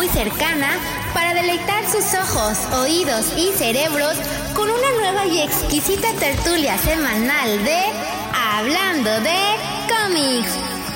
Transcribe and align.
muy 0.00 0.08
cercana 0.08 0.78
para 1.12 1.34
deleitar 1.34 1.84
sus 1.84 2.14
ojos, 2.14 2.56
oídos 2.72 3.34
y 3.36 3.52
cerebros 3.52 4.16
con 4.54 4.70
una 4.70 4.92
nueva 4.92 5.26
y 5.26 5.42
exquisita 5.42 6.10
tertulia 6.14 6.78
semanal 6.78 7.62
de 7.62 7.82
Hablando 8.32 9.10
de 9.20 9.36
cómics. 9.90 10.52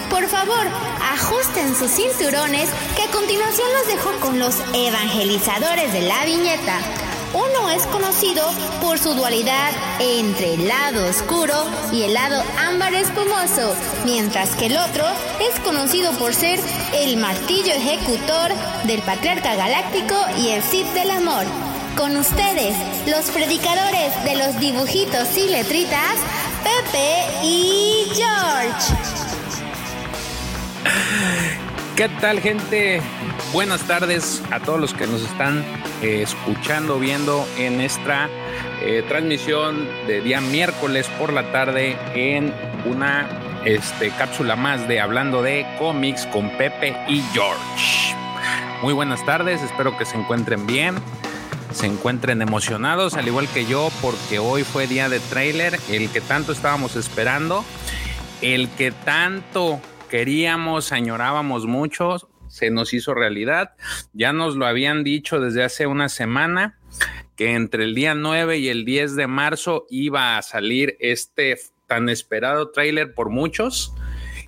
Por 0.08 0.26
favor, 0.26 0.66
ajusten 1.12 1.76
sus 1.76 1.90
cinturones 1.90 2.70
que 2.96 3.02
a 3.02 3.10
continuación 3.10 3.68
los 3.74 3.86
dejo 3.88 4.10
con 4.20 4.38
los 4.38 4.56
evangelizadores 4.72 5.92
de 5.92 6.00
la 6.00 6.24
viñeta. 6.24 7.03
Uno 7.34 7.68
es 7.68 7.84
conocido 7.88 8.48
por 8.80 8.96
su 9.00 9.12
dualidad 9.14 9.72
entre 9.98 10.54
el 10.54 10.68
lado 10.68 11.04
oscuro 11.08 11.66
y 11.92 12.02
el 12.02 12.14
lado 12.14 12.40
ámbar 12.58 12.94
espumoso, 12.94 13.74
mientras 14.04 14.54
que 14.54 14.66
el 14.66 14.76
otro 14.76 15.04
es 15.40 15.58
conocido 15.60 16.12
por 16.12 16.32
ser 16.32 16.60
el 16.94 17.16
martillo 17.16 17.72
ejecutor 17.72 18.52
del 18.84 19.02
patriarca 19.02 19.56
galáctico 19.56 20.14
y 20.38 20.50
el 20.50 20.62
Sith 20.62 20.86
del 20.94 21.10
amor. 21.10 21.44
Con 21.96 22.16
ustedes, 22.16 22.76
los 23.08 23.28
predicadores 23.30 24.24
de 24.24 24.36
los 24.36 24.60
dibujitos 24.60 25.36
y 25.36 25.48
letritas, 25.48 26.14
Pepe 26.62 27.26
y 27.42 28.12
George. 28.14 28.94
¿Qué 31.96 32.08
tal 32.08 32.40
gente? 32.40 33.00
Buenas 33.52 33.86
tardes 33.86 34.42
a 34.50 34.58
todos 34.58 34.80
los 34.80 34.92
que 34.92 35.06
nos 35.06 35.22
están 35.22 35.64
eh, 36.02 36.22
escuchando, 36.22 36.98
viendo 36.98 37.46
en 37.56 37.80
esta 37.80 38.28
eh, 38.82 39.04
transmisión 39.06 39.88
de 40.08 40.20
día 40.20 40.40
miércoles 40.40 41.06
por 41.20 41.32
la 41.32 41.52
tarde 41.52 41.96
en 42.16 42.52
una 42.84 43.28
este, 43.64 44.10
cápsula 44.10 44.56
más 44.56 44.88
de 44.88 45.00
Hablando 45.00 45.40
de 45.40 45.64
cómics 45.78 46.26
con 46.26 46.50
Pepe 46.58 46.96
y 47.06 47.22
George. 47.32 48.16
Muy 48.82 48.92
buenas 48.92 49.24
tardes, 49.24 49.62
espero 49.62 49.96
que 49.96 50.04
se 50.04 50.16
encuentren 50.16 50.66
bien, 50.66 50.96
se 51.72 51.86
encuentren 51.86 52.42
emocionados, 52.42 53.14
al 53.14 53.28
igual 53.28 53.46
que 53.54 53.66
yo, 53.66 53.88
porque 54.02 54.40
hoy 54.40 54.64
fue 54.64 54.88
día 54.88 55.08
de 55.08 55.20
trailer, 55.20 55.78
el 55.88 56.10
que 56.10 56.20
tanto 56.20 56.50
estábamos 56.50 56.96
esperando, 56.96 57.64
el 58.42 58.68
que 58.70 58.90
tanto 58.90 59.80
queríamos, 60.14 60.92
añorábamos 60.92 61.66
mucho, 61.66 62.30
se 62.46 62.70
nos 62.70 62.94
hizo 62.94 63.14
realidad. 63.14 63.72
Ya 64.12 64.32
nos 64.32 64.54
lo 64.54 64.64
habían 64.64 65.02
dicho 65.02 65.40
desde 65.40 65.64
hace 65.64 65.88
una 65.88 66.08
semana 66.08 66.78
que 67.34 67.54
entre 67.54 67.82
el 67.82 67.96
día 67.96 68.14
9 68.14 68.58
y 68.58 68.68
el 68.68 68.84
10 68.84 69.16
de 69.16 69.26
marzo 69.26 69.86
iba 69.90 70.38
a 70.38 70.42
salir 70.42 70.96
este 71.00 71.58
tan 71.88 72.08
esperado 72.08 72.70
tráiler 72.70 73.12
por 73.12 73.28
muchos 73.28 73.92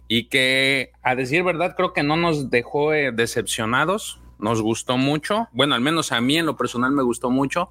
y 0.06 0.28
que 0.28 0.92
a 1.02 1.16
decir 1.16 1.42
verdad 1.42 1.74
creo 1.76 1.92
que 1.92 2.04
no 2.04 2.16
nos 2.16 2.48
dejó 2.48 2.94
eh, 2.94 3.10
decepcionados. 3.10 4.20
Nos 4.38 4.62
gustó 4.62 4.96
mucho, 4.98 5.48
bueno, 5.50 5.74
al 5.74 5.80
menos 5.80 6.12
a 6.12 6.20
mí 6.20 6.38
en 6.38 6.46
lo 6.46 6.56
personal 6.56 6.92
me 6.92 7.02
gustó 7.02 7.30
mucho, 7.30 7.70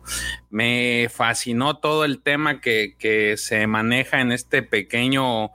me 0.50 1.08
fascinó 1.14 1.78
todo 1.78 2.04
el 2.04 2.22
tema 2.22 2.60
que, 2.60 2.96
que 3.00 3.38
se 3.38 3.68
maneja 3.68 4.20
en 4.20 4.34
este 4.34 4.64
pequeño 4.64 5.52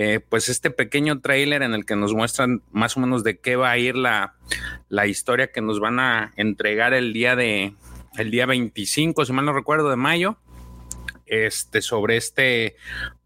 eh, 0.00 0.20
pues 0.20 0.48
este 0.48 0.70
pequeño 0.70 1.20
trailer 1.20 1.62
en 1.64 1.74
el 1.74 1.84
que 1.84 1.96
nos 1.96 2.14
muestran 2.14 2.62
más 2.70 2.96
o 2.96 3.00
menos 3.00 3.24
de 3.24 3.40
qué 3.40 3.56
va 3.56 3.72
a 3.72 3.78
ir 3.78 3.96
la, 3.96 4.36
la 4.88 5.08
historia 5.08 5.50
que 5.50 5.60
nos 5.60 5.80
van 5.80 5.98
a 5.98 6.32
entregar 6.36 6.94
el 6.94 7.12
día 7.12 7.34
de 7.34 7.74
el 8.16 8.30
día 8.30 8.46
25, 8.46 9.24
si 9.24 9.32
mal 9.32 9.44
no 9.44 9.52
recuerdo, 9.52 9.90
de 9.90 9.96
mayo. 9.96 10.38
Este, 11.26 11.82
sobre 11.82 12.16
este, 12.16 12.76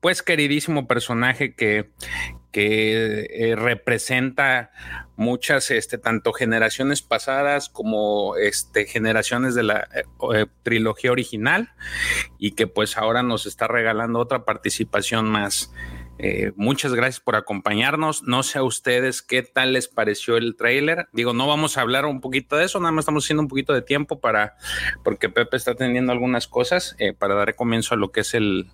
pues 0.00 0.22
queridísimo 0.22 0.88
personaje 0.88 1.54
que, 1.54 1.90
que 2.52 3.28
eh, 3.30 3.54
representa 3.54 4.72
muchas, 5.14 5.70
este, 5.70 5.98
tanto 5.98 6.32
generaciones 6.32 7.02
pasadas 7.02 7.68
como 7.68 8.36
este, 8.36 8.86
generaciones 8.86 9.54
de 9.54 9.62
la 9.62 9.88
eh, 10.34 10.46
trilogía 10.62 11.12
original 11.12 11.74
y 12.38 12.52
que 12.52 12.66
pues 12.66 12.96
ahora 12.96 13.22
nos 13.22 13.44
está 13.44 13.68
regalando 13.68 14.18
otra 14.18 14.46
participación 14.46 15.28
más. 15.28 15.70
Eh, 16.18 16.52
muchas 16.56 16.94
gracias 16.94 17.20
por 17.20 17.36
acompañarnos. 17.36 18.22
No 18.22 18.42
sé 18.42 18.58
a 18.58 18.62
ustedes 18.62 19.22
qué 19.22 19.42
tal 19.42 19.72
les 19.72 19.88
pareció 19.88 20.36
el 20.36 20.56
trailer. 20.56 21.08
Digo, 21.12 21.32
no 21.32 21.46
vamos 21.46 21.76
a 21.76 21.80
hablar 21.80 22.06
un 22.06 22.20
poquito 22.20 22.56
de 22.56 22.64
eso, 22.64 22.78
nada 22.78 22.92
más 22.92 23.02
estamos 23.02 23.24
haciendo 23.24 23.42
un 23.42 23.48
poquito 23.48 23.72
de 23.72 23.82
tiempo 23.82 24.20
para, 24.20 24.56
porque 25.02 25.28
Pepe 25.28 25.56
está 25.56 25.74
teniendo 25.74 26.12
algunas 26.12 26.46
cosas 26.46 26.94
eh, 26.98 27.12
para 27.12 27.34
dar 27.34 27.54
comienzo 27.54 27.94
a 27.94 27.98
lo 27.98 28.12
que 28.12 28.20
es 28.20 28.34
el, 28.34 28.70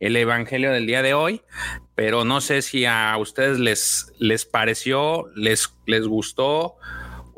el 0.00 0.16
evangelio 0.16 0.70
del 0.70 0.86
día 0.86 1.02
de 1.02 1.14
hoy. 1.14 1.42
Pero 1.94 2.24
no 2.24 2.40
sé 2.40 2.62
si 2.62 2.84
a 2.84 3.16
ustedes 3.18 3.58
les, 3.58 4.12
les 4.18 4.44
pareció, 4.44 5.26
les, 5.34 5.74
les 5.86 6.06
gustó 6.06 6.76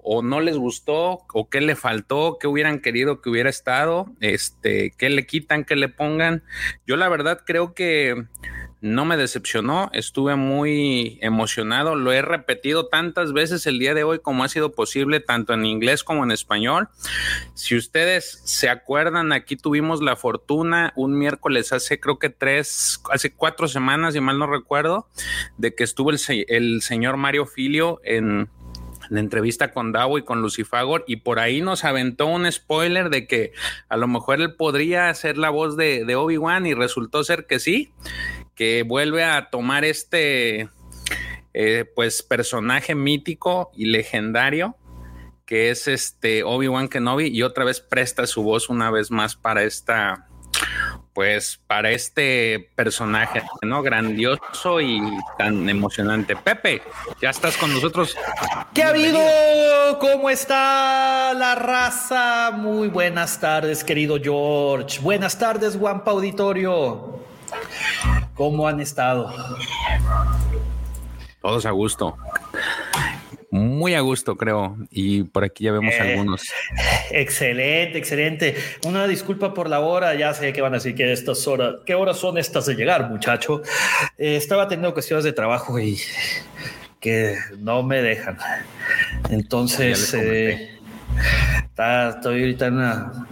o 0.06 0.22
no 0.22 0.40
les 0.40 0.58
gustó 0.58 1.24
o 1.32 1.48
qué 1.48 1.62
le 1.62 1.76
faltó, 1.76 2.36
qué 2.38 2.46
hubieran 2.46 2.80
querido 2.80 3.22
que 3.22 3.30
hubiera 3.30 3.48
estado, 3.48 4.12
este, 4.20 4.92
qué 4.98 5.08
le 5.08 5.26
quitan, 5.26 5.64
qué 5.64 5.76
le 5.76 5.88
pongan. 5.88 6.44
Yo 6.86 6.96
la 6.96 7.08
verdad 7.08 7.40
creo 7.46 7.72
que 7.72 8.26
no 8.84 9.06
me 9.06 9.16
decepcionó, 9.16 9.88
estuve 9.94 10.36
muy 10.36 11.18
emocionado, 11.22 11.94
lo 11.94 12.12
he 12.12 12.20
repetido 12.20 12.88
tantas 12.88 13.32
veces 13.32 13.66
el 13.66 13.78
día 13.78 13.94
de 13.94 14.04
hoy 14.04 14.18
como 14.18 14.44
ha 14.44 14.48
sido 14.50 14.72
posible, 14.72 15.20
tanto 15.20 15.54
en 15.54 15.64
inglés 15.64 16.04
como 16.04 16.22
en 16.22 16.30
español. 16.30 16.90
Si 17.54 17.76
ustedes 17.76 18.42
se 18.44 18.68
acuerdan, 18.68 19.32
aquí 19.32 19.56
tuvimos 19.56 20.02
la 20.02 20.16
fortuna 20.16 20.92
un 20.96 21.16
miércoles 21.16 21.72
hace 21.72 21.98
creo 21.98 22.18
que 22.18 22.28
tres, 22.28 23.00
hace 23.10 23.32
cuatro 23.32 23.68
semanas, 23.68 24.12
si 24.12 24.20
mal 24.20 24.38
no 24.38 24.46
recuerdo, 24.46 25.08
de 25.56 25.74
que 25.74 25.82
estuvo 25.82 26.10
el, 26.10 26.18
el 26.48 26.82
señor 26.82 27.16
Mario 27.16 27.46
Filio 27.46 28.02
en 28.04 28.50
la 29.08 29.20
entrevista 29.20 29.72
con 29.72 29.92
Dawo 29.92 30.18
y 30.18 30.24
con 30.24 30.42
Lucifagor 30.42 31.04
y 31.06 31.16
por 31.16 31.38
ahí 31.38 31.60
nos 31.62 31.84
aventó 31.84 32.26
un 32.26 32.50
spoiler 32.50 33.10
de 33.10 33.26
que 33.26 33.52
a 33.88 33.96
lo 33.96 34.08
mejor 34.08 34.40
él 34.40 34.54
podría 34.54 35.12
ser 35.14 35.38
la 35.38 35.50
voz 35.50 35.76
de, 35.76 36.04
de 36.04 36.16
Obi-Wan 36.16 36.66
y 36.66 36.74
resultó 36.74 37.24
ser 37.24 37.46
que 37.46 37.58
sí 37.58 37.92
que 38.54 38.82
vuelve 38.82 39.24
a 39.24 39.50
tomar 39.50 39.84
este 39.84 40.68
eh, 41.52 41.84
pues 41.94 42.22
personaje 42.22 42.94
mítico 42.94 43.70
y 43.74 43.86
legendario 43.86 44.76
que 45.46 45.70
es 45.70 45.88
este 45.88 46.42
Obi-Wan 46.42 46.88
Kenobi 46.88 47.28
y 47.28 47.42
otra 47.42 47.64
vez 47.64 47.80
presta 47.80 48.26
su 48.26 48.42
voz 48.42 48.68
una 48.68 48.90
vez 48.90 49.10
más 49.10 49.36
para 49.36 49.62
esta 49.62 50.26
pues 51.12 51.60
para 51.68 51.92
este 51.92 52.70
personaje, 52.74 53.42
¿no? 53.62 53.82
Grandioso 53.82 54.80
y 54.80 55.00
tan 55.38 55.68
emocionante. 55.68 56.34
Pepe, 56.34 56.82
ya 57.22 57.30
estás 57.30 57.56
con 57.56 57.72
nosotros. 57.72 58.16
¿Qué 58.74 58.82
ha 58.82 58.88
habido? 58.88 59.20
¿Cómo 60.00 60.28
está 60.28 61.32
la 61.34 61.54
raza? 61.54 62.50
Muy 62.50 62.88
buenas 62.88 63.38
tardes, 63.38 63.84
querido 63.84 64.18
George. 64.20 64.98
Buenas 65.00 65.38
tardes, 65.38 65.76
Guampa 65.76 66.10
Auditorio. 66.10 67.20
¿Cómo 68.34 68.66
han 68.66 68.80
estado? 68.80 69.32
Todos 71.40 71.66
a 71.66 71.70
gusto. 71.70 72.16
Muy 73.50 73.94
a 73.94 74.00
gusto, 74.00 74.36
creo. 74.36 74.76
Y 74.90 75.22
por 75.22 75.44
aquí 75.44 75.64
ya 75.64 75.72
vemos 75.72 75.94
eh, 75.94 76.00
algunos. 76.00 76.42
Excelente, 77.12 77.98
excelente. 77.98 78.56
Una 78.84 79.06
disculpa 79.06 79.54
por 79.54 79.68
la 79.68 79.78
hora. 79.78 80.14
Ya 80.14 80.34
sé 80.34 80.52
que 80.52 80.60
van 80.60 80.72
a 80.72 80.78
decir 80.78 80.96
que 80.96 81.12
estas 81.12 81.46
horas, 81.46 81.76
¿qué 81.86 81.94
horas 81.94 82.16
son 82.16 82.36
estas 82.36 82.66
de 82.66 82.74
llegar, 82.74 83.08
muchacho? 83.08 83.62
Eh, 84.18 84.34
estaba 84.34 84.66
teniendo 84.66 84.92
cuestiones 84.92 85.24
de 85.24 85.32
trabajo 85.32 85.78
y 85.78 86.00
que 86.98 87.36
no 87.58 87.84
me 87.84 88.02
dejan. 88.02 88.38
Entonces, 89.30 90.12
eh, 90.14 90.80
estoy 91.76 92.40
ahorita 92.40 92.66
en 92.66 92.74
una 92.74 93.26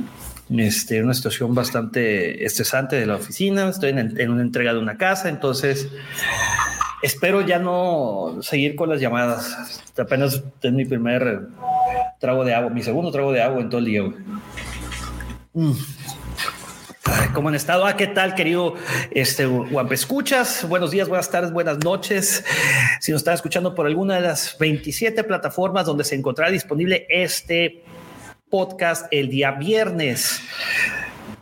este, 0.60 1.02
una 1.02 1.14
situación 1.14 1.54
bastante 1.54 2.44
estresante 2.44 2.96
de 2.96 3.06
la 3.06 3.16
oficina, 3.16 3.68
estoy 3.68 3.90
en, 3.90 4.30
una 4.30 4.42
entrega 4.42 4.72
de 4.72 4.78
una 4.78 4.96
casa, 4.96 5.28
entonces 5.28 5.88
espero 7.02 7.40
ya 7.40 7.58
no 7.58 8.38
seguir 8.40 8.76
con 8.76 8.88
las 8.88 9.00
llamadas. 9.00 9.82
Apenas 9.96 10.42
es 10.62 10.72
mi 10.72 10.84
primer 10.84 11.48
trago 12.18 12.44
de 12.44 12.54
agua, 12.54 12.70
mi 12.70 12.82
segundo 12.82 13.10
trago 13.10 13.32
de 13.32 13.42
agua 13.42 13.60
en 13.60 13.68
todo 13.68 13.78
el 13.78 13.84
día. 13.84 14.02
Mm. 15.54 15.72
¿Cómo 17.34 17.48
han 17.48 17.54
estado? 17.54 17.86
Ah, 17.86 17.96
¿qué 17.96 18.06
tal, 18.06 18.34
querido 18.34 18.74
este, 19.10 19.46
Guampe? 19.46 19.94
Escuchas. 19.94 20.66
Buenos 20.68 20.90
días, 20.90 21.08
buenas 21.08 21.30
tardes, 21.30 21.52
buenas 21.52 21.78
noches. 21.78 22.44
Si 23.00 23.10
nos 23.10 23.20
están 23.20 23.34
escuchando 23.34 23.74
por 23.74 23.86
alguna 23.86 24.16
de 24.16 24.20
las 24.20 24.56
27 24.58 25.24
plataformas 25.24 25.86
donde 25.86 26.04
se 26.04 26.14
encontrará 26.14 26.50
disponible 26.50 27.06
este 27.08 27.82
podcast 28.52 29.06
el 29.10 29.30
día 29.30 29.52
viernes. 29.52 30.42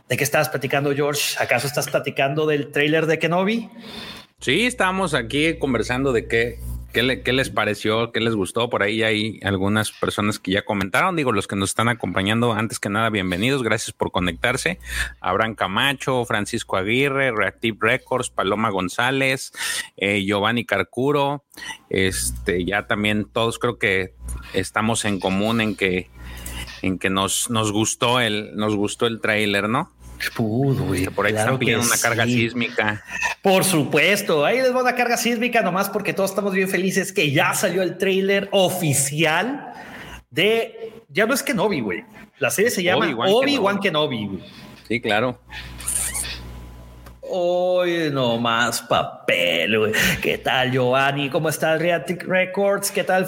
¿De 0.07 0.15
qué 0.15 0.23
estabas 0.23 0.47
platicando, 0.47 0.95
George? 0.95 1.35
¿Acaso 1.39 1.67
estás 1.67 1.89
platicando 1.89 2.45
del 2.47 2.71
trailer 2.71 3.05
de 3.05 3.19
Kenobi? 3.19 3.69
Sí, 4.39 4.65
estamos 4.65 5.13
aquí 5.13 5.59
conversando 5.59 6.13
de 6.13 6.29
qué, 6.29 6.59
¿Qué, 6.93 7.03
les 7.03 7.49
pareció? 7.49 8.11
¿Qué 8.11 8.19
les 8.19 8.35
gustó? 8.35 8.69
Por 8.69 8.83
ahí 8.83 9.01
hay 9.03 9.39
algunas 9.43 9.91
personas 9.91 10.39
que 10.39 10.51
ya 10.51 10.63
comentaron. 10.63 11.15
Digo, 11.15 11.31
los 11.31 11.47
que 11.47 11.55
nos 11.55 11.69
están 11.69 11.87
acompañando, 11.87 12.51
antes 12.51 12.79
que 12.79 12.89
nada, 12.89 13.09
bienvenidos. 13.09 13.63
Gracias 13.63 13.93
por 13.93 14.11
conectarse. 14.11 14.77
Abraham 15.21 15.55
Camacho, 15.55 16.25
Francisco 16.25 16.75
Aguirre, 16.75 17.31
Reactive 17.31 17.77
Records, 17.79 18.29
Paloma 18.29 18.69
González, 18.69 19.53
eh, 19.95 20.23
Giovanni 20.25 20.65
Carcuro. 20.65 21.45
Este, 21.89 22.65
ya 22.65 22.87
también 22.87 23.25
todos 23.25 23.57
creo 23.57 23.79
que 23.79 24.13
estamos 24.53 25.05
en 25.05 25.21
común 25.21 25.61
en 25.61 25.75
que 25.75 26.09
en 26.81 26.97
que 26.97 27.09
nos, 27.09 27.49
nos 27.49 27.71
gustó 27.71 28.19
el, 28.19 28.55
nos 28.55 28.75
gustó 28.75 29.07
el 29.07 29.21
trailer, 29.21 29.69
¿no? 29.69 29.91
por 31.15 31.25
ahí 31.25 31.33
están 31.33 31.57
pidiendo 31.57 31.85
una 31.85 31.97
carga 31.97 32.25
sísmica. 32.25 33.03
Por 33.41 33.63
supuesto, 33.63 34.45
ahí 34.45 34.57
les 34.57 34.73
va 34.73 34.81
una 34.81 34.95
carga 34.95 35.17
sísmica 35.17 35.61
nomás 35.61 35.89
porque 35.89 36.13
todos 36.13 36.29
estamos 36.29 36.53
bien 36.53 36.69
felices 36.69 37.11
que 37.11 37.31
ya 37.31 37.53
salió 37.53 37.81
el 37.81 37.97
trailer 37.97 38.47
oficial 38.51 39.73
de. 40.29 40.93
Ya 41.09 41.25
no 41.25 41.33
es 41.33 41.43
Kenobi, 41.43 41.81
güey. 41.81 42.03
La 42.39 42.51
serie 42.51 42.71
se 42.71 42.83
llama 42.83 43.07
Obi-Wan 43.15 43.79
Kenobi. 43.79 44.39
Sí, 44.87 45.01
claro. 45.01 45.39
Hoy 47.33 48.09
no 48.11 48.37
más 48.37 48.81
papel, 48.81 49.77
güey. 49.77 49.93
¿Qué 50.21 50.37
tal, 50.37 50.71
Giovanni? 50.71 51.29
¿Cómo 51.29 51.49
estás, 51.49 51.79
Reatic 51.79 52.25
Records? 52.25 52.91
¿Qué 52.91 53.03
tal, 53.03 53.27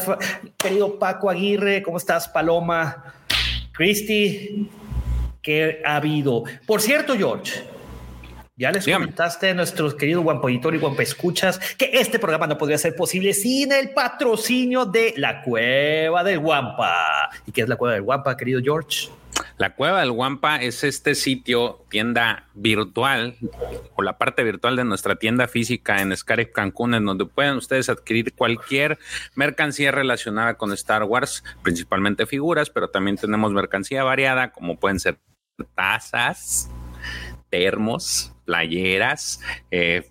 querido 0.58 1.00
Paco 1.00 1.30
Aguirre? 1.30 1.82
¿Cómo 1.84 1.98
estás, 1.98 2.28
Paloma? 2.28 3.14
Cristi, 3.74 4.70
que 5.42 5.81
ha 5.84 5.98
habido. 5.98 6.44
Por 6.66 6.81
cierto, 6.81 7.16
George, 7.16 7.64
ya 8.56 8.72
les 8.72 8.86
comentaste 8.86 9.50
a 9.50 9.54
nuestros 9.56 9.96
queridos 9.96 10.24
Guampoitor 10.24 10.75
y 10.75 10.78
Guampa 10.78 11.02
Escuchas 11.02 11.60
que 11.75 11.90
este 11.92 12.20
programa 12.20 12.46
no 12.46 12.58
podría 12.58 12.78
ser 12.78 12.96
posible 12.96 13.34
sin 13.34 13.72
el 13.72 13.90
patrocinio 13.90 14.86
de 14.86 15.16
la 15.18 15.42
Cueva 15.42 16.24
del 16.24 16.40
Guampa. 16.40 17.30
¿Y 17.48 17.52
qué 17.52 17.62
es 17.62 17.68
la 17.68 17.75
Cueva 17.75 17.96
del 17.96 18.04
Guampa, 18.04 18.38
querido 18.38 18.62
George? 18.64 19.10
La 19.57 19.75
Cueva 19.75 20.01
del 20.01 20.12
Guampa 20.12 20.57
es 20.57 20.83
este 20.83 21.15
sitio, 21.15 21.85
tienda 21.89 22.47
virtual 22.53 23.35
o 23.95 24.01
la 24.01 24.18
parte 24.18 24.44
virtual 24.44 24.75
de 24.75 24.83
nuestra 24.83 25.15
tienda 25.15 25.47
física 25.47 26.01
en 26.01 26.15
Scarif 26.15 26.51
Cancún, 26.51 26.95
en 26.95 27.06
donde 27.06 27.25
pueden 27.25 27.56
ustedes 27.56 27.89
adquirir 27.89 28.33
cualquier 28.33 28.97
mercancía 29.35 29.91
relacionada 29.91 30.56
con 30.56 30.74
Star 30.74 31.03
Wars, 31.03 31.44
principalmente 31.62 32.25
figuras, 32.25 32.69
pero 32.69 32.89
también 32.89 33.18
tenemos 33.18 33.51
mercancía 33.53 34.03
variada, 34.03 34.51
como 34.51 34.80
pueden 34.80 35.00
ser 35.00 35.19
tazas, 35.75 36.69
termos, 37.50 38.33
playeras, 38.45 39.39
eh, 39.71 40.09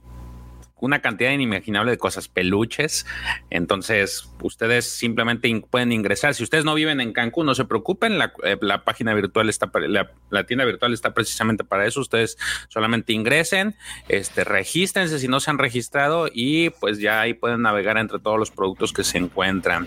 una 0.83 1.01
cantidad 1.01 1.31
inimaginable 1.31 1.93
de 1.93 1.99
cosas, 1.99 2.27
peluches. 2.27 3.07
Entonces, 3.51 4.29
ustedes 4.43 4.85
simplemente 4.85 5.49
pueden 5.71 5.93
ingresar. 5.93 6.35
Si 6.35 6.43
ustedes 6.43 6.65
no 6.65 6.75
viven 6.75 7.01
en 7.01 7.13
Cancún, 7.13 7.47
no 7.47 7.55
se 7.55 7.65
preocupen. 7.65 8.19
La, 8.19 8.33
eh, 8.43 8.59
página 8.85 9.15
virtual 9.15 9.49
está, 9.49 9.71
la, 9.75 10.11
la, 10.31 10.45
tienda 10.45 10.65
virtual 10.65 10.93
está 10.93 11.15
precisamente 11.15 11.63
para 11.63 11.87
eso. 11.87 12.01
Ustedes 12.01 12.37
solamente 12.69 13.13
ingresen, 13.13 13.77
este, 14.09 14.43
regístrense 14.43 15.21
si 15.21 15.29
no 15.29 15.39
se 15.39 15.53
han 15.53 15.59
registrado 15.59 16.29
y 16.33 16.71
pues 16.71 16.99
ya 16.99 17.21
ahí 17.21 17.35
pueden 17.35 17.63
navegar 17.63 17.97
entre 17.97 18.19
todos 18.19 18.39
los 18.39 18.51
productos 18.51 18.93
que 18.93 19.05
se 19.05 19.19
encuentran. 19.19 19.87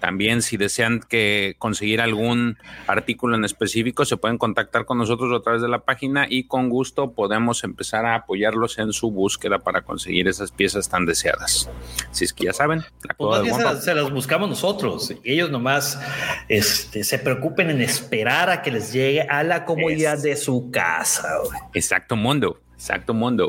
También, 0.00 0.42
si 0.42 0.56
desean 0.56 0.98
que 1.08 1.54
conseguir 1.58 2.00
algún 2.00 2.58
artículo 2.88 3.36
en 3.36 3.44
específico, 3.44 4.04
se 4.04 4.16
pueden 4.16 4.38
contactar 4.38 4.86
con 4.86 4.98
nosotros 4.98 5.32
a 5.38 5.42
través 5.44 5.62
de 5.62 5.68
la 5.68 5.84
página 5.84 6.26
y 6.28 6.48
con 6.48 6.68
gusto 6.68 7.12
podemos 7.12 7.62
empezar 7.62 8.06
a 8.06 8.16
apoyarlos 8.16 8.80
en 8.80 8.92
su 8.92 9.12
búsqueda 9.12 9.60
para 9.60 9.82
conseguir 9.82 10.15
esas 10.20 10.52
piezas 10.52 10.88
tan 10.88 11.06
deseadas. 11.06 11.68
Si 12.10 12.24
es 12.24 12.32
que 12.32 12.44
ya 12.44 12.52
saben, 12.52 12.84
la 13.02 13.14
pues 13.14 13.82
se, 13.84 13.94
las, 13.94 14.10
buscamos 14.10 14.48
nosotros 14.48 15.12
y 15.22 15.32
ellos 15.32 15.50
nomás 15.50 16.00
este, 16.48 17.04
se 17.04 17.18
preocupen 17.18 17.70
en 17.70 17.80
esperar 17.80 18.50
a 18.50 18.62
que 18.62 18.70
les 18.70 18.92
llegue 18.92 19.22
a 19.22 19.42
la 19.42 19.64
comodidad 19.64 20.18
de 20.18 20.36
su 20.36 20.70
casa. 20.70 21.28
Exacto 21.74 22.16
mundo, 22.16 22.60
exacto 22.74 23.14
mundo. 23.14 23.48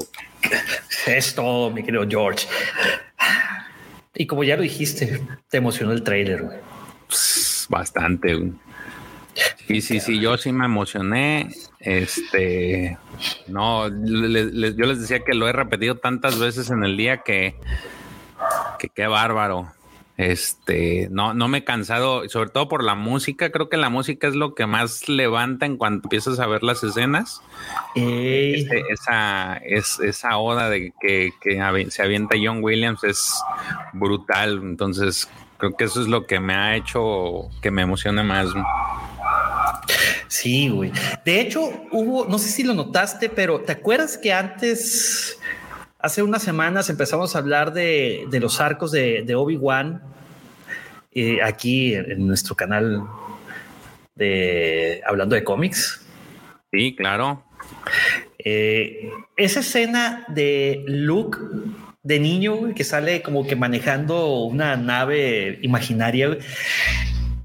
Es 1.05 1.33
todo, 1.35 1.71
mi 1.71 1.83
querido 1.83 2.05
George. 2.07 2.47
Y 4.15 4.25
como 4.25 4.43
ya 4.43 4.55
lo 4.55 4.63
dijiste, 4.63 5.21
te 5.49 5.57
emocionó 5.57 5.91
el 5.91 6.03
trailer. 6.03 6.61
Bastante. 7.69 8.51
Sí, 9.67 9.81
sí, 9.81 9.99
sí, 9.99 10.19
yo 10.19 10.37
sí 10.37 10.51
me 10.51 10.65
emocioné. 10.65 11.49
Este, 11.87 12.97
no, 13.47 13.87
yo 13.87 14.85
les 14.85 14.99
decía 14.99 15.23
que 15.23 15.33
lo 15.33 15.47
he 15.47 15.53
repetido 15.53 15.95
tantas 15.95 16.37
veces 16.37 16.69
en 16.69 16.83
el 16.83 16.97
día 16.97 17.19
que, 17.19 17.55
que 18.77 18.89
qué 18.89 19.07
bárbaro. 19.07 19.71
Este, 20.17 21.07
no, 21.11 21.33
no 21.33 21.47
me 21.47 21.59
he 21.59 21.63
cansado, 21.63 22.27
sobre 22.27 22.49
todo 22.49 22.67
por 22.67 22.83
la 22.83 22.95
música. 22.95 23.51
Creo 23.51 23.69
que 23.69 23.77
la 23.77 23.89
música 23.89 24.27
es 24.27 24.35
lo 24.35 24.53
que 24.53 24.65
más 24.65 25.07
levanta 25.07 25.65
en 25.65 25.77
cuanto 25.77 26.07
empiezas 26.07 26.41
a 26.41 26.47
ver 26.47 26.61
las 26.61 26.83
escenas. 26.83 27.41
Este, 27.95 28.83
esa, 28.89 29.55
es, 29.55 30.01
esa 30.01 30.37
oda 30.39 30.69
de 30.69 30.91
que, 30.99 31.31
que 31.39 31.87
se 31.89 32.01
avienta 32.01 32.35
John 32.43 32.61
Williams 32.61 33.05
es 33.05 33.41
brutal. 33.93 34.59
Entonces, 34.61 35.29
creo 35.57 35.77
que 35.77 35.85
eso 35.85 36.01
es 36.01 36.09
lo 36.09 36.27
que 36.27 36.41
me 36.41 36.53
ha 36.53 36.75
hecho 36.75 37.47
que 37.61 37.71
me 37.71 37.83
emocione 37.83 38.23
más. 38.23 38.49
Sí, 40.27 40.69
güey. 40.69 40.91
De 41.25 41.39
hecho, 41.39 41.71
hubo, 41.91 42.25
no 42.25 42.37
sé 42.37 42.49
si 42.49 42.63
lo 42.63 42.73
notaste, 42.73 43.29
pero 43.29 43.61
¿te 43.61 43.71
acuerdas 43.71 44.17
que 44.17 44.33
antes, 44.33 45.37
hace 45.99 46.23
unas 46.23 46.43
semanas, 46.43 46.89
empezamos 46.89 47.35
a 47.35 47.39
hablar 47.39 47.73
de, 47.73 48.27
los 48.31 48.59
arcos 48.59 48.91
de, 48.91 49.35
Obi-Wan 49.35 50.01
eh, 51.13 51.39
aquí 51.41 51.93
en 51.93 52.27
nuestro 52.27 52.55
canal 52.55 53.03
de 54.15 55.01
Hablando 55.05 55.35
de 55.35 55.43
cómics? 55.43 56.01
Sí, 56.71 56.95
claro. 56.95 57.43
Eh, 58.39 59.09
esa 59.35 59.61
escena 59.61 60.25
de 60.27 60.83
Luke 60.87 61.37
de 62.03 62.19
niño 62.19 62.73
que 62.73 62.83
sale 62.83 63.21
como 63.21 63.45
que 63.45 63.55
manejando 63.55 64.43
una 64.43 64.75
nave 64.75 65.59
imaginaria. 65.61 66.37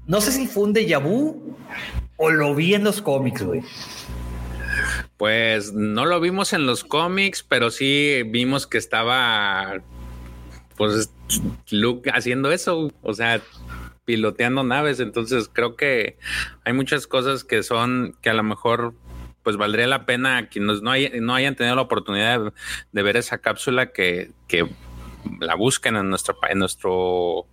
No 0.05 0.21
sé 0.21 0.31
si 0.31 0.47
fue 0.47 0.63
un 0.63 0.73
déjà 0.73 0.99
vu 0.99 1.55
o 2.23 2.31
lo 2.31 2.55
vi 2.55 2.73
en 2.73 2.85
los 2.85 3.01
cómics, 3.01 3.43
güey. 3.43 3.61
Pues 5.17 5.73
no 5.73 6.05
lo 6.05 6.21
vimos 6.21 6.53
en 6.53 6.65
los 6.65 6.85
cómics, 6.85 7.43
pero 7.43 7.69
sí 7.69 8.23
vimos 8.25 8.65
que 8.65 8.77
estaba, 8.77 9.81
pues, 10.77 11.11
Luke 11.69 12.09
haciendo 12.13 12.53
eso, 12.53 12.93
o 13.01 13.13
sea, 13.13 13.41
piloteando 14.05 14.63
naves. 14.63 15.01
Entonces 15.01 15.49
creo 15.51 15.75
que 15.75 16.17
hay 16.63 16.71
muchas 16.71 17.07
cosas 17.07 17.43
que 17.43 17.61
son 17.61 18.15
que 18.21 18.29
a 18.29 18.33
lo 18.33 18.43
mejor 18.43 18.93
pues 19.43 19.57
valdría 19.57 19.87
la 19.87 20.05
pena 20.05 20.47
quienes 20.47 20.81
no, 20.81 20.91
no 21.19 21.35
hayan 21.35 21.55
tenido 21.57 21.75
la 21.75 21.81
oportunidad 21.81 22.53
de, 22.93 23.03
ver 23.03 23.17
esa 23.17 23.39
cápsula 23.39 23.91
que, 23.91 24.31
que, 24.47 24.69
la 25.39 25.55
busquen 25.55 25.97
en 25.97 26.09
nuestro, 26.09 26.37
en 26.49 26.59
nuestro 26.59 27.47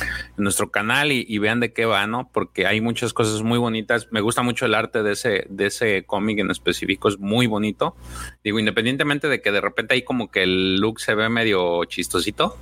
en 0.00 0.42
nuestro 0.44 0.70
canal 0.70 1.12
y, 1.12 1.38
vean 1.38 1.60
de 1.60 1.72
qué 1.72 1.84
va, 1.84 2.06
¿no? 2.06 2.30
Porque 2.32 2.66
hay 2.66 2.80
muchas 2.80 3.12
cosas 3.12 3.42
muy 3.42 3.58
bonitas. 3.58 4.08
Me 4.10 4.20
gusta 4.20 4.42
mucho 4.42 4.66
el 4.66 4.74
arte 4.74 5.02
de 5.02 5.12
ese, 5.12 5.46
de 5.48 5.66
ese 5.66 6.04
cómic 6.04 6.38
en 6.38 6.50
específico, 6.50 7.08
es 7.08 7.18
muy 7.18 7.46
bonito. 7.46 7.96
Digo, 8.42 8.58
independientemente 8.58 9.28
de 9.28 9.40
que 9.40 9.52
de 9.52 9.60
repente 9.60 9.94
ahí 9.94 10.02
como 10.02 10.30
que 10.30 10.42
el 10.42 10.76
look 10.76 11.00
se 11.00 11.14
ve 11.14 11.28
medio 11.28 11.84
chistosito, 11.84 12.56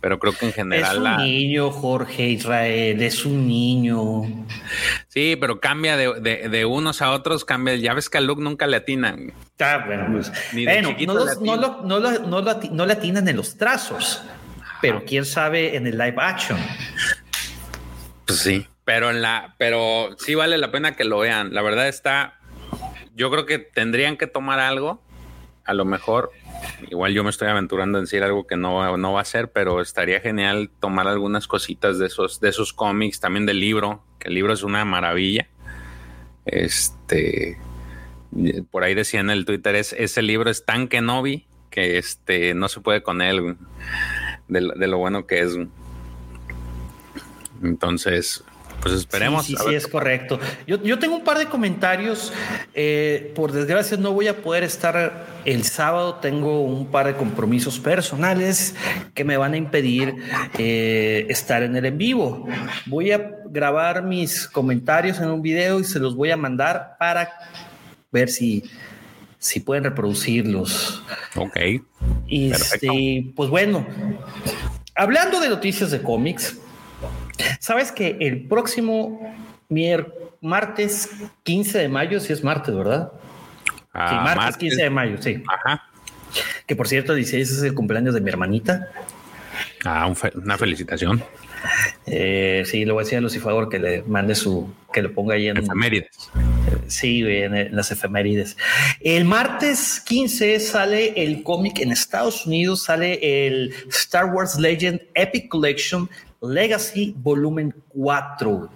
pero 0.00 0.18
creo 0.18 0.32
que 0.32 0.46
en 0.46 0.52
general. 0.52 0.96
Es 0.96 1.02
un 1.02 1.24
niño, 1.24 1.70
Jorge 1.70 2.28
Israel, 2.28 3.02
es 3.02 3.24
un 3.24 3.46
niño. 3.46 4.22
Sí, 5.08 5.36
pero 5.40 5.60
cambia 5.60 5.96
de, 5.96 6.64
unos 6.64 7.02
a 7.02 7.12
otros, 7.12 7.44
cambia. 7.44 7.76
Ya 7.76 7.94
ves 7.94 8.08
que 8.08 8.18
al 8.18 8.26
look 8.26 8.40
nunca 8.40 8.66
le 8.66 8.76
atinan. 8.76 9.32
Ah, 9.58 9.84
bueno, 9.86 10.06
pues, 10.12 10.32
bueno 10.52 10.96
no, 11.84 12.00
no, 12.00 12.40
no 12.40 12.86
le 12.86 12.92
atinan 12.92 13.28
en 13.28 13.36
los 13.36 13.56
trazos 13.56 14.22
pero 14.80 15.04
quién 15.04 15.24
sabe 15.24 15.76
en 15.76 15.86
el 15.86 15.98
live 15.98 16.16
action. 16.18 16.58
Pues 18.26 18.38
sí, 18.38 18.66
pero 18.84 19.10
en 19.10 19.22
la, 19.22 19.54
pero 19.58 20.16
sí 20.18 20.34
vale 20.34 20.58
la 20.58 20.70
pena 20.70 20.96
que 20.96 21.04
lo 21.04 21.18
vean. 21.18 21.54
La 21.54 21.62
verdad 21.62 21.88
está, 21.88 22.38
yo 23.14 23.30
creo 23.30 23.46
que 23.46 23.58
tendrían 23.58 24.16
que 24.16 24.26
tomar 24.26 24.60
algo. 24.60 25.02
A 25.64 25.74
lo 25.74 25.84
mejor, 25.84 26.32
igual 26.90 27.12
yo 27.12 27.22
me 27.22 27.30
estoy 27.30 27.48
aventurando 27.48 27.98
en 27.98 28.04
decir 28.04 28.22
algo 28.22 28.46
que 28.46 28.56
no, 28.56 28.96
no 28.96 29.12
va 29.12 29.20
a 29.20 29.24
ser, 29.24 29.52
pero 29.52 29.80
estaría 29.80 30.20
genial 30.20 30.70
tomar 30.80 31.06
algunas 31.06 31.46
cositas 31.46 31.98
de 31.98 32.06
esos, 32.06 32.40
de 32.40 32.48
esos 32.48 32.72
cómics, 32.72 33.20
también 33.20 33.46
del 33.46 33.60
libro, 33.60 34.02
que 34.18 34.28
el 34.28 34.34
libro 34.34 34.52
es 34.52 34.62
una 34.62 34.84
maravilla. 34.84 35.48
Este, 36.46 37.58
por 38.70 38.82
ahí 38.82 38.94
decía 38.94 39.20
en 39.20 39.30
el 39.30 39.44
Twitter, 39.44 39.76
es, 39.76 39.92
ese 39.92 40.22
libro 40.22 40.50
es 40.50 40.64
tan 40.64 40.88
Kenobi 40.88 41.46
que 41.70 41.98
este, 41.98 42.54
no 42.54 42.68
se 42.68 42.80
puede 42.80 43.02
con 43.02 43.22
él 43.22 43.56
de, 44.50 44.86
lo 44.86 44.98
bueno 44.98 45.26
que 45.26 45.40
es. 45.40 45.56
Entonces, 47.62 48.44
pues 48.82 48.94
esperemos. 48.94 49.46
Sí, 49.46 49.54
sí, 49.56 49.74
es 49.74 49.86
correcto. 49.86 50.40
Yo, 50.66 50.82
yo, 50.82 50.98
tengo 50.98 51.16
un 51.16 51.24
par 51.24 51.38
de 51.38 51.46
comentarios. 51.46 52.32
Eh, 52.74 53.32
por 53.34 53.52
desgracia 53.52 53.96
no 53.96 54.12
voy 54.12 54.28
a 54.28 54.42
poder 54.42 54.64
estar 54.64 55.26
el 55.44 55.64
sábado. 55.64 56.16
Tengo 56.16 56.62
un 56.62 56.86
par 56.90 57.06
de 57.06 57.14
compromisos 57.14 57.78
personales 57.78 58.74
que 59.14 59.24
me 59.24 59.36
van 59.36 59.52
a 59.54 59.56
impedir 59.56 60.14
eh, 60.58 61.26
estar 61.28 61.62
en 61.62 61.76
el 61.76 61.84
en 61.84 61.98
vivo. 61.98 62.48
Voy 62.86 63.12
a 63.12 63.36
grabar 63.46 64.02
mis 64.02 64.48
comentarios 64.48 65.18
en 65.18 65.30
un 65.30 65.42
video 65.42 65.80
y 65.80 65.84
se 65.84 65.98
los 65.98 66.16
voy 66.16 66.30
a 66.30 66.36
mandar 66.36 66.96
para 66.98 67.30
ver 68.10 68.28
si, 68.28 68.64
si 69.40 69.58
pueden 69.58 69.82
reproducirlos. 69.84 71.02
Ok. 71.34 71.56
Y 72.28 72.52
este, 72.52 73.32
pues 73.34 73.50
bueno, 73.50 73.84
hablando 74.94 75.40
de 75.40 75.48
noticias 75.48 75.90
de 75.90 76.02
cómics, 76.02 76.58
sabes 77.58 77.90
que 77.90 78.18
el 78.20 78.46
próximo 78.46 79.34
martes 80.40 81.10
15 81.42 81.78
de 81.78 81.88
mayo, 81.88 82.20
si 82.20 82.32
es 82.32 82.44
martes, 82.44 82.74
¿verdad? 82.74 83.12
Ah, 83.92 84.10
sí, 84.10 84.14
martes, 84.16 84.56
15 84.58 84.82
de 84.82 84.90
mayo, 84.90 85.20
sí. 85.20 85.42
Ajá. 85.48 85.88
Que 86.66 86.76
por 86.76 86.86
cierto, 86.86 87.14
16 87.14 87.50
es 87.50 87.62
el 87.62 87.74
cumpleaños 87.74 88.14
de 88.14 88.20
mi 88.20 88.28
hermanita. 88.28 88.88
Ah, 89.84 90.12
una 90.34 90.58
felicitación. 90.58 91.24
Eh, 92.06 92.64
sí, 92.66 92.84
le 92.84 92.92
voy 92.92 93.02
a 93.02 93.04
decir 93.04 93.18
a 93.18 93.20
Lucifagor 93.20 93.68
que 93.68 93.78
le 93.78 94.02
mande 94.02 94.34
su, 94.34 94.72
que 94.92 95.02
lo 95.02 95.12
ponga 95.12 95.34
ahí 95.34 95.48
en 95.48 95.58
efemérides. 95.58 96.30
Sí, 96.86 97.22
en, 97.24 97.74
las 97.74 97.90
efemérides. 97.90 98.56
El 99.00 99.24
martes 99.24 100.00
15 100.00 100.60
sale 100.60 101.22
el 101.22 101.42
cómic 101.42 101.80
en 101.80 101.92
Estados 101.92 102.46
Unidos, 102.46 102.84
sale 102.84 103.46
el 103.46 103.74
Star 103.88 104.26
Wars 104.26 104.58
Legend 104.58 105.00
Epic 105.14 105.48
Collection 105.48 106.08
Legacy 106.42 107.14
Volumen 107.18 107.74
4, 107.88 108.70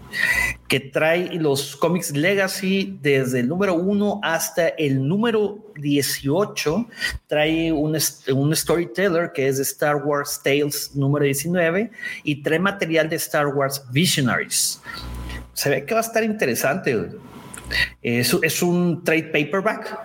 que 0.68 0.80
trae 0.80 1.33
los 1.35 1.76
cómics 1.76 2.14
Legacy 2.14 2.99
desde 3.00 3.40
el 3.40 3.49
número 3.49 3.75
1 3.75 4.21
hasta 4.23 4.68
el 4.68 5.06
número 5.06 5.73
18. 5.76 6.87
Trae 7.26 7.73
un, 7.73 7.97
un 8.35 8.56
storyteller 8.56 9.33
que 9.33 9.49
es 9.49 9.56
de 9.56 9.62
Star 9.62 9.97
Wars 9.97 10.42
Tales 10.44 10.94
número 10.94 11.25
19 11.25 11.90
y 12.23 12.42
trae 12.42 12.59
material 12.59 13.09
de 13.09 13.16
Star 13.16 13.47
Wars 13.47 13.83
Visionaries. 13.90 14.83
Se 15.54 15.71
ve 15.71 15.87
que 15.87 15.94
va 15.94 16.00
a 16.00 16.04
estar 16.04 16.23
interesante. 16.23 17.12
Es, 18.02 18.37
es 18.42 18.62
un 18.62 19.02
trade 19.04 19.25
paperback. 19.25 19.99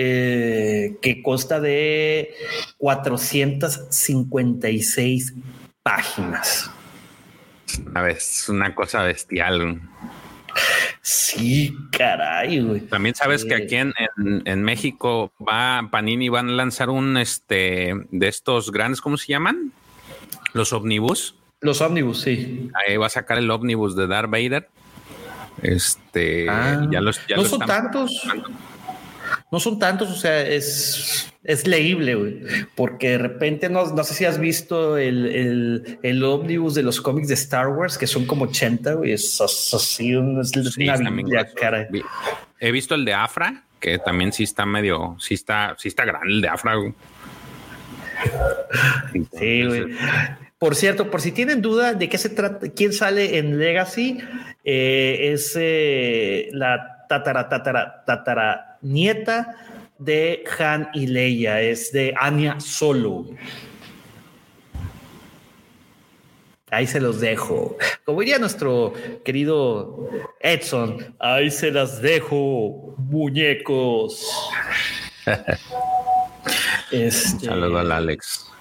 Eh, 0.00 0.98
que 1.00 1.22
consta 1.22 1.60
de 1.60 2.34
456 2.76 5.34
páginas. 5.88 6.70
Una 7.86 8.02
vez, 8.02 8.48
una 8.48 8.74
cosa 8.74 9.02
bestial. 9.02 9.80
Sí, 11.00 11.74
caray, 11.92 12.60
güey. 12.60 12.80
También 12.82 13.14
sabes 13.14 13.44
que 13.44 13.54
aquí 13.54 13.76
en, 13.76 13.94
en, 14.16 14.62
México 14.62 15.32
va 15.40 15.88
Panini 15.90 16.28
van 16.28 16.50
a 16.50 16.52
lanzar 16.52 16.90
un 16.90 17.16
este 17.16 17.94
de 18.10 18.28
estos 18.28 18.70
grandes, 18.70 19.00
¿cómo 19.00 19.16
se 19.16 19.28
llaman? 19.28 19.72
Los 20.52 20.72
ómnibus. 20.72 21.36
Los 21.60 21.80
ómnibus, 21.80 22.20
sí. 22.20 22.70
Ahí 22.74 22.96
va 22.96 23.06
a 23.06 23.10
sacar 23.10 23.38
el 23.38 23.50
ómnibus 23.50 23.96
de 23.96 24.06
Darth 24.06 24.30
Vader. 24.30 24.68
Este, 25.62 26.48
ah, 26.50 26.86
ya 26.90 27.00
los, 27.00 27.26
ya 27.26 27.36
no 27.36 27.44
son 27.44 27.60
tantos. 27.60 28.28
No 29.50 29.60
son 29.60 29.78
tantos, 29.78 30.10
o 30.10 30.14
sea, 30.14 30.46
es, 30.46 31.32
es 31.42 31.66
leíble, 31.66 32.14
güey, 32.14 32.42
porque 32.74 33.10
de 33.10 33.18
repente 33.18 33.70
no, 33.70 33.86
no 33.86 34.04
sé 34.04 34.12
si 34.12 34.24
has 34.26 34.38
visto 34.38 34.98
el, 34.98 35.24
el, 35.26 35.98
el, 36.02 36.24
ómnibus 36.24 36.74
de 36.74 36.82
los 36.82 37.00
cómics 37.00 37.28
de 37.28 37.34
Star 37.34 37.68
Wars, 37.68 37.96
que 37.96 38.06
son 38.06 38.26
como 38.26 38.44
80, 38.44 38.92
güey, 38.94 39.12
es 39.12 39.40
así, 39.40 40.10
es 40.10 40.18
una 40.18 41.44
cara. 41.54 41.88
He 42.60 42.72
visto 42.72 42.94
el 42.94 43.06
de 43.06 43.14
Afra, 43.14 43.64
que 43.80 43.98
también 43.98 44.32
sí 44.32 44.44
está 44.44 44.66
medio, 44.66 45.16
sí 45.18 45.34
está, 45.34 45.74
sí 45.78 45.88
está 45.88 46.04
grande 46.04 46.28
el 46.28 46.40
de 46.42 46.48
Afra, 46.48 46.74
güey. 46.74 46.92
Sí, 49.38 49.64
güey. 49.64 49.84
Por 50.58 50.74
cierto, 50.74 51.10
por 51.10 51.20
si 51.20 51.30
tienen 51.30 51.62
duda 51.62 51.94
de 51.94 52.08
qué 52.08 52.18
se 52.18 52.30
trata, 52.30 52.68
quién 52.70 52.92
sale 52.92 53.38
en 53.38 53.58
Legacy, 53.58 54.18
eh, 54.64 55.30
es 55.32 55.54
eh, 55.56 56.48
la 56.52 56.97
tatara, 57.08 57.48
tatara, 57.48 58.04
tatara 58.06 58.78
nieta 58.82 59.56
de 59.98 60.44
Han 60.58 60.90
y 60.94 61.06
Leia, 61.06 61.60
es 61.60 61.92
de 61.92 62.14
Anya 62.18 62.60
Solo. 62.60 63.26
Ahí 66.70 66.86
se 66.86 67.00
los 67.00 67.20
dejo. 67.20 67.76
Como 68.04 68.20
diría 68.20 68.38
nuestro 68.38 68.92
querido 69.24 70.10
Edson, 70.40 71.14
ahí 71.18 71.50
se 71.50 71.70
las 71.70 72.02
dejo, 72.02 72.94
muñecos. 72.98 74.22
este, 76.92 77.46
Saludos 77.46 77.80
al 77.80 77.92
Alex. 77.92 78.52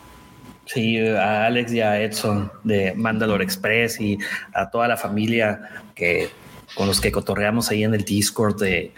Sí, 0.65 0.99
a 0.99 1.45
Alex 1.45 1.73
y 1.73 1.81
a 1.81 2.01
Edson 2.01 2.51
de 2.63 2.93
Mandalore 2.93 3.43
Express 3.43 3.99
y 3.99 4.17
a 4.53 4.69
toda 4.69 4.87
la 4.87 4.97
familia 4.97 5.83
que 5.95 6.29
con 6.77 6.87
los 6.87 7.01
que 7.01 7.11
cotorreamos 7.11 7.71
ahí 7.71 7.83
en 7.83 7.95
el 7.95 8.05
Discord 8.05 8.61
de, 8.61 8.91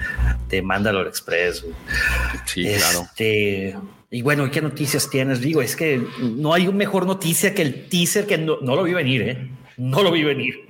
de 0.49 0.61
Mandalore 0.61 1.09
Express. 1.09 1.65
Sí, 2.45 2.65
claro. 2.65 3.01
Este, 3.03 3.75
y 4.11 4.21
bueno, 4.21 4.51
¿qué 4.51 4.61
noticias 4.61 5.09
tienes? 5.09 5.39
Digo, 5.39 5.61
es 5.61 5.75
que 5.75 6.03
no 6.19 6.53
hay 6.53 6.67
mejor 6.73 7.05
noticia 7.05 7.53
que 7.55 7.61
el 7.61 7.87
teaser 7.87 8.27
que 8.27 8.37
no, 8.37 8.57
lo 8.59 8.83
vi 8.83 8.93
venir, 8.93 9.21
¿eh? 9.21 9.49
No 9.77 10.03
lo 10.03 10.11
vi 10.11 10.23
venir. 10.23 10.67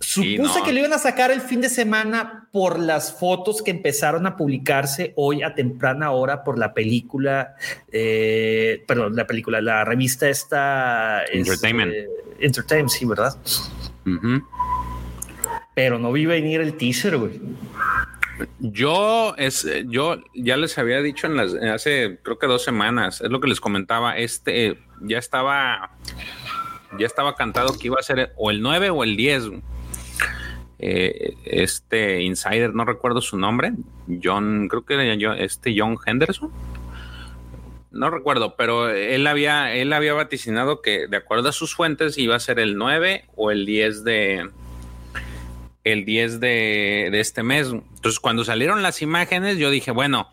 Supuse 0.00 0.62
que 0.64 0.72
lo 0.72 0.80
iban 0.80 0.92
a 0.92 0.98
sacar 0.98 1.30
el 1.30 1.40
fin 1.40 1.60
de 1.60 1.68
semana 1.68 2.48
por 2.52 2.78
las 2.78 3.18
fotos 3.18 3.62
que 3.62 3.70
empezaron 3.70 4.26
a 4.26 4.36
publicarse 4.36 5.12
hoy 5.16 5.42
a 5.42 5.54
temprana 5.54 6.10
hora 6.10 6.42
por 6.42 6.58
la 6.58 6.74
película, 6.74 7.54
eh, 7.92 8.84
perdón, 8.86 9.14
la 9.14 9.26
película, 9.26 9.60
la 9.60 9.84
revista 9.84 10.28
esta. 10.28 11.24
Entertainment. 11.32 11.94
Entertainment, 12.40 12.90
sí, 12.90 13.04
¿verdad? 13.04 13.36
Pero 15.76 15.98
no 15.98 16.10
vi 16.10 16.24
venir 16.24 16.62
el 16.62 16.74
teaser, 16.78 17.18
güey. 17.18 17.38
Yo 18.60 19.34
es, 19.36 19.68
yo 19.88 20.16
ya 20.34 20.56
les 20.56 20.78
había 20.78 21.02
dicho 21.02 21.26
en 21.26 21.36
las 21.36 21.52
hace 21.52 22.18
creo 22.22 22.38
que 22.38 22.46
dos 22.46 22.64
semanas, 22.64 23.20
es 23.20 23.28
lo 23.28 23.42
que 23.42 23.48
les 23.48 23.60
comentaba. 23.60 24.16
Este 24.16 24.78
ya 25.02 25.18
estaba, 25.18 25.90
ya 26.98 27.04
estaba 27.04 27.34
cantado 27.34 27.78
que 27.78 27.88
iba 27.88 27.96
a 28.00 28.02
ser 28.02 28.32
o 28.36 28.50
el 28.50 28.62
9 28.62 28.88
o 28.88 29.04
el 29.04 29.18
10. 29.18 29.50
Eh, 30.78 31.34
este 31.44 32.22
insider, 32.22 32.74
no 32.74 32.86
recuerdo 32.86 33.20
su 33.20 33.36
nombre, 33.36 33.72
John, 34.22 34.68
creo 34.68 34.86
que 34.86 34.94
era 34.94 35.36
este 35.36 35.74
John 35.78 35.98
Henderson. 36.06 36.50
No 37.90 38.08
recuerdo, 38.08 38.56
pero 38.56 38.88
él 38.88 39.26
había, 39.26 39.74
él 39.74 39.92
había 39.92 40.14
vaticinado 40.14 40.80
que 40.80 41.06
de 41.06 41.18
acuerdo 41.18 41.50
a 41.50 41.52
sus 41.52 41.74
fuentes 41.74 42.16
iba 42.16 42.34
a 42.34 42.40
ser 42.40 42.60
el 42.60 42.78
9 42.78 43.26
o 43.36 43.50
el 43.50 43.66
10 43.66 44.04
de, 44.04 44.50
el 45.86 46.04
10 46.04 46.40
de, 46.40 47.10
este 47.12 47.44
mes. 47.44 47.68
Entonces, 47.68 48.18
cuando 48.18 48.44
salieron 48.44 48.82
las 48.82 49.02
imágenes, 49.02 49.56
yo 49.56 49.70
dije, 49.70 49.92
bueno, 49.92 50.32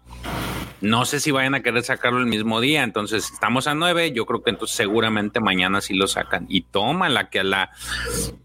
no 0.82 1.06
sé 1.06 1.20
si 1.20 1.30
vayan 1.30 1.54
a 1.54 1.62
querer 1.62 1.84
sacarlo 1.84 2.20
el 2.20 2.26
mismo 2.26 2.60
día. 2.60 2.82
Entonces, 2.82 3.30
estamos 3.32 3.68
a 3.68 3.76
9. 3.76 4.14
Yo 4.14 4.26
creo 4.26 4.42
que 4.42 4.50
entonces 4.50 4.76
seguramente 4.76 5.40
mañana 5.40 5.80
sí 5.80 5.94
lo 5.94 6.08
sacan. 6.08 6.48
Y 6.50 6.62
toma 6.62 7.08
la 7.08 7.30
que 7.30 7.42
a 7.42 7.44
la. 7.44 7.70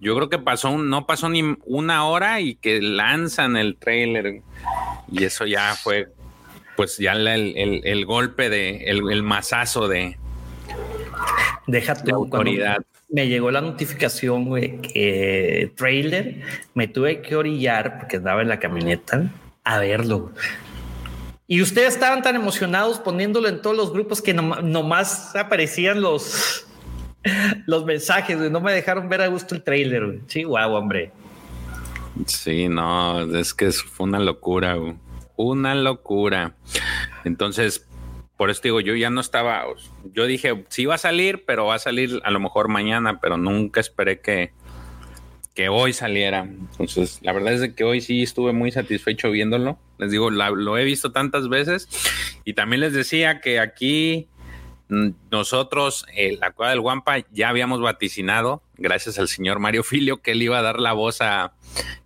Yo 0.00 0.14
creo 0.16 0.28
que 0.28 0.38
pasó 0.38 0.68
un, 0.68 0.90
no 0.90 1.06
pasó 1.06 1.30
ni 1.30 1.56
una 1.64 2.04
hora 2.04 2.42
y 2.42 2.56
que 2.56 2.82
lanzan 2.82 3.56
el 3.56 3.76
trailer. 3.76 4.42
Y 5.10 5.24
eso 5.24 5.46
ya 5.46 5.76
fue, 5.76 6.12
pues 6.76 6.98
ya 6.98 7.12
el, 7.12 8.04
golpe 8.04 8.50
de, 8.50 8.84
el, 8.84 9.10
el 9.10 9.22
mazazo 9.22 9.88
de. 9.88 10.18
Deja 11.66 11.94
tu 11.94 12.14
autoridad 12.14 12.84
me 13.08 13.28
llegó 13.28 13.50
la 13.50 13.60
notificación, 13.60 14.44
güey, 14.44 14.80
que 14.80 15.72
trailer, 15.76 16.42
me 16.74 16.88
tuve 16.88 17.22
que 17.22 17.36
orillar 17.36 17.98
porque 17.98 18.16
andaba 18.16 18.42
en 18.42 18.48
la 18.48 18.58
camioneta 18.58 19.30
a 19.64 19.78
verlo. 19.78 20.32
Y 21.46 21.62
ustedes 21.62 21.94
estaban 21.94 22.22
tan 22.22 22.36
emocionados 22.36 22.98
poniéndolo 22.98 23.48
en 23.48 23.62
todos 23.62 23.74
los 23.74 23.92
grupos 23.92 24.20
que 24.20 24.34
nomás 24.34 25.34
aparecían 25.34 26.02
los, 26.02 26.66
los 27.66 27.86
mensajes, 27.86 28.38
No 28.50 28.60
me 28.60 28.72
dejaron 28.72 29.08
ver 29.08 29.22
a 29.22 29.28
gusto 29.28 29.54
el 29.54 29.62
trailer, 29.62 30.20
Sí, 30.26 30.44
guau, 30.44 30.74
hombre. 30.74 31.10
Sí, 32.26 32.68
no, 32.68 33.34
es 33.34 33.54
que 33.54 33.72
fue 33.72 34.04
una 34.04 34.18
locura, 34.18 34.76
Una 35.36 35.74
locura. 35.74 36.54
Entonces, 37.24 37.87
por 38.38 38.48
eso 38.48 38.62
digo, 38.64 38.80
yo 38.80 38.96
ya 38.96 39.10
no 39.10 39.20
estaba, 39.20 39.66
yo 40.14 40.26
dije, 40.26 40.64
sí 40.68 40.86
va 40.86 40.94
a 40.94 40.98
salir, 40.98 41.44
pero 41.44 41.66
va 41.66 41.74
a 41.74 41.78
salir 41.78 42.22
a 42.24 42.30
lo 42.30 42.40
mejor 42.40 42.68
mañana, 42.68 43.20
pero 43.20 43.36
nunca 43.36 43.80
esperé 43.80 44.20
que, 44.20 44.52
que 45.54 45.68
hoy 45.68 45.92
saliera. 45.92 46.48
Entonces, 46.48 47.18
la 47.20 47.34
verdad 47.34 47.52
es 47.52 47.74
que 47.74 47.84
hoy 47.84 48.00
sí 48.00 48.22
estuve 48.22 48.54
muy 48.54 48.70
satisfecho 48.70 49.30
viéndolo. 49.30 49.78
Les 49.98 50.10
digo, 50.10 50.30
lo 50.30 50.78
he 50.78 50.84
visto 50.84 51.12
tantas 51.12 51.50
veces 51.50 51.88
y 52.44 52.54
también 52.54 52.80
les 52.80 52.94
decía 52.94 53.40
que 53.40 53.60
aquí 53.60 54.28
nosotros, 54.88 56.06
la 56.38 56.52
Cueva 56.52 56.70
del 56.70 56.80
Guampa, 56.80 57.18
ya 57.30 57.50
habíamos 57.50 57.80
vaticinado 57.80 58.62
gracias 58.76 59.18
al 59.18 59.28
señor 59.28 59.58
Mario 59.58 59.82
Filio, 59.82 60.22
que 60.22 60.32
él 60.32 60.42
iba 60.42 60.58
a 60.58 60.62
dar 60.62 60.80
la 60.80 60.92
voz 60.92 61.20
a, 61.20 61.52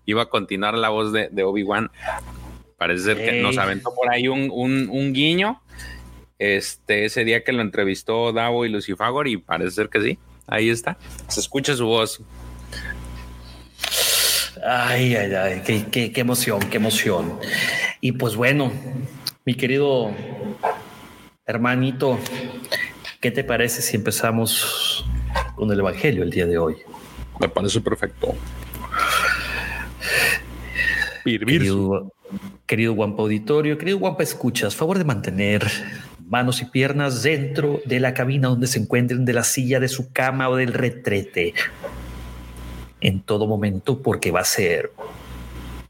iba 0.04 0.22
a 0.22 0.26
continuar 0.26 0.74
la 0.76 0.88
voz 0.88 1.12
de, 1.12 1.44
Obi-Wan. 1.44 1.90
Parece 2.76 3.04
ser 3.04 3.18
que 3.18 3.40
nos 3.40 3.58
aventó 3.58 3.94
por 3.94 4.10
ahí 4.10 4.26
un, 4.26 4.50
un, 4.50 5.12
guiño. 5.12 5.62
Este, 6.42 7.04
ese 7.04 7.24
día 7.24 7.44
que 7.44 7.52
lo 7.52 7.62
entrevistó 7.62 8.32
Davo 8.32 8.64
y 8.64 8.68
Lucifagor, 8.68 9.28
y 9.28 9.36
parece 9.36 9.70
ser 9.70 9.88
que 9.88 10.00
sí. 10.00 10.18
Ahí 10.48 10.70
está. 10.70 10.98
Se 11.28 11.38
escucha 11.38 11.76
su 11.76 11.86
voz. 11.86 12.20
Ay, 14.66 15.14
ay, 15.14 15.32
ay, 15.34 15.62
qué, 15.64 16.10
qué, 16.10 16.20
emoción, 16.20 16.58
qué 16.68 16.78
emoción. 16.78 17.38
Y 18.00 18.10
pues 18.10 18.34
bueno, 18.34 18.72
mi 19.44 19.54
querido 19.54 20.10
hermanito, 21.46 22.18
¿qué 23.20 23.30
te 23.30 23.44
parece 23.44 23.80
si 23.80 23.94
empezamos 23.94 25.04
con 25.54 25.70
el 25.70 25.78
Evangelio 25.78 26.24
el 26.24 26.30
día 26.30 26.46
de 26.46 26.58
hoy? 26.58 26.74
Me 27.38 27.48
parece 27.48 27.80
perfecto. 27.80 28.34
Querido, 31.22 32.12
querido 32.66 32.94
Guampa 32.94 33.22
Auditorio, 33.22 33.78
querido 33.78 33.98
Guampa 33.98 34.24
Escuchas, 34.24 34.74
favor 34.74 34.98
de 34.98 35.04
mantener 35.04 35.70
manos 36.32 36.62
y 36.62 36.64
piernas 36.64 37.22
dentro 37.22 37.82
de 37.84 38.00
la 38.00 38.14
cabina 38.14 38.48
donde 38.48 38.66
se 38.66 38.78
encuentren, 38.78 39.26
de 39.26 39.34
la 39.34 39.44
silla, 39.44 39.80
de 39.80 39.88
su 39.88 40.12
cama 40.12 40.48
o 40.48 40.56
del 40.56 40.72
retrete. 40.72 41.52
En 43.02 43.20
todo 43.20 43.46
momento, 43.46 44.00
porque 44.00 44.30
va 44.30 44.40
a 44.40 44.44
ser 44.44 44.90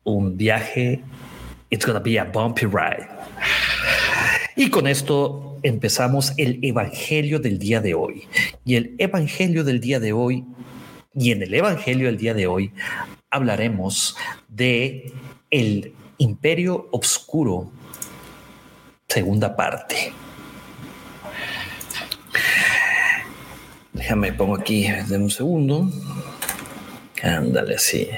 un 0.03 0.37
viaje. 0.37 1.01
It's 1.71 1.87
gonna 1.87 2.01
be 2.01 2.19
a 2.19 2.25
bumpy 2.25 2.67
ride. 2.67 3.07
Y 4.57 4.69
con 4.69 4.89
esto 4.89 5.61
empezamos 5.63 6.33
el 6.37 6.59
Evangelio 6.61 7.39
del 7.39 7.61
día 7.61 7.81
de 7.81 7.95
hoy. 7.95 8.27
Y 8.65 8.75
el 8.75 8.97
Evangelio 8.99 9.63
del 9.63 9.79
día 9.79 10.01
de 10.01 10.13
hoy, 10.13 10.45
y 11.15 11.31
en 11.31 11.43
el 11.45 11.55
Evangelio 11.55 12.07
del 12.07 12.17
día 12.17 12.35
de 12.35 12.49
hoy, 12.49 12.73
hablaremos 13.31 14.17
de 14.49 15.13
el 15.53 15.95
Imperio 16.19 16.89
Obscuro, 16.91 17.71
segunda 19.07 19.55
parte. 19.55 20.13
Déjame 24.03 24.33
pongo 24.33 24.57
aquí 24.57 24.85
un 25.13 25.31
segundo. 25.31 25.89
Ándale 27.23 27.77
así. 27.77 28.09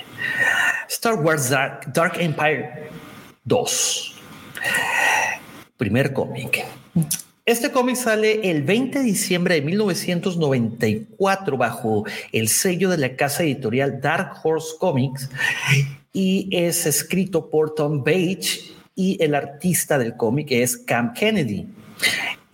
Star 0.88 1.16
Wars 1.16 1.50
Dark, 1.50 2.14
Empire 2.18 2.88
2. 3.44 4.14
Primer 5.76 6.14
cómic. 6.14 6.64
Este 7.44 7.70
cómic 7.70 7.96
sale 7.96 8.50
el 8.50 8.62
20 8.62 9.00
de 9.00 9.04
diciembre 9.04 9.56
de 9.56 9.60
1994 9.60 11.58
bajo 11.58 12.06
el 12.32 12.48
sello 12.48 12.88
de 12.88 12.96
la 12.96 13.14
casa 13.14 13.42
editorial 13.42 14.00
Dark 14.00 14.38
Horse 14.42 14.76
Comics 14.80 15.28
y 16.14 16.48
es 16.50 16.86
escrito 16.86 17.50
por 17.50 17.74
Tom 17.74 18.02
Page 18.02 18.72
y 18.94 19.22
el 19.22 19.34
artista 19.34 19.98
del 19.98 20.16
cómic 20.16 20.50
es 20.50 20.78
Cam 20.78 21.12
Kennedy. 21.12 21.66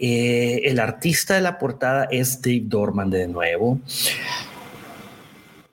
Eh, 0.02 0.62
el 0.64 0.80
artista 0.80 1.34
de 1.34 1.42
la 1.42 1.58
portada 1.58 2.08
es 2.10 2.40
Dave 2.40 2.62
Dorman 2.64 3.10
de 3.10 3.28
nuevo. 3.28 3.78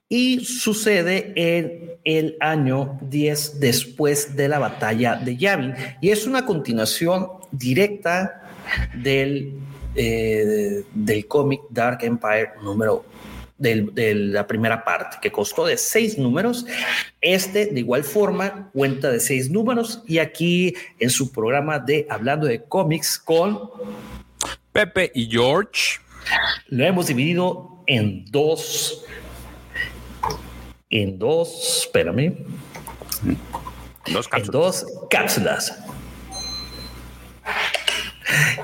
Y 0.09 0.43
sucede 0.43 1.31
en 1.35 1.91
el 2.03 2.35
año 2.41 2.99
10 3.01 3.59
después 3.61 4.35
de 4.35 4.49
la 4.49 4.59
batalla 4.59 5.15
de 5.15 5.37
Yavin. 5.37 5.73
Y 6.01 6.09
es 6.09 6.27
una 6.27 6.45
continuación 6.45 7.27
directa 7.51 8.43
del, 9.01 9.53
eh, 9.95 10.83
del 10.93 11.27
cómic 11.27 11.61
Dark 11.69 11.99
Empire 12.03 12.51
número 12.61 13.05
de 13.57 14.13
la 14.15 14.45
primera 14.47 14.83
parte, 14.83 15.17
que 15.21 15.31
costó 15.31 15.65
de 15.65 15.77
seis 15.77 16.17
números. 16.17 16.65
Este, 17.21 17.65
de 17.67 17.79
igual 17.79 18.03
forma, 18.03 18.69
cuenta 18.73 19.11
de 19.11 19.19
seis 19.19 19.49
números. 19.49 20.03
Y 20.07 20.19
aquí 20.19 20.75
en 20.99 21.09
su 21.09 21.31
programa 21.31 21.79
de 21.79 22.05
Hablando 22.09 22.47
de 22.47 22.63
cómics 22.63 23.17
con 23.17 23.69
Pepe 24.71 25.11
y 25.15 25.27
George. 25.29 25.99
Lo 26.67 26.85
hemos 26.85 27.07
dividido 27.07 27.83
en 27.87 28.25
dos. 28.25 29.03
En 30.89 31.17
dos, 31.17 31.83
espérame. 31.85 32.37
Dos 34.11 34.27
cápsulas. 34.27 34.45
En 34.45 34.51
dos 34.51 34.85
cápsulas. 35.09 35.83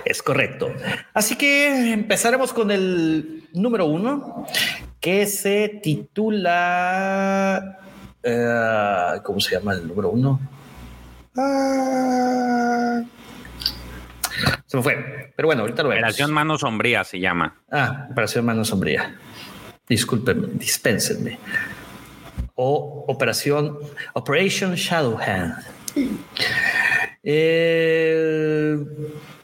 Es 0.06 0.22
correcto. 0.22 0.72
Así 1.14 1.36
que 1.36 1.94
empezaremos 1.94 2.54
con 2.54 2.72
el 2.72 3.48
número 3.54 3.86
uno, 3.86 4.46
que 5.04 5.26
se 5.28 5.82
titula. 5.84 7.78
Eh, 8.24 9.20
¿Cómo 9.22 9.42
se 9.42 9.56
llama 9.56 9.74
el 9.74 9.86
número 9.86 10.10
uno? 10.12 10.40
Ah, 11.36 13.02
se 14.66 14.78
me 14.78 14.84
fue. 14.84 15.34
Pero 15.36 15.48
bueno, 15.50 15.64
ahorita 15.64 15.84
lo 15.84 15.90
vemos. 15.90 16.04
Operación 16.04 16.32
Mano 16.32 16.58
Sombría 16.58 17.04
se 17.04 17.20
llama. 17.20 17.54
Ah, 17.70 18.08
Operación 18.12 18.46
Mano 18.46 18.64
Sombría. 18.64 19.14
Discúlpenme, 19.90 20.48
dispénsenme. 20.54 21.38
O 22.56 23.04
Operación 23.10 23.78
Operation 24.14 24.74
Shadow 24.76 25.20
Hand. 25.20 25.66
Eh, 27.24 28.78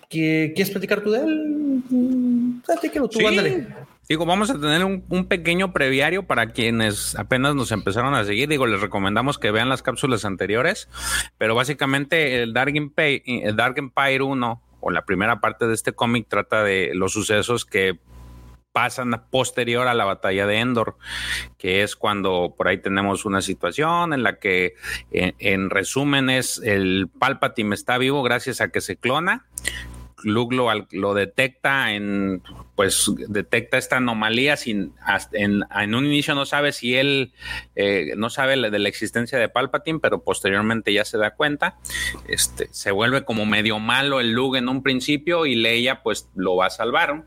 ¿Quieres 0.07 0.69
platicar 0.69 1.01
tú 1.01 1.11
de 1.11 1.19
él? 1.19 2.61
que 2.81 2.89
tú, 2.91 3.09
sí. 3.11 3.65
Digo, 4.09 4.25
vamos 4.25 4.49
a 4.49 4.59
tener 4.59 4.83
un, 4.83 5.27
pequeño 5.27 5.71
previario 5.71 6.25
para 6.25 6.47
quienes 6.47 7.13
apenas 7.13 7.53
nos 7.53 7.71
empezaron 7.71 8.15
a 8.15 8.25
seguir. 8.25 8.49
Digo, 8.49 8.65
les 8.65 8.81
recomendamos 8.81 9.37
que 9.37 9.51
vean 9.51 9.69
las 9.69 9.83
cápsulas 9.83 10.25
anteriores, 10.25 10.89
pero 11.37 11.53
básicamente 11.53 12.41
el 12.41 12.51
Dark 12.51 12.75
Empire, 12.75 13.21
el 13.27 13.55
Dark 13.55 13.77
Empire 13.77 14.23
1 14.23 14.63
o 14.79 14.89
la 14.89 15.05
primera 15.05 15.39
parte 15.39 15.67
de 15.67 15.75
este 15.75 15.93
cómic 15.93 16.25
trata 16.27 16.63
de 16.63 16.89
los 16.95 17.13
sucesos 17.13 17.65
que 17.65 17.99
pasan 18.71 19.25
posterior 19.29 19.87
a 19.87 19.93
la 19.93 20.05
batalla 20.05 20.47
de 20.47 20.57
Endor, 20.57 20.97
que 21.59 21.83
es 21.83 21.95
cuando 21.95 22.55
por 22.57 22.67
ahí 22.67 22.79
tenemos 22.79 23.25
una 23.25 23.43
situación 23.43 24.13
en 24.13 24.23
la 24.23 24.39
que 24.39 24.73
en, 25.11 25.69
resumen 25.69 26.31
es 26.31 26.59
el 26.63 27.09
Palpatine 27.19 27.75
está 27.75 27.99
vivo 27.99 28.23
gracias 28.23 28.59
a 28.59 28.69
que 28.69 28.81
se 28.81 28.97
clona. 28.97 29.45
Luke 30.23 30.55
lo, 30.55 31.13
detecta 31.13 31.93
en, 31.93 32.41
pues 32.75 33.11
detecta 33.27 33.77
esta 33.77 33.97
anomalía 33.97 34.57
sin, 34.57 34.93
en, 35.33 35.63
en 35.75 35.95
un 35.95 36.05
inicio 36.05 36.35
no 36.35 36.45
sabe 36.45 36.71
si 36.71 36.95
él, 36.95 37.33
eh, 37.75 38.13
no 38.17 38.29
sabe 38.29 38.57
de 38.69 38.79
la 38.79 38.89
existencia 38.89 39.37
de 39.37 39.49
Palpatine, 39.49 39.99
pero 39.99 40.23
posteriormente 40.23 40.93
ya 40.93 41.05
se 41.05 41.17
da 41.17 41.31
cuenta, 41.31 41.77
este, 42.27 42.67
se 42.71 42.91
vuelve 42.91 43.25
como 43.25 43.45
medio 43.45 43.79
malo 43.79 44.19
el 44.19 44.31
Luke 44.31 44.57
en 44.57 44.69
un 44.69 44.83
principio 44.83 45.45
y 45.45 45.55
Leia 45.55 46.03
pues 46.03 46.29
lo 46.35 46.55
va 46.55 46.67
a 46.67 46.69
salvar 46.69 47.23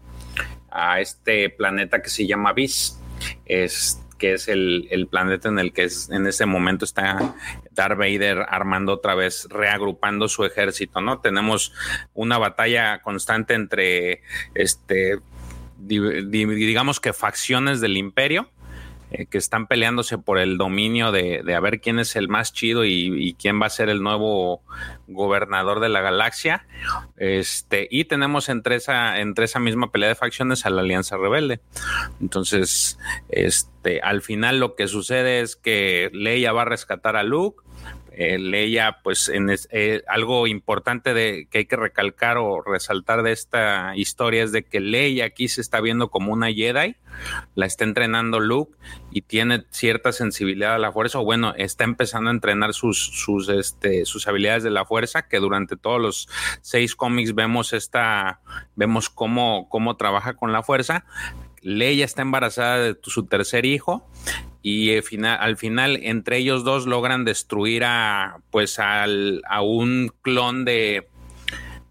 a 0.71 1.01
este 1.01 1.51
planeta 1.51 2.03
que 2.03 2.11
se 2.11 2.27
llama 2.27 2.53
Bis, 2.53 2.99
es, 3.45 4.01
que 4.23 4.35
es 4.35 4.47
el, 4.47 5.09
planeta 5.11 5.49
en 5.49 5.59
el 5.59 5.73
que 5.73 5.83
es, 5.83 6.09
en 6.09 6.29
este 6.29 6.47
momento 6.47 6.85
está 6.85 7.35
Darth 7.73 7.99
Vader 7.99 8.47
armando 8.49 8.93
otra 8.93 9.17
vez, 9.17 9.49
reagrupando 9.51 10.29
su 10.29 10.45
ejército, 10.45 11.01
¿no? 11.01 11.19
Tenemos 11.19 11.73
una 12.15 12.39
batalla 12.39 13.03
constante 13.03 13.55
entre, 13.55 14.23
este, 14.55 15.19
digamos 15.77 17.01
que 17.01 17.13
facciones 17.13 17.81
del 17.81 17.97
imperio 17.97 18.49
eh, 19.13 19.27
que 19.27 19.37
están 19.37 19.67
peleándose 19.67 20.17
por 20.17 20.39
el 20.39 20.57
dominio 20.57 21.13
de, 21.13 21.43
de, 21.45 21.55
a 21.55 21.61
ver 21.61 21.81
quién 21.81 21.99
es 21.99 22.17
el 22.17 22.29
más 22.29 22.53
chido 22.53 22.85
y, 22.85 23.37
quién 23.39 23.61
va 23.61 23.67
a 23.67 23.71
ser 23.71 23.91
el 23.91 24.03
nuevo 24.03 24.63
gobernador 25.07 25.81
de 25.81 25.91
la 25.91 26.01
galaxia. 26.01 26.67
Este, 27.19 27.89
y 27.91 28.05
tenemos 28.05 28.49
entre 28.49 28.77
esa, 28.77 29.21
entre 29.21 29.45
esa 29.45 29.59
misma 29.59 29.91
pelea 29.91 30.09
de 30.09 30.15
facciones 30.15 30.65
a 30.65 30.71
la 30.71 30.81
Alianza 30.81 31.19
Rebelde. 31.19 31.61
Entonces, 32.21 32.99
este, 33.29 34.01
al 34.01 34.23
final 34.23 34.61
lo 34.61 34.77
que 34.77 34.89
sucede 34.89 35.41
es 35.41 35.57
que 35.57 36.11
Leia 36.15 36.53
va 36.53 36.63
a 36.63 36.67
rescatar 36.67 37.17
a 37.17 37.23
Luke 37.23 37.63
eh, 38.15 38.39
Leia, 38.39 38.99
pues 39.03 39.29
en 39.29 39.49
eh, 39.71 40.03
algo 40.07 40.47
importante 40.47 41.15
de, 41.15 41.49
que 41.51 41.59
hay 41.59 41.65
que 41.65 41.77
recalcar 41.77 42.37
o 42.37 42.61
resaltar 42.63 43.23
de 43.23 43.33
esta 43.33 43.97
historia 43.97 44.43
es 44.43 44.53
de 44.53 44.65
que 44.65 44.81
Leia 44.81 45.25
aquí 45.25 45.49
se 45.49 45.61
está 45.61 45.81
viendo 45.81 46.11
como 46.11 46.33
una 46.33 46.53
Jedi, 46.53 46.97
la 47.55 47.67
está 47.67 47.85
entrenando 47.85 48.39
Luke 48.39 48.77
y 49.11 49.23
tiene 49.23 49.65
cierta 49.71 50.13
sensibilidad 50.13 50.75
a 50.75 50.79
la 50.79 50.93
fuerza, 50.93 51.21
o 51.21 51.25
bueno, 51.25 51.55
está 51.57 51.85
empezando 51.85 52.29
a 52.29 52.33
entrenar 52.33 52.75
sus, 52.75 52.99
sus, 52.99 53.49
este, 53.49 54.05
sus 54.05 54.29
habilidades 54.29 54.63
de 54.63 54.71
la 54.71 54.85
fuerza, 54.85 55.27
que 55.29 55.39
durante 55.39 55.77
todos 55.77 56.01
los 56.01 56.29
seis 56.61 56.95
cómics 56.95 57.35
vemos 57.35 57.73
esta, 57.73 58.41
vemos 58.77 59.09
cómo, 59.09 59.69
cómo 59.69 59.97
trabaja 59.97 60.35
con 60.35 60.53
la 60.53 60.63
fuerza. 60.63 61.05
Leia 61.63 62.05
está 62.05 62.23
embarazada 62.23 62.79
de 62.79 62.99
su 63.03 63.25
tercer 63.25 63.65
hijo 63.65 64.07
y 64.63 64.91
eh, 64.91 65.03
al 65.27 65.57
final 65.57 65.99
entre 66.03 66.39
ellos 66.39 66.65
dos 66.65 66.87
logran 66.87 67.25
destruir 67.25 67.85
a 67.85 68.39
pues 68.51 68.79
al, 68.79 69.43
a 69.49 69.63
un 69.63 70.13
clon 70.23 70.65
de 70.65 71.09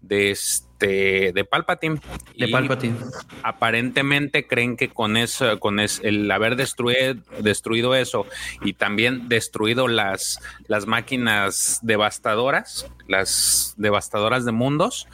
de 0.00 0.30
este 0.30 1.32
de 1.32 1.44
Palpatine. 1.44 2.00
De 2.36 2.48
Palpatine. 2.48 2.96
Aparentemente 3.42 4.46
creen 4.48 4.76
que 4.76 4.88
con 4.88 5.16
eso, 5.16 5.60
con 5.60 5.78
el 5.78 6.30
haber 6.30 6.56
destruido, 6.56 7.14
destruido 7.40 7.94
eso 7.94 8.26
y 8.62 8.72
también 8.72 9.28
destruido 9.28 9.86
las, 9.86 10.40
las 10.66 10.86
máquinas 10.86 11.78
devastadoras, 11.82 12.90
las 13.06 13.74
devastadoras 13.76 14.44
de 14.44 14.52
mundos, 14.52 15.06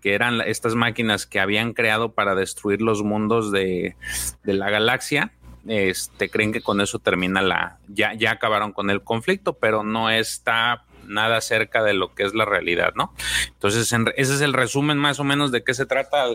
que 0.00 0.14
eran 0.14 0.40
estas 0.40 0.74
máquinas 0.74 1.26
que 1.26 1.38
habían 1.38 1.72
creado 1.72 2.12
para 2.12 2.34
destruir 2.34 2.82
los 2.82 3.04
mundos 3.04 3.52
de, 3.52 3.94
de 4.42 4.54
la 4.54 4.70
galaxia 4.70 5.32
este, 5.66 6.28
creen 6.28 6.52
que 6.52 6.60
con 6.60 6.80
eso 6.80 6.98
termina 6.98 7.42
la, 7.42 7.78
ya, 7.88 8.14
ya 8.14 8.32
acabaron 8.32 8.72
con 8.72 8.90
el 8.90 9.02
conflicto, 9.02 9.54
pero 9.54 9.82
no 9.82 10.10
está 10.10 10.84
nada 11.06 11.40
cerca 11.40 11.82
de 11.82 11.94
lo 11.94 12.14
que 12.14 12.24
es 12.24 12.34
la 12.34 12.44
realidad, 12.44 12.92
¿no? 12.94 13.12
Entonces, 13.48 13.92
ese 14.16 14.34
es 14.34 14.40
el 14.40 14.52
resumen 14.52 14.98
más 14.98 15.20
o 15.20 15.24
menos 15.24 15.52
de 15.52 15.62
qué 15.62 15.74
se 15.74 15.86
trata 15.86 16.26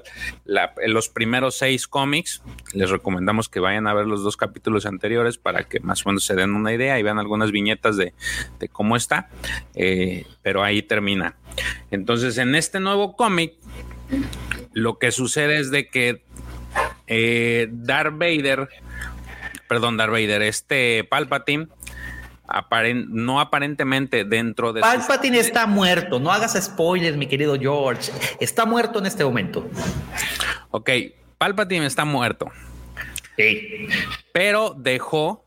los 0.85 1.09
primeros 1.09 1.57
seis 1.57 1.87
cómics. 1.87 2.41
Les 2.73 2.89
recomendamos 2.89 3.49
que 3.49 3.59
vayan 3.59 3.87
a 3.87 3.93
ver 3.93 4.05
los 4.05 4.23
dos 4.23 4.37
capítulos 4.37 4.85
anteriores 4.85 5.37
para 5.37 5.63
que 5.63 5.79
más 5.79 6.05
o 6.05 6.09
menos 6.09 6.25
se 6.25 6.35
den 6.35 6.53
una 6.53 6.73
idea 6.73 6.99
y 6.99 7.03
vean 7.03 7.19
algunas 7.19 7.51
viñetas 7.51 7.97
de, 7.97 8.13
cómo 8.71 8.95
está, 8.95 9.29
eh, 9.75 10.25
pero 10.41 10.63
ahí 10.63 10.81
termina. 10.81 11.35
Entonces, 11.91 12.37
en 12.37 12.55
este 12.55 12.79
nuevo 12.79 13.15
cómic, 13.15 13.53
lo 14.73 14.99
que 14.99 15.11
sucede 15.11 15.59
es 15.59 15.71
de 15.71 15.87
que 15.87 16.23
eh, 17.07 17.67
Darth 17.71 18.13
Vader 18.17 18.69
perdón, 19.67 19.97
Darth 19.97 20.11
Vader, 20.11 20.41
este 20.41 21.03
Palpatine, 21.03 21.67
no 23.07 23.39
aparentemente 23.39 24.23
dentro 24.23 24.73
de... 24.73 24.81
Palpatine 24.81 25.39
está 25.39 25.67
muerto, 25.67 26.19
no 26.19 26.31
hagas 26.31 26.61
spoilers, 26.61 27.17
mi 27.17 27.27
querido 27.27 27.57
George, 27.59 28.11
está 28.39 28.65
muerto 28.65 28.99
en 28.99 29.05
este 29.05 29.23
momento. 29.23 29.69
Ok, 30.71 30.89
Palpatine 31.37 31.85
está 31.85 32.05
muerto. 32.05 32.49
Sí. 33.35 33.87
Pero 34.31 34.73
dejó, 34.77 35.45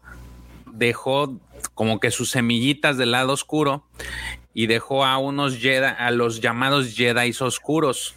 dejó 0.67 1.41
como 1.75 2.01
que 2.01 2.11
sus 2.11 2.31
semillitas 2.31 2.97
del 2.97 3.13
lado 3.13 3.33
oscuro 3.33 3.85
y 4.55 4.67
dejó 4.67 5.05
a 5.05 5.19
unos 5.19 5.59
Jedi, 5.59 5.93
a 5.99 6.11
los 6.11 6.41
llamados 6.41 6.95
Jedi 6.95 7.33
oscuros 7.41 8.15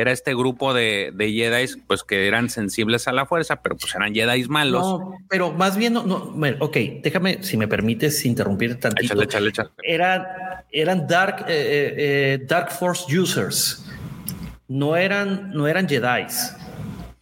era 0.00 0.12
este 0.12 0.34
grupo 0.34 0.74
de, 0.74 1.12
de 1.14 1.32
Jedi, 1.32 1.80
pues 1.86 2.04
que 2.04 2.26
eran 2.26 2.50
sensibles 2.50 3.08
a 3.08 3.12
la 3.12 3.26
fuerza, 3.26 3.62
pero 3.62 3.76
pues 3.76 3.94
eran 3.94 4.14
Jedi 4.14 4.44
malos. 4.48 4.82
No, 4.82 5.18
pero 5.28 5.52
más 5.52 5.76
bien, 5.76 5.94
no, 5.94 6.04
no 6.04 6.34
ok, 6.60 6.76
déjame, 7.02 7.42
si 7.42 7.56
me 7.56 7.68
permites 7.68 8.24
interrumpir 8.24 8.78
tantito. 8.78 9.04
Échale, 9.04 9.24
échale, 9.24 9.48
échale. 9.48 9.70
Eran, 9.82 10.26
eran 10.70 11.06
dark, 11.06 11.46
eh, 11.48 11.54
eh, 11.54 11.94
eh, 11.96 12.44
dark 12.46 12.70
Force 12.70 13.04
users. 13.16 13.84
No 14.68 14.96
eran, 14.96 15.50
no 15.52 15.66
eran 15.66 15.88
Jedi 15.88 16.26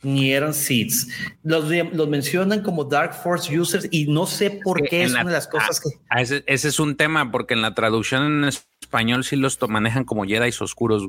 ni 0.06 0.32
eran 0.32 0.54
Seeds. 0.54 1.08
Los, 1.42 1.64
los, 1.92 2.08
mencionan 2.08 2.62
como 2.62 2.84
Dark 2.84 3.14
Force 3.14 3.58
users 3.58 3.88
y 3.90 4.06
no 4.06 4.26
sé 4.26 4.60
por 4.62 4.82
qué 4.82 5.02
es 5.02 5.12
una 5.12 5.24
de 5.24 5.32
las 5.32 5.48
cosas 5.48 5.80
que. 5.80 5.90
Ah, 6.08 6.22
ese, 6.22 6.44
ese, 6.46 6.68
es 6.68 6.78
un 6.78 6.96
tema, 6.96 7.30
porque 7.32 7.54
en 7.54 7.62
la 7.62 7.74
traducción 7.74 8.44
en 8.44 8.44
español 8.44 9.24
sí 9.24 9.36
los 9.36 9.58
manejan 9.68 10.04
como 10.04 10.24
Jedi 10.24 10.50
oscuros. 10.60 11.08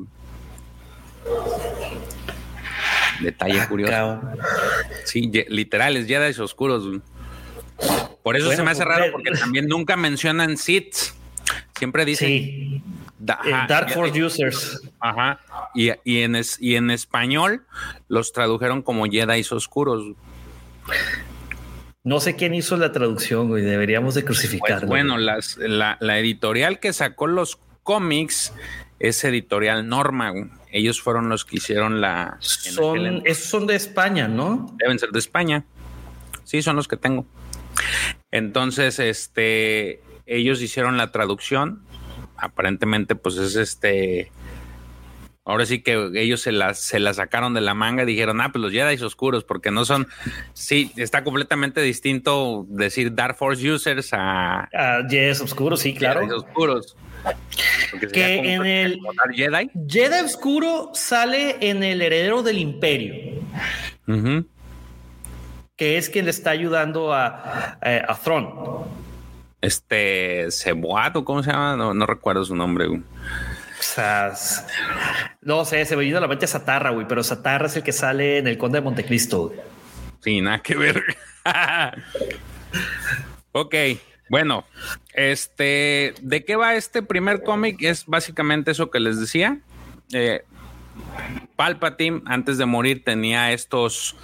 Detalle 3.22 3.62
ah, 3.62 3.68
curioso. 3.68 4.22
Sí, 5.06 5.32
literales, 5.48 6.08
Jedi 6.08 6.40
oscuros. 6.40 7.02
Por 8.24 8.36
eso 8.36 8.52
se 8.52 8.64
me 8.64 8.72
hace 8.72 8.86
raro, 8.86 9.06
porque 9.12 9.32
también 9.32 9.68
nunca 9.68 9.96
mencionan 9.96 10.58
Sith. 10.58 10.96
Siempre 11.78 12.06
dicen. 12.06 12.28
Sí. 12.28 12.82
Eh, 13.20 13.52
Dark 13.68 13.92
Force 13.92 14.24
Users. 14.24 14.82
Ajá. 15.00 15.40
Y, 15.74 15.90
en 15.90 16.40
y 16.60 16.76
en 16.76 16.92
español 16.92 17.66
los 18.08 18.32
tradujeron 18.32 18.82
como 18.82 19.06
Jedi 19.06 19.46
oscuros. 19.52 20.16
No 22.04 22.20
sé 22.20 22.36
quién 22.36 22.54
hizo 22.54 22.78
la 22.78 22.92
traducción, 22.92 23.50
güey. 23.50 23.64
Deberíamos 23.64 24.16
de 24.16 24.24
crucificarlo. 24.24 24.88
Pues 24.88 24.90
bueno, 24.90 25.18
las, 25.18 25.58
la, 25.58 25.98
la, 26.00 26.20
editorial 26.20 26.80
que 26.80 26.94
sacó 26.94 27.28
los 27.28 27.60
cómics 27.84 28.54
es 29.00 29.24
editorial 29.24 29.88
Norma. 29.88 30.32
Ellos 30.78 31.02
fueron 31.02 31.28
los 31.28 31.44
que 31.44 31.58
hicieron 31.58 32.02
la. 32.02 32.38
Son, 32.40 33.24
esos 33.26 33.46
son 33.46 33.66
de 33.66 33.76
España, 33.76 34.28
¿no? 34.28 34.76
Deben 34.78 35.00
ser 35.00 35.10
de 35.10 35.18
España. 35.18 35.66
Sí, 36.44 36.62
son 36.62 36.76
los 36.76 36.88
que 36.88 36.98
tengo. 36.98 37.26
Entonces, 38.30 39.00
este, 39.00 40.04
ellos 40.28 40.62
hicieron 40.62 40.96
la 40.98 41.12
traducción. 41.12 41.82
Aparentemente, 42.38 43.16
pues 43.16 43.38
es 43.38 43.56
este. 43.56 44.32
Ahora 45.46 45.66
sí 45.66 45.82
que 45.82 46.12
ellos 46.14 46.42
se 46.42 46.52
la, 46.52 46.76
se 46.76 47.00
la 47.00 47.16
sacaron 47.16 47.56
de 47.56 47.62
la 47.62 47.74
manga 47.74 48.04
y 48.04 48.06
dijeron, 48.06 48.40
ah, 48.40 48.52
pues 48.52 48.62
los 48.62 48.72
Jedi 48.72 49.04
oscuros, 49.04 49.44
porque 49.44 49.72
no 49.72 49.84
son. 49.84 50.08
Sí, 50.54 50.92
está 50.96 51.24
completamente 51.24 51.82
distinto 51.82 52.68
decir 52.70 53.16
Dark 53.16 53.36
Force 53.36 53.68
users 53.68 54.14
a. 54.14 54.70
A 54.72 55.08
Jedi 55.10 55.32
oscuros, 55.32 55.80
sí, 55.80 55.96
claro. 55.96 56.20
Jedi 56.20 56.34
oscuros 56.34 56.96
que 58.12 58.54
en 58.54 58.66
el 58.66 59.00
Jedi. 59.34 59.70
Jedi 59.88 60.26
Oscuro 60.26 60.92
sale 60.94 61.58
en 61.62 61.84
el 61.84 62.02
heredero 62.02 62.44
del 62.44 62.58
Imperio. 62.58 63.42
Que 65.76 65.98
es 65.98 66.10
quien 66.10 66.26
le 66.26 66.32
está 66.32 66.52
ayudando 66.52 67.14
a, 67.14 67.78
a, 67.82 68.20
Thron. 68.24 68.50
Este 69.62 70.48
Cebuato, 70.52 71.24
¿cómo 71.26 71.44
se 71.44 71.52
llama? 71.52 71.94
No, 71.94 72.06
recuerdo 72.06 72.46
su 72.46 72.56
nombre. 72.56 72.88
no 75.42 75.66
sé, 75.66 75.86
se 75.86 75.96
me 75.96 76.04
vino 76.04 76.18
a 76.18 76.22
la 76.22 76.28
mente 76.28 76.48
Satarra, 76.48 76.92
güey, 76.92 77.08
pero 77.08 77.24
Satarra 77.24 77.68
es 77.68 77.76
el 77.76 77.84
que 77.84 77.92
sale 77.92 78.38
en 78.38 78.48
el 78.48 78.58
Conde 78.58 78.80
de 78.80 78.84
Montecristo. 78.84 79.54
Sí, 80.22 80.42
nada 80.42 80.60
que 80.60 80.76
ver. 80.76 81.04
ok, 83.52 83.76
bueno, 84.30 84.66
este, 85.14 86.14
¿de 86.22 86.46
qué 86.46 86.56
va 86.56 86.76
este 86.76 87.02
primer 87.02 87.44
cómic? 87.44 87.82
Es 87.82 88.06
básicamente 88.06 88.72
eso 88.72 88.92
que 88.92 89.00
les 89.00 89.20
decía. 89.20 89.60
Eh, 90.14 90.44
Palpatine, 91.56 92.22
antes 92.26 92.58
de 92.58 92.66
morir, 92.66 93.04
tenía 93.04 93.52
estos 93.52 94.16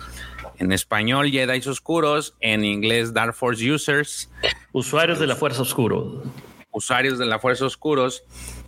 en 0.59 0.71
español 0.71 1.29
Jedi 1.29 1.67
oscuros, 1.67 2.35
en 2.39 2.63
inglés 2.63 3.13
Dark 3.13 3.33
Force 3.33 3.69
Users. 3.69 4.29
Usuarios 4.71 5.19
de 5.19 5.27
la 5.27 5.35
Fuerza 5.35 5.61
Oscuro. 5.61 6.23
Usuarios 6.71 7.19
de 7.19 7.25
la 7.25 7.39
Fuerza 7.39 7.65
Oscuros, 7.65 8.23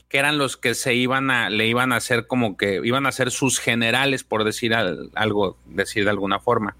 que 0.09 0.17
eran 0.17 0.37
los 0.37 0.57
que 0.57 0.75
se 0.75 0.93
iban 0.93 1.31
a, 1.31 1.49
le 1.49 1.67
iban 1.67 1.91
a 1.91 1.97
hacer 1.97 2.27
como 2.27 2.57
que 2.57 2.81
iban 2.83 3.05
a 3.05 3.11
ser 3.11 3.31
sus 3.31 3.59
generales, 3.59 4.23
por 4.23 4.43
decir 4.43 4.73
algo, 4.73 5.57
decir 5.65 6.03
de 6.03 6.09
alguna 6.09 6.39
forma. 6.39 6.75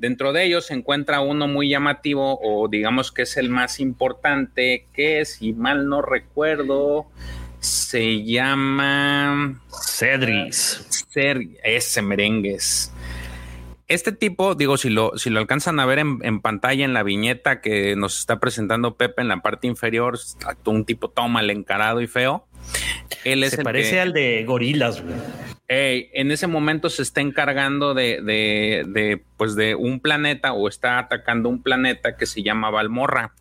Dentro 0.00 0.32
de 0.32 0.46
ellos 0.46 0.64
se 0.64 0.72
encuentra 0.72 1.20
uno 1.20 1.46
muy 1.46 1.68
llamativo 1.68 2.38
o 2.42 2.68
digamos 2.68 3.12
que 3.12 3.22
es 3.22 3.36
el 3.36 3.50
más 3.50 3.80
importante, 3.80 4.86
que 4.94 5.26
si 5.26 5.52
mal 5.52 5.90
no 5.90 6.00
recuerdo, 6.00 7.06
se 7.58 8.24
llama 8.24 9.60
Cedris. 9.68 11.06
ese 11.62 12.00
merengues. 12.00 12.90
Este 13.88 14.12
tipo, 14.12 14.54
digo, 14.54 14.78
si 14.78 14.88
lo, 14.88 15.18
si 15.18 15.28
lo 15.28 15.38
alcanzan 15.38 15.78
a 15.80 15.84
ver 15.84 15.98
en, 15.98 16.40
pantalla 16.40 16.86
en 16.86 16.94
la 16.94 17.02
viñeta 17.02 17.60
que 17.60 17.94
nos 17.94 18.20
está 18.20 18.40
presentando 18.40 18.96
Pepe 18.96 19.20
en 19.20 19.28
la 19.28 19.42
parte 19.42 19.66
inferior, 19.66 20.18
un 20.64 20.86
tipo 20.86 21.10
todo 21.10 21.28
mal 21.28 21.50
encarado 21.50 22.00
y 22.00 22.06
feo. 22.06 22.46
Él 23.24 23.48
se 23.50 23.62
parece 23.62 24.00
al 24.00 24.12
de 24.12 24.44
Gorilas, 24.44 25.02
en 25.72 26.32
ese 26.32 26.48
momento 26.48 26.90
se 26.90 27.02
está 27.02 27.20
encargando 27.20 27.94
de, 27.94 28.20
de, 28.22 29.22
pues 29.36 29.54
de 29.54 29.76
un 29.76 30.00
planeta 30.00 30.52
o 30.52 30.68
está 30.68 30.98
atacando 30.98 31.48
un 31.48 31.62
planeta 31.62 32.16
que 32.16 32.26
se 32.26 32.42
llama 32.42 32.70
Valmorra. 32.70 33.34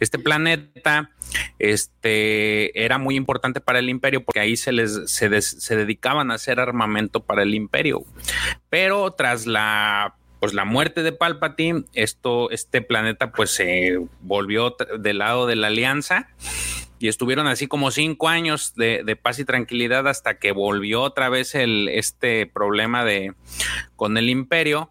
Este 0.00 0.18
planeta 0.18 1.10
este, 1.58 2.84
era 2.84 2.96
muy 2.96 3.16
importante 3.16 3.60
para 3.60 3.80
el 3.80 3.90
imperio 3.90 4.24
porque 4.24 4.40
ahí 4.40 4.56
se 4.56 4.72
les 4.72 5.10
se, 5.10 5.42
se 5.42 5.76
dedicaban 5.76 6.30
a 6.30 6.34
hacer 6.34 6.58
armamento 6.58 7.20
para 7.20 7.42
el 7.42 7.54
imperio. 7.54 8.02
Pero 8.70 9.10
tras 9.10 9.46
la 9.46 10.14
pues 10.40 10.52
la 10.52 10.64
muerte 10.66 11.02
de 11.02 11.12
Palpatine, 11.12 11.84
esto, 11.94 12.50
este 12.50 12.82
planeta 12.82 13.32
pues 13.32 13.50
se 13.50 13.98
volvió 14.20 14.76
del 14.98 15.18
lado 15.18 15.46
de 15.46 15.56
la 15.56 15.68
alianza 15.68 16.28
y 16.98 17.08
estuvieron 17.08 17.46
así 17.46 17.66
como 17.66 17.90
cinco 17.90 18.28
años 18.28 18.74
de, 18.74 19.18
paz 19.20 19.38
y 19.38 19.44
tranquilidad 19.44 20.08
hasta 20.08 20.38
que 20.38 20.52
volvió 20.52 21.02
otra 21.02 21.28
vez 21.28 21.54
el, 21.54 21.88
este 21.88 22.46
problema 22.46 23.04
de 23.04 23.34
con 23.96 24.16
el 24.16 24.28
imperio 24.28 24.90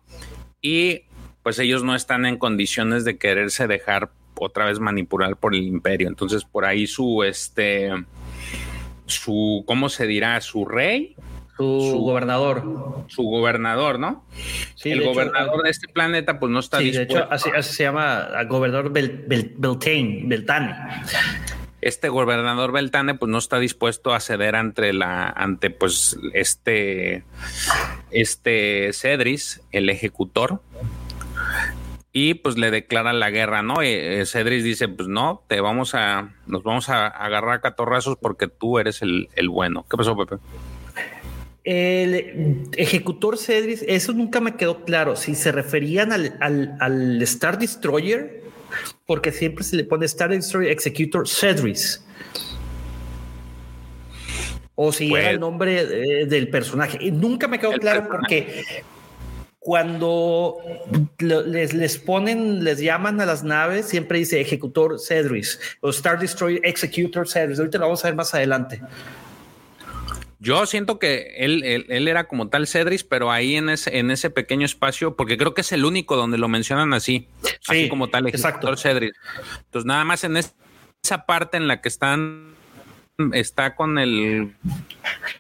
y 0.62 1.04
pues 1.44 1.60
ellos 1.60 1.84
no 1.84 1.96
están 1.96 2.26
en 2.26 2.38
condiciones 2.38 3.06
de 3.06 3.18
quererse 3.18 3.68
dejar 3.68 4.12
otra 4.36 4.66
vez 4.66 4.80
manipular 4.80 5.38
por 5.38 5.54
el 5.54 5.64
imperio. 5.64 6.08
Entonces 6.08 6.46
por 6.46 6.66
ahí 6.66 6.88
su 6.88 7.24
este 7.24 7.92
su 9.06 9.64
¿cómo 9.68 9.90
se 9.90 10.08
dirá? 10.08 10.40
su 10.42 10.66
rey 10.66 11.16
su, 11.58 12.00
gobernador. 12.00 12.64
Su 13.08 13.24
gobernador, 13.24 14.00
¿no? 14.00 14.26
Sí, 14.76 14.92
el 14.92 15.04
gobernador 15.04 15.62
de 15.62 15.70
este 15.70 15.88
planeta, 15.88 16.40
pues 16.40 16.52
no 16.52 16.60
está 16.60 16.80
sí, 16.80 16.90
De 16.90 17.04
hecho, 17.04 17.28
así, 17.30 17.50
se 17.62 17.84
llama 17.84 18.28
gobernador 18.48 18.92
Beltane, 18.92 20.24
Beltane. 20.26 20.76
Este 21.84 22.10
gobernador 22.10 22.72
Beltane 22.72 23.16
pues 23.16 23.30
no 23.30 23.38
está 23.38 23.60
dispuesto 23.60 24.14
a 24.14 24.20
ceder 24.20 24.56
ante 24.56 24.94
la 24.94 25.30
ante 25.30 25.70
pues 25.70 26.18
este 26.34 27.24
este 28.12 28.92
Cedris, 28.94 29.62
el 29.72 29.90
ejecutor 29.90 30.62
y 32.16 32.36
pues 32.36 32.60
le 32.60 32.70
declara 32.70 33.12
la 33.12 33.32
guerra, 33.32 33.64
¿no? 33.64 33.82
Eh, 33.82 34.24
Cedris 34.28 34.64
dice, 34.64 34.88
pues 34.88 35.10
no, 35.10 35.44
te 35.48 35.62
vamos 35.62 35.96
a, 35.96 36.36
nos 36.46 36.62
vamos 36.62 36.88
a 36.90 37.08
agarrar 37.08 37.56
a 37.56 37.62
catorrazos 37.62 38.18
porque 38.22 38.48
tú 38.48 38.78
eres 38.78 39.02
el, 39.02 39.30
el 39.36 39.50
bueno. 39.50 39.84
¿Qué 39.90 39.98
pasó, 39.98 40.16
Pepe? 40.16 40.36
El 41.64 42.70
ejecutor 42.78 43.40
Cedris, 43.40 43.84
eso 43.88 44.14
nunca 44.14 44.42
me 44.42 44.56
quedó 44.56 44.86
claro. 44.86 45.16
Si 45.16 45.34
se 45.34 45.52
referían 45.52 46.14
al, 46.14 46.38
al, 46.40 46.78
al 46.80 47.20
Star 47.24 47.58
Destroyer, 47.58 48.43
porque 49.06 49.32
siempre 49.32 49.64
se 49.64 49.76
le 49.76 49.84
pone 49.84 50.06
Star 50.06 50.30
Destroyer 50.30 50.72
Executor 50.72 51.28
Cedris. 51.28 52.04
O 54.76 54.92
si 54.92 55.14
era 55.14 55.30
el 55.30 55.38
pues 55.38 55.40
nombre 55.40 56.22
eh, 56.22 56.26
del 56.26 56.50
personaje. 56.50 57.12
Nunca 57.12 57.48
me 57.48 57.60
quedó 57.60 57.74
claro 57.74 58.08
porque 58.10 58.64
cuando 59.60 60.58
les, 61.20 61.74
les 61.74 61.98
ponen, 61.98 62.64
les 62.64 62.80
llaman 62.80 63.22
a 63.22 63.26
las 63.26 63.44
naves, 63.44 63.86
siempre 63.86 64.20
dice 64.20 64.42
ejecutor 64.42 65.00
Cedris 65.00 65.60
o 65.80 65.90
Star 65.92 66.20
Destroyer 66.20 66.60
Executor 66.66 67.28
Cedris. 67.30 67.60
Ahorita 67.60 67.78
lo 67.78 67.86
vamos 67.86 68.04
a 68.04 68.08
ver 68.08 68.16
más 68.16 68.34
adelante. 68.34 68.82
Yo 70.44 70.66
siento 70.66 71.00
que 71.00 71.36
él, 71.38 71.64
él, 71.64 72.08
era 72.10 72.26
como 72.26 72.50
tal 72.50 72.68
Cedris, 72.68 73.06
pero 73.06 73.32
ahí 73.32 73.56
en 73.56 73.70
ese, 73.70 73.98
en 73.98 74.12
ese 74.12 74.30
pequeño 74.30 74.66
espacio, 74.66 75.16
porque 75.16 75.38
creo 75.38 75.54
que 75.54 75.62
es 75.62 75.72
el 75.72 75.86
único 75.86 76.18
donde 76.18 76.38
lo 76.38 76.50
mencionan 76.50 76.94
así, 76.94 77.30
así 77.66 77.88
como 77.88 78.10
tal, 78.10 78.28
ejecutor 78.28 78.78
Cedris. 78.78 79.14
Entonces, 79.66 79.86
nada 79.86 80.04
más 80.04 80.26
en 80.26 80.36
esa 80.36 81.26
parte 81.26 81.56
en 81.56 81.70
la 81.70 81.80
que 81.80 81.88
están 81.88 82.56
está 83.34 83.76
con 83.76 84.00
el 84.00 84.54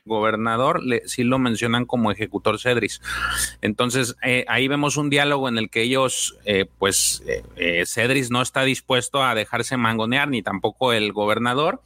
gobernador, 0.05 0.81
le, 0.81 1.05
sí 1.05 1.23
lo 1.23 1.37
mencionan 1.37 1.85
como 1.85 2.09
ejecutor 2.09 2.57
Cedris. 2.57 3.01
Entonces, 3.61 4.15
eh, 4.23 4.45
ahí 4.47 4.69
vemos 4.69 4.95
un 4.95 5.09
diálogo 5.09 5.49
en 5.49 5.57
el 5.57 5.69
que 5.69 5.81
ellos, 5.81 6.37
eh, 6.45 6.65
pues, 6.77 7.23
eh, 7.57 7.83
Cedris 7.85 8.31
no 8.31 8.41
está 8.41 8.63
dispuesto 8.63 9.21
a 9.21 9.35
dejarse 9.35 9.75
mangonear, 9.75 10.29
ni 10.29 10.41
tampoco 10.41 10.93
el 10.93 11.11
gobernador, 11.11 11.81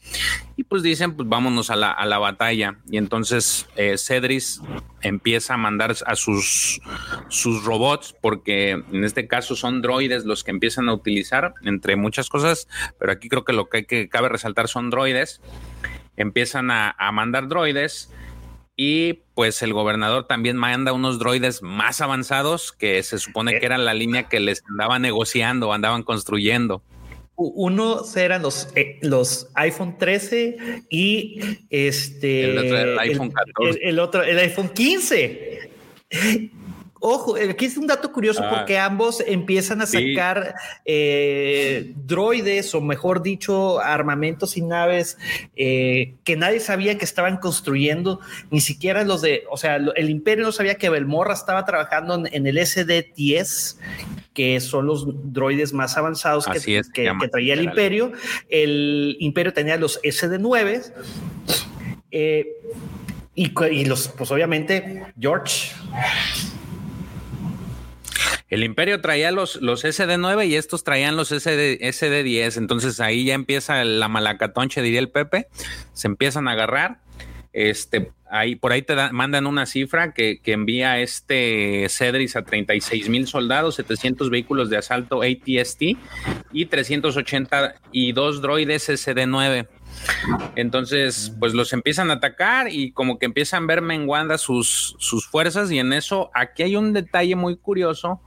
y 0.58 0.66
pues 0.66 0.84
dicen, 0.84 1.16
pues 1.16 1.30
vámonos 1.30 1.70
a 1.70 1.78
la, 1.78 1.92
a 1.92 2.06
la 2.06 2.18
batalla. 2.18 2.80
Y 2.90 2.98
entonces 2.98 3.68
Cedris 3.98 4.62
empieza 5.02 5.54
a 5.54 5.58
mandar 5.58 5.96
a 6.06 6.16
sus, 6.16 6.82
sus 7.30 7.64
robots, 7.64 8.16
porque 8.22 8.72
en 8.72 9.04
este 9.06 9.28
caso 9.28 9.56
son 9.56 9.82
droides 9.82 10.26
los 10.26 10.44
que 10.44 10.52
empiezan 10.52 10.90
a 10.90 10.94
utilizar, 10.94 11.54
entre 11.64 11.96
muchas 11.96 12.28
cosas, 12.28 12.68
pero 13.00 13.12
aquí 13.12 13.30
creo 13.30 13.46
que 13.46 13.54
lo 13.54 13.70
que, 13.70 13.78
hay 13.78 13.86
que 13.86 14.10
cabe 14.10 14.28
resaltar 14.28 14.68
son 14.68 14.90
droides 14.90 15.42
empiezan 16.18 16.72
a, 16.72 16.96
mandar 17.14 17.48
droides 17.48 18.12
y 18.76 19.14
pues 19.34 19.62
el 19.62 19.74
gobernador 19.74 20.28
también 20.28 20.58
manda 20.58 20.92
unos 20.92 21.20
droides 21.20 21.62
más 21.62 22.02
avanzados 22.02 22.74
que 22.74 23.02
se 23.04 23.18
supone 23.20 23.60
que 23.60 23.66
eran 23.66 23.86
la 23.86 23.94
línea 23.94 24.28
que 24.28 24.40
les 24.40 24.64
andaba 24.70 25.00
negociando, 25.00 25.72
andaban 25.72 26.04
construyendo. 26.04 26.84
Uno 27.40 28.02
eran 28.16 28.42
los, 28.42 28.70
eh, 28.76 28.98
los 29.04 29.50
iPhone 29.54 29.98
13 30.00 30.86
y 30.90 31.40
este 31.70 32.46
el 32.46 32.58
otro 32.58 32.78
el 32.80 33.00
iPhone 33.00 33.32
14. 33.32 33.80
el, 33.84 34.00
otro 34.00 34.24
el 34.24 34.40
iPhone 34.40 34.70
15. 34.70 35.70
Ojo, 37.00 37.36
aquí 37.36 37.66
es 37.66 37.78
un 37.78 37.88
dato 37.88 38.12
curioso 38.12 38.42
ah. 38.44 38.50
porque 38.50 38.78
ambos 38.78 39.24
empiezan 39.26 39.82
a 39.82 39.86
sacar 39.86 40.56
eh, 40.86 41.94
droides 41.96 42.74
o 42.74 42.82
mejor 42.82 43.22
dicho, 43.22 43.80
armamentos 43.80 44.58
y 44.58 44.62
naves 44.62 45.18
eh, 45.56 46.16
que 46.24 46.36
nadie 46.36 46.60
sabía 46.60 46.98
que 46.98 47.06
estaban 47.06 47.38
construyendo, 47.38 48.20
ni 48.50 48.62
siquiera 48.62 49.04
los 49.04 49.22
de, 49.22 49.44
o 49.50 49.58
sea, 49.58 49.76
el 49.76 50.10
imperio 50.10 50.46
no 50.46 50.52
sabía 50.52 50.76
que 50.76 50.90
Belmorra 50.90 51.34
estaba 51.34 51.66
trabajando 51.66 52.26
en, 52.32 52.48
el 52.48 52.58
SD-10, 52.58 53.78
que 54.34 54.60
son 54.60 54.88
los 54.88 55.06
droides 55.34 55.74
más 55.74 55.98
avanzados 55.98 56.46
que, 56.46 56.82
traía 57.32 57.54
el 57.54 57.64
imperio. 57.64 58.12
El 58.50 59.18
imperio 59.20 59.54
tenía 59.54 59.78
los 59.78 60.02
SD-9. 60.02 60.94
Eh, 62.12 62.48
y, 63.36 63.52
y 63.72 63.86
los, 63.86 64.08
pues 64.08 64.32
obviamente, 64.32 65.04
George 65.20 65.72
el 68.50 68.64
Imperio 68.64 69.02
traía 69.02 69.32
los, 69.32 69.62
los 69.62 69.84
SD9 69.84 70.48
y 70.48 70.56
estos 70.56 70.84
traían 70.84 71.18
los 71.18 71.30
SD, 71.30 71.80
SD10. 71.82 72.58
Entonces 72.58 73.00
ahí 73.00 73.26
ya 73.26 73.34
empieza 73.34 73.84
la 73.84 74.08
malacatonche, 74.08 74.82
diría 74.82 75.00
el 75.00 75.10
Pepe. 75.10 75.48
Se 75.94 76.08
empiezan 76.08 76.48
a 76.48 76.52
agarrar. 76.52 77.02
Este, 77.52 78.12
ahí, 78.30 78.56
por 78.56 78.72
ahí 78.72 78.84
te 78.84 78.96
mandan 79.12 79.48
una 79.48 79.66
cifra 79.66 80.14
que, 80.14 80.40
que 80.42 80.54
envía 80.54 81.00
este 81.00 81.88
Cedris 81.90 82.36
a 82.36 82.44
36 82.44 83.10
mil 83.10 83.28
soldados, 83.28 83.76
700 83.76 84.30
vehículos 84.30 84.70
de 84.70 84.78
asalto 84.78 85.24
ATST 85.24 85.82
y 86.54 86.66
382 86.68 88.42
droides 88.42 88.90
SD9. 88.90 89.68
Entonces, 90.56 91.34
pues 91.40 91.54
los 91.54 91.74
empiezan 91.74 92.12
a 92.12 92.16
atacar 92.16 92.72
y 92.72 92.92
como 92.92 93.18
que 93.18 93.26
empiezan 93.26 93.64
a 93.64 93.68
ver 93.68 93.82
menguandas 93.82 94.42
sus, 94.42 94.96
sus 95.00 95.26
fuerzas 95.28 95.72
y 95.72 95.80
en 95.80 95.94
eso 95.94 96.30
aquí 96.34 96.64
hay 96.64 96.76
un 96.76 96.94
detalle 96.94 97.36
muy 97.36 97.58
curioso 97.58 98.22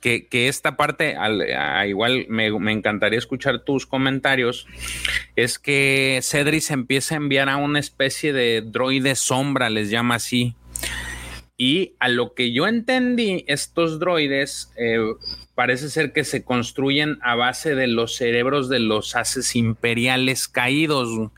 que, 0.00 0.48
esta 0.48 0.76
parte, 0.76 1.16
al, 1.16 1.44
igual 1.86 2.26
me, 2.28 2.46
encantaría 2.72 3.18
escuchar 3.18 3.64
tus 3.64 3.86
comentarios, 3.86 4.66
es 5.36 5.58
que 5.58 6.20
Cedric 6.22 6.70
empieza 6.70 7.14
a 7.14 7.18
enviar 7.18 7.48
a 7.48 7.56
una 7.56 7.78
especie 7.78 8.32
de 8.32 8.62
droide 8.62 9.14
sombra, 9.14 9.70
les 9.70 9.90
llama 9.90 10.16
así. 10.16 10.56
Y 11.56 11.94
a 11.98 12.08
lo 12.08 12.32
que 12.32 12.52
yo 12.52 12.66
entendí, 12.66 13.44
estos 13.46 13.98
droides 13.98 14.72
eh, 14.78 14.98
parece 15.54 15.90
ser 15.90 16.14
que 16.14 16.24
se 16.24 16.42
construyen 16.42 17.18
a 17.20 17.34
base 17.34 17.74
de 17.74 17.86
los 17.86 18.16
cerebros 18.16 18.70
de 18.70 18.78
los 18.78 19.14
haces 19.14 19.54
imperiales 19.54 20.48
caídos. 20.48 21.30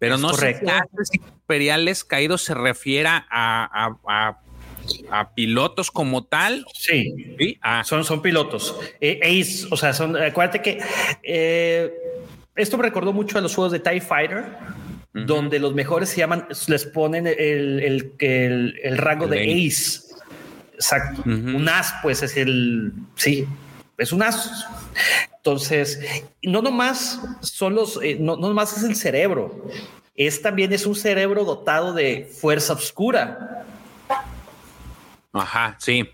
Pero 0.00 0.18
no 0.18 0.34
sé 0.34 0.58
si 0.58 0.68
haces 0.68 1.10
imperiales 1.14 2.02
caídos 2.02 2.42
se 2.42 2.54
refiera 2.54 3.28
a, 3.30 3.96
a, 4.08 4.40
pilotos 5.34 5.90
como 5.90 6.24
tal. 6.24 6.64
Sí, 6.74 7.58
ah. 7.62 7.82
son, 7.84 8.04
son 8.04 8.22
pilotos. 8.22 8.76
Eh, 9.00 9.20
Ace, 9.22 9.66
o 9.70 9.76
sea, 9.76 9.92
son, 9.92 10.16
acuérdate 10.16 10.62
que 10.62 10.78
eh, 11.22 11.92
esto 12.56 12.76
me 12.76 12.84
recordó 12.84 13.12
mucho 13.12 13.38
a 13.38 13.40
los 13.40 13.54
juegos 13.54 13.72
de 13.72 13.80
TIE 13.80 14.00
Fighter. 14.00 14.44
Donde 15.12 15.58
los 15.58 15.74
mejores 15.74 16.08
se 16.10 16.18
llaman, 16.18 16.46
les 16.68 16.86
ponen 16.86 17.26
el, 17.26 18.14
el, 18.20 18.78
el, 18.80 18.96
rango 18.96 19.26
de 19.26 19.42
Ace. 19.42 20.02
Exacto. 20.74 21.22
Un 21.26 21.68
as, 21.68 21.92
pues 22.00 22.22
es 22.22 22.36
el. 22.36 22.92
Sí, 23.16 23.44
es 23.98 24.12
un 24.12 24.22
as. 24.22 24.66
Entonces, 25.36 26.00
no 26.42 26.62
nomás 26.62 27.18
son 27.40 27.74
los, 27.74 27.98
eh, 28.02 28.18
no, 28.20 28.36
no 28.36 28.48
nomás 28.48 28.76
es 28.76 28.84
el 28.84 28.94
cerebro, 28.94 29.66
es 30.14 30.42
también 30.42 30.72
es 30.72 30.84
un 30.84 30.94
cerebro 30.94 31.44
dotado 31.44 31.94
de 31.94 32.30
fuerza 32.30 32.74
oscura. 32.74 33.64
Ajá, 35.32 35.76
sí. 35.78 36.08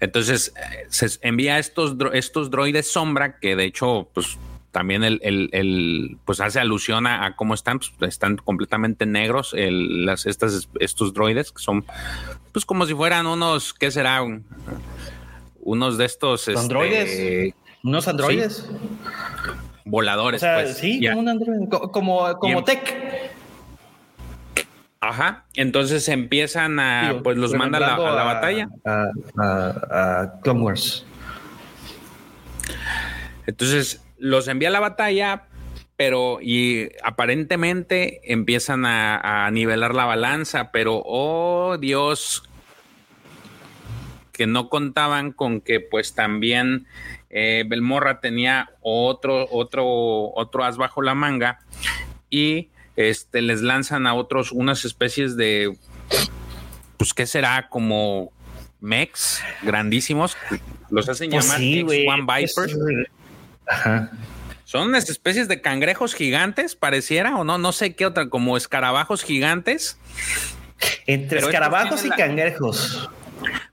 Entonces 0.00 0.52
se 0.88 1.08
envía 1.22 1.58
estos, 1.58 1.96
estos 2.12 2.50
droides 2.50 2.90
sombra 2.90 3.38
que 3.38 3.56
de 3.56 3.64
hecho, 3.64 4.08
pues 4.12 4.38
también 4.72 5.04
el, 5.04 5.20
el, 5.22 6.18
pues 6.26 6.40
hace 6.40 6.60
alusión 6.60 7.06
a, 7.06 7.34
cómo 7.34 7.54
están, 7.54 7.78
pues, 7.78 8.10
están 8.10 8.36
completamente 8.36 9.06
negros 9.06 9.54
las, 9.56 10.26
estas, 10.26 10.68
estos 10.80 11.14
droides 11.14 11.50
que 11.50 11.62
son 11.62 11.86
pues 12.52 12.64
como 12.66 12.86
si 12.86 12.94
fueran 12.94 13.26
unos, 13.26 13.72
¿qué 13.72 13.90
será? 13.90 14.22
Unos 15.60 15.98
de 15.98 16.04
estos... 16.04 16.48
Este, 16.48 16.58
¿Androides? 16.58 17.54
¿Unos 17.82 18.08
androides? 18.08 18.68
Voladores, 19.84 20.42
pues. 20.42 20.76
Sí, 20.76 21.06
como 21.06 21.20
un 21.20 21.28
androide, 21.28 21.68
como, 21.68 22.38
como 22.38 22.64
tech. 22.64 23.32
Ajá, 25.00 25.44
entonces 25.54 26.08
empiezan 26.08 26.80
a, 26.80 27.20
pues 27.22 27.36
los 27.36 27.52
manda 27.54 27.78
a 27.78 27.80
la, 27.80 27.94
a 27.94 28.14
la 28.14 28.24
batalla. 28.24 28.68
A, 28.84 29.10
a, 29.38 30.40
Clone 30.42 30.60
Wars. 30.60 31.06
Entonces 33.46 34.02
los 34.18 34.48
envía 34.48 34.68
a 34.68 34.72
la 34.72 34.80
batalla, 34.80 35.44
pero 35.96 36.38
y 36.40 36.90
aparentemente 37.02 38.20
empiezan 38.32 38.84
a, 38.86 39.48
nivelar 39.52 39.94
la 39.94 40.04
balanza, 40.04 40.70
pero 40.72 41.02
oh 41.04 41.78
Dios, 41.78 42.42
que 44.32 44.46
no 44.46 44.68
contaban 44.68 45.32
con 45.32 45.60
que 45.60 45.80
pues 45.80 46.14
también 46.14 46.86
eh, 47.30 47.64
Belmorra 47.68 48.20
tenía 48.20 48.70
otro, 48.80 49.46
otro, 49.50 49.84
otro 50.34 50.64
as 50.64 50.76
bajo 50.76 51.02
la 51.02 51.14
manga 51.14 51.60
y 52.28 52.70
este, 52.96 53.42
les 53.42 53.62
lanzan 53.62 54.06
a 54.06 54.14
otros 54.14 54.52
unas 54.52 54.84
especies 54.84 55.36
de, 55.36 55.76
pues, 56.96 57.14
¿qué 57.14 57.26
será? 57.26 57.68
Como 57.68 58.32
mechs 58.80 59.40
grandísimos, 59.62 60.36
los 60.90 61.08
hacen 61.08 61.30
pues 61.30 61.44
llamar 61.44 61.62
X-One 61.62 62.22
Vipers. 62.22 62.76
Ajá. 63.66 64.10
Son 64.64 64.88
unas 64.88 65.08
especies 65.08 65.46
de 65.46 65.60
cangrejos 65.60 66.14
gigantes, 66.14 66.74
pareciera, 66.74 67.36
o 67.36 67.44
no, 67.44 67.56
no 67.56 67.70
sé 67.70 67.94
qué 67.94 68.04
otra, 68.04 68.28
como 68.28 68.56
escarabajos 68.56 69.22
gigantes. 69.22 69.96
Entre 71.06 71.38
escarabajos 71.38 72.04
y 72.04 72.10
cangrejos. 72.10 73.08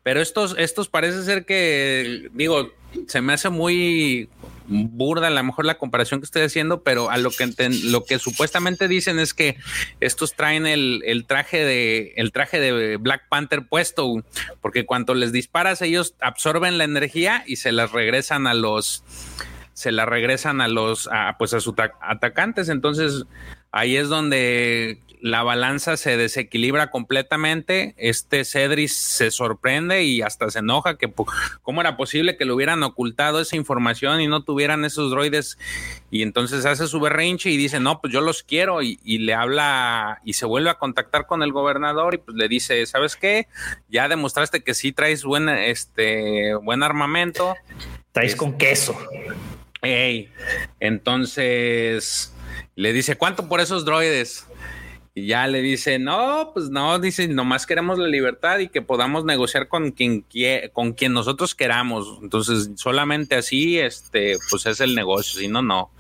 Pero 0.04 0.22
estos, 0.22 0.56
estos 0.58 0.90
parece 0.90 1.24
ser 1.24 1.46
que, 1.46 2.30
digo, 2.34 2.72
se 3.08 3.22
me 3.22 3.34
hace 3.34 3.50
muy 3.50 4.30
burda 4.67 5.28
a 5.28 5.30
lo 5.30 5.43
mejor 5.43 5.65
la 5.65 5.78
comparación 5.78 6.19
que 6.19 6.26
estoy 6.26 6.43
haciendo, 6.43 6.84
pero 6.84 7.10
a 7.10 7.17
lo 7.17 7.32
que 7.32 7.43
lo 7.84 8.04
que 8.06 8.19
supuestamente 8.19 8.88
dicen 8.88 9.19
es 9.19 9.34
que 9.34 9.58
estos 9.99 10.34
traen 10.34 10.65
el, 10.65 11.02
el, 11.06 11.26
traje 11.26 11.63
de 11.63 12.13
el 12.15 12.32
traje 12.32 12.60
de 12.60 12.97
Black 12.97 13.28
Panther 13.30 13.67
puesto, 13.67 14.23
porque 14.62 14.86
cuando 14.86 15.13
les 15.13 15.32
disparas 15.32 15.82
ellos 15.82 16.15
absorben 16.21 16.78
la 16.78 16.84
energía 16.84 17.43
y 17.45 17.58
se 17.58 17.71
las 17.71 17.91
regresan 17.91 18.47
a 18.47 18.54
los 18.54 19.04
se 19.73 19.91
la 19.91 20.06
regresan 20.06 20.62
a 20.62 20.67
los 20.67 21.10
a, 21.12 21.36
pues 21.38 21.54
a 21.54 21.60
sus 21.60 21.73
atacantes, 22.02 22.69
entonces 22.69 23.26
ahí 23.71 23.97
es 23.97 24.08
donde 24.08 24.99
la 25.24 25.42
balanza 25.42 25.96
se 25.96 26.18
desequilibra 26.18 26.92
completamente. 26.92 27.96
Este 27.96 28.44
Cedris 28.44 28.94
se 28.94 29.32
sorprende 29.32 30.04
y 30.04 30.22
hasta 30.22 30.52
se 30.52 30.60
enoja 30.60 30.98
que 30.98 31.10
cómo 31.62 31.80
era 31.80 31.96
posible 31.96 32.36
que 32.36 32.44
le 32.44 32.52
hubieran 32.52 32.84
ocultado 32.84 33.40
esa 33.40 33.56
información 33.56 34.20
y 34.20 34.28
no 34.28 34.44
tuvieran 34.44 34.84
esos 34.84 35.12
droides. 35.12 35.58
Y 36.12 36.24
entonces 36.24 36.66
hace 36.66 36.88
su 36.88 37.00
berrinche 37.00 37.50
y 37.50 37.56
dice, 37.56 37.80
no, 37.80 38.02
pues 38.02 38.12
yo 38.12 38.20
los 38.20 38.44
quiero. 38.44 38.82
Y, 38.82 38.98
le 39.06 39.34
habla 39.34 40.20
y 40.26 40.34
se 40.34 40.46
vuelve 40.46 40.70
a 40.70 40.78
contactar 40.78 41.26
con 41.26 41.42
el 41.42 41.54
gobernador 41.54 42.16
y 42.16 42.18
pues 42.18 42.36
le 42.36 42.50
dice, 42.50 42.86
¿sabes 42.86 43.16
qué? 43.16 43.48
Ya 43.88 44.10
demostraste 44.10 44.62
que 44.62 44.74
sí 44.74 44.92
traes 44.92 45.24
buen, 45.24 45.48
este, 45.48 46.54
buen 46.56 46.84
armamento. 46.84 47.56
Traes 48.12 48.36
con 48.36 48.58
queso. 48.58 48.98
entonces 50.82 52.34
le 52.76 52.92
dice, 52.92 53.16
¿cuánto 53.16 53.48
por 53.48 53.62
esos 53.62 53.86
droides? 53.86 54.48
Y 55.15 55.28
ya 55.28 55.45
le 55.45 55.62
dice, 55.62 55.99
no, 55.99 56.52
pues 56.54 56.69
no, 56.71 56.97
dice, 56.97 57.28
nomás 57.28 57.67
queremos 57.67 57.99
la 57.99 58.08
libertad 58.08 58.58
y 58.58 58.69
que 58.69 58.82
podamos 58.82 59.26
negociar 59.26 59.67
con 59.67 59.91
quien, 59.91 60.26
con 60.73 60.93
quien 60.93 61.13
nosotros 61.13 61.54
queramos. 61.54 62.17
Entonces, 62.23 62.71
solamente 62.76 63.36
así, 63.36 63.78
este, 63.78 64.38
pues 64.49 64.65
es 64.65 64.82
el 64.82 64.95
negocio, 64.95 65.39
si 65.39 65.47
no, 65.47 65.62
no. 65.62 65.91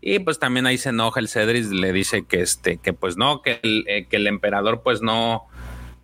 Y 0.00 0.20
pues 0.20 0.38
también 0.38 0.66
ahí 0.66 0.78
se 0.78 0.90
enoja 0.90 1.18
el 1.18 1.28
Cedris, 1.28 1.70
le 1.70 1.92
dice 1.92 2.26
que 2.26 2.42
este, 2.42 2.76
que 2.76 2.92
pues 2.92 3.16
no, 3.16 3.42
que 3.42 3.58
el, 3.62 3.84
eh, 3.88 4.06
que 4.06 4.16
el 4.16 4.26
emperador 4.26 4.82
pues 4.82 5.00
no, 5.00 5.46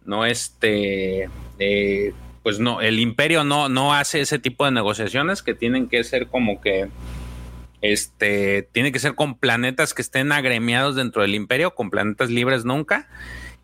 no 0.07 0.25
este, 0.25 1.29
eh, 1.59 2.15
pues 2.43 2.59
no, 2.59 2.81
el 2.81 2.99
imperio 2.99 3.45
no, 3.45 3.69
no 3.69 3.93
hace 3.93 4.23
ese 4.23 4.39
tipo 4.39 4.65
de 4.65 4.71
negociaciones 4.71 5.43
que 5.43 5.55
tienen 5.55 5.87
que 5.87 6.03
ser 6.03 6.29
como 6.29 6.63
que 6.63 6.89
este 7.83 8.69
tiene 8.73 8.93
que 8.93 8.99
ser 8.99 9.15
con 9.15 9.39
planetas 9.39 9.95
que 9.95 10.03
estén 10.03 10.33
agremiados 10.33 10.97
dentro 10.97 11.23
del 11.23 11.35
imperio, 11.35 11.75
con 11.75 11.91
planetas 11.91 12.31
libres 12.31 12.65
nunca. 12.65 13.09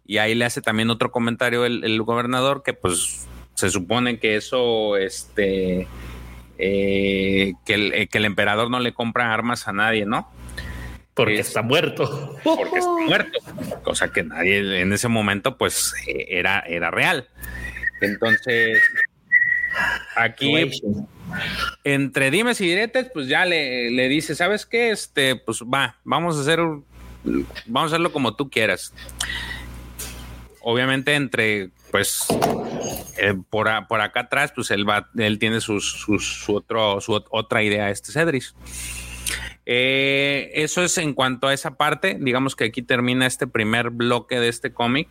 Y 0.06 0.18
ahí 0.18 0.34
le 0.34 0.44
hace 0.44 0.62
también 0.62 0.90
otro 0.90 1.10
comentario 1.10 1.64
el, 1.64 2.02
gobernador 2.02 2.62
que 2.62 2.74
pues 2.74 3.26
se 3.54 3.70
supone 3.70 4.20
que 4.20 4.36
eso, 4.36 4.96
este, 4.96 5.88
eh, 6.58 7.54
que, 7.64 7.74
el, 7.74 7.92
eh, 7.92 8.06
que, 8.06 8.18
el, 8.18 8.24
emperador 8.24 8.70
no 8.70 8.78
le 8.78 8.94
compra 8.94 9.34
armas 9.34 9.66
a 9.66 9.72
nadie, 9.72 10.06
¿no? 10.06 10.30
Porque 11.14 11.40
está 11.40 11.62
muerto. 11.62 12.36
Porque 12.44 12.78
está 12.78 12.90
muerto. 12.90 13.38
Cosa 13.82 14.12
que 14.12 14.22
nadie 14.22 14.80
en 14.80 14.92
ese 14.92 15.08
momento 15.08 15.56
pues 15.56 15.92
era, 16.06 16.60
era 16.60 16.90
real. 16.90 17.28
Entonces, 18.00 18.78
aquí 20.14 20.70
entre 21.84 22.30
dimes 22.30 22.60
y 22.60 22.66
diretes, 22.66 23.10
pues 23.12 23.28
ya 23.28 23.44
le, 23.44 23.90
le, 23.90 24.08
dice, 24.08 24.34
¿sabes 24.34 24.66
qué? 24.66 24.90
Este, 24.90 25.36
pues 25.36 25.62
va, 25.62 25.96
vamos 26.04 26.36
a 26.36 26.40
hacer, 26.40 26.60
vamos 27.66 27.92
a 27.92 27.94
hacerlo 27.94 28.12
como 28.12 28.34
tú 28.34 28.50
quieras. 28.50 28.92
Obviamente 30.60 31.14
entre, 31.14 31.70
pues, 31.92 32.26
eh, 33.18 33.34
por, 33.50 33.68
por, 33.86 34.00
acá 34.00 34.20
atrás, 34.20 34.52
pues 34.54 34.70
él 34.70 34.88
va, 34.88 35.08
él 35.16 35.38
tiene 35.38 35.60
su, 35.60 35.80
otro, 36.48 37.00
su 37.00 37.12
otra 37.12 37.62
idea, 37.62 37.90
este 37.90 38.12
Cedris. 38.12 38.54
Eh, 39.64 40.50
eso 40.54 40.82
es 40.82 40.98
en 40.98 41.14
cuanto 41.14 41.48
a 41.48 41.54
esa 41.54 41.76
parte. 41.76 42.16
Digamos 42.20 42.56
que 42.56 42.64
aquí 42.64 42.82
termina 42.82 43.26
este 43.26 43.46
primer 43.46 43.90
bloque 43.90 44.40
de 44.40 44.48
este 44.48 44.72
cómic. 44.72 45.08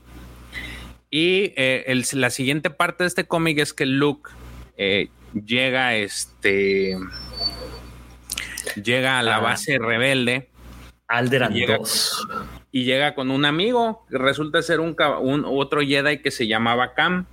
Y 1.10 1.54
eh, 1.56 2.04
la 2.13 2.30
siguiente 2.30 2.69
parte 2.69 3.04
de 3.04 3.08
este 3.08 3.25
cómic 3.25 3.60
es 3.60 3.73
que 3.73 3.86
Luke 3.86 4.32
llega 5.43 5.95
este 5.95 6.98
llega 8.82 9.19
a 9.19 9.24
la 9.24 9.38
ah. 9.38 9.41
base 9.41 9.78
rebelde. 9.78 10.50
Alderan 11.08 11.56
y 11.56 11.60
llega, 11.60 11.78
y 12.71 12.84
llega 12.84 13.13
con 13.13 13.30
un 13.30 13.45
amigo 13.45 14.06
que 14.10 14.17
resulta 14.17 14.62
ser 14.63 14.80
un, 14.80 14.95
otro 15.45 15.82
Jedi 15.82 16.19
que 16.24 16.32
se 16.32 16.48
llamaba 16.48 16.95
Cam 16.95 17.28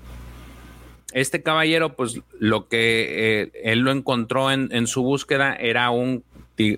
este 1.14 1.42
caballero 1.42 1.96
pues 1.96 2.20
lo 2.38 2.68
que 2.68 3.42
eh, 3.42 3.52
él 3.64 3.80
lo 3.80 3.92
encontró 3.92 4.50
en, 4.50 4.86
su 4.86 5.02
búsqueda 5.02 5.54
era 5.54 5.88
un 5.90 6.22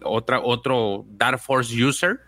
otra, 0.05 0.41
otro 0.41 1.05
Dark 1.09 1.41
Force 1.41 1.85
user 1.85 2.21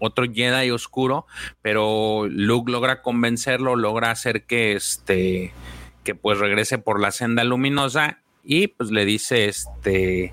otro 0.00 0.24
Jedi 0.30 0.70
oscuro, 0.70 1.26
pero 1.62 2.26
Luke 2.28 2.70
logra 2.70 3.02
convencerlo, 3.02 3.76
logra 3.76 4.10
hacer 4.10 4.44
que 4.44 4.72
este 4.72 5.52
que 6.04 6.14
pues 6.14 6.38
regrese 6.38 6.78
por 6.78 7.00
la 7.00 7.10
senda 7.10 7.42
luminosa 7.42 8.18
y 8.44 8.68
pues 8.68 8.90
le 8.90 9.04
dice 9.04 9.46
este 9.46 10.32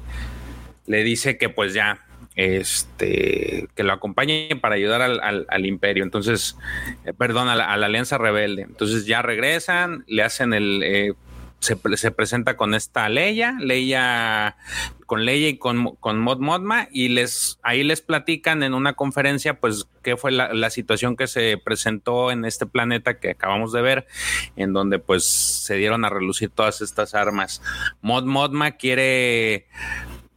le 0.85 1.03
dice 1.03 1.37
que 1.37 1.49
pues 1.49 1.73
ya 1.73 2.05
este 2.35 3.67
que 3.75 3.83
lo 3.83 3.93
acompañe 3.93 4.49
para 4.61 4.75
ayudar 4.75 5.01
al, 5.01 5.65
imperio. 5.65 6.03
Entonces 6.03 6.57
eh, 7.05 7.13
perdón 7.13 7.49
a 7.49 7.55
la, 7.55 7.71
alianza 7.71 8.17
rebelde. 8.17 8.63
Entonces 8.63 9.05
ya 9.05 9.21
regresan 9.21 10.03
le 10.07 10.23
hacen 10.23 10.53
el 10.53 10.81
eh, 10.83 11.13
se, 11.61 12.11
presenta 12.11 12.57
con 12.57 12.73
esta 12.73 13.07
Leia, 13.07 13.55
Leia 13.59 14.57
con 15.05 15.25
Leia 15.25 15.49
y 15.49 15.57
con, 15.57 15.95
con 15.97 16.19
Mod 16.19 16.39
Modma 16.39 16.87
y 16.91 17.09
les 17.09 17.59
ahí 17.61 17.83
les 17.83 18.01
platican 18.01 18.63
en 18.63 18.73
una 18.73 18.93
conferencia 18.93 19.59
pues 19.59 19.87
qué 20.01 20.17
fue 20.17 20.31
la, 20.31 20.69
situación 20.71 21.15
que 21.15 21.27
se 21.27 21.57
presentó 21.63 22.31
en 22.31 22.45
este 22.45 22.65
planeta 22.65 23.19
que 23.19 23.31
acabamos 23.31 23.71
de 23.73 23.81
ver 23.81 24.07
en 24.55 24.73
donde 24.73 24.97
pues 24.97 25.23
se 25.23 25.75
dieron 25.75 26.03
a 26.03 26.09
relucir 26.09 26.49
todas 26.49 26.81
estas 26.81 27.13
armas. 27.13 27.61
Mod 28.01 28.23
Modma 28.23 28.71
quiere 28.71 29.67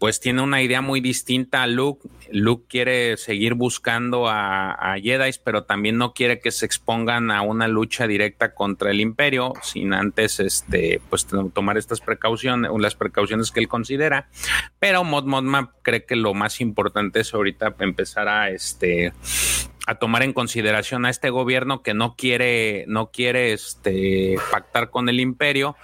pues 0.04 0.20
tiene 0.20 0.42
una 0.42 0.60
idea 0.60 0.82
muy 0.82 1.00
distinta 1.00 1.62
a 1.62 1.66
Luke. 1.66 2.06
Luke 2.30 2.66
quiere 2.68 3.16
seguir 3.16 3.54
buscando 3.54 4.28
a, 4.28 4.72
a 4.72 5.00
Jedi, 5.00 5.30
pero 5.42 5.64
también 5.64 5.96
no 5.96 6.12
quiere 6.12 6.40
que 6.40 6.50
se 6.50 6.66
expongan 6.66 7.30
a 7.30 7.40
una 7.40 7.68
lucha 7.68 8.06
directa 8.06 8.52
contra 8.52 8.90
el 8.90 9.00
Imperio, 9.00 9.54
sin 9.62 9.94
antes 9.94 10.40
este, 10.40 11.00
pues, 11.08 11.26
tomar 11.54 11.78
estas 11.78 12.02
precauciones, 12.02 12.70
las 12.78 12.96
precauciones 12.96 13.50
que 13.50 13.60
él 13.60 13.68
considera. 13.68 14.28
Pero 14.78 15.04
Mod 15.04 15.24
Modma 15.24 15.72
cree 15.80 16.04
que 16.04 16.16
lo 16.16 16.34
más 16.34 16.60
importante 16.60 17.20
es 17.20 17.32
ahorita 17.32 17.74
empezar 17.78 18.28
a 18.28 18.50
este 18.50 19.14
a 19.86 19.96
tomar 19.96 20.22
en 20.22 20.32
consideración 20.32 21.04
a 21.04 21.10
este 21.10 21.30
gobierno 21.30 21.82
que 21.82 21.94
no 21.94 22.16
quiere, 22.16 22.84
no 22.88 23.10
quiere 23.10 23.52
este, 23.52 24.36
pactar 24.50 24.90
con 24.90 25.08
el 25.08 25.20
imperio 25.20 25.76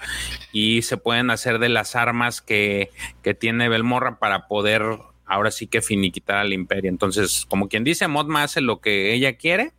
y 0.53 0.83
se 0.83 0.97
pueden 0.97 1.31
hacer 1.31 1.59
de 1.59 1.69
las 1.69 1.97
armas 1.97 2.41
que, 2.41 2.91
que 3.23 3.35
tiene 3.35 3.69
Belmorra 3.69 4.19
para 4.19 4.49
poder 4.49 4.83
ahora 5.27 5.51
sí 5.51 5.67
que 5.67 5.83
finiquitar 5.83 6.39
al 6.39 6.53
imperio. 6.53 6.89
Entonces, 6.89 7.47
como 7.49 7.69
quien 7.69 7.85
dice, 7.85 8.09
Modma 8.09 8.43
hace 8.43 8.61
lo 8.61 8.81
que 8.81 9.13
ella 9.13 9.35
quiere 9.35 9.73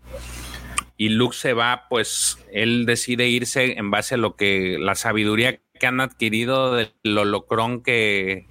y 0.98 1.10
Luke 1.10 1.36
se 1.36 1.54
va, 1.54 1.88
pues 1.90 2.38
él 2.52 2.86
decide 2.86 3.28
irse 3.28 3.78
en 3.80 3.90
base 3.90 4.16
a 4.16 4.18
lo 4.18 4.36
que 4.36 4.78
la 4.80 4.94
sabiduría 4.96 5.60
que 5.80 5.88
han 5.88 6.00
adquirido 6.00 6.76
del 6.76 7.18
holocrón 7.18 7.82
que, 7.82 8.46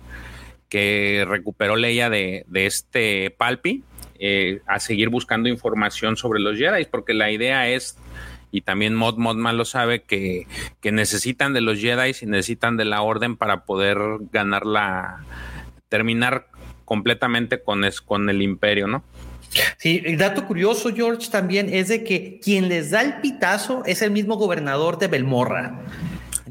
que 0.68 1.24
recuperó 1.28 1.76
Leia 1.76 2.11
de, 2.11 2.44
de 2.48 2.66
este 2.66 3.30
Palpi 3.30 3.85
eh, 4.22 4.61
a 4.66 4.78
seguir 4.80 5.09
buscando 5.09 5.48
información 5.48 6.18
sobre 6.18 6.40
los 6.40 6.59
Jedi, 6.59 6.85
porque 6.85 7.14
la 7.14 7.30
idea 7.30 7.68
es, 7.68 7.96
y 8.52 8.61
también 8.61 8.94
Mod 8.94 9.16
Modman 9.16 9.56
lo 9.56 9.64
sabe, 9.64 10.02
que, 10.02 10.46
necesitan 10.85 11.54
de 11.54 11.62
los 11.62 11.80
Jedi 11.80 12.12
y 12.20 12.26
necesitan 12.26 12.76
de 12.76 12.85
la 12.85 13.00
orden 13.00 13.38
para 13.38 13.64
poder 13.64 13.98
ganar 14.30 14.66
la, 14.66 15.24
terminar 15.88 16.48
completamente 16.85 17.62
con, 17.62 17.83
es, 17.85 18.02
con 18.02 18.28
el 18.28 18.42
imperio, 18.42 18.87
¿no? 18.87 19.02
Sí, 19.78 20.02
el 20.04 20.18
dato 20.18 20.46
curioso, 20.46 20.94
George, 20.94 21.31
también 21.31 21.73
es 21.73 21.88
de 21.88 22.04
que 22.04 22.38
quien 22.42 22.68
les 22.68 22.90
da 22.90 23.00
el 23.00 23.23
pitazo 23.23 23.83
es 23.87 24.02
el 24.02 24.10
mismo 24.10 24.37
gobernador 24.37 24.98
de 24.98 25.08
Belmorra. 25.08 25.81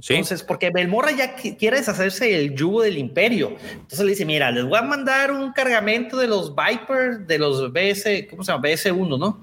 Entonces, 0.07 0.43
porque 0.43 0.69
Belmorra 0.69 1.11
ya 1.11 1.35
quiere 1.35 1.77
deshacerse 1.77 2.25
del 2.25 2.55
yugo 2.55 2.81
del 2.81 2.97
imperio. 2.97 3.55
Entonces 3.71 3.99
le 3.99 4.11
dice, 4.11 4.25
mira, 4.25 4.51
les 4.51 4.65
voy 4.65 4.77
a 4.77 4.81
mandar 4.81 5.31
un 5.31 5.51
cargamento 5.51 6.17
de 6.17 6.27
los 6.27 6.53
Viper, 6.55 7.25
de 7.25 7.37
los 7.37 7.71
BS, 7.71 8.27
¿cómo 8.29 8.43
se 8.43 8.51
llama? 8.51 8.63
BS1, 8.67 9.19
¿no? 9.19 9.39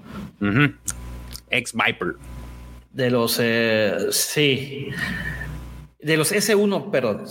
Ex 1.51 1.73
Viper. 1.73 2.15
De 2.93 3.11
los, 3.11 3.39
eh, 3.41 4.07
sí, 4.11 4.89
de 6.01 6.17
los 6.17 6.33
S1, 6.33 6.91
perdón. 6.91 7.25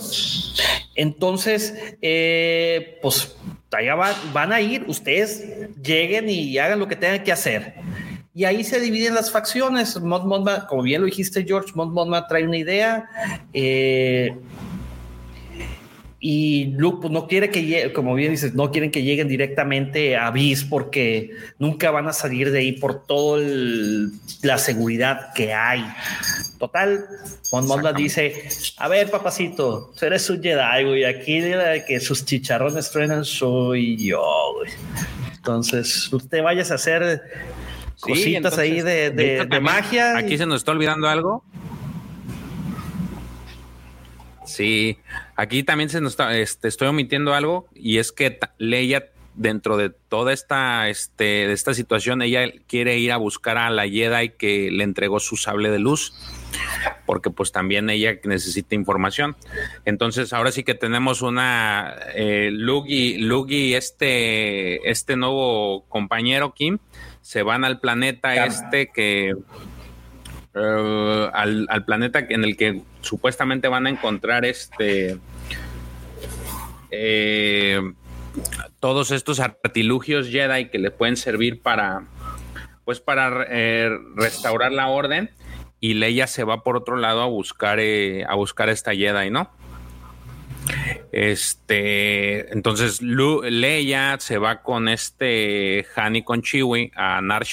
Entonces, 0.94 1.74
eh, 2.00 2.98
pues 3.02 3.36
allá 3.72 3.94
van, 4.32 4.52
a 4.52 4.60
ir, 4.60 4.84
ustedes 4.86 5.44
lleguen 5.82 6.28
y 6.28 6.56
hagan 6.58 6.78
lo 6.78 6.88
que 6.88 6.96
tengan 6.96 7.22
que 7.22 7.32
hacer. 7.32 7.74
Y 8.36 8.44
ahí 8.44 8.64
se 8.64 8.78
dividen 8.80 9.14
las 9.14 9.30
facciones. 9.30 9.98
como 10.68 10.82
bien 10.82 11.00
lo 11.00 11.06
dijiste, 11.06 11.42
George, 11.42 11.72
Mont 11.74 12.14
trae 12.28 12.46
una 12.46 12.58
idea. 12.58 13.08
Eh, 13.54 14.36
y 16.20 16.66
Luke 16.76 16.98
pues, 17.00 17.12
no 17.14 17.28
quiere 17.28 17.48
que, 17.48 17.94
como 17.94 18.14
bien 18.14 18.32
dices, 18.32 18.52
no 18.52 18.70
quieren 18.70 18.90
que 18.90 19.02
lleguen 19.02 19.26
directamente 19.26 20.18
a 20.18 20.30
Bis 20.32 20.64
porque 20.64 21.30
nunca 21.58 21.90
van 21.90 22.08
a 22.08 22.12
salir 22.12 22.50
de 22.50 22.58
ahí 22.58 22.72
por 22.72 23.06
toda 23.06 23.40
la 24.42 24.58
seguridad 24.58 25.32
que 25.34 25.54
hay. 25.54 25.86
Total, 26.58 27.06
Mon 27.52 27.66
dice, 27.96 28.48
a 28.76 28.88
ver, 28.88 29.10
papacito, 29.10 29.94
eres 29.98 30.28
un 30.28 30.42
Jedi, 30.42 30.84
güey, 30.84 31.04
aquí 31.04 31.40
de 31.40 31.84
que 31.88 32.00
sus 32.00 32.26
chicharrones 32.26 32.90
truenan 32.90 33.24
soy 33.24 33.96
yo, 33.96 34.22
güey. 34.58 34.72
Entonces, 35.36 36.12
usted 36.12 36.42
vayas 36.42 36.70
a 36.70 36.74
hacer 36.74 37.22
cositas 38.00 38.58
ahí 38.58 38.80
de 38.80 39.60
magia. 39.60 40.16
Aquí 40.16 40.38
se 40.38 40.46
nos 40.46 40.58
está 40.58 40.72
olvidando 40.72 41.08
algo. 41.08 41.44
Sí, 44.46 44.98
aquí 45.34 45.64
también 45.64 45.90
se 45.90 46.00
nos 46.00 46.12
está, 46.12 46.36
este, 46.38 46.68
estoy 46.68 46.88
omitiendo 46.88 47.34
algo 47.34 47.68
y 47.74 47.98
es 47.98 48.12
que 48.12 48.38
Leia 48.58 49.10
dentro 49.34 49.76
de 49.76 49.90
toda 49.90 50.32
esta, 50.32 50.88
este, 50.88 51.24
de 51.24 51.52
esta 51.52 51.74
situación, 51.74 52.22
ella 52.22 52.50
quiere 52.66 52.98
ir 52.98 53.12
a 53.12 53.18
buscar 53.18 53.58
a 53.58 53.68
la 53.70 53.86
Jedi 53.86 54.30
que 54.30 54.70
le 54.70 54.82
entregó 54.84 55.20
su 55.20 55.36
sable 55.36 55.70
de 55.70 55.78
luz, 55.78 56.14
porque 57.04 57.30
pues 57.30 57.52
también 57.52 57.90
ella 57.90 58.18
necesita 58.24 58.74
información. 58.74 59.36
Entonces 59.84 60.32
ahora 60.32 60.52
sí 60.52 60.62
que 60.62 60.74
tenemos 60.74 61.22
una 61.22 61.94
eh, 62.14 62.50
Luke 62.52 62.88
y, 62.88 63.74
este, 63.74 64.88
este 64.88 65.16
nuevo 65.16 65.84
compañero 65.88 66.54
Kim 66.54 66.78
se 67.26 67.42
van 67.42 67.64
al 67.64 67.80
planeta 67.80 68.46
este 68.46 68.92
que 68.92 69.34
eh, 70.54 71.30
al, 71.32 71.84
planeta 71.84 72.20
en 72.20 72.44
el 72.44 72.56
que 72.56 72.82
supuestamente 73.00 73.66
van 73.66 73.88
a 73.88 73.90
encontrar 73.90 74.44
este 74.44 75.18
eh, 76.92 77.80
todos 78.78 79.10
estos 79.10 79.40
artilugios 79.40 80.28
Jedi 80.28 80.70
que 80.70 80.78
le 80.78 80.92
pueden 80.92 81.16
servir 81.16 81.62
para 81.62 82.04
pues 82.84 83.00
para 83.00 83.44
eh, 83.48 83.90
restaurar 84.14 84.70
la 84.70 84.86
orden 84.86 85.32
y 85.80 85.94
Leia 85.94 86.28
se 86.28 86.44
va 86.44 86.62
por 86.62 86.76
otro 86.76 86.94
lado 86.94 87.22
a 87.22 87.26
buscar 87.26 87.80
a 87.80 88.34
buscar 88.36 88.68
esta 88.68 88.94
Jedi, 88.94 89.30
¿no? 89.30 89.50
Este, 91.12 92.52
entonces 92.52 93.00
Leia 93.00 94.16
se 94.20 94.38
va 94.38 94.62
con 94.62 94.88
este 94.88 95.86
Han 95.96 96.16
y 96.16 96.22
con 96.22 96.42
Chewie 96.42 96.92
a 96.94 97.20
Nar 97.20 97.44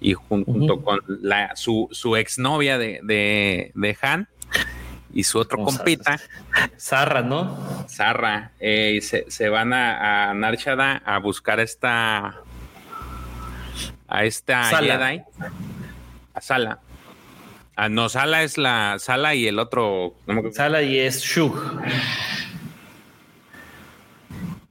y 0.00 0.12
junto 0.12 0.82
con 0.82 1.00
la, 1.06 1.56
su, 1.56 1.88
su 1.90 2.16
exnovia 2.16 2.78
de, 2.78 3.00
de, 3.02 3.98
Han 4.02 4.28
y 5.12 5.24
su 5.24 5.38
otro 5.38 5.62
compita. 5.62 6.20
Zarra, 6.78 7.22
¿no? 7.22 7.86
Zarra. 7.88 8.52
Eh, 8.60 9.00
se, 9.00 9.30
se, 9.30 9.48
van 9.48 9.72
a, 9.72 10.30
a 10.30 10.34
Narshada 10.34 11.02
a 11.06 11.18
buscar 11.18 11.60
esta. 11.60 12.40
a 14.08 14.24
esta 14.24 14.64
Jedi. 14.78 15.22
A 16.34 16.40
Sala. 16.40 16.80
Ah, 17.76 17.88
no, 17.88 18.08
Sala 18.08 18.42
es 18.42 18.56
la. 18.56 18.98
Sala 18.98 19.34
y 19.34 19.46
el 19.46 19.58
otro. 19.58 20.14
Sala 20.52 20.82
y 20.82 20.98
es 20.98 21.22
Shug. 21.22 21.54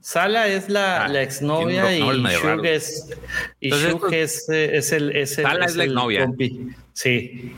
Sala 0.00 0.48
es 0.48 0.68
la, 0.68 1.06
ah, 1.06 1.22
exnovia 1.22 1.96
y 1.96 2.00
Shug 2.00 2.64
es, 2.66 3.08
y 3.58 3.70
Shug 3.70 4.12
es, 4.12 4.48
es, 4.48 4.92
el, 4.92 5.16
es 5.16 5.38
el. 5.38 5.44
Sala 5.44 5.64
es, 5.64 5.76
la 5.76 5.84
exnovia. 5.84 6.30
Sí. 6.92 7.54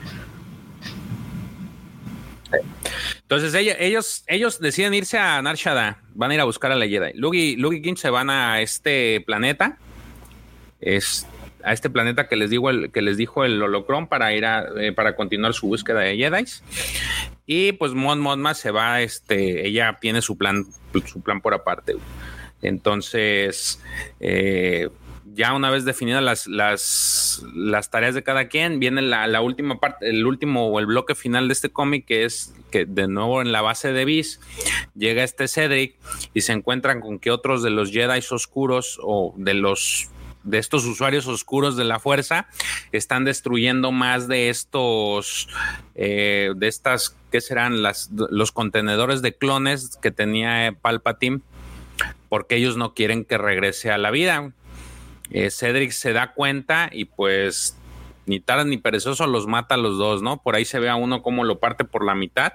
Entonces 3.22 3.54
ellos, 3.54 4.22
ellos 4.28 4.60
deciden 4.60 4.94
irse 4.94 5.18
a 5.18 5.42
Narshada, 5.42 6.00
van 6.14 6.30
a 6.30 6.34
ir 6.34 6.40
a 6.40 6.44
buscar 6.44 6.70
a 6.70 6.76
la 6.76 6.86
Jedi. 6.86 7.12
Luke 7.14 7.36
y, 7.36 7.56
Luke 7.56 7.80
y 7.82 7.96
se 7.96 8.10
van 8.10 8.30
a 8.30 8.60
este 8.60 9.20
planeta, 9.26 9.78
es, 10.80 11.26
a 11.66 11.72
este 11.72 11.90
planeta 11.90 12.28
que 12.28 12.36
les, 12.36 12.48
digo 12.48 12.70
el, 12.70 12.92
que 12.92 13.02
les 13.02 13.16
dijo 13.16 13.44
el 13.44 13.60
holocron 13.60 14.06
para 14.06 14.32
ir 14.32 14.46
a, 14.46 14.66
eh, 14.78 14.92
para 14.92 15.16
continuar 15.16 15.52
su 15.52 15.66
búsqueda 15.66 16.00
de 16.00 16.16
Jedi. 16.16 16.44
Y 17.44 17.72
pues 17.72 17.92
Mon 17.92 18.20
Monma 18.20 18.54
se 18.54 18.70
va, 18.70 19.02
este, 19.02 19.66
ella 19.66 19.98
tiene 20.00 20.22
su 20.22 20.38
plan, 20.38 20.64
su 21.04 21.20
plan 21.22 21.40
por 21.40 21.54
aparte. 21.54 21.96
Entonces, 22.62 23.82
eh, 24.20 24.88
ya 25.34 25.54
una 25.54 25.70
vez 25.70 25.84
definidas 25.84 26.22
las, 26.22 26.46
las, 26.46 27.44
las, 27.54 27.90
tareas 27.90 28.14
de 28.14 28.22
cada 28.22 28.46
quien, 28.46 28.78
viene 28.78 29.02
la, 29.02 29.40
última 29.40 29.80
parte, 29.80 30.08
el 30.08 30.24
último 30.24 30.68
o 30.68 30.78
el 30.78 30.86
bloque 30.86 31.16
final 31.16 31.48
de 31.48 31.52
este 31.52 31.70
cómic, 31.70 32.06
que 32.06 32.24
es 32.24 32.54
que 32.70 32.86
de 32.86 33.08
nuevo 33.08 33.42
en 33.42 33.50
la 33.50 33.60
base 33.60 33.92
de 33.92 34.04
Bis 34.04 34.40
llega 34.94 35.24
este 35.24 35.48
Cedric 35.48 35.96
y 36.32 36.42
se 36.42 36.52
encuentran 36.52 37.00
con 37.00 37.18
que 37.18 37.32
otros 37.32 37.62
de 37.62 37.70
los 37.70 37.90
Jedi 37.90 38.20
oscuros 38.30 38.98
o 39.02 39.34
de 39.36 39.54
los 39.54 40.08
de 40.46 40.58
estos 40.58 40.86
usuarios 40.86 41.26
oscuros 41.26 41.76
de 41.76 41.84
la 41.84 41.98
fuerza 41.98 42.48
están 42.92 43.24
destruyendo 43.24 43.92
más 43.92 44.28
de 44.28 44.48
estos 44.48 45.48
eh, 45.94 46.52
de 46.56 46.68
estas 46.68 47.16
que 47.30 47.40
serán 47.40 47.82
las 47.82 48.10
los 48.12 48.52
contenedores 48.52 49.20
de 49.22 49.34
clones 49.34 49.98
que 50.00 50.10
tenía 50.10 50.74
Palpatine 50.80 51.40
porque 52.28 52.56
ellos 52.56 52.76
no 52.76 52.94
quieren 52.94 53.24
que 53.24 53.38
regrese 53.38 53.90
a 53.90 53.98
la 53.98 54.10
vida. 54.10 54.52
Eh, 55.30 55.50
Cedric 55.50 55.90
se 55.90 56.12
da 56.12 56.32
cuenta 56.32 56.88
y 56.92 57.06
pues 57.06 57.76
ni 58.26 58.40
tarde 58.40 58.64
ni 58.64 58.78
perezoso 58.78 59.26
los 59.26 59.46
mata 59.46 59.74
a 59.74 59.78
los 59.78 59.98
dos, 59.98 60.22
¿no? 60.22 60.42
Por 60.42 60.54
ahí 60.56 60.64
se 60.64 60.78
ve 60.78 60.88
a 60.88 60.96
uno 60.96 61.22
como 61.22 61.44
lo 61.44 61.58
parte 61.58 61.84
por 61.84 62.04
la 62.04 62.14
mitad. 62.14 62.54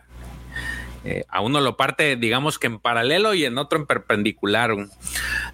Eh, 1.03 1.23
a 1.29 1.41
uno 1.41 1.61
lo 1.61 1.77
parte, 1.77 2.15
digamos 2.15 2.59
que 2.59 2.67
en 2.67 2.79
paralelo 2.79 3.33
y 3.33 3.45
en 3.45 3.57
otro 3.57 3.79
en 3.79 3.85
perpendicular. 3.87 4.71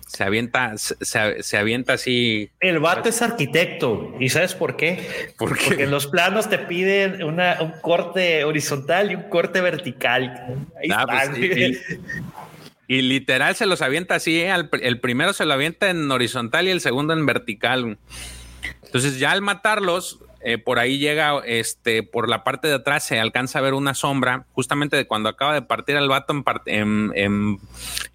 Se 0.06 0.24
avienta, 0.24 0.74
se, 0.78 1.58
avienta 1.58 1.94
así. 1.94 2.50
El 2.60 2.80
vato 2.80 3.10
es 3.10 3.22
arquitecto. 3.22 4.16
¿Y 4.20 4.30
sabes 4.30 4.56
por 4.56 4.76
qué? 4.76 5.32
Porque 5.38 5.84
en 5.84 5.92
los 5.92 6.08
planos 6.08 6.50
te 6.50 6.58
piden 6.58 7.24
un 7.24 7.72
corte 7.82 8.44
horizontal 8.44 9.12
y 9.12 9.16
un 9.16 9.24
corte 9.24 9.62
vertical. 9.62 10.66
Ahí 10.82 10.90
ah, 10.94 11.06
pues, 11.08 11.82
y 12.90 13.02
literal 13.02 13.56
se 13.56 13.66
los 13.66 13.82
avienta 13.82 14.16
así, 14.16 14.40
¿eh? 14.40 14.54
el 14.82 15.00
primero 15.02 15.34
se 15.34 15.46
lo 15.46 15.54
avienta 15.54 15.90
en 15.90 16.10
horizontal 16.10 16.68
y 16.68 16.72
el 16.72 16.80
segundo 16.80 17.14
en 17.14 17.26
vertical. 17.26 17.98
Entonces 18.84 19.20
ya 19.20 19.32
al 19.32 19.42
matarlos, 19.42 20.20
eh, 20.50 20.58
por 20.58 20.80
ahí 20.80 20.98
llega, 20.98 21.42
este, 21.46 22.04
por 22.04 22.30
la 22.30 22.46
parte 22.46 22.70
de 22.70 22.76
atrás 22.76 23.04
se 23.04 23.20
alcanza 23.20 23.60
a 23.60 23.62
ver 23.62 23.74
una 23.74 23.94
sombra, 23.94 24.46
justamente 24.54 24.96
de 24.96 25.06
cuando 25.06 25.28
acaba 25.28 25.54
de 25.54 25.62
partir 25.62 25.98
el 25.98 26.08
vato 26.08 26.34
en, 26.68 27.12
en, 27.16 27.60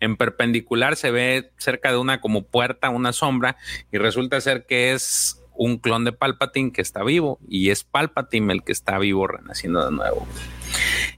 en, 0.00 0.16
perpendicular, 0.16 0.96
se 0.96 1.10
ve 1.10 1.50
cerca 1.58 1.90
de 1.90 1.98
una 1.98 2.22
como 2.22 2.40
puerta, 2.40 2.88
una 2.88 3.12
sombra, 3.12 3.58
y 3.92 3.98
resulta 3.98 4.40
ser 4.40 4.64
que 4.64 4.92
es 4.94 5.42
un 5.54 5.76
clon 5.76 6.06
de 6.06 6.12
Palpatine 6.12 6.72
que 6.72 6.80
está 6.80 7.04
vivo, 7.04 7.38
y 7.50 7.68
es 7.68 7.84
Palpatine 7.84 8.50
el 8.54 8.64
que 8.64 8.72
está 8.72 8.98
vivo 8.98 9.26
renaciendo 9.26 9.84
de 9.84 9.94
nuevo. 9.94 10.26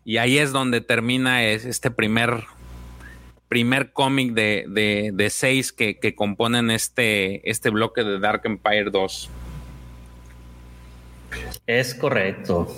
Y 0.04 0.16
ahí 0.16 0.38
es 0.38 0.50
donde 0.50 0.80
termina 0.80 1.44
este 1.44 1.92
primer 1.92 2.42
primer 3.46 3.92
cómic 3.92 4.32
de, 4.32 5.28
seis 5.30 5.72
que, 5.72 6.14
componen 6.16 6.72
este, 6.72 7.48
este 7.48 7.70
bloque 7.70 8.02
de 8.02 8.18
Dark 8.18 8.40
Empire 8.46 8.90
2. 8.90 9.30
Es 11.66 11.94
correcto. 11.94 12.68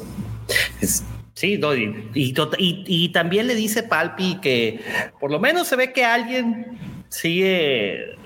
sí, 1.34 1.60
y, 2.16 2.34
y, 2.86 3.08
también 3.10 3.46
le 3.46 3.54
dice 3.54 3.82
Palpi 3.82 4.40
que 4.40 4.80
por 5.20 5.30
lo 5.30 5.38
menos 5.38 5.68
se 5.68 5.76
ve 5.76 5.92
que 5.92 6.04
alguien 6.04 6.78
sigue 7.08 8.16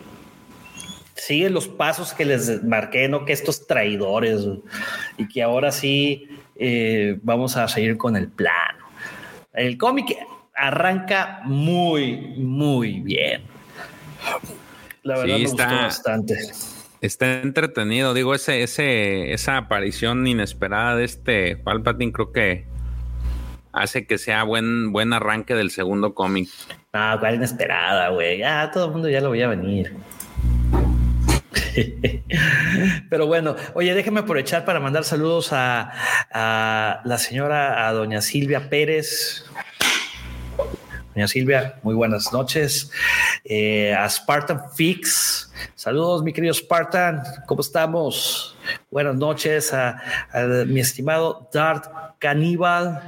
sigue 1.21 1.51
los 1.51 1.69
pasos 1.69 2.15
que 2.15 2.25
les 2.25 2.63
marqué, 2.65 3.09
no 3.09 3.25
que 3.25 3.33
estos 3.33 3.67
traidores, 3.67 4.47
y 5.19 5.29
que 5.29 5.43
ahora 5.43 5.71
sí 5.71 6.29
eh, 6.57 7.19
vamos 7.23 7.57
a 7.57 7.69
seguir 7.69 7.97
con 7.97 8.17
el 8.17 8.29
plan. 8.29 8.77
El 9.53 9.77
cómic 9.77 10.17
arranca 10.55 11.43
muy, 11.45 12.17
muy 12.37 13.01
bien. 13.01 13.43
La 15.03 15.19
verdad 15.19 15.39
me 15.39 15.45
está, 15.45 15.65
gustó 15.65 15.83
bastante. 15.83 16.39
Está 17.01 17.41
entretenido, 17.41 18.13
digo, 18.13 18.35
ese, 18.35 18.63
ese, 18.63 19.33
esa 19.33 19.57
aparición 19.57 20.27
inesperada 20.27 20.97
de 20.97 21.05
este 21.05 21.57
Palpatine 21.57 22.13
creo 22.13 22.31
que 22.31 22.67
hace 23.73 24.07
que 24.07 24.19
sea 24.19 24.45
buen, 24.45 24.93
buen 24.93 25.13
arranque 25.15 25.55
del 25.55 25.71
segundo 25.71 26.15
cómic. 26.15 26.51
Ah, 26.93 27.17
cuál 27.19 27.37
inesperada, 27.37 28.11
güey. 28.11 28.39
Ya 28.39 28.71
todo 28.71 28.87
el 28.87 28.93
mundo 28.93 29.09
ya 29.09 29.21
lo 29.21 29.29
voy 29.29 29.41
a 29.41 29.49
venir. 29.49 29.95
Pero 33.11 33.27
bueno, 33.27 33.57
oye, 33.75 33.95
déjeme 33.95 34.21
aprovechar 34.21 34.65
para 34.65 34.81
mandar 34.81 35.05
saludos 35.05 35.53
a, 35.53 35.93
a 36.33 37.01
la 37.05 37.19
señora, 37.19 37.89
a 37.89 37.93
doña 37.93 38.21
Silvia 38.21 38.69
Pérez, 38.69 39.47
Doña 41.15 41.27
Silvia, 41.27 41.75
muy 41.83 41.95
buenas 41.95 42.33
noches. 42.33 42.93
Eh, 43.45 43.93
a 43.93 44.09
Spartan 44.09 44.71
Fix, 44.73 45.51
saludos, 45.75 46.23
mi 46.23 46.33
querido 46.33 46.55
Spartan, 46.55 47.23
¿cómo 47.47 47.63
estamos? 47.63 48.57
Buenas 48.93 49.17
noches 49.17 49.73
a, 49.73 50.01
mi 50.69 50.79
estimado 50.79 51.49
Dart 51.53 51.87
Cannibal, 52.21 53.03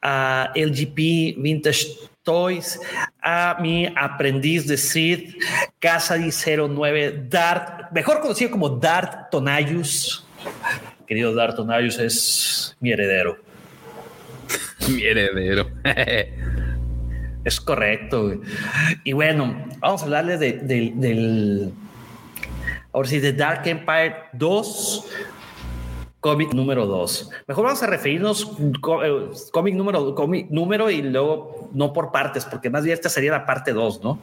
a 0.00 0.52
LGP 0.54 1.38
Vintage 1.38 1.88
Toys, 2.22 2.78
a 3.20 3.56
mi 3.60 3.92
aprendiz 3.96 4.68
de 4.68 4.76
Sid, 4.76 5.34
Casady 5.80 6.30
09, 6.30 7.26
Dart, 7.28 7.90
mejor 7.90 8.20
conocido 8.20 8.52
como 8.52 8.68
Dart 8.68 9.28
Tonayus. 9.32 10.24
Querido 11.04 11.34
Dart 11.34 11.56
Tonayus 11.56 11.98
es 11.98 12.76
mi 12.78 12.92
heredero. 12.92 13.38
mi 14.88 15.02
heredero. 15.02 15.68
Es 17.44 17.60
correcto. 17.60 18.34
Y 19.04 19.12
bueno, 19.12 19.66
vamos 19.78 20.02
a 20.02 20.04
hablarles 20.04 20.40
de, 20.40 20.52
del. 20.94 21.72
Ahora 22.92 23.08
sí, 23.08 23.18
de 23.20 23.32
Dark 23.32 23.66
Empire 23.66 24.14
2, 24.34 25.06
cómic 26.20 26.52
número 26.52 26.86
2. 26.86 27.30
Mejor 27.48 27.64
vamos 27.64 27.82
a 27.82 27.86
referirnos 27.86 28.52
eh, 29.04 29.30
cómic 29.50 29.74
número, 29.74 30.14
cómic 30.14 30.50
número 30.50 30.90
y 30.90 31.02
luego 31.02 31.70
no 31.72 31.92
por 31.92 32.12
partes, 32.12 32.44
porque 32.44 32.70
más 32.70 32.84
bien 32.84 32.94
esta 32.94 33.08
sería 33.08 33.32
la 33.32 33.46
parte 33.46 33.72
2, 33.72 34.04
¿no? 34.04 34.20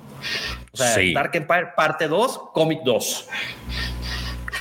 O 0.71 0.77
sea, 0.77 0.95
Dark 1.13 1.31
Empire 1.33 1.69
parte 1.75 2.07
2, 2.07 2.41
cómic 2.53 2.81
2. 2.85 3.27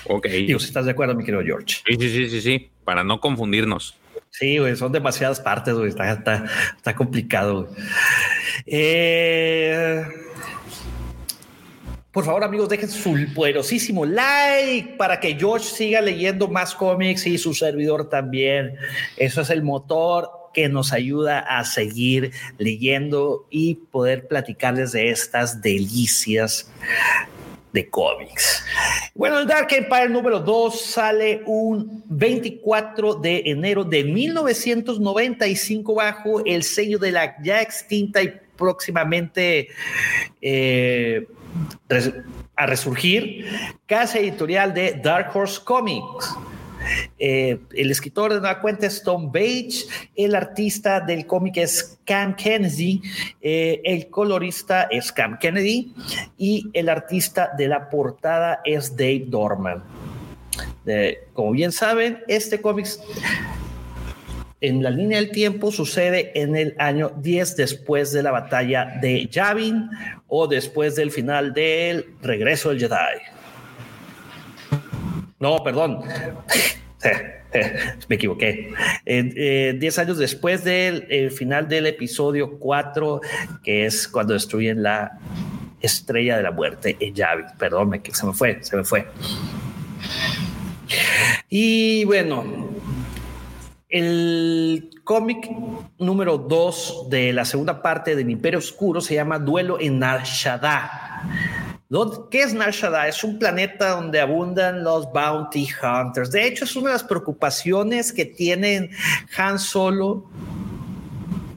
Ok. 0.09 0.27
Digo, 0.27 0.59
si 0.59 0.67
estás 0.67 0.87
de 0.87 0.93
acuerdo, 0.93 1.15
mi 1.15 1.25
querido 1.25 1.43
George. 1.45 1.83
Sí, 1.87 1.97
sí, 2.01 2.09
sí, 2.09 2.31
sí, 2.31 2.41
sí, 2.41 2.71
para 2.85 3.05
no 3.05 3.21
confundirnos. 3.21 3.98
Sí, 4.39 4.59
güey, 4.59 4.77
son 4.77 4.93
demasiadas 4.93 5.41
partes, 5.41 5.75
güey. 5.75 5.89
Está, 5.89 6.13
está, 6.13 6.45
está 6.77 6.95
complicado. 6.95 7.69
Eh, 8.67 10.05
por 12.13 12.25
favor, 12.25 12.45
amigos, 12.45 12.69
dejen 12.69 12.89
su 12.89 13.17
poderosísimo 13.35 14.07
like 14.07 14.95
para 14.97 15.19
que 15.19 15.35
George 15.35 15.65
siga 15.67 16.01
leyendo 16.01 16.47
más 16.47 16.73
cómics 16.73 17.27
y 17.27 17.37
su 17.37 17.53
servidor 17.53 18.09
también. 18.09 18.77
Eso 19.17 19.41
es 19.41 19.51
el 19.51 19.65
motor 19.65 20.31
que 20.55 20.69
nos 20.69 20.93
ayuda 20.93 21.41
a 21.41 21.65
seguir 21.65 22.31
leyendo 22.59 23.49
y 23.51 23.75
poder 23.75 24.29
platicarles 24.29 24.93
de 24.93 25.11
estas 25.11 25.63
delicias 25.63 26.71
de 27.73 27.89
cómics. 27.89 28.65
Bueno, 29.15 29.39
el 29.41 29.47
Dark 29.47 29.69
Empire 29.71 30.09
número 30.09 30.41
2 30.41 30.81
sale 30.81 31.43
un 31.47 32.03
24 32.07 33.15
de 33.15 33.43
enero 33.47 33.85
de 33.85 34.05
1995 34.05 35.95
bajo 35.95 36.45
el 36.45 36.63
sello 36.63 36.99
de 36.99 37.13
la 37.13 37.37
ya 37.43 37.61
extinta 37.61 38.23
y 38.23 38.33
próximamente 38.57 39.69
eh, 40.43 41.27
a 42.57 42.67
resurgir 42.67 43.47
casa 43.87 44.19
editorial 44.19 44.75
de 44.75 45.01
Dark 45.03 45.35
Horse 45.35 45.61
Comics. 45.65 46.35
Eh, 47.19 47.59
el 47.75 47.91
escritor 47.91 48.33
de 48.33 48.39
una 48.39 48.61
cuenta 48.61 48.87
es 48.87 49.03
Tom 49.03 49.33
Page, 49.33 49.87
el 50.15 50.35
artista 50.35 51.01
del 51.01 51.27
cómic 51.27 51.59
es 51.59 51.99
Cam 52.05 52.37
Kennedy, 52.37 53.03
eh, 53.41 53.81
el 53.85 54.09
colorista 54.09 54.85
es 54.85 55.13
Cam 55.13 55.39
Kennedy 55.39 55.93
y 56.37 56.71
el 56.73 56.89
artista 56.89 57.51
de 57.57 57.69
la 57.69 57.89
portada 57.89 58.61
es 58.65 58.97
Dave 58.97 59.25
Dorman. 59.27 59.83
como 61.33 61.53
bien 61.53 61.73
saben, 61.73 62.23
este 62.27 62.61
cómic 62.61 62.87
en 64.61 64.83
la 64.83 64.91
línea 64.91 65.19
del 65.19 65.31
tiempo 65.31 65.71
sucede 65.71 66.33
en 66.35 66.57
el 66.57 66.75
año 66.79 67.13
10 67.17 67.57
después 67.57 68.13
de 68.13 68.23
la 68.23 68.33
batalla 68.33 68.99
de 69.01 69.27
Yavin 69.27 69.89
o 70.27 70.49
después 70.49 70.97
del 70.97 71.11
final 71.11 71.53
del 71.53 72.07
regreso 72.23 72.71
del 72.71 72.81
Jedi. 72.81 73.38
No, 75.39 75.63
perdón. 75.63 76.03
Me 78.09 78.17
equivoqué. 78.17 78.73
Eh, 79.07 79.77
diez 79.79 79.99
años 79.99 80.19
después 80.19 80.65
del 80.65 81.31
final 81.31 81.69
del 81.69 81.87
episodio 81.87 82.59
4, 82.59 83.21
que 83.63 83.87
es 83.87 84.09
cuando 84.09 84.35
destruyen 84.35 84.83
la 84.83 85.19
estrella 85.81 86.37
de 86.37 86.43
la 86.43 86.51
muerte 86.51 86.97
en 87.01 87.15
Yavin. 87.15 87.47
Perdón, 87.59 87.89
me, 87.89 88.03
se 88.13 88.27
me 88.27 88.33
fue, 88.33 88.59
se 88.63 88.77
me 88.77 88.85
fue. 88.85 89.07
Y 91.49 92.05
bueno, 92.05 92.45
el 93.89 94.91
cómic 95.05 95.49
número 95.99 96.37
2 96.37 97.07
de 97.09 97.33
la 97.33 97.45
segunda 97.45 97.81
parte 97.81 98.15
del 98.15 98.29
Imperio 98.29 98.59
Oscuro 98.59 99.01
se 99.01 99.15
llama 99.15 99.39
Duelo 99.39 99.81
en 99.81 99.99
Nar 99.99 100.25
Shaddaa. 100.25 101.08
¿Qué 102.31 102.43
es 102.43 102.53
Nar? 102.53 102.75
Es 103.09 103.25
un 103.25 103.39
planeta 103.39 103.91
donde 103.91 104.21
abundan 104.21 104.85
los 104.85 105.11
bounty 105.11 105.69
hunters. 105.83 106.31
De 106.31 106.47
hecho, 106.47 106.65
es 106.65 106.77
una 106.77 106.89
de 106.89 106.95
las 106.95 107.05
preocupaciones 107.05 108.13
que 108.13 108.27
tienen 108.27 108.91
Han 109.37 109.59
Solo 109.59 110.29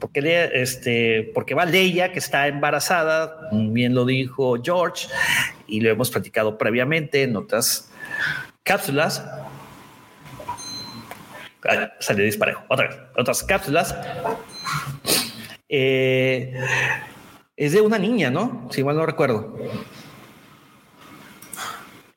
porque, 0.00 0.50
este, 0.54 1.30
porque 1.34 1.54
va 1.54 1.64
Leia, 1.64 2.12
que 2.12 2.18
está 2.18 2.48
embarazada, 2.48 3.48
bien 3.52 3.94
lo 3.94 4.04
dijo 4.04 4.56
George, 4.62 5.08
y 5.66 5.80
lo 5.80 5.90
hemos 5.90 6.10
platicado 6.10 6.58
previamente 6.58 7.22
en 7.22 7.36
otras 7.36 7.90
cápsulas 8.62 9.24
salió 12.00 12.24
disparejo. 12.24 12.62
Otra 12.68 12.88
vez, 12.88 12.96
otras 13.16 13.42
cápsulas. 13.42 13.94
Eh, 15.68 16.52
es 17.56 17.72
de 17.72 17.80
una 17.80 17.98
niña, 17.98 18.30
¿no? 18.30 18.68
Si 18.70 18.82
mal 18.82 18.96
no 18.96 19.06
recuerdo. 19.06 19.56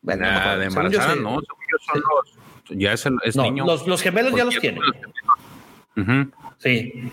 Bueno, 0.06 0.26
ah, 0.28 0.56
de 0.56 0.66
embarazada, 0.66 1.16
no, 1.16 1.41
son 1.41 2.01
los, 2.01 2.80
ya 2.80 2.93
es, 2.93 3.06
el, 3.06 3.18
es 3.24 3.36
niño. 3.36 3.66
Los, 3.66 3.88
los, 3.88 4.01
gemelos 4.01 4.36
ya 4.36 4.45
los 4.45 4.58
tiene. 4.60 4.80
Sí. 6.60 7.12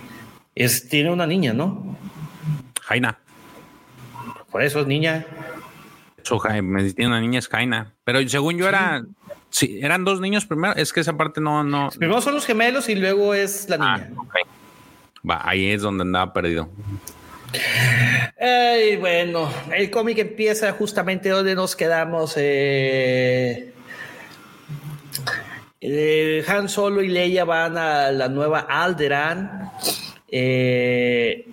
Es, 0.55 0.89
tiene 0.89 1.11
una 1.11 1.27
niña, 1.27 1.55
¿no? 1.55 1.97
Jaina. 2.83 3.19
Por 4.51 4.63
eso 4.63 4.81
es 4.81 4.87
niña. 4.87 5.27
Eso, 6.23 6.39
Jaime, 6.39 6.93
tiene 6.93 7.09
una 7.09 7.21
niña 7.21 7.39
es 7.39 7.49
Jaina. 7.49 7.95
Pero 8.05 8.27
según 8.29 8.59
yo 8.59 8.69
era 8.69 9.03
Sí, 9.53 9.79
eran 9.83 10.05
dos 10.05 10.19
niños 10.21 10.47
primero. 10.47 10.75
Es 10.77 10.93
que 10.95 11.01
esa 11.01 11.15
parte 11.15 11.41
no, 11.41 11.63
no. 11.63 11.91
Primero 11.91 12.23
son 12.23 12.35
los 12.35 12.47
gemelos 12.47 12.89
y 12.89 12.95
luego 12.95 13.35
es 13.35 13.69
la 13.69 13.77
ah, 13.81 13.99
niña. 13.99 14.11
Va, 15.29 15.43
ahí 15.45 15.71
es 15.71 15.83
donde 15.83 16.03
andaba 16.03 16.33
perdido. 16.33 16.71
Ay, 18.41 18.97
bueno, 18.97 19.53
el 19.75 19.91
cómic 19.91 20.19
empieza 20.19 20.73
justamente 20.73 21.29
donde 21.29 21.55
nos 21.55 21.77
quedamos. 21.77 22.35
Eh, 22.37 23.73
eh, 25.81 26.45
Han 26.49 26.69
Solo 26.69 27.03
y 27.03 27.09
Leia 27.09 27.45
van 27.45 27.77
a 27.77 28.11
la 28.11 28.29
nueva 28.29 28.61
Alderan. 28.61 29.71
Eh, 30.29 31.47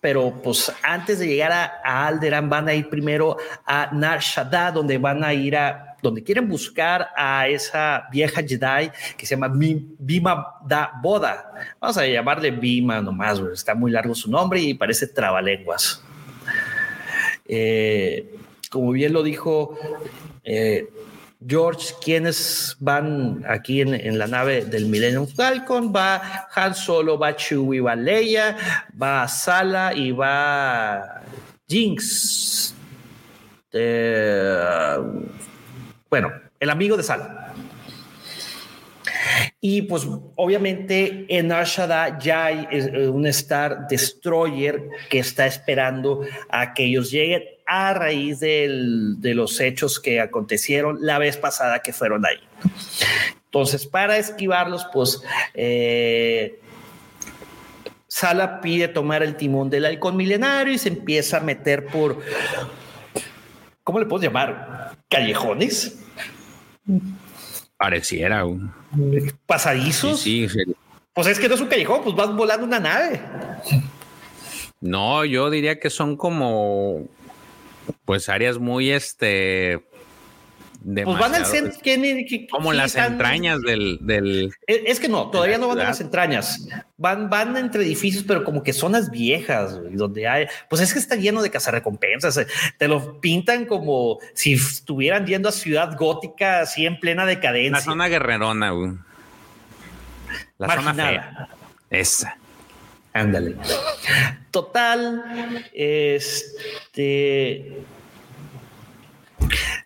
pero 0.00 0.40
pues 0.42 0.72
antes 0.82 1.20
de 1.20 1.28
llegar 1.28 1.52
a, 1.52 2.06
Alderan 2.06 2.48
van 2.48 2.68
a 2.68 2.74
ir 2.74 2.88
primero 2.88 3.36
a 3.64 3.90
Nar 3.92 4.20
donde 4.72 4.98
van 4.98 5.22
a 5.22 5.32
ir 5.32 5.56
a 5.56 5.91
donde 6.02 6.22
quieren 6.22 6.48
buscar 6.48 7.08
a 7.16 7.48
esa 7.48 8.08
vieja 8.10 8.42
Jedi 8.42 8.90
que 9.16 9.24
se 9.24 9.36
llama 9.36 9.52
Bima 9.98 10.56
da 10.66 10.92
Boda. 11.00 11.52
Vamos 11.80 11.96
a 11.96 12.06
llamarle 12.06 12.50
Bima 12.50 13.00
nomás, 13.00 13.38
está 13.52 13.74
muy 13.74 13.92
largo 13.92 14.14
su 14.14 14.30
nombre 14.30 14.60
y 14.60 14.74
parece 14.74 15.06
trabalenguas. 15.06 16.02
Eh, 17.46 18.34
como 18.70 18.90
bien 18.92 19.12
lo 19.12 19.22
dijo 19.22 19.76
eh, 20.44 20.88
George, 21.46 21.94
quienes 22.02 22.76
van 22.80 23.44
aquí 23.48 23.80
en, 23.80 24.18
la 24.18 24.26
nave 24.26 24.64
del 24.64 24.86
Millennium 24.86 25.26
Falcon, 25.26 25.92
va 25.94 26.48
Han 26.54 26.74
Solo, 26.74 27.18
va 27.18 27.36
Chewie, 27.36 27.80
va 27.80 27.96
Leia, 27.96 28.56
va 29.00 29.26
Sala 29.28 29.92
y 29.94 30.12
va 30.12 31.22
Jinx. 31.68 32.74
Eh, 33.72 34.96
bueno, 36.12 36.30
el 36.60 36.68
amigo 36.68 36.98
de 36.98 37.04
Sal. 37.04 37.54
Y 39.62 39.80
pues 39.80 40.06
obviamente 40.36 41.24
en 41.26 41.50
Arshada 41.50 42.18
ya 42.18 42.44
hay 42.44 42.68
eh, 42.70 43.08
un 43.08 43.26
Star 43.28 43.86
Destroyer 43.88 44.90
que 45.08 45.20
está 45.20 45.46
esperando 45.46 46.20
a 46.50 46.74
que 46.74 46.84
ellos 46.84 47.10
lleguen 47.10 47.44
a 47.66 47.94
raíz 47.94 48.40
de 48.40 49.32
los 49.34 49.58
hechos 49.58 49.98
que 49.98 50.20
acontecieron 50.20 50.98
la 51.00 51.16
vez 51.16 51.38
pasada 51.38 51.78
que 51.78 51.94
fueron 51.94 52.26
ahí. 52.26 52.40
Entonces, 53.46 53.86
para 53.86 54.18
esquivarlos, 54.18 54.86
pues 54.92 55.22
eh, 55.54 56.60
Sala 58.06 58.60
pide 58.60 58.88
tomar 58.88 59.22
el 59.22 59.36
timón 59.36 59.70
del 59.70 59.86
halcón 59.86 60.18
milenario 60.18 60.74
y 60.74 60.78
se 60.78 60.90
empieza 60.90 61.38
a 61.38 61.40
meter 61.40 61.86
por, 61.86 62.18
¿cómo 63.82 63.98
le 63.98 64.04
puedo 64.04 64.22
llamar? 64.22 64.98
Callejones 65.08 66.00
Pareciera. 67.76 68.44
Un... 68.44 68.72
¿Pasadizos? 69.46 70.20
Sí, 70.20 70.46
Pues 71.12 71.26
es 71.26 71.38
que 71.38 71.48
no 71.48 71.54
es 71.54 71.60
un 71.60 71.68
callejón, 71.68 72.02
pues 72.04 72.14
vas 72.14 72.34
volando 72.34 72.66
una 72.66 72.80
nave. 72.80 73.20
No, 74.80 75.24
yo 75.24 75.50
diría 75.50 75.78
que 75.78 75.90
son 75.90 76.16
como, 76.16 77.06
pues 78.04 78.28
áreas 78.28 78.58
muy, 78.58 78.90
este, 78.90 79.84
pues 80.82 81.18
van 81.18 81.34
al 81.34 81.46
centro. 81.46 81.78
como 82.50 82.72
las 82.72 82.96
entrañas 82.96 83.60
del, 83.60 84.52
Es 84.66 84.98
que 84.98 85.08
no, 85.08 85.30
todavía 85.30 85.58
no 85.58 85.68
van 85.68 85.80
a 85.80 85.84
las 85.84 86.00
entrañas. 86.00 86.66
Van, 86.96 87.30
van 87.30 87.56
entre 87.56 87.82
edificios, 87.82 88.24
pero 88.26 88.44
como 88.44 88.62
que 88.62 88.72
zonas 88.72 89.10
viejas, 89.10 89.78
donde 89.92 90.26
hay. 90.26 90.46
Pues 90.68 90.82
es 90.82 90.92
que 90.92 90.98
está 90.98 91.16
lleno 91.16 91.42
de 91.42 91.50
cazarrecompensas. 91.50 92.36
Eh, 92.36 92.46
te 92.78 92.88
lo 92.88 93.20
pintan 93.20 93.66
como 93.66 94.18
si 94.34 94.54
estuvieran 94.54 95.26
yendo 95.26 95.48
a 95.48 95.52
Ciudad 95.52 95.96
Gótica, 95.96 96.60
así 96.60 96.86
en 96.86 96.98
plena 96.98 97.26
decadencia. 97.26 97.78
La 97.78 97.80
zona 97.80 98.08
guerrerona, 98.08 98.70
güey. 98.70 98.92
La 100.58 100.74
zona 100.74 100.94
fea. 100.94 101.48
Esa. 101.90 102.36
Ándale. 103.12 103.56
Total, 104.50 105.68
este 105.74 107.84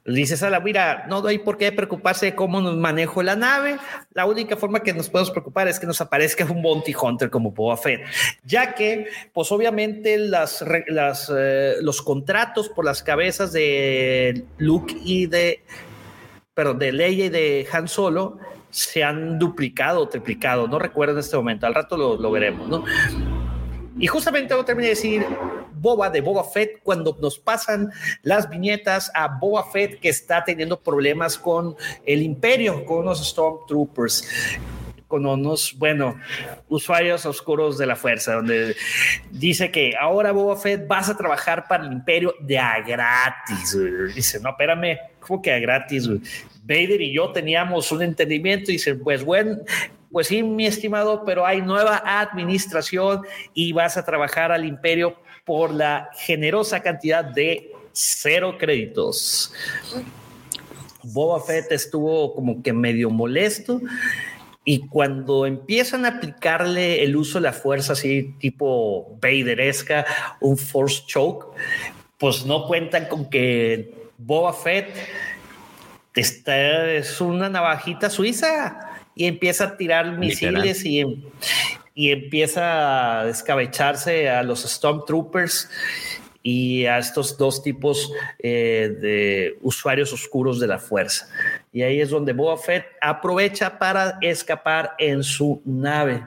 Dice 0.06 0.36
Sala, 0.36 0.60
mira, 0.60 1.04
no 1.08 1.26
hay 1.26 1.38
por 1.38 1.58
qué 1.58 1.72
preocuparse 1.72 2.26
de 2.26 2.34
cómo 2.36 2.60
nos 2.60 2.76
manejo 2.76 3.24
la 3.24 3.34
nave. 3.34 3.76
La 4.12 4.24
única 4.24 4.56
forma 4.56 4.80
que 4.80 4.92
nos 4.92 5.08
podemos 5.08 5.32
preocupar 5.32 5.66
es 5.66 5.80
que 5.80 5.86
nos 5.86 6.00
aparezca 6.00 6.44
un 6.44 6.62
Bounty 6.62 6.94
Hunter 6.94 7.28
como 7.28 7.50
Boba 7.50 7.76
Fett, 7.76 8.04
ya 8.44 8.74
que, 8.74 9.08
pues 9.32 9.50
obviamente, 9.50 10.16
las 10.16 10.62
eh, 10.62 11.74
los 11.80 12.02
contratos 12.02 12.68
por 12.68 12.84
las 12.84 13.02
cabezas 13.02 13.52
de 13.52 14.44
Luke 14.58 14.94
y 15.04 15.26
de, 15.26 15.64
perdón, 16.54 16.78
de 16.78 16.92
Leia 16.92 17.24
y 17.24 17.28
de 17.28 17.66
Han 17.72 17.88
Solo 17.88 18.38
se 18.70 19.02
han 19.02 19.40
duplicado 19.40 20.02
o 20.02 20.08
triplicado. 20.08 20.68
No 20.68 20.78
recuerdo 20.78 21.14
en 21.14 21.20
este 21.20 21.36
momento, 21.36 21.66
al 21.66 21.74
rato 21.74 21.96
lo, 21.96 22.16
lo 22.16 22.30
veremos, 22.30 22.68
¿no? 22.68 22.84
Y 23.98 24.06
justamente 24.06 24.54
lo 24.54 24.64
terminé 24.64 24.88
de 24.88 24.94
decir 24.94 25.26
Boba 25.76 26.10
de 26.10 26.20
Boba 26.20 26.44
Fett 26.44 26.80
cuando 26.82 27.16
nos 27.20 27.38
pasan 27.38 27.92
las 28.22 28.48
viñetas 28.48 29.10
a 29.14 29.28
Boba 29.28 29.70
Fett 29.70 30.00
que 30.00 30.08
está 30.08 30.44
teniendo 30.44 30.80
problemas 30.80 31.38
con 31.38 31.76
el 32.04 32.22
imperio, 32.22 32.84
con 32.84 32.98
unos 32.98 33.26
Stormtroopers 33.26 34.28
con 35.08 35.24
unos, 35.24 35.74
bueno, 35.78 36.18
usuarios 36.68 37.26
oscuros 37.26 37.78
de 37.78 37.86
la 37.86 37.96
fuerza, 37.96 38.34
donde 38.34 38.74
dice 39.30 39.70
que 39.70 39.94
ahora 39.98 40.32
Boba 40.32 40.56
Fett 40.56 40.86
vas 40.88 41.08
a 41.08 41.16
trabajar 41.16 41.68
para 41.68 41.84
el 41.84 41.92
imperio 41.92 42.34
de 42.40 42.58
a 42.58 42.80
gratis. 42.80 43.78
Dice, 44.14 44.40
no, 44.40 44.50
espérame, 44.50 44.98
¿cómo 45.20 45.40
que 45.40 45.52
a 45.52 45.58
gratis? 45.60 46.08
Vader 46.64 47.00
y 47.00 47.14
yo 47.14 47.30
teníamos 47.30 47.92
un 47.92 48.02
entendimiento. 48.02 48.72
Dice, 48.72 48.96
pues 48.96 49.24
bueno, 49.24 49.58
pues 50.10 50.28
sí, 50.28 50.42
mi 50.42 50.66
estimado, 50.66 51.24
pero 51.24 51.46
hay 51.46 51.62
nueva 51.62 52.02
administración 52.04 53.22
y 53.54 53.72
vas 53.72 53.96
a 53.96 54.04
trabajar 54.04 54.50
al 54.50 54.64
imperio 54.64 55.16
por 55.46 55.72
la 55.72 56.10
generosa 56.18 56.80
cantidad 56.80 57.24
de 57.24 57.72
cero 57.92 58.56
créditos. 58.58 59.54
Boba 61.02 61.40
Fett 61.40 61.70
estuvo 61.70 62.34
como 62.34 62.62
que 62.62 62.72
medio 62.72 63.08
molesto 63.10 63.80
y 64.64 64.80
cuando 64.88 65.46
empiezan 65.46 66.04
a 66.04 66.08
aplicarle 66.08 67.04
el 67.04 67.16
uso 67.16 67.38
de 67.38 67.44
la 67.44 67.52
fuerza 67.52 67.92
así 67.92 68.34
tipo 68.40 69.16
Vaderesca, 69.22 70.04
un 70.40 70.58
force 70.58 71.04
choke, 71.06 71.46
pues 72.18 72.44
no 72.44 72.66
cuentan 72.66 73.06
con 73.06 73.30
que 73.30 73.94
Boba 74.18 74.52
Fett 74.52 74.88
es 76.12 77.20
una 77.20 77.48
navajita 77.48 78.10
suiza 78.10 78.80
y 79.14 79.26
empieza 79.26 79.64
a 79.64 79.76
tirar 79.76 80.18
misiles 80.18 80.84
y, 80.84 81.04
y 81.96 82.10
empieza 82.12 83.20
a 83.20 83.24
descabecharse 83.24 84.28
a 84.28 84.42
los 84.42 84.62
Stormtroopers 84.64 85.70
y 86.42 86.84
a 86.84 86.98
estos 86.98 87.38
dos 87.38 87.62
tipos 87.62 88.12
eh, 88.38 88.94
de 89.00 89.58
usuarios 89.62 90.12
oscuros 90.12 90.60
de 90.60 90.66
la 90.66 90.78
fuerza. 90.78 91.26
Y 91.72 91.82
ahí 91.82 92.00
es 92.00 92.10
donde 92.10 92.34
Boba 92.34 92.58
Fett 92.58 92.84
aprovecha 93.00 93.78
para 93.78 94.18
escapar 94.20 94.94
en 94.98 95.24
su 95.24 95.62
nave. 95.64 96.22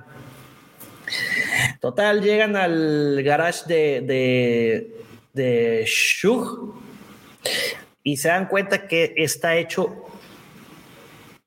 Total, 1.79 2.19
llegan 2.19 2.55
al 2.55 3.21
garage 3.21 3.63
de, 3.67 4.01
de, 4.01 5.05
de 5.33 5.85
Shug 5.85 6.73
y 8.03 8.17
se 8.17 8.29
dan 8.29 8.47
cuenta 8.47 8.87
que 8.87 9.13
está 9.17 9.55
hecho 9.55 10.03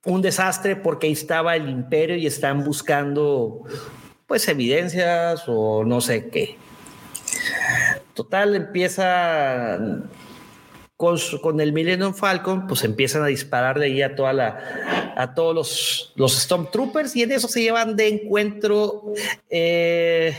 un 0.05 0.23
desastre 0.23 0.77
porque 0.77 1.09
ahí 1.09 1.13
estaba 1.13 1.57
el 1.57 1.69
imperio 1.69 2.17
y 2.17 2.29
están 2.29 2.63
buscando 2.63 3.65
pues 4.33 4.49
evidencias 4.49 5.45
o 5.47 5.85
no 5.85 6.01
sé 6.01 6.31
qué. 6.31 6.57
Total, 8.15 8.57
empieza 8.57 9.79
con, 10.97 11.19
con, 11.43 11.61
el 11.61 11.75
Millennium 11.75 12.15
Falcon, 12.15 12.67
pues 12.67 12.83
empiezan 12.83 13.25
a 13.25 13.27
disparar 13.27 13.79
de 13.79 13.85
ahí 13.85 14.01
a 14.01 14.17
toda 14.17 14.33
la 14.33 15.13
a 15.19 15.35
todos 15.35 15.55
los, 15.55 16.13
los 16.17 16.33
Stormtroopers 16.33 17.15
y 17.15 17.25
en 17.25 17.33
eso 17.33 17.47
se 17.47 17.61
llevan 17.61 17.95
de 17.95 18.09
encuentro 18.09 19.13
eh, 19.51 20.35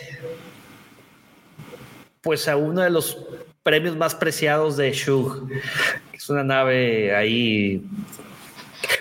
pues 2.22 2.48
a 2.48 2.58
uno 2.58 2.82
de 2.82 2.90
los 2.90 3.16
premios 3.62 3.96
más 3.96 4.16
preciados 4.16 4.76
de 4.76 4.92
Shug. 4.92 5.52
Es 6.12 6.32
una 6.32 6.44
nave 6.44 7.16
ahí 7.16 7.84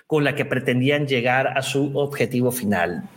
con 0.06 0.22
la 0.22 0.34
que 0.34 0.44
pretendían 0.44 1.06
llegar 1.06 1.56
a 1.56 1.62
su 1.62 1.96
objetivo 1.96 2.52
final 2.52 3.08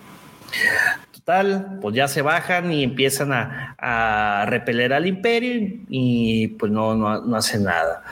tal, 1.26 1.80
pues 1.82 1.96
ya 1.96 2.08
se 2.08 2.22
bajan 2.22 2.72
y 2.72 2.84
empiezan 2.84 3.32
a, 3.34 4.46
repeler 4.48 4.94
al 4.94 5.06
imperio 5.06 5.80
y 5.90 6.50
pues 6.50 6.72
no, 6.72 6.96
no, 6.96 7.36
hacen 7.36 7.64
nada. 7.64 8.04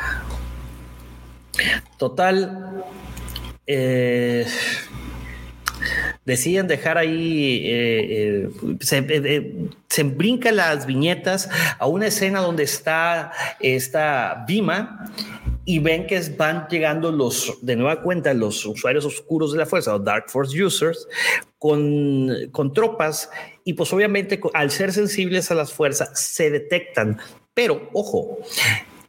Total, 1.98 2.84
eh, 3.68 4.46
deciden 6.26 6.68
dejar 6.68 6.98
ahí, 6.98 7.62
eh, 7.66 8.08
eh, 8.10 8.50
se, 8.80 9.68
se, 9.90 10.04
brincan 10.04 10.56
las 10.56 10.86
viñetas 10.86 11.50
a 11.80 11.88
una 11.88 12.08
escena 12.08 12.42
donde 12.42 12.64
está 12.64 13.32
esta 13.60 14.46
Bima 14.48 15.12
y 15.66 15.80
ven 15.80 16.08
que 16.08 16.20
van 16.38 16.68
llegando 16.70 17.12
los, 17.12 17.60
de 17.62 17.76
nueva 17.76 18.02
cuenta, 18.02 18.34
los 18.34 18.66
usuarios 18.66 19.06
oscuros 19.06 19.54
de 19.54 19.60
la 19.60 19.66
fuerza, 19.66 19.96
o 19.96 20.00
Dark 20.00 20.30
Force 20.30 20.62
users, 20.62 21.08
con, 21.58 22.30
con 22.52 22.74
tropas 22.74 23.30
y 23.64 23.74
pues 23.74 23.94
obviamente 23.94 24.42
al 24.54 24.72
ser 24.72 24.92
sensibles 24.92 25.52
a 25.52 25.56
las 25.56 25.72
fuerzas 25.72 26.20
se 26.20 26.50
detectan. 26.50 27.20
Pero 27.54 27.90
ojo, 27.94 28.40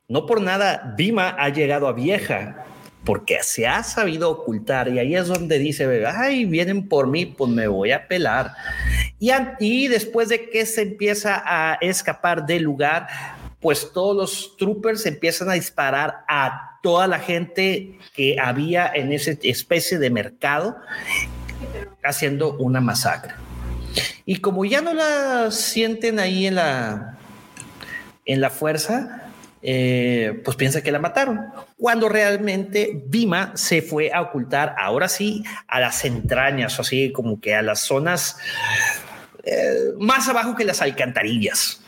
no 0.09 0.27
por 0.27 0.41
nada 0.41 0.95
Bima 0.97 1.35
ha 1.39 1.49
llegado 1.49 1.89
a 1.89 1.93
vieja 1.93 2.67
porque 3.05 3.43
se 3.43 3.67
ha 3.67 3.83
sabido 3.83 4.31
ocultar 4.31 4.89
y 4.89 4.99
ahí 4.99 5.15
es 5.15 5.29
donde 5.29 5.59
dice, 5.59 6.07
ay, 6.07 6.45
vienen 6.47 6.89
por 6.89 7.07
mí, 7.07 7.27
pues 7.27 7.51
me 7.51 7.69
voy 7.69 7.93
a 7.93 8.09
pelar. 8.09 8.53
Y, 9.19 9.31
y 9.61 9.89
después 9.89 10.29
de 10.29 10.49
que 10.49 10.65
se 10.65 10.83
empieza 10.83 11.43
a 11.45 11.75
escapar 11.81 12.47
del 12.47 12.63
lugar, 12.63 13.07
pues 13.61 13.93
todos 13.93 14.17
los 14.17 14.57
troopers 14.57 15.07
empiezan 15.07 15.51
a 15.51 15.55
disparar 15.55 16.25
a 16.29 16.79
toda 16.83 17.07
la 17.07 17.19
gente 17.19 17.99
que 18.15 18.39
había 18.39 18.91
en 18.95 19.13
esa 19.13 19.33
especie 19.43 19.99
de 19.99 20.11
mercado, 20.11 20.77
haciendo 22.03 22.55
una 22.59 22.81
masacre. 22.83 23.35
Y 24.27 24.37
como 24.37 24.65
ya 24.65 24.83
no 24.83 24.93
la 24.93 25.51
sienten 25.51 26.19
ahí 26.19 26.47
en 26.47 26.57
la, 26.57 27.19
en 28.27 28.41
la 28.41 28.51
fuerza, 28.51 29.24
eh, 29.67 30.43
pues 30.45 30.59
piensa 30.59 30.83
que 30.83 30.93
la 30.93 30.99
mataron. 30.99 31.41
Cuando 31.79 32.11
realmente 32.11 33.03
Bima 33.07 33.53
se 33.57 33.81
fue 33.81 34.13
a 34.13 34.21
ocultar, 34.21 34.75
ahora 34.79 35.09
sí, 35.09 35.43
a 35.69 35.81
las 35.81 36.05
entrañas, 36.05 36.79
así 36.79 37.13
como 37.13 37.41
que 37.41 37.55
a 37.55 37.63
las 37.63 37.81
zonas 37.81 38.37
eh, 39.43 39.95
más 39.99 40.29
abajo 40.29 40.55
que 40.55 40.67
las 40.67 40.83
alcantarillas. 40.83 41.81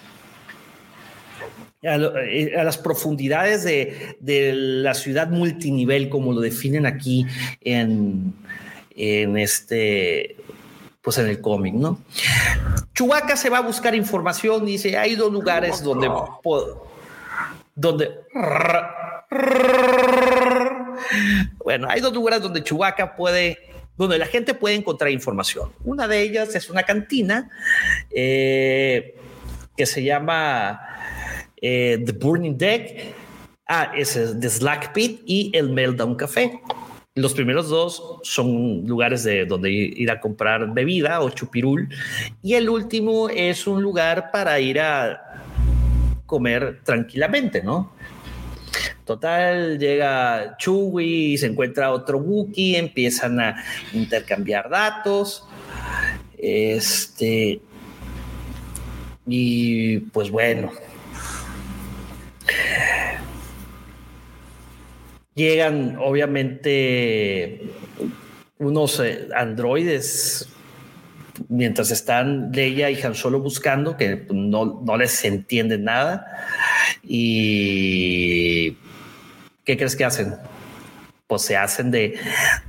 Eh, 1.83 2.57
a, 2.59 2.65
las 2.65 2.79
profundidades 2.79 3.65
de, 3.65 4.53
la 4.55 4.95
ciudad 4.95 5.29
multinivel, 5.29 6.09
como 6.09 6.33
lo 6.33 6.41
definen 6.41 6.87
aquí 6.87 7.27
en, 7.61 8.33
en 8.97 9.37
este, 9.37 10.37
pues 11.03 11.19
en 11.19 11.27
el 11.27 11.43
cómic, 11.43 11.75
¿no? 11.75 12.01
Chubaca 12.95 13.37
se 13.37 13.51
va 13.51 13.59
a 13.59 13.61
buscar 13.63 13.95
información 13.95 14.67
y 14.67 14.73
dice, 14.73 14.97
hay 14.97 15.15
dos 15.15 15.31
lugares 15.31 15.83
donde 15.83 16.09
donde 17.77 18.11
bueno, 21.65 21.89
hay 21.89 22.01
dos 22.01 22.13
lugares 22.13 22.43
donde 22.43 22.65
Chubaca 22.65 23.15
puede 23.15 23.59
donde 23.97 24.19
la 24.19 24.27
gente 24.27 24.53
puede 24.55 24.75
encontrar 24.75 25.11
información. 25.11 25.73
Una 25.85 26.07
de 26.07 26.21
ellas 26.23 26.55
es 26.55 26.69
una 26.69 26.83
cantina 26.83 27.51
eh, 28.11 29.17
que 29.77 29.87
se 29.87 30.03
llama 30.03 30.81
eh, 31.61 32.03
The 32.05 32.13
Burning 32.13 32.59
Deck, 32.59 33.15
ah, 33.67 33.93
es 33.97 34.19
The 34.39 34.49
Slack 34.49 34.93
Pit 34.93 35.23
y 35.25 35.51
el 35.55 35.71
Meltdown 35.71 36.15
Café. 36.17 36.61
Los 37.15 37.33
primeros 37.33 37.71
dos 37.71 38.21
son 38.25 38.87
lugares 38.87 39.25
de 39.25 39.47
donde 39.47 39.71
ir 39.71 40.11
a 40.11 40.21
comprar 40.21 40.71
bebida 40.75 41.23
o 41.23 41.31
chupirul. 41.31 41.89
Y 42.43 42.53
el 42.53 42.69
último 42.69 43.31
es 43.31 43.67
un 43.67 43.83
lugar 43.83 44.31
para 44.31 44.61
ir 44.61 44.79
a 44.79 45.26
comer 46.27 46.81
tranquilamente, 46.85 47.63
¿no? 47.63 47.93
Total, 49.05 49.79
llega 49.79 50.57
Chewie, 50.59 51.39
se 51.39 51.47
encuentra 51.47 51.93
otro 51.93 52.19
Wookiee, 52.19 52.77
empiezan 52.77 53.39
a 53.39 53.65
intercambiar 53.93 54.69
datos. 54.69 55.47
Este. 56.37 57.61
Y 59.27 59.99
pues 59.99 60.31
bueno. 60.31 60.73
Llegan, 65.37 65.99
obviamente, 66.01 67.71
unos 68.59 68.99
eh, 69.01 69.29
androides 69.35 70.49
mientras 71.49 71.91
están 71.91 72.51
Leia 72.53 72.91
y 72.91 73.01
Han 73.03 73.15
Solo 73.15 73.41
buscando, 73.41 73.97
que 73.97 74.27
no, 74.33 74.83
no 74.85 74.97
les 74.97 75.25
entiende 75.25 75.79
nada. 75.79 76.27
Y 77.03 78.77
¿qué 79.65 79.77
crees 79.77 79.97
que 79.97 80.05
hacen? 80.05 80.35
Pues 81.27 81.43
se 81.43 81.57
hacen 81.57 81.91
de, 81.91 82.19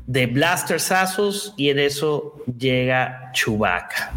de 0.07 0.25
blastersazos 0.25 1.53
y 1.57 1.69
en 1.69 1.79
eso 1.79 2.43
llega 2.57 3.31
Chewbacca. 3.33 4.13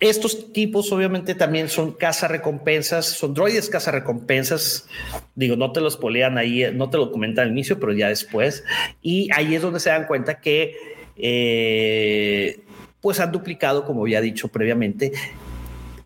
Estos 0.00 0.52
tipos 0.52 0.92
obviamente 0.92 1.34
también 1.34 1.68
son 1.68 1.92
caza 1.92 2.28
recompensas, 2.28 3.06
son 3.06 3.34
droides 3.34 3.68
caza 3.68 3.90
recompensas. 3.90 4.86
Digo, 5.34 5.56
no 5.56 5.72
te 5.72 5.80
los 5.80 5.96
polean 5.96 6.38
ahí, 6.38 6.70
no 6.72 6.88
te 6.88 6.98
lo 6.98 7.10
comentan 7.10 7.46
al 7.46 7.50
inicio, 7.50 7.80
pero 7.80 7.92
ya 7.92 8.08
después. 8.08 8.62
Y 9.02 9.28
ahí 9.34 9.56
es 9.56 9.62
donde 9.62 9.80
se 9.80 9.90
dan 9.90 10.06
cuenta 10.06 10.40
que 10.40 10.97
eh, 11.18 12.60
pues 13.00 13.20
han 13.20 13.32
duplicado, 13.32 13.84
como 13.84 14.02
había 14.02 14.20
dicho 14.20 14.48
previamente, 14.48 15.12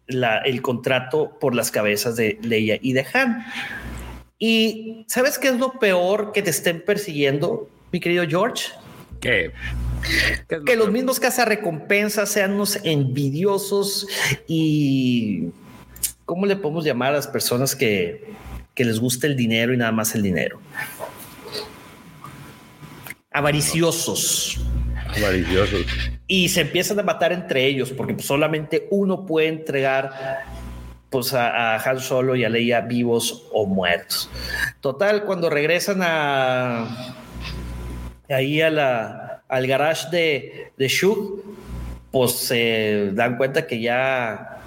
el 0.07 0.63
contrato 0.63 1.39
por 1.41 1.55
las 1.55 1.71
cabezas 1.71 2.17
de 2.17 2.39
Leia 2.43 2.79
y 2.81 2.93
de 2.93 3.07
Han. 3.15 3.45
Y 4.39 5.05
¿sabes 5.09 5.39
qué 5.39 5.49
es 5.49 5.59
lo 5.59 5.79
peor 5.79 6.33
que 6.33 6.43
te 6.43 6.51
estén 6.51 6.85
persiguiendo, 6.85 7.71
mi 7.93 8.01
querido 8.01 8.25
George? 8.27 8.67
¿Qué? 9.21 9.53
que 10.67 10.75
los 10.75 10.91
mismos 10.91 11.21
cazarrecompensas 11.21 12.29
sean 12.29 12.55
unos 12.55 12.79
envidiosos 12.83 14.09
y 14.49 15.51
¿cómo 16.25 16.45
le 16.47 16.57
podemos 16.57 16.85
llamar 16.85 17.11
a 17.11 17.17
las 17.17 17.29
personas 17.29 17.77
que, 17.77 18.25
que 18.75 18.85
les 18.85 18.99
gusta 18.99 19.29
el 19.29 19.37
dinero 19.37 19.73
y 19.73 19.77
nada 19.77 19.93
más 19.93 20.15
el 20.17 20.23
dinero? 20.23 20.61
Avariciosos. 23.31 24.61
Y 26.27 26.49
se 26.49 26.63
empiezan 26.63 26.99
a 27.01 27.03
matar 27.03 27.33
entre 27.33 27.67
ellos 27.67 27.91
porque 27.91 28.21
solamente 28.23 28.87
uno 28.91 29.27
puede 29.27 29.49
entregar 29.49 30.43
pues 31.11 31.35
a, 31.35 31.77
Han 31.77 32.01
Solo 32.01 32.35
y 32.35 32.45
a 32.45 32.49
Leia 32.49 32.81
vivos 32.81 33.49
o 33.53 33.67
muertos. 33.67 34.31
Total, 34.81 35.25
cuando 35.25 35.51
regresan 35.51 36.01
a 36.03 37.17
ahí 38.31 38.59
la, 38.71 39.43
al 39.49 39.67
garage 39.67 40.09
de, 40.11 40.73
de 40.79 40.91
pues 42.11 42.33
se 42.33 43.11
dan 43.13 43.37
cuenta 43.37 43.67
que 43.67 43.81
ya 43.81 44.61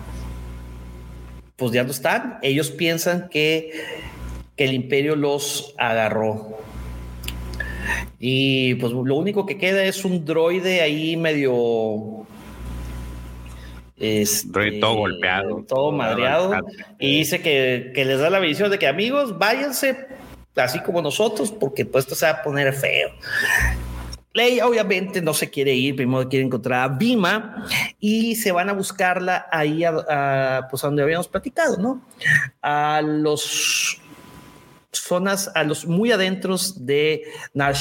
pues 1.56 1.72
ya 1.72 1.84
no 1.84 1.92
están. 1.92 2.38
Ellos 2.42 2.72
piensan 2.72 3.30
que, 3.30 3.72
que 4.56 4.66
el 4.66 4.74
imperio 4.74 5.16
los 5.16 5.74
agarró. 5.78 6.58
Y 8.20 8.76
pues 8.76 8.94
lo 8.94 9.16
único 9.16 9.46
que 9.46 9.58
queda 9.58 9.84
es 9.84 10.06
un 10.06 10.26
droide 10.26 10.82
ahí 10.82 11.18
medio. 11.18 12.26
Este, 13.98 14.80
todo 14.80 14.96
golpeado. 14.96 15.64
Todo 15.68 15.92
madreado. 15.92 16.54
Y 17.00 17.20
dice 17.20 17.42
que, 17.42 17.92
les 17.96 18.20
da 18.20 18.30
la 18.30 18.40
visión 18.40 18.70
de 18.70 18.80
que 18.80 18.88
amigos, 18.88 19.38
váyanse 19.38 20.08
así 20.56 20.80
como 20.82 21.02
nosotros, 21.02 21.52
porque 21.52 21.86
pues 21.86 22.06
esto 22.06 22.16
se 22.16 22.26
va 22.26 22.32
a 22.34 22.44
poner 22.44 22.74
feo. 22.74 23.10
Ley 24.34 24.60
obviamente 24.60 25.22
no 25.22 25.34
se 25.34 25.50
quiere 25.50 25.74
ir, 25.74 25.96
primero 25.96 26.28
quiere 26.28 26.46
encontrar 26.46 26.84
a 26.84 26.94
Bima 26.94 27.66
y 28.02 28.36
se 28.36 28.52
van 28.52 28.70
a 28.70 28.74
buscarla 28.74 29.48
ahí 29.50 29.86
a, 29.86 30.68
pues 30.70 30.84
a 30.84 30.88
donde 30.88 31.04
habíamos 31.04 31.30
platicado, 31.30 31.78
¿no? 31.78 32.02
A 32.62 33.02
los 33.02 34.02
zonas, 35.00 35.52
a 35.56 35.64
los 35.64 35.86
muy 35.86 36.12
adentros 36.12 36.86
de 36.86 37.24
Nar 37.54 37.76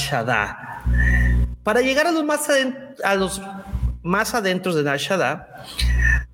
Para 1.63 1.81
llegar 1.81 2.07
a 2.07 2.11
los 3.15 3.41
más 4.03 4.33
adentros 4.35 4.75
de 4.75 4.83
Nar 4.83 4.99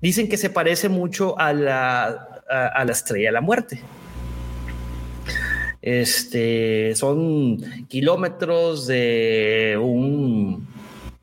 dicen 0.00 0.28
que 0.28 0.36
se 0.36 0.50
parece 0.50 0.88
mucho 0.88 1.38
a 1.38 1.52
la, 1.52 2.42
a, 2.48 2.84
la 2.84 2.92
estrella 2.92 3.28
de 3.28 3.32
la 3.32 3.40
muerte. 3.40 3.80
Este 5.80 6.94
son 6.94 7.86
kilómetros 7.88 8.86
de 8.86 9.78
un 9.80 10.68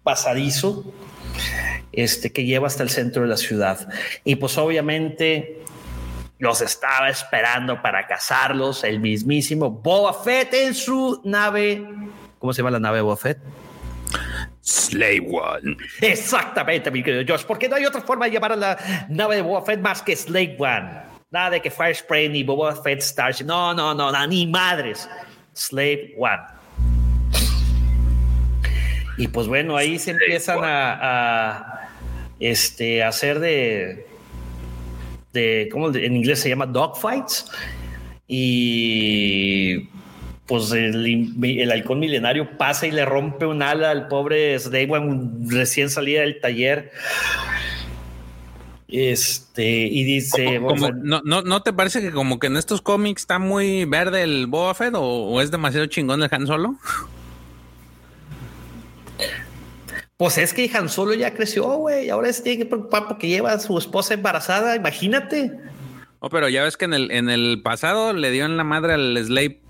pasadizo 0.03 0.91
este, 1.91 2.31
que 2.31 2.45
lleva 2.45 2.67
hasta 2.67 2.83
el 2.83 2.89
centro 2.89 3.21
de 3.21 3.27
la 3.29 3.37
ciudad. 3.37 3.87
Y 4.23 4.35
pues 4.35 4.57
obviamente 4.57 5.58
los 6.39 6.61
estaba 6.61 7.09
esperando 7.09 7.81
para 7.81 8.07
cazarlos 8.07 8.83
el 8.85 8.99
mismísimo 8.99 9.69
Boba 9.69 10.13
Fett 10.13 10.53
en 10.53 10.73
su 10.73 11.21
nave. 11.23 11.85
¿Cómo 12.39 12.53
se 12.53 12.61
llama 12.61 12.71
la 12.71 12.79
nave 12.79 12.97
de 12.97 13.01
Boba 13.01 13.17
Fett? 13.17 13.39
Slave 14.61 15.27
One. 15.29 15.77
Exactamente, 16.01 16.89
mi 16.91 17.03
querido 17.03 17.23
Josh, 17.27 17.45
porque 17.45 17.67
no 17.67 17.75
hay 17.75 17.85
otra 17.85 18.01
forma 18.01 18.25
de 18.25 18.31
llamar 18.31 18.53
a 18.53 18.55
la 18.55 18.77
nave 19.09 19.35
de 19.35 19.41
Boba 19.41 19.63
Fett 19.63 19.81
más 19.81 20.01
que 20.01 20.15
Slave 20.15 20.55
One. 20.57 20.89
Nada 21.29 21.51
de 21.51 21.61
que 21.61 21.69
Fire 21.69 21.95
Spray 21.95 22.29
ni 22.29 22.43
Boba 22.43 22.75
Fett 22.75 23.01
Starship. 23.01 23.45
No, 23.45 23.73
no, 23.73 23.93
no, 23.93 24.11
no, 24.11 24.27
ni 24.27 24.47
madres. 24.47 25.09
Slave 25.53 26.15
One. 26.17 26.59
Y 29.17 29.27
pues 29.27 29.47
bueno, 29.47 29.75
ahí 29.75 29.99
se 29.99 30.11
empiezan 30.11 30.59
a, 30.63 31.89
este, 32.39 33.03
a 33.03 33.09
hacer 33.09 33.39
de, 33.41 34.08
de, 35.33 35.69
¿cómo 35.71 35.93
en 35.93 36.15
inglés 36.15 36.39
se 36.39 36.49
llama? 36.49 36.65
Dogfights. 36.65 37.51
Y 38.27 39.89
pues 40.45 40.71
el, 40.71 41.33
el, 41.43 41.71
halcón 41.71 41.99
milenario 41.99 42.57
pasa 42.57 42.87
y 42.87 42.91
le 42.91 43.05
rompe 43.05 43.45
un 43.45 43.61
ala 43.61 43.91
al 43.91 44.07
pobre 44.07 44.57
Slaywan 44.57 45.47
recién 45.49 45.89
salida 45.89 46.21
del 46.21 46.39
taller. 46.39 46.91
Este, 48.87 49.85
y 49.85 50.03
dice. 50.03 50.59
no, 50.59 51.21
no, 51.23 51.61
te 51.61 51.73
parece 51.73 52.01
que 52.01 52.11
como 52.11 52.39
que 52.39 52.47
en 52.47 52.57
estos 52.57 52.81
cómics 52.81 53.21
está 53.21 53.37
muy 53.37 53.85
verde 53.85 54.23
el 54.23 54.47
Boba 54.47 54.73
Fett 54.73 54.95
o, 54.95 55.39
es 55.41 55.51
demasiado 55.51 55.85
chingón 55.85 56.23
el 56.23 56.29
Han 56.31 56.47
Solo? 56.47 56.75
Pues 60.19 60.37
es 60.37 60.53
que 60.53 60.69
Han 60.73 60.89
Solo 60.89 61.13
ya 61.13 61.33
creció, 61.33 61.63
güey. 61.77 62.09
Ahora 62.09 62.33
se 62.33 62.43
tiene 62.43 62.57
que 62.57 62.65
preocupar 62.65 63.07
porque 63.07 63.29
lleva 63.29 63.53
a 63.53 63.59
su 63.59 63.77
esposa 63.77 64.13
embarazada. 64.13 64.75
Imagínate. 64.75 65.57
Oh, 66.19 66.29
pero 66.29 66.49
ya 66.49 66.61
ves 66.61 66.75
que 66.75 66.83
en 66.83 66.93
el, 66.93 67.09
en 67.11 67.29
el 67.29 67.61
pasado 67.63 68.11
le 68.11 68.29
dio 68.29 68.43
en 68.43 68.57
la 68.57 68.65
madre 68.65 68.95
al 68.95 69.17
Slave, 69.23 69.61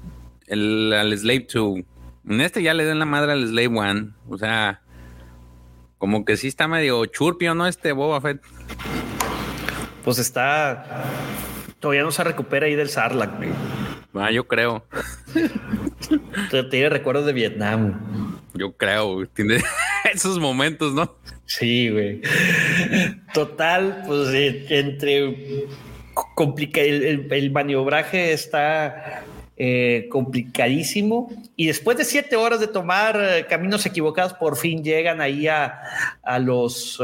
el, 0.47 0.91
al 0.91 1.15
Slave 1.15 1.45
2. 1.53 1.81
En 2.29 2.41
este 2.41 2.63
ya 2.63 2.73
le 2.73 2.81
dio 2.81 2.93
en 2.93 2.97
la 2.97 3.05
madre 3.05 3.33
al 3.33 3.47
Slave 3.47 3.67
1. 3.67 4.15
O 4.27 4.39
sea, 4.39 4.81
como 5.99 6.25
que 6.25 6.35
sí 6.35 6.47
está 6.47 6.67
medio 6.67 7.05
churpio, 7.05 7.53
¿no? 7.53 7.67
Este 7.67 7.91
Boba 7.91 8.19
Fett. 8.19 8.41
Pues 10.03 10.17
está. 10.17 11.03
Todavía 11.79 12.01
no 12.01 12.09
se 12.09 12.23
recupera 12.23 12.65
ahí 12.65 12.73
del 12.73 12.89
Sarlacc, 12.89 13.37
güey. 13.37 13.51
Ah, 14.15 14.31
yo 14.31 14.47
creo. 14.47 14.83
Tiene 16.71 16.89
recuerdos 16.89 17.27
de 17.27 17.33
Vietnam. 17.33 18.38
Yo 18.53 18.71
creo, 18.73 19.25
tiene 19.27 19.57
esos 20.13 20.39
momentos, 20.39 20.93
¿no? 20.93 21.15
Sí, 21.45 21.89
güey. 21.89 22.21
Total, 23.33 24.03
pues 24.07 24.29
eh, 24.29 24.65
entre 24.69 25.67
complica 26.35 26.81
el, 26.81 27.51
maniobraje 27.51 28.33
está 28.33 29.23
eh, 29.57 30.07
complicadísimo. 30.11 31.31
Y 31.55 31.67
después 31.67 31.97
de 31.97 32.05
siete 32.05 32.35
horas 32.35 32.59
de 32.59 32.67
tomar 32.67 33.19
eh, 33.21 33.45
caminos 33.47 33.85
equivocados, 33.85 34.33
por 34.33 34.57
fin 34.57 34.83
llegan 34.83 35.21
ahí 35.21 35.47
a, 35.47 35.81
a 36.23 36.39
los 36.39 37.01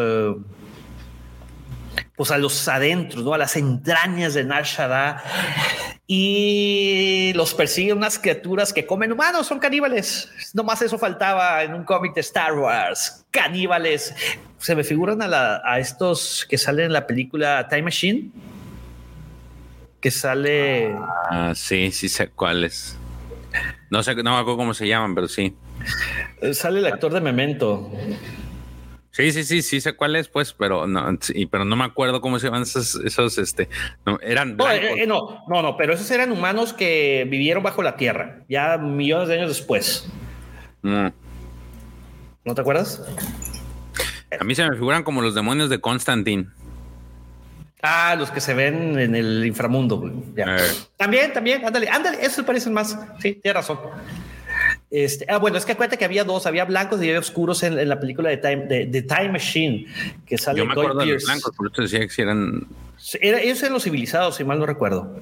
pues 2.16 2.32
a 2.32 2.38
los 2.38 2.68
adentros, 2.68 3.24
¿no? 3.24 3.34
a 3.34 3.38
las 3.38 3.56
entrañas 3.56 4.34
de 4.34 4.44
Nar 4.44 4.66
y 6.08 7.34
los 7.36 7.54
persiguen 7.54 7.98
unas 7.98 8.20
criaturas 8.20 8.72
que 8.72 8.86
comen 8.86 9.12
humanos, 9.12 9.48
son 9.48 9.60
caníbales. 9.60 10.30
No 10.54 10.64
más 10.64 10.82
eso 10.82 10.98
faltaba 11.00 11.64
en 11.64 11.74
un 11.74 11.84
cómic 11.84 12.14
de 12.14 12.22
Star 12.22 12.54
Wars. 12.54 13.26
Caníbales. 13.32 14.14
Se 14.60 14.76
me 14.76 14.84
figuran 14.84 15.20
a, 15.22 15.80
estos 15.80 16.46
que 16.48 16.58
salen 16.58 16.86
en 16.86 16.94
la 16.94 17.08
película 17.08 17.68
Time 17.68 17.84
Machine. 17.84 18.32
Que 20.00 20.12
sale. 20.12 20.96
Ah, 21.30 21.54
sí, 21.56 21.92
sí 21.92 22.08
sé 22.08 22.28
cuáles. 22.30 22.98
No 23.90 24.04
sé, 24.04 24.14
no 24.16 24.32
me 24.32 24.38
acuerdo 24.38 24.58
cómo 24.58 24.74
se 24.76 24.88
llaman, 24.88 25.16
pero 25.16 25.28
sí. 25.28 25.56
Sale 26.54 26.80
el 26.80 26.86
actor 26.86 27.12
de 27.14 27.22
Memento. 27.22 27.92
Sí, 29.16 29.32
sí, 29.32 29.46
sí, 29.46 29.62
sí 29.62 29.80
sé 29.80 29.94
cuál 29.94 30.18
es, 30.18 30.28
pues, 30.28 30.52
pero 30.52 30.88
no, 30.88 31.18
pero 31.50 31.64
no 31.64 31.78
me 31.78 31.86
acuerdo 31.86 32.20
cómo 32.20 32.38
se 32.38 32.48
llaman 32.48 32.64
esos, 32.64 32.96
esos 32.96 33.38
este, 33.38 33.70
no, 34.06 34.20
eran 34.22 34.58
no, 34.58 34.70
eh, 34.70 35.04
eh, 35.04 35.08
no, 35.08 35.42
no, 35.48 35.62
no, 35.62 35.78
pero 35.78 35.94
esos 35.94 36.12
eran 36.12 36.34
humanos 36.34 36.74
que 36.74 37.26
vivieron 37.30 37.64
bajo 37.64 37.82
la 37.82 37.96
tierra, 37.96 38.42
ya 38.50 38.78
millones 38.78 39.30
de 39.30 39.36
años 39.36 39.48
después. 39.48 40.10
Mm. 40.82 41.08
¿No 42.44 42.56
te 42.56 42.60
acuerdas? 42.60 43.02
A 44.38 44.44
mí 44.44 44.54
se 44.54 44.70
me 44.70 44.76
figuran 44.76 45.04
como 45.04 45.22
los 45.22 45.34
demonios 45.34 45.70
de 45.70 45.80
Constantine. 45.80 46.48
Ah, 47.82 48.16
los 48.20 48.32
que 48.32 48.42
se 48.42 48.54
ven 48.54 49.00
en 49.00 49.16
el 49.16 49.46
inframundo. 49.46 50.12
Ya. 50.36 50.58
Eh. 50.58 50.60
También, 50.98 51.32
también, 51.32 51.64
ándale, 51.64 51.88
ándale, 51.88 52.18
esos 52.22 52.44
parecen 52.44 52.74
más. 52.74 53.00
Sí, 53.22 53.36
tienes 53.36 53.56
razón. 53.56 53.80
Este, 54.92 55.26
ah, 55.30 55.40
bueno, 55.40 55.58
es 55.58 55.66
que 55.66 55.72
acuérdate 55.74 55.98
que 55.98 56.06
había 56.06 56.24
dos, 56.24 56.46
había 56.46 56.64
blancos 56.66 57.02
y 57.02 57.08
había 57.08 57.20
oscuros 57.20 57.64
en, 57.64 57.90
la 57.90 58.00
película 58.00 58.30
de 58.30 58.38
Time, 58.38 58.66
de, 58.68 59.02
Time 59.02 59.30
Machine, 59.30 59.88
que 60.26 60.38
sale 60.38 60.60
Yo 60.60 60.66
me 60.66 60.72
acuerdo 60.72 61.00
de 61.00 61.06
los 61.08 61.26
blancos, 61.26 61.56
por 61.56 61.72
eso 61.72 61.82
decía 61.82 62.08
que 62.08 62.22
eran... 62.22 62.68
ellos 63.20 63.62
eran 63.62 63.74
los 63.74 63.84
civilizados, 63.84 64.36
si 64.36 64.44
mal 64.44 64.60
no 64.60 64.66
recuerdo. 64.66 65.20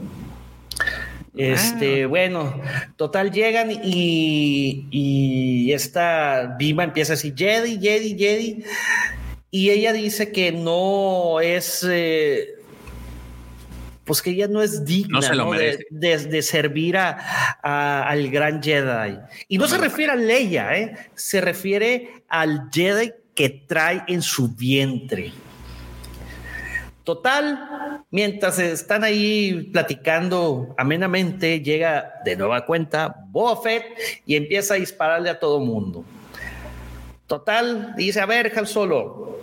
Este, 1.35 2.03
ah. 2.03 2.07
bueno, 2.07 2.61
total 2.95 3.31
llegan 3.31 3.71
y, 3.71 4.87
y 4.91 5.71
esta 5.71 6.55
Bima 6.59 6.83
empieza 6.83 7.13
a 7.13 7.15
decir 7.15 7.33
Jedi, 7.35 7.79
Jedi, 7.79 8.17
Jedi. 8.17 8.63
Y 9.49 9.69
ella 9.69 9.93
dice 9.93 10.31
que 10.31 10.51
no 10.51 11.39
es, 11.39 11.85
eh, 11.87 12.55
pues 14.05 14.21
que 14.21 14.31
ella 14.31 14.47
no 14.47 14.61
es 14.61 14.83
digna 14.83 15.19
de, 15.89 16.41
servir 16.41 16.97
a, 16.97 18.03
al 18.03 18.29
gran 18.29 18.61
Jedi. 18.61 19.19
Y 19.47 19.57
no 19.57 19.67
se 19.67 19.77
refiere 19.77 20.11
a 20.11 20.15
Leia, 20.15 20.77
¿eh? 20.77 20.95
se 21.15 21.39
refiere 21.41 22.23
al 22.27 22.69
Jedi 22.71 23.13
que 23.33 23.49
trae 23.49 24.03
en 24.07 24.21
su 24.21 24.49
vientre. 24.49 25.31
Total, 27.03 28.05
mientras 28.11 28.59
están 28.59 29.03
ahí 29.03 29.69
platicando 29.73 30.73
amenamente, 30.77 31.59
llega 31.59 32.13
de 32.23 32.37
nueva 32.37 32.65
cuenta 32.65 33.13
Boba 33.27 33.61
Fett 33.61 33.83
y 34.25 34.37
empieza 34.37 34.75
a 34.75 34.77
dispararle 34.77 35.29
a 35.29 35.37
todo 35.37 35.59
mundo. 35.59 36.05
Total, 37.27 37.93
dice, 37.97 38.21
a 38.21 38.25
ver, 38.25 38.53
Han 38.57 38.67
Solo, 38.67 39.39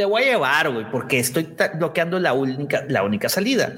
te 0.00 0.06
voy 0.06 0.22
a 0.22 0.26
llevar, 0.32 0.70
güey, 0.70 0.90
porque 0.90 1.18
estoy 1.18 1.46
bloqueando 1.74 2.18
la 2.18 2.32
única, 2.32 2.86
la 2.88 3.02
única 3.02 3.28
salida. 3.28 3.74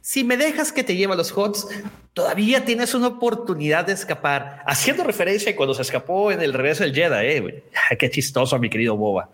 Si 0.00 0.24
me 0.24 0.36
dejas 0.36 0.72
que 0.72 0.82
te 0.82 0.96
lleve 0.96 1.12
a 1.12 1.16
los 1.16 1.30
HOTS, 1.30 1.68
todavía 2.12 2.64
tienes 2.64 2.92
una 2.92 3.06
oportunidad 3.06 3.86
de 3.86 3.92
escapar. 3.92 4.64
Haciendo 4.66 5.04
referencia 5.04 5.52
a 5.52 5.54
cuando 5.54 5.72
se 5.72 5.82
escapó 5.82 6.32
en 6.32 6.42
el 6.42 6.52
regreso 6.52 6.82
del 6.82 6.92
Jedi, 6.92 7.24
eh, 7.24 7.40
güey. 7.40 7.62
Qué 7.96 8.10
chistoso, 8.10 8.58
mi 8.58 8.68
querido 8.68 8.96
Boba. 8.96 9.28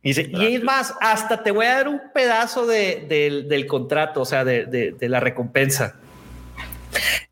Y, 0.00 0.10
dice, 0.10 0.30
y 0.32 0.54
es 0.54 0.62
más, 0.62 0.94
hasta 1.00 1.42
te 1.42 1.50
voy 1.50 1.66
a 1.66 1.78
dar 1.78 1.88
un 1.88 2.00
pedazo 2.14 2.68
del 2.68 3.66
contrato, 3.66 4.20
o 4.20 4.24
sea, 4.24 4.44
de, 4.44 4.96
la 5.00 5.18
recompensa. 5.18 5.96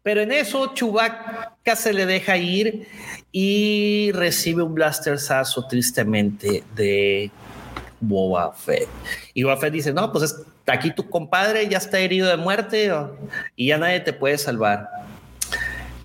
Pero 0.02 0.20
en 0.20 0.32
eso 0.32 0.74
Chewbacca 0.74 1.76
se 1.76 1.92
le 1.92 2.06
deja 2.06 2.36
ir 2.36 2.86
y 3.32 4.12
recibe 4.12 4.62
un 4.62 4.74
blaster 4.74 5.18
sazo 5.18 5.66
tristemente 5.66 6.62
de 6.74 7.30
Boba 8.00 8.52
Fett. 8.52 8.88
Y 9.32 9.42
Boba 9.42 9.56
Fett 9.56 9.72
dice, 9.72 9.92
no, 9.92 10.12
pues 10.12 10.36
aquí 10.66 10.90
tu 10.92 11.08
compadre 11.08 11.68
ya 11.68 11.78
está 11.78 11.98
herido 11.98 12.28
de 12.28 12.36
muerte 12.36 12.92
y 13.56 13.68
ya 13.68 13.78
nadie 13.78 14.00
te 14.00 14.12
puede 14.12 14.38
salvar. 14.38 14.88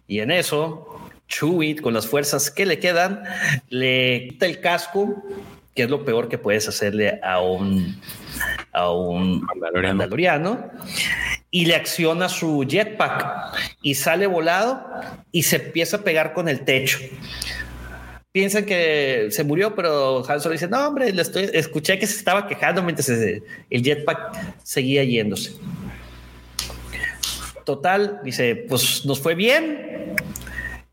Y 0.07 0.19
en 0.19 0.31
eso, 0.31 0.99
Chewie, 1.27 1.75
con 1.75 1.93
las 1.93 2.07
fuerzas 2.07 2.49
que 2.49 2.65
le 2.65 2.79
quedan, 2.79 3.23
le 3.69 4.27
quita 4.29 4.45
el 4.45 4.59
casco, 4.59 5.23
que 5.75 5.83
es 5.83 5.89
lo 5.89 6.03
peor 6.03 6.29
que 6.29 6.37
puedes 6.37 6.67
hacerle 6.67 7.19
a 7.21 7.41
un, 7.41 8.01
a 8.73 8.91
un 8.91 9.41
mandaloriano 9.41 10.71
y 11.51 11.65
le 11.65 11.75
acciona 11.75 12.29
su 12.29 12.65
jetpack 12.67 13.57
y 13.81 13.95
sale 13.95 14.27
volado 14.27 14.85
y 15.31 15.43
se 15.43 15.57
empieza 15.57 15.97
a 15.97 16.01
pegar 16.01 16.33
con 16.33 16.47
el 16.47 16.61
techo. 16.61 16.99
Piensan 18.31 18.65
que 18.65 19.29
se 19.31 19.43
murió, 19.43 19.73
pero 19.73 20.23
Han 20.29 20.39
Solo 20.39 20.53
dice, 20.53 20.67
no, 20.67 20.87
hombre, 20.87 21.11
le 21.11 21.21
estoy, 21.21 21.49
escuché 21.51 21.97
que 21.97 22.05
se 22.05 22.17
estaba 22.17 22.47
quejando 22.47 22.83
mientras 22.83 23.09
el 23.09 23.43
jetpack 23.69 24.57
seguía 24.63 25.03
yéndose. 25.03 25.53
Total, 27.65 28.19
dice, 28.23 28.55
pues 28.67 29.05
nos 29.05 29.19
fue 29.19 29.33
bien. 29.33 30.15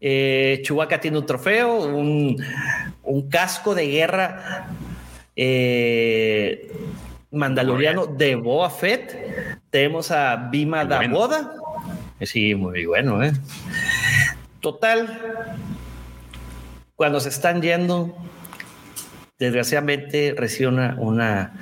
Eh, 0.01 0.63
tiene 1.01 1.19
un 1.19 1.27
trofeo, 1.27 1.87
un, 1.87 2.37
casco 3.31 3.75
de 3.75 3.87
guerra 3.87 4.69
eh, 5.35 6.71
mandaloriano 7.31 8.07
de 8.07 8.35
Boa 8.35 8.71
Fett. 8.71 9.17
Tenemos 9.71 10.11
a 10.11 10.37
Bima 10.51 10.85
da 10.85 11.07
Boda. 11.09 11.53
Sí, 12.23 12.55
muy 12.55 12.87
bueno, 12.87 13.23
¿eh? 13.23 13.33
Total, 14.61 15.21
cuando 16.95 17.21
se 17.21 17.29
están 17.29 17.61
yendo, 17.61 18.17
desgraciadamente 19.39 20.35
recibe 20.37 20.69
una, 20.69 20.97
una, 20.99 21.53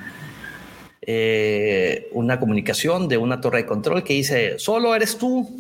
eh, 1.02 2.08
una 2.12 2.38
comunicación 2.38 3.08
de 3.08 3.18
una 3.18 3.40
torre 3.40 3.58
de 3.58 3.66
control 3.66 4.04
que 4.04 4.14
dice, 4.14 4.58
solo 4.58 4.94
eres 4.94 5.18
tú, 5.18 5.50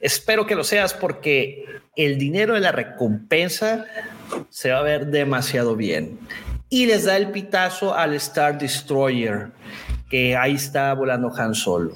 espero 0.00 0.46
que 0.46 0.54
lo 0.54 0.64
seas 0.64 0.94
porque 0.94 1.66
el 1.94 2.18
dinero 2.18 2.54
de 2.54 2.60
la 2.60 2.72
recompensa 2.72 3.84
se 4.48 4.70
va 4.70 4.78
a 4.78 4.82
ver 4.82 5.06
demasiado 5.08 5.76
bien 5.76 6.18
y 6.70 6.86
les 6.86 7.04
da 7.04 7.16
el 7.16 7.30
pitazo 7.30 7.94
al 7.94 8.14
Star 8.14 8.58
Destroyer, 8.58 9.50
que 10.08 10.36
ahí 10.36 10.54
está 10.54 10.92
volando 10.94 11.32
Han 11.36 11.54
Solo. 11.54 11.94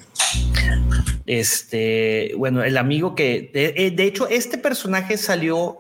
Este, 1.27 2.33
bueno, 2.37 2.63
el 2.63 2.77
amigo 2.77 3.15
que, 3.15 3.51
de, 3.53 3.75
eh, 3.77 3.95
hecho, 3.99 4.29
este 4.29 4.59
personaje 4.59 5.17
salió 5.17 5.79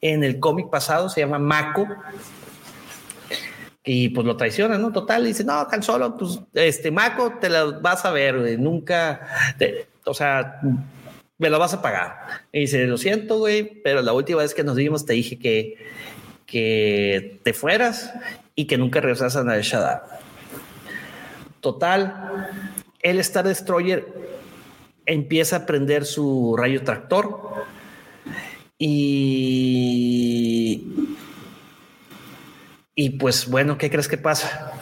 en 0.00 0.24
el 0.24 0.40
cómic 0.40 0.70
pasado, 0.70 1.08
se 1.08 1.20
llama 1.20 1.38
Mako. 1.38 1.86
Y 3.84 4.08
pues 4.08 4.26
lo 4.26 4.36
traiciona, 4.36 4.78
¿no? 4.78 4.92
Total, 4.92 5.24
dice, 5.24 5.44
no, 5.44 5.66
Han 5.70 5.82
Solo, 5.82 6.16
pues, 6.16 6.40
este, 6.54 6.90
Mako, 6.90 7.34
te 7.40 7.48
lo 7.48 7.80
vas 7.80 8.04
a 8.04 8.10
ver, 8.10 8.58
nunca, 8.58 9.54
o 10.04 10.14
sea, 10.14 10.60
me 11.38 11.50
lo 11.50 11.58
vas 11.58 11.74
a 11.74 11.82
pagar. 11.82 12.16
Y 12.52 12.60
dice, 12.60 12.84
lo 12.86 12.98
siento, 12.98 13.38
güey, 13.38 13.82
pero 13.82 14.02
la 14.02 14.12
última 14.12 14.42
vez 14.42 14.54
que 14.54 14.64
nos 14.64 14.74
vimos 14.74 15.06
te 15.06 15.12
dije 15.12 15.38
que 15.38 15.76
que 16.46 17.40
te 17.42 17.52
fueras 17.52 18.12
y 18.54 18.66
que 18.66 18.78
nunca 18.78 19.00
regresas 19.00 19.36
a 19.36 19.44
Nal 19.44 19.62
Total, 21.66 22.46
el 23.02 23.18
Star 23.18 23.44
Destroyer 23.44 24.06
empieza 25.04 25.56
a 25.56 25.66
prender 25.66 26.04
su 26.04 26.54
rayo 26.56 26.84
tractor 26.84 27.40
y 28.78 29.66
y 32.94 33.10
pues 33.18 33.48
bueno, 33.48 33.76
¿qué 33.78 33.90
crees 33.90 34.06
que 34.06 34.16
pasa? 34.16 34.74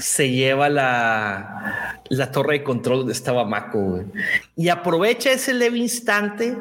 Se 0.00 0.30
lleva 0.30 0.68
la, 0.68 2.02
la 2.10 2.30
torre 2.30 2.58
de 2.58 2.62
control 2.62 2.98
donde 2.98 3.14
estaba 3.14 3.46
Mako 3.46 4.04
y 4.54 4.68
aprovecha 4.68 5.32
ese 5.32 5.54
leve 5.54 5.78
instante 5.78 6.58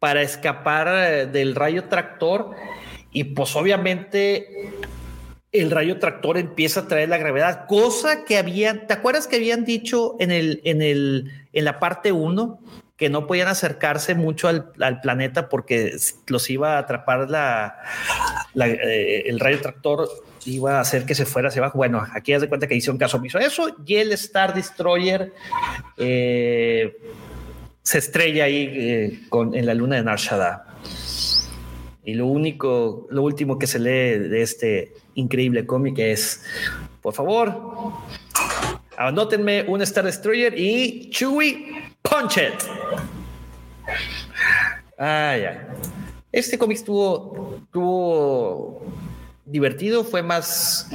para 0.00 0.22
escapar 0.22 0.88
eh, 0.88 1.26
del 1.26 1.54
rayo 1.54 1.84
tractor 1.84 2.50
y 3.12 3.22
pues 3.22 3.54
obviamente 3.54 4.72
el 5.60 5.70
rayo 5.70 5.98
tractor 5.98 6.38
empieza 6.38 6.80
a 6.80 6.88
traer 6.88 7.08
la 7.08 7.18
gravedad, 7.18 7.66
cosa 7.66 8.24
que 8.24 8.38
habían, 8.38 8.86
¿te 8.86 8.94
acuerdas 8.94 9.26
que 9.26 9.36
habían 9.36 9.64
dicho 9.64 10.16
en 10.18 10.30
el 10.30 10.60
en 10.64 10.82
el 10.82 11.32
en 11.52 11.64
la 11.64 11.78
parte 11.78 12.12
1 12.12 12.60
que 12.96 13.10
no 13.10 13.26
podían 13.26 13.48
acercarse 13.48 14.14
mucho 14.14 14.48
al, 14.48 15.00
planeta 15.02 15.48
porque 15.48 15.96
los 16.28 16.48
iba 16.48 16.76
a 16.76 16.78
atrapar 16.78 17.28
la, 17.28 17.76
eh, 18.54 19.24
el 19.26 19.38
rayo 19.38 19.60
tractor 19.60 20.08
iba 20.46 20.78
a 20.78 20.80
hacer 20.80 21.04
que 21.04 21.14
se 21.14 21.26
fuera 21.26 21.48
hacia 21.48 21.60
abajo. 21.60 21.76
Bueno, 21.76 22.02
aquí 22.14 22.32
haz 22.32 22.40
de 22.40 22.48
cuenta 22.48 22.66
que 22.66 22.74
hizo 22.74 22.90
un 22.90 22.98
caso 22.98 23.18
omiso 23.18 23.38
eso 23.38 23.76
y 23.84 23.96
el 23.96 24.12
Star 24.12 24.54
Destroyer 24.54 25.32
eh, 25.98 26.96
se 27.82 27.98
estrella 27.98 28.44
ahí 28.44 28.68
eh, 28.72 29.20
con, 29.28 29.54
en 29.54 29.66
la 29.66 29.74
luna 29.74 29.96
de 29.96 30.02
Narshada. 30.02 30.66
Y 32.04 32.14
lo 32.14 32.26
único, 32.26 33.08
lo 33.10 33.22
último 33.22 33.58
que 33.58 33.66
se 33.66 33.78
lee 33.78 34.28
de 34.28 34.42
este 34.42 34.94
increíble 35.16 35.66
cómic 35.66 35.98
es, 35.98 36.44
por 37.02 37.12
favor, 37.12 37.92
anótenme 38.96 39.64
un 39.66 39.82
Star 39.82 40.04
Destroyer 40.04 40.58
y 40.58 41.10
Chewie 41.10 41.92
Punch 42.02 42.38
It. 42.38 42.54
Ay, 44.98 45.44
ay. 45.44 45.58
Este 46.32 46.58
cómic 46.58 46.78
estuvo, 46.78 47.56
estuvo 47.64 48.82
divertido, 49.44 50.04
fue 50.04 50.22
más, 50.22 50.90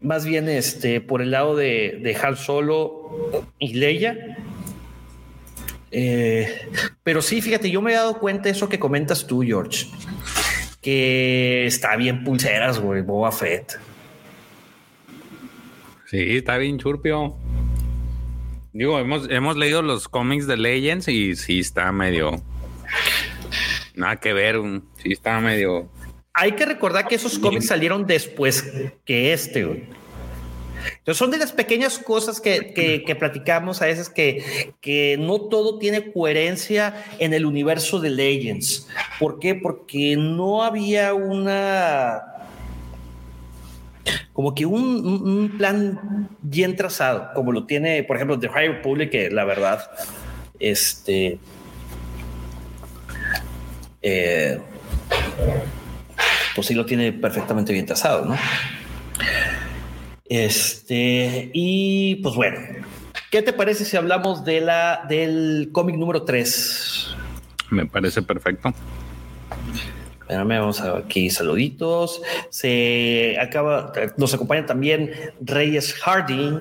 más 0.00 0.24
bien 0.24 0.48
este, 0.48 1.00
por 1.00 1.20
el 1.20 1.30
lado 1.30 1.56
de, 1.56 2.00
de 2.02 2.36
Solo 2.36 3.42
y 3.58 3.74
Leia 3.74 4.36
Eh, 5.90 6.68
pero 7.02 7.22
sí, 7.22 7.40
fíjate, 7.40 7.70
yo 7.70 7.80
me 7.80 7.92
he 7.92 7.94
dado 7.94 8.18
cuenta 8.18 8.44
de 8.44 8.50
eso 8.50 8.68
que 8.68 8.78
comentas 8.78 9.26
tú, 9.26 9.42
George, 9.42 9.86
que 10.86 11.66
está 11.66 11.96
bien 11.96 12.22
pulseras, 12.22 12.78
güey, 12.78 13.02
Boba 13.02 13.32
Fett. 13.32 13.76
Sí, 16.04 16.36
está 16.36 16.58
bien 16.58 16.78
churpio. 16.78 17.36
Digo, 18.72 18.96
hemos, 19.00 19.28
hemos 19.28 19.56
leído 19.56 19.82
los 19.82 20.06
cómics 20.06 20.46
de 20.46 20.56
Legends 20.56 21.08
y 21.08 21.34
sí 21.34 21.58
está 21.58 21.90
medio. 21.90 22.40
Nada 23.96 24.14
que 24.14 24.32
ver, 24.32 24.60
sí 25.02 25.10
está 25.10 25.40
medio. 25.40 25.90
Hay 26.32 26.52
que 26.52 26.64
recordar 26.64 27.08
que 27.08 27.16
esos 27.16 27.36
cómics 27.40 27.66
salieron 27.66 28.06
después 28.06 28.72
que 29.04 29.32
este, 29.32 29.64
güey. 29.64 29.88
Entonces 30.98 31.18
son 31.18 31.30
de 31.30 31.38
las 31.38 31.52
pequeñas 31.52 31.98
cosas 31.98 32.40
que, 32.40 32.72
que, 32.74 33.16
platicamos 33.16 33.82
a 33.82 33.86
veces 33.86 34.08
que, 34.08 34.72
que, 34.80 35.16
no 35.18 35.40
todo 35.42 35.78
tiene 35.78 36.12
coherencia 36.12 37.04
en 37.18 37.32
el 37.34 37.46
universo 37.46 38.00
de 38.00 38.10
Legends. 38.10 38.88
¿Por 39.18 39.38
qué? 39.38 39.54
Porque 39.54 40.16
no 40.16 40.62
había 40.62 41.14
una 41.14 42.36
como 44.32 44.54
que 44.54 44.66
un, 44.66 45.54
plan 45.56 46.28
bien 46.42 46.76
trazado, 46.76 47.30
como 47.34 47.52
lo 47.52 47.64
tiene, 47.64 48.02
por 48.04 48.16
ejemplo, 48.16 48.38
The 48.38 48.50
High 48.50 48.68
Republic, 48.68 49.10
que 49.10 49.30
la 49.30 49.44
verdad, 49.44 49.90
este, 50.60 51.38
eh, 54.02 54.60
pues 56.54 56.66
sí 56.66 56.74
lo 56.74 56.84
tiene 56.84 57.12
perfectamente 57.12 57.72
bien 57.72 57.86
trazado, 57.86 58.26
¿no? 58.26 58.36
Este, 60.28 61.50
y 61.52 62.16
pues 62.16 62.34
bueno, 62.34 62.58
¿qué 63.30 63.42
te 63.42 63.52
parece 63.52 63.84
si 63.84 63.96
hablamos 63.96 64.44
de 64.44 64.60
la, 64.60 65.04
del 65.08 65.70
cómic 65.72 65.96
número 65.96 66.24
3? 66.24 67.16
Me 67.70 67.86
parece 67.86 68.22
perfecto. 68.22 68.72
Espérame, 70.20 70.58
vamos 70.58 70.80
a 70.80 70.98
aquí 70.98 71.30
saluditos. 71.30 72.20
Se 72.50 73.36
acaba, 73.40 73.92
nos 74.16 74.34
acompaña 74.34 74.66
también 74.66 75.12
Reyes 75.40 75.94
Harding. 75.94 76.58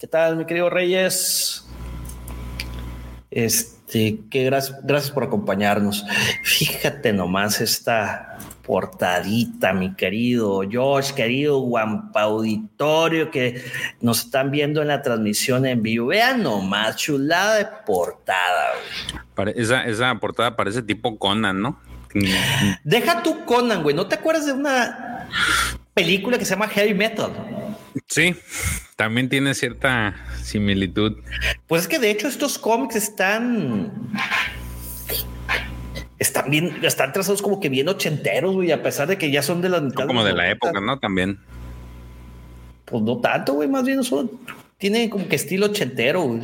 ¿Qué 0.00 0.08
tal, 0.08 0.36
mi 0.36 0.44
querido 0.44 0.70
Reyes? 0.70 1.68
Este, 3.30 4.18
qué 4.28 4.44
gracias, 4.44 4.78
gracias 4.82 5.12
por 5.12 5.22
acompañarnos. 5.22 6.04
Fíjate 6.42 7.12
nomás 7.12 7.60
esta 7.60 8.38
portadita, 8.66 9.72
mi 9.72 9.94
querido 9.94 10.62
Josh, 10.70 11.12
querido 11.12 11.60
Guampa 11.60 12.22
Auditorio 12.22 13.30
que 13.30 13.64
nos 14.00 14.24
están 14.24 14.50
viendo 14.50 14.82
en 14.82 14.88
la 14.88 15.02
transmisión 15.02 15.64
en 15.66 15.82
vivo. 15.82 16.08
Vean 16.08 16.42
nomás, 16.42 16.96
chulada 16.96 17.56
de 17.56 17.66
portada. 17.86 18.72
Esa, 19.54 19.84
esa 19.84 20.14
portada 20.16 20.56
parece 20.56 20.82
tipo 20.82 21.18
Conan, 21.18 21.62
¿no? 21.62 21.80
Deja 22.84 23.22
tu 23.22 23.44
Conan, 23.44 23.82
güey. 23.82 23.94
¿No 23.94 24.06
te 24.06 24.16
acuerdas 24.16 24.46
de 24.46 24.52
una 24.52 25.28
película 25.94 26.38
que 26.38 26.44
se 26.44 26.50
llama 26.50 26.68
Heavy 26.68 26.94
Metal? 26.94 27.30
Sí, 28.08 28.34
también 28.96 29.28
tiene 29.28 29.54
cierta 29.54 30.14
similitud. 30.42 31.18
Pues 31.66 31.82
es 31.82 31.88
que 31.88 31.98
de 31.98 32.10
hecho 32.10 32.28
estos 32.28 32.58
cómics 32.58 32.96
están 32.96 33.92
están 36.18 36.50
bien, 36.50 36.78
están 36.82 37.12
trazados 37.12 37.42
como 37.42 37.60
que 37.60 37.68
bien 37.68 37.88
ochenteros, 37.88 38.54
güey, 38.54 38.72
a 38.72 38.82
pesar 38.82 39.08
de 39.08 39.18
que 39.18 39.30
ya 39.30 39.42
son 39.42 39.60
de 39.60 39.68
la 39.68 39.80
mitad. 39.80 40.06
como 40.06 40.24
de, 40.24 40.32
la 40.32 40.50
época, 40.50 40.80
¿no? 40.80 40.98
También. 40.98 41.38
Pues 42.84 43.02
no 43.02 43.18
tanto, 43.18 43.54
güey, 43.54 43.68
más 43.68 43.84
bien 43.84 44.02
son, 44.04 44.30
tiene 44.78 45.10
como 45.10 45.28
que 45.28 45.36
estilo 45.36 45.66
ochentero, 45.66 46.22
güey. 46.22 46.42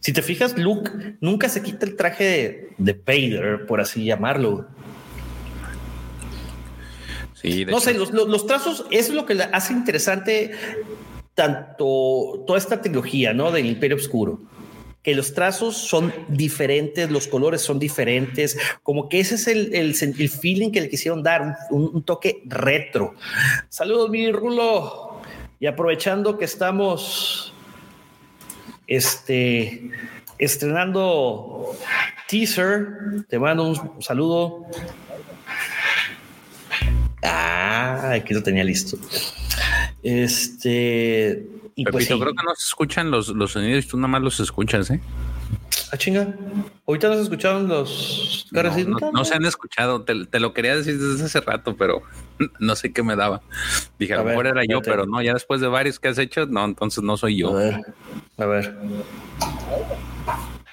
Si 0.00 0.12
te 0.12 0.22
fijas, 0.22 0.56
Luke 0.56 0.90
nunca 1.20 1.48
se 1.48 1.62
quita 1.62 1.84
el 1.84 1.96
traje 1.96 2.70
de, 2.78 2.92
Vader, 2.92 3.66
por 3.66 3.80
así 3.80 4.04
llamarlo. 4.04 4.66
Sí, 7.34 7.64
no 7.66 7.78
sé, 7.78 7.94
los, 7.94 8.46
trazos, 8.46 8.86
eso 8.90 9.10
es 9.10 9.14
lo 9.14 9.26
que 9.26 9.40
hace 9.52 9.72
interesante 9.72 10.52
tanto 11.34 12.42
toda 12.46 12.58
esta 12.58 12.80
trilogía, 12.80 13.32
¿no? 13.32 13.52
Del 13.52 13.66
Imperio 13.66 13.96
Oscuro. 13.96 14.40
Que 15.02 15.14
los 15.14 15.32
trazos 15.32 15.76
son 15.76 16.12
diferentes, 16.28 17.10
los 17.10 17.28
colores 17.28 17.62
son 17.62 17.78
diferentes, 17.78 18.58
como 18.82 19.08
que 19.08 19.20
ese 19.20 19.36
es 19.36 19.46
el, 19.46 19.74
el, 19.74 20.28
feeling 20.28 20.70
que 20.70 20.80
le 20.80 20.88
quisieron 20.88 21.22
dar, 21.22 21.56
un, 21.70 21.90
un, 21.94 22.02
toque 22.02 22.42
retro. 22.46 23.14
Saludos, 23.68 24.10
mi 24.10 24.30
Rulo. 24.30 25.20
Y 25.60 25.66
aprovechando 25.66 26.36
que 26.36 26.44
estamos 26.44 27.52
este, 28.88 29.90
estrenando 30.38 31.76
teaser. 32.28 33.24
Te 33.28 33.38
mando 33.38 33.68
un 33.68 34.02
saludo. 34.02 34.66
Ah, 37.22 38.12
aquí 38.14 38.34
lo 38.34 38.42
tenía 38.42 38.64
listo. 38.64 38.98
Este. 40.02 41.46
Y 41.78 41.84
pues 41.84 42.08
creo 42.08 42.18
que 42.18 42.44
no 42.44 42.54
se 42.56 42.64
escuchan 42.64 43.08
los, 43.12 43.28
los 43.28 43.52
sonidos 43.52 43.84
y 43.84 43.88
tú 43.88 43.96
nada 43.98 44.08
más 44.08 44.20
los 44.20 44.40
escuchas, 44.40 44.90
¿eh? 44.90 45.00
Ah, 45.92 45.96
chinga. 45.96 46.34
Ahorita 46.88 47.06
no 47.06 47.14
se 47.14 47.22
escucharon 47.22 47.68
los 47.68 48.48
no, 48.50 49.24
se 49.24 49.34
han 49.34 49.44
escuchado. 49.44 50.02
Te, 50.02 50.40
lo 50.40 50.52
quería 50.52 50.74
decir 50.74 50.98
desde 50.98 51.24
hace 51.24 51.40
rato, 51.40 51.76
pero 51.76 52.02
no 52.58 52.74
sé 52.74 52.92
qué 52.92 53.04
me 53.04 53.14
daba. 53.14 53.42
Dije, 53.96 54.14
a, 54.14 54.16
lo 54.16 54.24
mejor 54.24 54.48
era 54.48 54.64
yo, 54.68 54.82
pero 54.82 55.06
no, 55.06 55.22
ya 55.22 55.34
después 55.34 55.60
de 55.60 55.68
varios 55.68 56.00
que 56.00 56.08
has 56.08 56.18
hecho, 56.18 56.46
no, 56.46 56.64
entonces 56.64 57.04
no 57.04 57.16
soy 57.16 57.36
yo. 57.36 57.50
A 57.50 57.60
ver, 57.60 57.80
a 58.38 58.46
ver. 58.46 58.76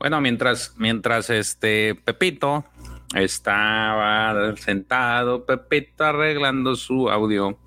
Bueno, 0.00 0.22
mientras, 0.22 0.74
mientras 0.78 1.28
este 1.28 1.94
Pepito 1.94 2.64
estaba 3.14 4.56
sentado, 4.56 5.44
Pepito 5.44 6.04
arreglando 6.04 6.74
su 6.74 7.10
audio. 7.10 7.58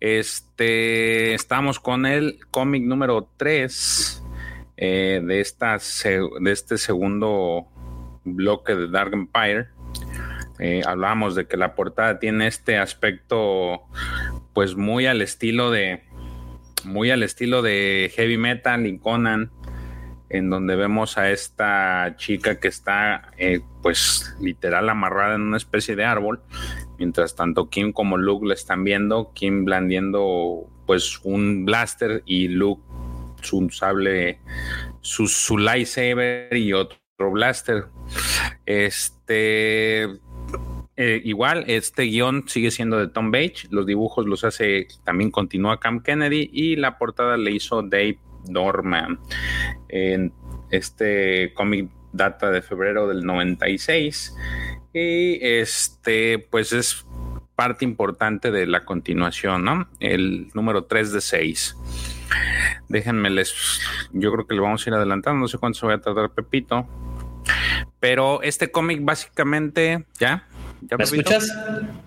Este, 0.00 1.34
estamos 1.34 1.78
con 1.78 2.04
el 2.04 2.40
cómic 2.50 2.82
número 2.82 3.28
3 3.36 4.24
eh, 4.76 5.22
de, 5.24 5.40
esta, 5.40 5.78
de 5.78 6.50
este 6.50 6.78
segundo 6.78 7.68
bloque 8.24 8.74
de 8.74 8.88
Dark 8.88 9.12
Empire. 9.12 9.68
Eh, 10.64 10.80
hablábamos 10.86 11.34
de 11.34 11.48
que 11.48 11.56
la 11.56 11.74
portada 11.74 12.20
tiene 12.20 12.46
este 12.46 12.78
aspecto, 12.78 13.82
pues 14.52 14.76
muy 14.76 15.06
al 15.06 15.20
estilo 15.20 15.72
de, 15.72 16.04
muy 16.84 17.10
al 17.10 17.24
estilo 17.24 17.62
de 17.62 18.12
heavy 18.14 18.38
metal 18.38 18.86
y 18.86 18.96
Conan 18.96 19.50
en 20.30 20.50
donde 20.50 20.76
vemos 20.76 21.18
a 21.18 21.32
esta 21.32 22.14
chica 22.16 22.60
que 22.60 22.68
está 22.68 23.32
eh, 23.38 23.60
pues 23.82 24.36
literal 24.40 24.88
amarrada 24.88 25.34
en 25.34 25.40
una 25.40 25.56
especie 25.56 25.96
de 25.96 26.04
árbol, 26.04 26.40
mientras 26.96 27.34
tanto 27.34 27.68
Kim 27.68 27.92
como 27.92 28.16
Luke 28.16 28.46
le 28.46 28.54
están 28.54 28.84
viendo, 28.84 29.32
Kim 29.34 29.64
blandiendo 29.64 30.70
pues 30.86 31.18
un 31.24 31.64
blaster 31.64 32.22
y 32.24 32.46
Luke 32.46 32.84
su 33.40 33.68
sable, 33.70 34.38
su, 35.00 35.26
su 35.26 35.58
lightsaber 35.58 36.56
y 36.56 36.72
otro 36.72 37.00
blaster. 37.18 37.86
Este 38.64 40.08
eh, 40.96 41.20
igual, 41.24 41.64
este 41.68 42.02
guion 42.04 42.48
sigue 42.48 42.70
siendo 42.70 42.98
de 42.98 43.08
Tom 43.08 43.30
Bates, 43.30 43.68
los 43.70 43.86
dibujos 43.86 44.26
los 44.26 44.44
hace, 44.44 44.88
también 45.04 45.30
continúa 45.30 45.80
Cam 45.80 46.02
Kennedy 46.02 46.50
y 46.52 46.76
la 46.76 46.98
portada 46.98 47.36
le 47.36 47.52
hizo 47.52 47.82
Dave 47.82 48.18
Norman. 48.48 49.18
En 49.88 50.32
este 50.70 51.52
cómic 51.54 51.90
data 52.12 52.50
de 52.50 52.62
febrero 52.62 53.08
del 53.08 53.24
96 53.24 54.36
y 54.92 55.38
este 55.40 56.38
pues 56.38 56.72
es 56.72 57.06
parte 57.54 57.84
importante 57.84 58.50
de 58.50 58.66
la 58.66 58.84
continuación, 58.84 59.64
¿no? 59.64 59.88
El 60.00 60.48
número 60.54 60.84
3 60.84 61.12
de 61.12 61.20
6. 61.20 61.76
Déjenme 62.88 63.30
les, 63.30 63.80
yo 64.12 64.32
creo 64.32 64.46
que 64.46 64.54
le 64.54 64.60
vamos 64.60 64.86
a 64.86 64.90
ir 64.90 64.94
adelantando, 64.94 65.40
no 65.40 65.48
sé 65.48 65.58
cuánto 65.58 65.78
se 65.78 65.86
va 65.86 65.94
a 65.94 66.00
tardar 66.00 66.30
Pepito, 66.30 66.86
pero 68.00 68.42
este 68.42 68.70
cómic 68.70 69.00
básicamente, 69.02 70.06
¿ya? 70.18 70.46
¿Ya, 70.90 70.96
¿Me 70.96 71.04
escuchas? 71.04 71.48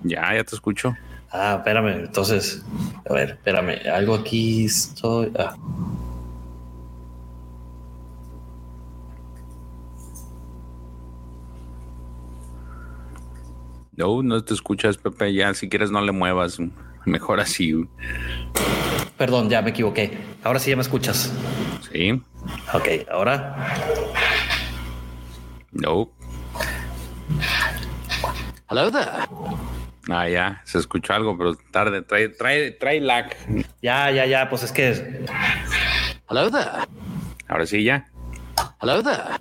Ya, 0.03 0.34
ya 0.36 0.43
te 0.43 0.55
escucho. 0.55 0.95
Ah, 1.32 1.55
espérame, 1.57 2.05
entonces, 2.05 2.63
a 3.09 3.13
ver, 3.13 3.32
espérame, 3.32 3.89
algo 3.91 4.15
aquí 4.15 4.65
estoy. 4.65 5.32
Ah. 5.38 5.55
No, 13.97 14.21
no 14.21 14.43
te 14.43 14.53
escuchas, 14.53 14.97
Pepe. 14.97 15.34
Ya, 15.34 15.53
si 15.53 15.69
quieres, 15.69 15.89
no 15.89 16.01
le 16.01 16.11
muevas. 16.11 16.57
Mejor 17.05 17.39
así. 17.39 17.88
Perdón, 19.17 19.49
ya 19.49 19.61
me 19.61 19.69
equivoqué. 19.69 20.17
Ahora 20.43 20.59
sí 20.59 20.69
ya 20.71 20.76
me 20.76 20.82
escuchas. 20.82 21.32
Sí. 21.91 22.21
Ok, 22.73 22.88
ahora. 23.09 23.55
No. 25.71 26.09
Hello 28.76 28.91
there. 28.91 29.07
Ah, 30.09 30.28
ya, 30.28 30.61
se 30.65 30.80
escuchó 30.80 31.13
algo, 31.13 31.38
pero 31.38 31.55
tarde. 31.71 32.01
Trae, 32.01 32.28
trae, 32.28 32.71
trae 32.71 32.99
lag. 32.99 33.34
Ya, 33.82 34.11
ya, 34.11 34.26
ya. 34.26 34.49
Pues 34.49 34.63
es 34.63 34.73
que. 34.73 35.23
Hello 36.30 36.51
there. 36.51 36.86
Ahora 37.47 37.65
sí, 37.65 37.86
ya. 37.86 38.05
Hello 38.82 39.01
there. 39.01 39.39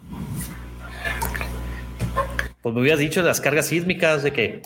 Pues 2.63 2.75
me 2.77 2.81
hubieras 2.81 3.01
dicho 3.01 3.23
de 3.23 3.27
las 3.27 3.41
cargas 3.41 3.67
sísmicas 3.67 4.23
de 4.23 4.33
que. 4.33 4.63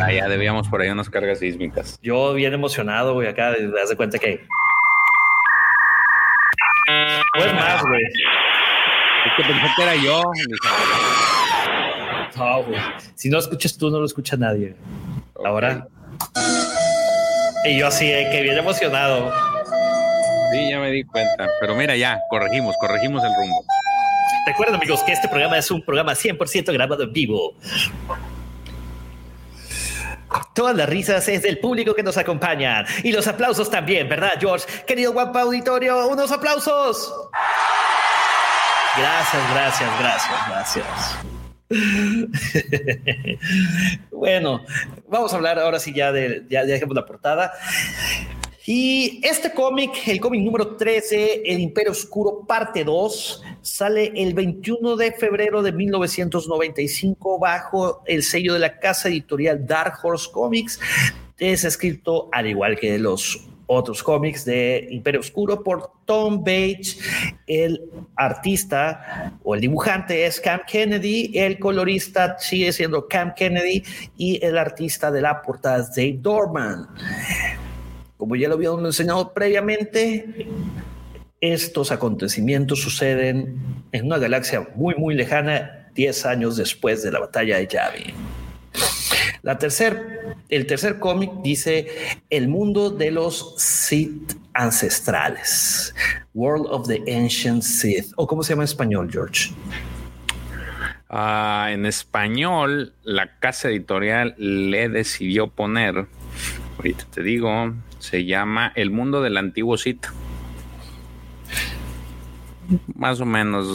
Ah, 0.00 0.12
ya 0.12 0.28
debíamos 0.28 0.68
por 0.68 0.80
ahí 0.80 0.88
unas 0.88 1.10
cargas 1.10 1.40
sísmicas. 1.40 1.98
Yo 2.02 2.34
bien 2.34 2.54
emocionado, 2.54 3.14
güey, 3.14 3.26
acá, 3.26 3.52
me 3.58 3.66
das 3.66 3.88
de 3.88 3.96
cuenta 3.96 4.20
que. 4.20 4.46
Pues 7.34 7.52
más, 7.52 7.82
güey. 7.82 8.02
Es 9.26 9.32
que 9.36 9.42
pensé 9.42 9.66
que 9.76 9.82
era 9.82 9.96
yo. 9.96 10.22
No, 12.42 12.64
güey. 12.64 12.80
Si 13.14 13.28
no 13.28 13.38
escuchas 13.38 13.76
tú, 13.76 13.90
no 13.90 14.00
lo 14.00 14.06
escucha 14.06 14.36
nadie. 14.36 14.74
Ahora. 15.44 15.86
Y 17.64 17.78
yo 17.78 17.86
así, 17.86 18.10
eh, 18.10 18.28
que 18.32 18.42
bien 18.42 18.58
emocionado. 18.58 19.32
Sí, 20.52 20.70
ya 20.70 20.80
me 20.80 20.90
di 20.90 21.04
cuenta. 21.04 21.48
Pero 21.60 21.76
mira, 21.76 21.96
ya, 21.96 22.20
corregimos, 22.28 22.74
corregimos 22.80 23.22
el 23.22 23.32
rumbo. 23.34 23.64
Recuerden, 24.46 24.74
amigos, 24.74 25.02
que 25.04 25.12
este 25.12 25.28
programa 25.28 25.56
es 25.58 25.70
un 25.70 25.84
programa 25.84 26.12
100% 26.12 26.72
grabado 26.72 27.04
en 27.04 27.12
vivo. 27.12 27.54
Todas 30.54 30.74
las 30.74 30.88
risas 30.88 31.28
es 31.28 31.42
del 31.42 31.58
público 31.58 31.94
que 31.94 32.02
nos 32.02 32.16
acompaña 32.16 32.84
y 33.04 33.12
los 33.12 33.26
aplausos 33.28 33.70
también, 33.70 34.08
¿verdad, 34.08 34.32
George? 34.40 34.66
Querido 34.86 35.12
guapa 35.12 35.42
auditorio, 35.42 36.08
unos 36.08 36.32
aplausos. 36.32 37.14
Gracias, 38.96 39.42
gracias, 39.54 39.98
gracias, 40.00 40.48
gracias. 40.48 41.41
bueno, 44.10 44.62
vamos 45.08 45.32
a 45.32 45.36
hablar 45.36 45.58
ahora 45.58 45.78
sí 45.78 45.92
ya 45.94 46.12
de, 46.12 46.44
ya, 46.48 46.60
ya 46.60 46.74
dejemos 46.74 46.94
la 46.94 47.06
portada. 47.06 47.52
Y 48.64 49.20
este 49.24 49.52
cómic, 49.52 49.90
el 50.06 50.20
cómic 50.20 50.40
número 50.40 50.76
13, 50.76 51.42
El 51.44 51.58
Imperio 51.58 51.90
Oscuro, 51.90 52.44
parte 52.46 52.84
2, 52.84 53.42
sale 53.60 54.12
el 54.14 54.34
21 54.34 54.96
de 54.96 55.12
febrero 55.12 55.62
de 55.62 55.72
1995 55.72 57.40
bajo 57.40 58.04
el 58.06 58.22
sello 58.22 58.52
de 58.52 58.60
la 58.60 58.78
casa 58.78 59.08
editorial 59.08 59.66
Dark 59.66 59.94
Horse 60.00 60.30
Comics. 60.30 60.78
Es 61.38 61.64
escrito, 61.64 62.28
al 62.30 62.46
igual 62.46 62.78
que 62.78 63.00
los 63.00 63.48
otros 63.72 64.02
cómics 64.02 64.44
de 64.44 64.86
Imperio 64.90 65.20
Oscuro 65.20 65.62
por 65.62 65.90
Tom 66.04 66.40
Bates. 66.40 66.98
El 67.46 67.80
artista 68.16 69.32
o 69.42 69.54
el 69.54 69.60
dibujante 69.60 70.26
es 70.26 70.40
Cam 70.40 70.60
Kennedy, 70.66 71.32
el 71.34 71.58
colorista 71.58 72.36
sigue 72.38 72.72
siendo 72.72 73.08
Cam 73.08 73.34
Kennedy 73.34 73.82
y 74.16 74.44
el 74.44 74.58
artista 74.58 75.10
de 75.10 75.22
la 75.22 75.42
portada 75.42 75.80
es 75.80 75.88
Dave 75.94 76.18
Dorman. 76.20 76.88
Como 78.16 78.36
ya 78.36 78.48
lo 78.48 78.54
habíamos 78.54 78.84
enseñado 78.84 79.32
previamente, 79.32 80.46
estos 81.40 81.90
acontecimientos 81.90 82.80
suceden 82.80 83.58
en 83.90 84.06
una 84.06 84.18
galaxia 84.18 84.68
muy, 84.76 84.94
muy 84.94 85.14
lejana, 85.14 85.88
10 85.94 86.26
años 86.26 86.56
después 86.56 87.02
de 87.02 87.10
la 87.10 87.18
batalla 87.18 87.58
de 87.58 87.66
Yavin. 87.66 88.14
La 89.42 89.58
tercer, 89.58 90.36
el 90.48 90.66
tercer 90.66 91.00
cómic 91.00 91.30
dice 91.42 91.88
El 92.30 92.46
mundo 92.46 92.90
de 92.90 93.10
los 93.10 93.54
Sith 93.58 94.34
ancestrales, 94.54 95.94
World 96.32 96.66
of 96.68 96.86
the 96.86 97.02
Ancient 97.12 97.62
Sith, 97.62 98.12
o 98.16 98.28
cómo 98.28 98.44
se 98.44 98.52
llama 98.52 98.62
en 98.62 98.68
español, 98.68 99.08
George. 99.10 99.50
Uh, 101.10 101.68
en 101.70 101.86
español, 101.86 102.94
la 103.02 103.38
casa 103.40 103.68
editorial 103.68 104.36
le 104.38 104.88
decidió 104.88 105.48
poner, 105.48 106.06
ahorita 106.76 107.04
te 107.12 107.22
digo, 107.24 107.74
se 107.98 108.24
llama 108.24 108.72
El 108.76 108.92
mundo 108.92 109.22
del 109.22 109.36
antiguo 109.36 109.76
Sith. 109.76 110.06
Más 112.94 113.20
o 113.20 113.26
menos. 113.26 113.66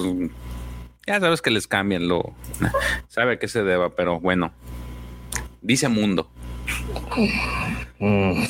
Ya 1.05 1.19
sabes 1.19 1.41
que 1.41 1.51
les 1.51 1.67
cambian 1.67 2.07
lo. 2.07 2.33
Sabe 3.09 3.33
a 3.33 3.39
qué 3.39 3.49
se 3.49 3.63
deba, 3.63 3.89
pero 3.95 4.19
bueno. 4.21 4.53
Dice 5.67 5.89
mundo. 5.89 6.29
Mm. 7.99 8.41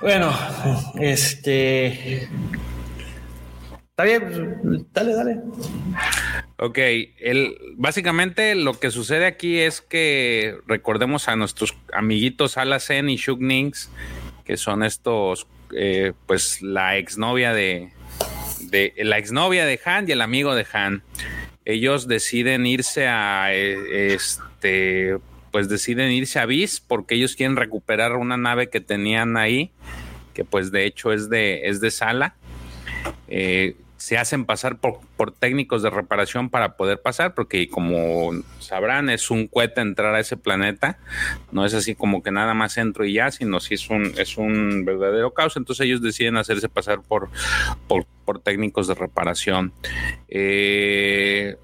Bueno, 0.00 0.36
este. 0.98 2.24
Está 3.90 4.02
bien, 4.02 4.88
dale, 4.92 5.14
dale. 5.14 5.40
Ok, 6.56 6.78
el, 7.20 7.56
básicamente 7.76 8.56
lo 8.56 8.80
que 8.80 8.90
sucede 8.90 9.26
aquí 9.26 9.60
es 9.60 9.80
que 9.80 10.56
recordemos 10.66 11.28
a 11.28 11.36
nuestros 11.36 11.76
amiguitos 11.92 12.56
Alacen 12.56 13.08
y 13.10 13.16
Shug 13.16 13.40
Nings, 13.40 13.92
que 14.44 14.56
son 14.56 14.82
estos, 14.82 15.46
eh, 15.76 16.14
pues 16.26 16.62
la 16.62 16.96
exnovia 16.96 17.52
de, 17.52 17.92
de 18.58 18.92
la 18.98 19.18
exnovia 19.18 19.66
de 19.66 19.78
Han 19.84 20.08
y 20.08 20.12
el 20.12 20.20
amigo 20.20 20.56
de 20.56 20.66
Han. 20.72 21.04
Ellos 21.70 22.08
deciden 22.08 22.66
irse 22.66 23.06
a 23.06 23.54
eh, 23.54 24.14
este, 24.14 25.18
pues 25.50 25.68
deciden 25.68 26.12
irse 26.12 26.38
a 26.38 26.46
Bis 26.46 26.80
porque 26.80 27.14
ellos 27.14 27.36
quieren 27.36 27.56
recuperar 27.56 28.16
una 28.16 28.36
nave 28.36 28.68
que 28.70 28.80
tenían 28.80 29.36
ahí, 29.36 29.70
que 30.34 30.44
pues 30.44 30.72
de 30.72 30.86
hecho 30.86 31.12
es 31.12 31.28
de, 31.28 31.68
es 31.68 31.80
de 31.80 31.90
Sala. 31.90 32.34
Eh, 33.28 33.76
se 34.00 34.16
hacen 34.16 34.46
pasar 34.46 34.78
por, 34.78 34.98
técnicos 35.38 35.82
de 35.82 35.90
reparación 35.90 36.48
para 36.48 36.78
poder 36.78 37.02
pasar, 37.02 37.34
porque 37.34 37.68
como 37.68 38.30
sabrán, 38.58 39.10
es 39.10 39.30
un 39.30 39.46
cohete 39.46 39.82
entrar 39.82 40.14
a 40.14 40.20
ese 40.20 40.38
planeta. 40.38 40.98
No 41.52 41.66
es 41.66 41.74
así 41.74 41.94
como 41.94 42.22
que 42.22 42.30
nada 42.30 42.54
más 42.54 42.78
entro 42.78 43.04
y 43.04 43.12
ya, 43.12 43.30
sino 43.30 43.60
si 43.60 43.74
es 43.74 43.90
un, 43.90 44.14
es 44.16 44.38
un 44.38 44.86
verdadero 44.86 45.34
caos. 45.34 45.58
Entonces 45.58 45.84
ellos 45.84 46.00
deciden 46.00 46.38
hacerse 46.38 46.70
pasar 46.70 47.02
por, 47.02 47.28
por 48.30 48.40
técnicos 48.40 48.86
de 48.86 48.94
reparación. 48.94 49.72
Eh, 50.28 51.56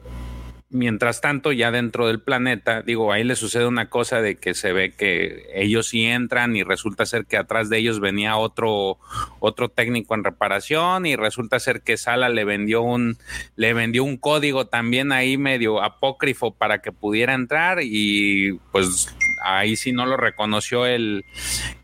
Mientras 0.68 1.20
tanto, 1.20 1.52
ya 1.52 1.70
dentro 1.70 2.08
del 2.08 2.20
planeta, 2.20 2.82
digo, 2.82 3.12
ahí 3.12 3.22
le 3.22 3.36
sucede 3.36 3.66
una 3.66 3.88
cosa 3.88 4.20
de 4.20 4.34
que 4.34 4.52
se 4.52 4.72
ve 4.72 4.92
que 4.92 5.44
ellos 5.54 5.86
sí 5.86 6.04
entran 6.04 6.56
y 6.56 6.64
resulta 6.64 7.06
ser 7.06 7.24
que 7.24 7.36
atrás 7.36 7.70
de 7.70 7.78
ellos 7.78 8.00
venía 8.00 8.36
otro, 8.36 8.98
otro 9.38 9.68
técnico 9.68 10.16
en 10.16 10.24
reparación 10.24 11.06
y 11.06 11.14
resulta 11.14 11.60
ser 11.60 11.82
que 11.82 11.97
Sala 11.97 12.28
le 12.28 12.44
vendió 12.44 12.82
un, 12.82 13.16
le 13.55 13.74
vendió 13.74 14.02
un 14.02 14.16
código 14.16 14.66
también 14.66 15.12
ahí 15.12 15.38
medio 15.38 15.80
apócrifo 15.82 16.52
para 16.52 16.82
que 16.82 16.90
pudiera 16.90 17.32
entrar 17.32 17.78
y 17.80 18.59
pues 18.72 19.16
ahí 19.44 19.76
sí 19.76 19.93
no 19.93 20.05
lo 20.05 20.16
reconoció 20.16 20.84
el, 20.84 21.24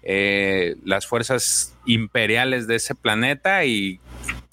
eh, 0.03 0.75
las 0.85 1.07
fuerzas 1.07 1.79
imperiales 1.87 2.67
de 2.67 2.75
ese 2.75 2.95
planeta 2.97 3.65
y 3.65 4.01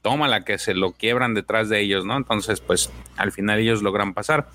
toma 0.01 0.27
la 0.27 0.45
que 0.45 0.57
se 0.57 0.73
lo 0.73 0.91
quiebran 0.91 1.33
detrás 1.33 1.69
de 1.69 1.79
ellos, 1.81 2.05
¿no? 2.05 2.17
Entonces, 2.17 2.61
pues 2.61 2.91
al 3.17 3.31
final 3.31 3.59
ellos 3.59 3.81
logran 3.81 4.13
pasar. 4.13 4.49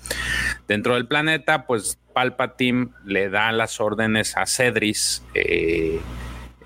Dentro 0.67 0.95
del 0.95 1.07
planeta, 1.07 1.65
pues 1.65 1.99
Palpatine 2.13 2.87
le 3.05 3.29
da 3.29 3.51
las 3.51 3.79
órdenes 3.79 4.37
a 4.37 4.45
Cedris 4.45 5.23
eh, 5.33 5.99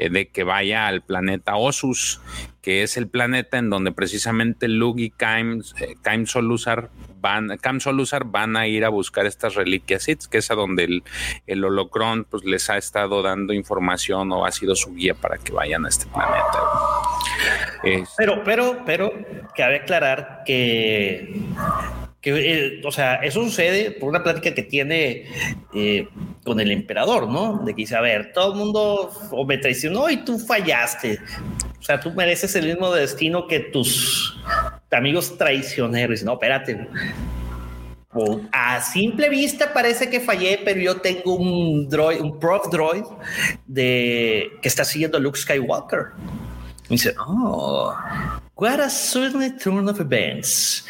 de 0.08 0.30
que 0.30 0.44
vaya 0.44 0.88
al 0.88 1.02
planeta 1.02 1.58
Osus, 1.58 2.22
que 2.62 2.84
es 2.84 2.96
el 2.98 3.08
planeta 3.08 3.58
en 3.58 3.70
donde 3.70 3.92
precisamente 3.92 4.68
Luke 4.68 5.02
y 5.02 5.10
Kaim, 5.10 5.62
eh, 5.82 5.96
van, 7.20 7.58
van 8.26 8.58
a 8.58 8.68
ir 8.68 8.86
a 8.86 8.90
buscar 8.90 9.26
estas 9.26 9.56
reliquias 9.56 10.08
que 10.30 10.38
es 10.38 10.52
a 10.52 10.56
donde 10.56 10.84
el, 10.86 11.04
el 11.48 11.64
holocron 11.64 12.26
pues, 12.26 12.44
les 12.46 12.70
ha 12.70 12.78
estado 12.78 13.22
dando 13.22 13.54
información 13.54 14.32
o 14.32 14.46
ha 14.46 14.52
sido 14.52 14.76
su 14.76 14.94
guía 14.94 15.14
para 15.14 15.38
que 15.38 15.52
vayan 15.52 15.86
a 15.86 15.90
este 15.90 16.06
planeta. 16.08 16.60
Pero, 18.18 18.44
pero, 18.44 18.84
pero, 18.86 19.12
cabe 19.56 19.78
aclarar 19.78 20.44
que 20.46 21.42
que, 22.22 22.32
eh, 22.32 22.82
o 22.84 22.91
sea, 22.91 23.16
eso 23.16 23.44
sucede 23.44 23.91
por 23.91 24.10
una 24.10 24.24
plática 24.24 24.54
que 24.54 24.64
tiene 24.64 25.26
eh, 25.74 26.08
con 26.44 26.60
el 26.60 26.72
emperador, 26.72 27.30
¿no? 27.30 27.60
De 27.64 27.74
que 27.74 27.84
dice, 27.84 27.96
a 27.96 28.02
ver, 28.02 28.34
todo 28.34 28.54
el 28.54 28.60
mundo 28.60 29.12
o 29.32 29.46
me 29.46 29.58
traicionó 29.58 30.10
y 30.10 30.18
tú 30.18 30.38
fallaste. 30.38 31.20
O 31.80 31.82
sea, 31.82 32.00
tú 32.00 32.12
mereces 32.12 32.56
el 32.56 32.66
mismo 32.66 32.91
destino 32.91 33.48
que 33.48 33.60
tus 33.60 34.38
amigos 34.91 35.38
traicioneros. 35.38 36.24
no, 36.24 36.34
espérate. 36.34 36.90
a 38.52 38.82
simple 38.82 39.30
vista 39.30 39.72
parece 39.74 40.10
que 40.10 40.20
fallé, 40.20 40.60
pero 40.66 40.82
yo 40.82 40.98
tengo 40.98 41.36
un 41.36 41.88
droid, 41.88 42.20
un 42.20 42.38
prof 42.38 42.70
droid 42.70 43.04
de 43.66 44.52
que 44.62 44.68
está 44.68 44.84
siguiendo 44.84 45.18
a 45.18 45.22
Luke 45.22 45.40
Skywalker. 45.40 46.08
Y 46.90 46.94
dice, 46.94 47.16
oh, 47.26 47.96
what 48.60 48.80
a 48.80 48.90
sudden 48.90 49.57
turn 49.57 49.88
of 49.88 49.99
events. 49.99 50.86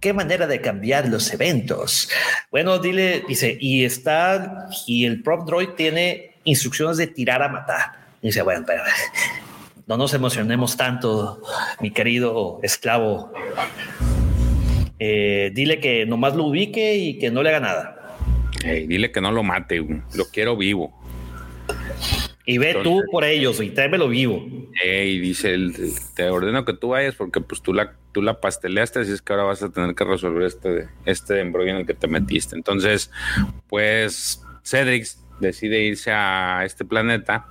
Qué 0.00 0.12
manera 0.12 0.46
de 0.46 0.60
cambiar 0.60 1.08
los 1.08 1.32
eventos. 1.32 2.10
Bueno, 2.50 2.78
dile, 2.78 3.24
dice, 3.26 3.56
y 3.60 3.84
está, 3.84 4.68
y 4.86 5.06
el 5.06 5.22
prop 5.22 5.46
droid 5.46 5.70
tiene 5.70 6.34
instrucciones 6.44 6.98
de 6.98 7.06
tirar 7.06 7.42
a 7.42 7.48
matar. 7.48 8.06
Dice, 8.20 8.42
bueno, 8.42 8.64
pero 8.66 8.82
no 9.86 9.96
nos 9.96 10.12
emocionemos 10.14 10.76
tanto, 10.76 11.42
mi 11.80 11.90
querido 11.90 12.60
esclavo 12.62 13.32
eh, 14.98 15.50
dile 15.54 15.78
que 15.78 16.06
nomás 16.06 16.34
lo 16.34 16.44
ubique 16.44 16.96
y 16.96 17.18
que 17.18 17.30
no 17.30 17.42
le 17.42 17.50
haga 17.50 17.60
nada. 17.60 18.16
dile 18.62 19.12
que 19.12 19.20
no 19.20 19.30
lo 19.30 19.42
mate, 19.42 19.84
lo 20.14 20.24
quiero 20.32 20.56
vivo. 20.56 20.95
Y 22.48 22.58
ve 22.58 22.76
tú 22.84 23.02
por 23.10 23.24
ellos 23.24 23.60
y 23.60 23.70
tráemelo 23.70 24.08
vivo. 24.08 24.46
Y 24.84 25.18
dice, 25.18 25.56
te 26.14 26.30
ordeno 26.30 26.64
que 26.64 26.74
tú 26.74 26.90
vayas 26.90 27.16
porque 27.16 27.40
pues 27.40 27.60
tú 27.60 27.74
la, 27.74 27.94
tú 28.12 28.22
la 28.22 28.40
pasteleaste, 28.40 29.00
así 29.00 29.10
es 29.10 29.20
que 29.20 29.32
ahora 29.32 29.44
vas 29.44 29.64
a 29.64 29.70
tener 29.70 29.96
que 29.96 30.04
resolver 30.04 30.44
este, 30.44 30.88
este 31.04 31.40
embrollo 31.40 31.70
en 31.70 31.76
el 31.78 31.86
que 31.86 31.94
te 31.94 32.06
metiste. 32.06 32.54
Entonces, 32.54 33.10
pues 33.68 34.44
Cedric 34.62 35.08
decide 35.40 35.82
irse 35.82 36.12
a 36.12 36.62
este 36.64 36.84
planeta, 36.84 37.46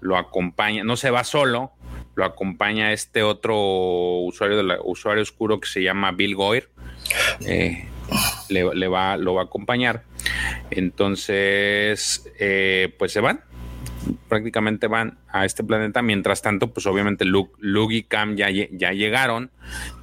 lo 0.00 0.16
acompaña, 0.16 0.82
no 0.82 0.96
se 0.96 1.10
va 1.10 1.22
solo, 1.22 1.72
lo 2.16 2.24
acompaña 2.24 2.92
este 2.92 3.22
otro 3.22 3.56
usuario, 3.56 4.56
de 4.56 4.76
usuario 4.84 5.22
oscuro 5.22 5.60
que 5.60 5.68
se 5.68 5.80
llama 5.82 6.10
Bill 6.10 6.34
Goyer. 6.34 6.70
Eh, 7.46 7.88
le, 8.48 8.88
va, 8.88 9.16
lo 9.16 9.34
va 9.34 9.42
a 9.42 9.44
acompañar. 9.44 10.02
Entonces, 10.70 12.30
eh, 12.38 12.94
pues 12.98 13.12
se 13.12 13.20
van. 13.20 13.44
Prácticamente 14.28 14.86
van 14.86 15.18
a 15.28 15.44
este 15.44 15.64
planeta. 15.64 16.02
Mientras 16.02 16.42
tanto, 16.42 16.72
pues 16.72 16.86
obviamente 16.86 17.24
Luke, 17.24 17.94
y 17.94 18.02
Cam 18.02 18.36
ya, 18.36 18.48
ya 18.50 18.92
llegaron 18.92 19.50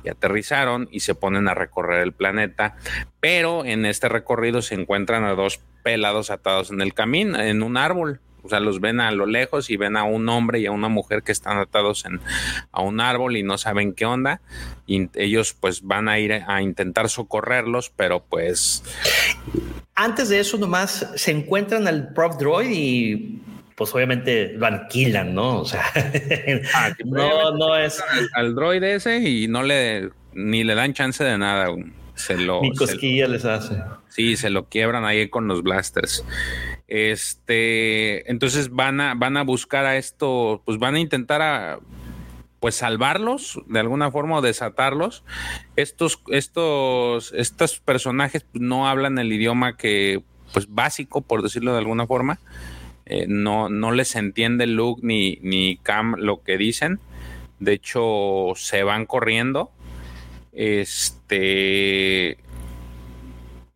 y 0.04 0.10
aterrizaron 0.10 0.88
y 0.92 1.02
se 1.02 1.16
ponen 1.16 1.48
a 1.48 1.54
recorrer 1.54 2.02
el 2.02 2.14
planeta. 2.14 2.76
Pero 3.20 3.66
en 3.66 3.86
este 3.86 4.10
recorrido 4.10 4.62
se 4.62 4.76
encuentran 4.76 5.24
a 5.24 5.36
dos 5.36 5.60
pelados 5.84 6.30
atados 6.30 6.72
en 6.72 6.82
el 6.82 6.94
camino, 6.94 7.40
en 7.40 7.64
un 7.64 7.78
árbol 7.78 8.22
o 8.44 8.50
sea, 8.50 8.60
los 8.60 8.80
ven 8.80 9.00
a 9.00 9.12
lo 9.12 9.26
lejos 9.26 9.70
y 9.70 9.78
ven 9.78 9.96
a 9.96 10.04
un 10.04 10.28
hombre 10.30 10.60
y 10.60 10.66
a 10.66 10.72
una 10.72 10.88
mujer 10.88 11.24
que 11.24 11.32
están 11.32 11.58
atados 11.58 12.06
en, 12.06 12.20
a 12.72 12.82
un 12.82 13.00
árbol 13.00 13.38
y 13.38 13.44
no 13.44 13.58
saben 13.58 13.94
qué 13.94 14.06
onda. 14.06 14.42
Y 14.88 15.10
ellos 15.16 15.54
pues 15.54 15.84
van 15.84 16.10
a 16.10 16.20
ir 16.20 16.34
a 16.34 16.62
intentar 16.62 17.10
socorrerlos, 17.10 17.92
pero 17.96 18.24
pues... 18.24 18.84
Antes 19.94 20.30
de 20.30 20.40
eso 20.40 20.58
nomás 20.58 21.08
se 21.16 21.32
encuentran 21.32 21.88
al 21.88 22.14
prop 22.14 22.40
droid 22.40 22.72
y 22.72 23.42
pues 23.76 23.94
obviamente 23.94 24.54
lo 24.54 24.66
alquilan, 24.66 25.34
¿no? 25.34 25.62
O 25.62 25.66
sea, 25.66 25.84
ah, 26.76 26.92
no, 27.06 27.58
no 27.58 27.76
es... 27.76 28.02
Al, 28.34 28.56
droid 28.56 28.84
ese 28.84 29.20
y 29.20 29.48
no 29.48 29.64
le... 29.64 30.10
ni 30.34 30.64
le 30.64 30.76
dan 30.76 30.94
chance 30.94 31.24
de 31.24 31.38
nada. 31.38 31.68
Se 32.16 32.38
lo... 32.38 32.62
Ni 32.62 32.74
cosquilla 32.76 33.28
les 33.28 33.46
hace. 33.46 33.82
Sí, 34.10 34.36
se 34.36 34.50
lo 34.50 34.68
quiebran 34.68 35.06
ahí 35.06 35.30
con 35.30 35.48
los 35.48 35.64
blasters. 35.64 36.26
Este, 36.88 38.30
entonces 38.30 38.70
van 38.70 39.00
a, 39.00 39.16
van 39.16 39.38
a 39.38 39.44
buscar 39.44 39.86
a 39.86 39.96
esto, 39.96 40.62
pues 40.66 40.78
van 40.78 40.96
a 40.96 41.00
intentar 41.00 41.42
a, 41.42 41.80
pues 42.62 42.76
salvarlos 42.76 43.60
de 43.66 43.80
alguna 43.80 44.12
forma 44.12 44.38
o 44.38 44.42
desatarlos. 44.42 45.24
Estos, 45.76 46.22
estos, 46.28 47.34
estos 47.34 47.80
personajes 47.80 48.46
no 48.54 48.88
hablan 48.88 49.18
el 49.18 49.34
idioma 49.34 49.78
que, 49.78 50.22
pues 50.54 50.68
básico, 50.70 51.22
por 51.22 51.42
decirlo 51.42 51.72
de 51.72 51.80
alguna 51.80 52.06
forma. 52.06 52.40
Eh, 53.12 53.26
no, 53.28 53.68
no 53.68 53.92
les 53.92 54.16
entiende 54.16 54.68
Luke 54.68 55.02
ni, 55.04 55.38
ni 55.42 55.76
Cam 55.76 56.16
lo 56.18 56.44
que 56.44 56.58
dicen. 56.58 57.02
De 57.60 57.74
hecho, 57.74 58.54
se 58.56 58.84
van 58.84 59.06
corriendo. 59.06 59.70
Este 60.54 62.38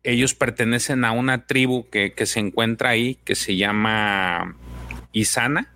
ellos 0.02 0.34
pertenecen 0.34 1.04
a 1.04 1.12
una 1.12 1.46
tribu 1.46 1.90
que, 1.90 2.14
se 2.24 2.40
encuentra 2.40 2.90
ahí, 2.90 3.18
que 3.24 3.34
se 3.34 3.56
llama 3.56 4.56
Isana, 5.12 5.74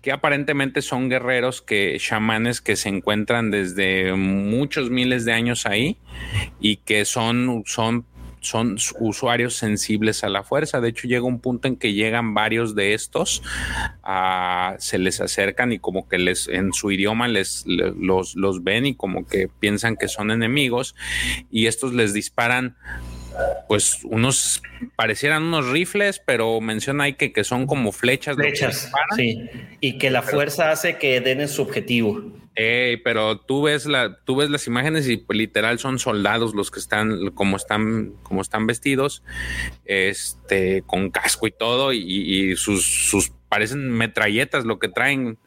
que 0.00 0.10
aparentemente 0.12 0.80
son 0.82 1.08
guerreros 1.10 1.60
que 1.62 1.96
chamanes 2.00 2.60
que 2.60 2.74
se 2.74 2.88
encuentran 2.88 3.50
desde 3.50 4.14
muchos 4.14 4.90
miles 4.90 5.24
de 5.26 5.32
años 5.32 5.66
ahí 5.66 5.98
y 6.58 6.78
que 6.78 7.04
son, 7.04 7.64
son 7.66 8.06
son 8.46 8.76
usuarios 9.00 9.56
sensibles 9.56 10.22
a 10.22 10.28
la 10.28 10.44
fuerza. 10.44 10.80
De 10.80 10.88
hecho, 10.88 11.08
llega 11.08 11.24
un 11.24 11.40
punto 11.40 11.66
en 11.66 11.76
que 11.76 11.92
llegan 11.92 12.32
varios 12.32 12.74
de 12.74 12.94
estos, 12.94 13.42
se 14.78 14.98
les 14.98 15.20
acercan 15.20 15.72
y 15.72 15.78
como 15.78 16.08
que 16.08 16.18
les 16.18 16.48
en 16.48 16.72
su 16.72 16.92
idioma 16.92 17.28
les, 17.28 17.64
los, 17.66 18.36
los 18.36 18.62
ven 18.62 18.86
y 18.86 18.94
como 18.94 19.26
que 19.26 19.48
piensan 19.48 19.96
que 19.96 20.08
son 20.08 20.30
enemigos 20.30 20.94
y 21.50 21.66
estos 21.66 21.92
les 21.92 22.12
disparan 22.12 22.76
pues 23.68 23.98
unos 24.04 24.62
parecieran 24.94 25.42
unos 25.42 25.68
rifles, 25.68 26.22
pero 26.24 26.60
menciona 26.60 27.04
ahí 27.04 27.14
que, 27.14 27.32
que 27.32 27.44
son 27.44 27.66
como 27.66 27.92
flechas. 27.92 28.36
Flechas, 28.36 28.90
sí. 29.16 29.50
Y 29.80 29.98
que 29.98 30.10
la 30.10 30.22
fuerza 30.22 30.70
hace 30.70 30.96
que 30.96 31.20
den 31.20 31.40
en 31.40 31.48
su 31.48 31.62
objetivo 31.62 32.22
pero 32.56 33.38
tú 33.38 33.62
ves 33.62 33.86
la, 33.86 34.18
tú 34.24 34.36
ves 34.36 34.50
las 34.50 34.66
imágenes 34.66 35.08
y 35.08 35.18
pues, 35.18 35.38
literal 35.38 35.78
son 35.78 35.98
soldados 35.98 36.54
los 36.54 36.70
que 36.70 36.80
están, 36.80 37.30
como 37.32 37.56
están, 37.56 38.14
como 38.22 38.40
están 38.40 38.66
vestidos, 38.66 39.22
este, 39.84 40.82
con 40.86 41.10
casco 41.10 41.46
y 41.46 41.50
todo, 41.50 41.92
y, 41.92 42.56
sus, 42.56 42.84
sus 42.84 43.32
parecen 43.48 43.90
metralletas 43.90 44.64
lo 44.64 44.78
que 44.78 44.88
traen. 44.88 45.38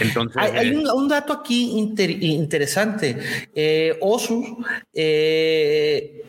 Entonces, 0.00 0.36
hay, 0.36 0.68
eh, 0.68 0.84
un, 0.92 1.08
dato 1.08 1.32
aquí 1.32 1.78
interesante. 1.78 3.16
Eh, 3.54 3.96
Osus 4.00 4.46
eh, 4.92 6.24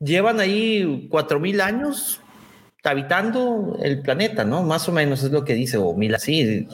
llevan 0.00 0.40
ahí 0.40 1.06
cuatro 1.08 1.38
mil 1.38 1.60
años 1.60 2.20
habitando 2.90 3.78
el 3.82 4.00
planeta, 4.00 4.44
¿no? 4.44 4.62
Más 4.62 4.88
o 4.88 4.92
menos 4.92 5.22
es 5.22 5.30
lo 5.30 5.44
que 5.44 5.54
dice, 5.54 5.76
o 5.76 5.94
mil 5.94 6.14
así. 6.14 6.68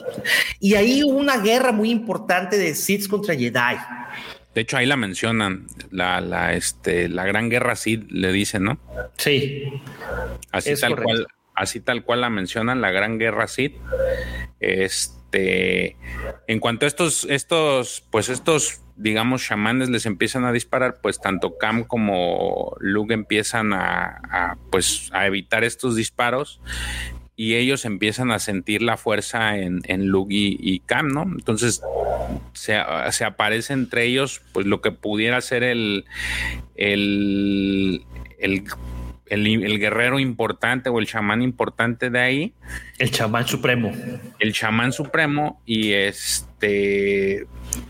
Y 0.59 0.75
ahí 0.75 1.03
hubo 1.03 1.17
una 1.17 1.37
guerra 1.37 1.71
muy 1.71 1.89
importante 1.89 2.57
de 2.57 2.75
Sith 2.75 3.07
contra 3.07 3.35
Jedi. 3.35 3.77
De 4.53 4.61
hecho, 4.61 4.77
ahí 4.77 4.85
la 4.85 4.97
mencionan, 4.97 5.65
la, 5.89 6.21
la, 6.21 6.53
este, 6.53 7.09
la 7.09 7.25
gran 7.25 7.49
guerra 7.49 7.75
Sith, 7.75 8.09
le 8.11 8.31
dicen, 8.31 8.63
¿no? 8.63 8.79
Sí. 9.17 9.63
Así 10.51 10.75
tal 10.79 10.95
cual, 11.01 11.27
así 11.55 11.79
tal 11.79 12.03
cual 12.03 12.21
la 12.21 12.29
mencionan, 12.29 12.79
la 12.79 12.91
gran 12.91 13.17
guerra 13.17 13.47
Sith. 13.47 13.75
Este, 14.59 15.97
en 16.47 16.59
cuanto 16.59 16.85
a 16.85 16.87
estos, 16.87 17.25
estos, 17.25 18.05
pues 18.11 18.29
estos 18.29 18.82
digamos, 18.95 19.43
chamanes 19.43 19.89
les 19.89 20.05
empiezan 20.05 20.45
a 20.45 20.51
disparar, 20.51 20.99
pues 21.01 21.19
tanto 21.19 21.57
Cam 21.57 21.83
como 21.83 22.75
Luke 22.79 23.13
empiezan 23.13 23.73
a, 23.73 24.57
pues, 24.71 25.09
a 25.13 25.25
evitar 25.25 25.63
estos 25.63 25.95
disparos 25.95 26.61
y 27.35 27.55
ellos 27.55 27.85
empiezan 27.85 28.31
a 28.31 28.39
sentir 28.39 28.81
la 28.81 28.97
fuerza 28.97 29.57
en, 29.57 29.81
en 29.85 30.07
Luke 30.07 30.33
y, 30.33 30.79
Cam, 30.85 31.07
¿no? 31.07 31.23
Entonces 31.23 31.81
se, 32.53 32.75
aparece 32.75 33.73
entre 33.73 34.05
ellos, 34.05 34.41
pues 34.53 34.67
lo 34.67 34.81
que 34.81 34.91
pudiera 34.91 35.41
ser 35.41 35.63
el, 35.63 36.05
el, 36.75 38.05
el 38.39 38.63
el, 39.33 39.79
guerrero 39.79 40.19
importante 40.19 40.89
o 40.89 40.99
el 40.99 41.07
chamán 41.07 41.41
importante 41.41 42.09
de 42.09 42.19
ahí. 42.19 42.53
El 42.99 43.11
chamán 43.11 43.47
supremo. 43.47 43.91
El 44.39 44.53
chamán 44.53 44.91
supremo 44.91 45.61
y 45.65 45.93
este 45.93 47.47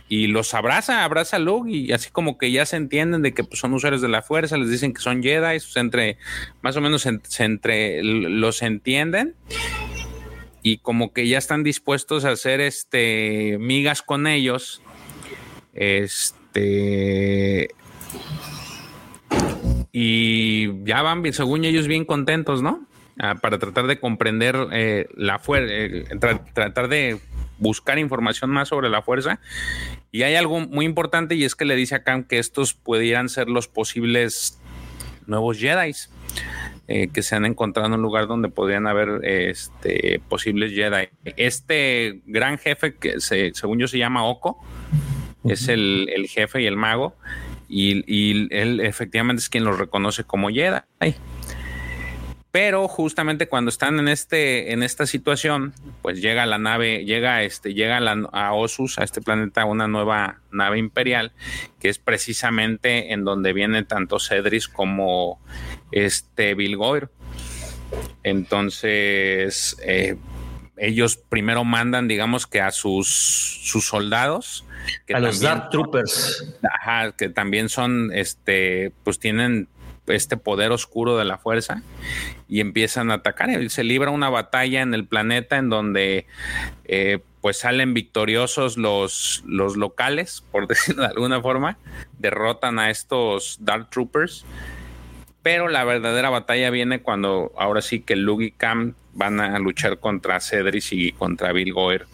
y 0.09 0.27
los 0.27 0.53
abraza, 0.53 1.03
abraza 1.03 1.37
a 1.37 1.39
Luke 1.39 1.69
y 1.71 1.91
así 1.91 2.09
como 2.11 2.37
que 2.37 2.51
ya 2.51 2.65
se 2.65 2.77
entienden 2.77 3.21
de 3.21 3.33
que 3.33 3.43
pues, 3.43 3.59
son 3.59 3.73
usuarios 3.73 4.01
de 4.01 4.09
la 4.09 4.21
fuerza, 4.21 4.57
les 4.57 4.69
dicen 4.69 4.93
que 4.93 5.01
son 5.01 5.23
Jedi, 5.23 5.59
pues, 5.59 5.77
entre 5.77 6.17
más 6.61 6.75
o 6.77 6.81
menos 6.81 7.01
se, 7.01 7.43
entre 7.43 8.03
los 8.03 8.61
entienden 8.61 9.35
y 10.61 10.77
como 10.77 11.13
que 11.13 11.27
ya 11.27 11.37
están 11.37 11.63
dispuestos 11.63 12.25
a 12.25 12.31
hacer 12.31 12.61
este 12.61 13.57
migas 13.59 14.01
con 14.01 14.27
ellos. 14.27 14.81
Este 15.73 17.69
y 19.91 20.83
ya 20.85 21.01
van, 21.03 21.31
según 21.33 21.65
ellos, 21.65 21.87
bien 21.87 22.05
contentos, 22.05 22.61
¿no? 22.61 22.87
Ah, 23.19 23.35
para 23.35 23.59
tratar 23.59 23.85
de 23.85 23.99
comprender 23.99 24.55
eh, 24.71 25.07
la 25.15 25.37
fuerza, 25.37 25.71
eh, 25.71 26.05
tratar 26.53 26.87
de 26.87 27.19
buscar 27.63 27.97
información 27.97 28.51
más 28.51 28.67
sobre 28.67 28.89
la 28.89 29.01
fuerza. 29.01 29.39
Y 30.11 30.21
hay 30.21 30.35
algo 30.35 30.59
muy 30.59 30.85
importante 30.85 31.33
y 31.33 31.43
es 31.43 31.55
que 31.55 31.65
le 31.65 31.75
dice 31.75 31.95
a 31.95 32.03
Khan 32.03 32.25
que 32.25 32.37
estos 32.37 32.75
pudieran 32.75 33.29
ser 33.29 33.49
los 33.49 33.67
posibles 33.67 34.59
nuevos 35.25 35.57
Jedi. 35.57 35.93
Eh, 36.89 37.07
que 37.13 37.23
se 37.23 37.33
han 37.35 37.45
encontrado 37.45 37.87
en 37.87 37.93
un 37.93 38.01
lugar 38.01 38.27
donde 38.27 38.49
podrían 38.49 38.87
haber 38.87 39.21
este, 39.23 40.21
posibles 40.27 40.73
Jedi. 40.73 41.07
Este 41.37 42.21
gran 42.25 42.57
jefe, 42.57 42.95
que 42.95 43.21
se, 43.21 43.53
según 43.53 43.79
yo 43.79 43.87
se 43.87 43.97
llama 43.97 44.25
Oko, 44.25 44.61
es 45.45 45.69
el, 45.69 46.09
el, 46.13 46.27
jefe 46.27 46.61
y 46.61 46.65
el 46.65 46.75
mago, 46.75 47.15
y, 47.69 48.53
él 48.53 48.81
efectivamente 48.81 49.39
es 49.39 49.49
quien 49.49 49.63
los 49.63 49.77
reconoce 49.77 50.25
como 50.25 50.49
Jedi. 50.49 50.81
Pero 52.53 52.87
justamente 52.87 53.47
cuando 53.47 53.69
están 53.69 53.97
en 53.97 54.07
este 54.07 54.73
en 54.73 54.83
esta 54.83 55.07
situación, 55.07 55.73
pues 56.03 56.21
llega 56.21 56.45
la 56.45 56.59
nave, 56.59 57.03
llega 57.03 57.41
este 57.41 57.73
llega 57.73 57.97
a 58.31 58.53
Osus, 58.53 58.99
a 58.99 59.03
este 59.03 59.21
planeta 59.21 59.65
una 59.65 59.87
nueva 59.87 60.39
nave 60.51 60.77
imperial, 60.77 61.31
que 61.79 61.89
es 61.89 61.97
precisamente 61.97 63.11
en 63.11 63.23
donde 63.23 63.53
viene 63.53 63.81
tanto 63.81 64.19
Cedris 64.19 64.67
como 64.67 65.41
este 65.91 66.53
Bilgoir. 66.53 67.09
Entonces, 68.21 69.75
eh, 69.81 70.17
ellos 70.77 71.17
primero 71.17 71.63
mandan, 71.63 72.07
digamos 72.07 72.45
que 72.45 72.61
a 72.61 72.69
sus, 72.69 73.61
sus 73.63 73.87
soldados. 73.87 74.63
Que 75.07 75.15
a 75.15 75.19
los 75.19 75.39
Dark 75.39 75.71
Troopers. 75.71 76.55
Ajá, 76.71 77.13
que 77.13 77.29
también 77.29 77.69
son, 77.69 78.11
este, 78.13 78.91
pues 79.03 79.17
tienen 79.17 79.69
este 80.07 80.37
poder 80.37 80.71
oscuro 80.71 81.17
de 81.17 81.25
la 81.25 81.37
fuerza 81.37 81.81
y 82.47 82.59
empiezan 82.59 83.11
a 83.11 83.15
atacar. 83.15 83.69
Se 83.69 83.83
libra 83.83 84.11
una 84.11 84.29
batalla 84.29 84.81
en 84.81 84.93
el 84.93 85.05
planeta 85.05 85.57
en 85.57 85.69
donde 85.69 86.25
eh, 86.85 87.19
pues 87.41 87.59
salen 87.59 87.93
victoriosos 87.93 88.77
los, 88.77 89.43
los 89.45 89.77
locales, 89.77 90.43
por 90.51 90.67
decirlo 90.69 91.03
de 91.03 91.09
alguna 91.09 91.41
forma, 91.41 91.77
derrotan 92.19 92.79
a 92.79 92.89
estos 92.89 93.57
Dark 93.61 93.89
Troopers. 93.89 94.45
Pero 95.41 95.67
la 95.67 95.83
verdadera 95.83 96.29
batalla 96.29 96.69
viene 96.69 97.01
cuando 97.01 97.51
ahora 97.57 97.81
sí 97.81 97.99
que 97.99 98.15
Luke 98.15 98.45
y 98.45 98.51
Cam 98.51 98.93
van 99.13 99.41
a 99.41 99.59
luchar 99.59 99.99
contra 99.99 100.39
Cedric 100.39 100.91
y 100.91 101.11
contra 101.11 101.51
Bill 101.51 101.73
Goer. 101.73 102.07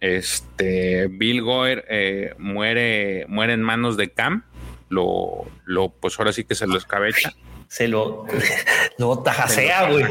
Este 0.00 1.08
Bill 1.08 1.42
Goer 1.42 1.84
eh, 1.88 2.34
muere, 2.38 3.26
muere 3.28 3.54
en 3.54 3.62
manos 3.62 3.96
de 3.96 4.10
Cam 4.10 4.44
lo, 4.88 5.46
lo, 5.64 5.90
pues 5.90 6.18
ahora 6.18 6.32
sí 6.32 6.44
que 6.44 6.54
se 6.54 6.66
lo 6.66 6.76
escabecha. 6.76 7.32
Se 7.68 7.88
lo, 7.88 8.26
lo 8.98 9.18
tajasea, 9.18 9.90
güey. 9.90 10.04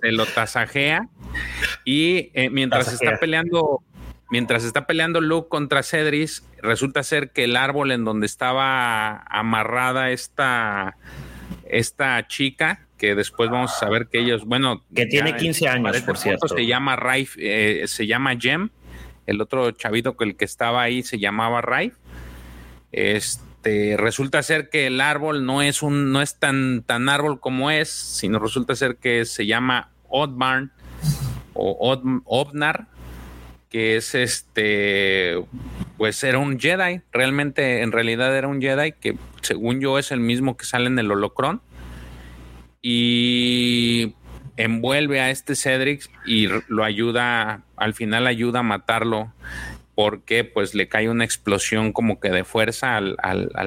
Se 0.00 0.12
lo 0.12 0.26
tasajea. 0.26 1.08
Y 1.84 2.30
eh, 2.34 2.50
mientras 2.50 2.92
está 2.92 3.18
peleando, 3.18 3.82
mientras 4.30 4.64
está 4.64 4.86
peleando 4.86 5.20
Luke 5.20 5.48
contra 5.48 5.82
Cedric, 5.82 6.42
resulta 6.62 7.02
ser 7.02 7.30
que 7.30 7.44
el 7.44 7.56
árbol 7.56 7.92
en 7.92 8.04
donde 8.04 8.26
estaba 8.26 9.18
amarrada 9.28 10.10
esta, 10.10 10.96
esta 11.68 12.26
chica, 12.26 12.86
que 12.98 13.14
después 13.14 13.50
vamos 13.50 13.72
a 13.72 13.78
saber 13.78 14.08
que 14.08 14.18
ellos, 14.18 14.44
bueno, 14.46 14.82
que 14.94 15.06
tiene 15.06 15.36
15 15.36 15.68
años, 15.68 16.00
por 16.00 16.16
cierto. 16.16 16.48
Se 16.48 16.66
llama 16.66 16.96
Raif, 16.96 17.36
eh, 17.38 17.84
se 17.86 18.06
llama 18.06 18.36
Jem. 18.36 18.70
El 19.26 19.40
otro 19.40 19.70
chavito 19.72 20.16
que 20.16 20.24
el 20.24 20.36
que 20.36 20.44
estaba 20.44 20.82
ahí 20.82 21.02
se 21.02 21.18
llamaba 21.18 21.60
Raif. 21.60 21.94
Este 22.92 23.45
este, 23.66 23.96
resulta 23.96 24.42
ser 24.44 24.68
que 24.68 24.86
el 24.86 25.00
árbol 25.00 25.44
no 25.44 25.60
es 25.60 25.82
un, 25.82 26.12
no 26.12 26.22
es 26.22 26.38
tan, 26.38 26.84
tan 26.84 27.08
árbol 27.08 27.40
como 27.40 27.72
es, 27.72 27.88
sino 27.90 28.38
resulta 28.38 28.76
ser 28.76 28.96
que 28.96 29.24
se 29.24 29.44
llama 29.44 29.90
Odbarn 30.08 30.70
o 31.52 32.22
Odnar, 32.26 32.86
que 33.68 33.96
es 33.96 34.14
este, 34.14 35.42
pues 35.96 36.22
era 36.22 36.38
un 36.38 36.60
Jedi, 36.60 37.00
realmente, 37.10 37.82
en 37.82 37.90
realidad 37.90 38.36
era 38.36 38.46
un 38.46 38.60
Jedi 38.60 38.92
que 38.92 39.16
según 39.42 39.80
yo 39.80 39.98
es 39.98 40.12
el 40.12 40.20
mismo 40.20 40.56
que 40.56 40.64
sale 40.64 40.86
en 40.86 40.98
el 41.00 41.10
holocron 41.10 41.60
y 42.80 44.14
envuelve 44.56 45.20
a 45.20 45.30
este 45.30 45.56
Cedric 45.56 46.08
y 46.24 46.48
lo 46.68 46.84
ayuda, 46.84 47.64
al 47.76 47.94
final 47.94 48.28
ayuda 48.28 48.60
a 48.60 48.62
matarlo 48.62 49.32
porque 49.96 50.44
pues 50.44 50.74
le 50.74 50.88
cae 50.88 51.08
una 51.08 51.24
explosión 51.24 51.94
como 51.94 52.20
que 52.20 52.28
de 52.28 52.44
fuerza 52.44 52.98
al, 52.98 53.16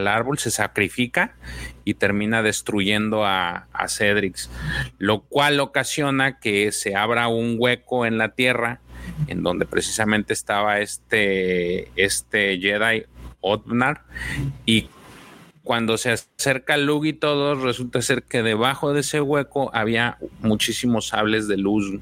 árbol, 0.07 0.37
se 0.37 0.51
sacrifica 0.51 1.35
y 1.83 1.95
termina 1.95 2.43
destruyendo 2.43 3.25
a, 3.25 3.67
a 3.73 3.87
lo 4.99 5.21
cual 5.21 5.59
ocasiona 5.59 6.39
que 6.39 6.71
se 6.71 6.95
abra 6.95 7.27
un 7.27 7.55
hueco 7.57 8.05
en 8.05 8.19
la 8.19 8.35
tierra 8.35 8.79
en 9.27 9.41
donde 9.41 9.65
precisamente 9.65 10.33
estaba 10.33 10.79
este, 10.81 11.91
este 11.95 12.59
Jedi 12.59 13.05
Otnar 13.41 14.03
y 14.67 14.87
cuando 15.63 15.97
se 15.97 16.11
acerca 16.11 16.77
Luke 16.77 17.07
y 17.07 17.13
todos, 17.13 17.61
resulta 17.61 18.01
ser 18.01 18.23
que 18.23 18.43
debajo 18.43 18.93
de 18.93 19.01
ese 19.01 19.21
hueco 19.21 19.71
había 19.73 20.17
muchísimos 20.41 21.07
sables 21.07 21.47
de 21.47 21.57
luz 21.57 21.99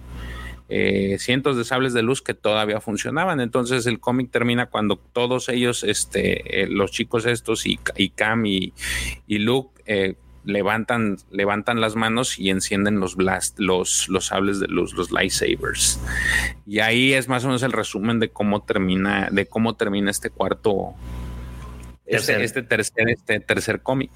eh, 0.69 1.17
cientos 1.19 1.55
de 1.55 1.63
sables 1.63 1.93
de 1.93 2.01
luz 2.01 2.21
que 2.21 2.33
todavía 2.33 2.81
funcionaban. 2.81 3.39
Entonces 3.39 3.85
el 3.85 3.99
cómic 3.99 4.31
termina 4.31 4.67
cuando 4.67 4.97
todos 4.97 5.49
ellos, 5.49 5.83
este, 5.83 6.63
eh, 6.63 6.67
los 6.67 6.91
chicos 6.91 7.25
estos 7.25 7.65
y, 7.65 7.77
Cam 8.15 8.45
y, 8.45 8.73
Luke, 9.27 9.81
eh, 9.85 10.15
levantan, 10.43 11.17
levantan 11.31 11.79
las 11.79 11.95
manos 11.95 12.37
y 12.39 12.49
encienden 12.49 12.99
los 12.99 13.15
blast, 13.15 13.59
los, 13.59 14.09
los 14.09 14.27
sables 14.27 14.59
de 14.59 14.67
luz, 14.67 14.93
los 14.93 15.11
lightsabers. 15.11 15.99
Y 16.65 16.79
ahí 16.79 17.13
es 17.13 17.27
más 17.27 17.43
o 17.43 17.47
menos 17.47 17.63
el 17.63 17.71
resumen 17.71 18.19
de 18.19 18.29
cómo 18.29 18.63
termina, 18.63 19.29
de 19.31 19.45
cómo 19.45 19.75
termina 19.75 20.11
este 20.11 20.29
cuarto, 20.29 20.95
este, 22.05 22.43
este 22.43 22.63
tercer, 22.63 23.09
este 23.09 23.39
tercer 23.39 23.81
cómic. 23.81 24.11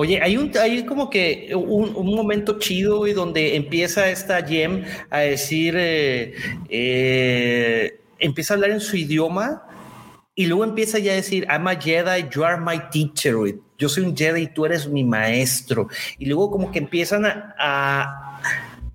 Oye, 0.00 0.18
hay 0.22 0.38
un, 0.38 0.50
hay 0.56 0.86
como 0.86 1.10
que 1.10 1.54
un, 1.54 2.16
momento 2.16 2.58
chido 2.58 3.06
y 3.06 3.12
donde 3.12 3.54
empieza 3.54 4.08
esta 4.08 4.42
Gem 4.42 4.82
a 5.10 5.18
decir, 5.18 5.74
eh, 5.76 6.32
eh, 6.70 8.00
empieza 8.18 8.54
a 8.54 8.56
hablar 8.56 8.70
en 8.70 8.80
su 8.80 8.96
idioma 8.96 9.62
y 10.34 10.46
luego 10.46 10.64
empieza 10.64 10.98
ya 10.98 11.12
a 11.12 11.16
decir, 11.16 11.46
I'm 11.50 11.68
a 11.68 11.78
Jedi, 11.78 12.30
you 12.34 12.42
are 12.42 12.58
my 12.58 12.80
teacher. 12.90 13.34
Yo 13.76 13.90
soy 13.90 14.04
un 14.04 14.16
Jedi 14.16 14.44
y 14.44 14.46
tú 14.46 14.64
eres 14.64 14.88
mi 14.88 15.04
maestro. 15.04 15.88
Y 16.18 16.24
luego 16.24 16.50
como 16.50 16.72
que 16.72 16.78
empiezan 16.78 17.26
a, 17.26 17.54
a, 17.58 18.40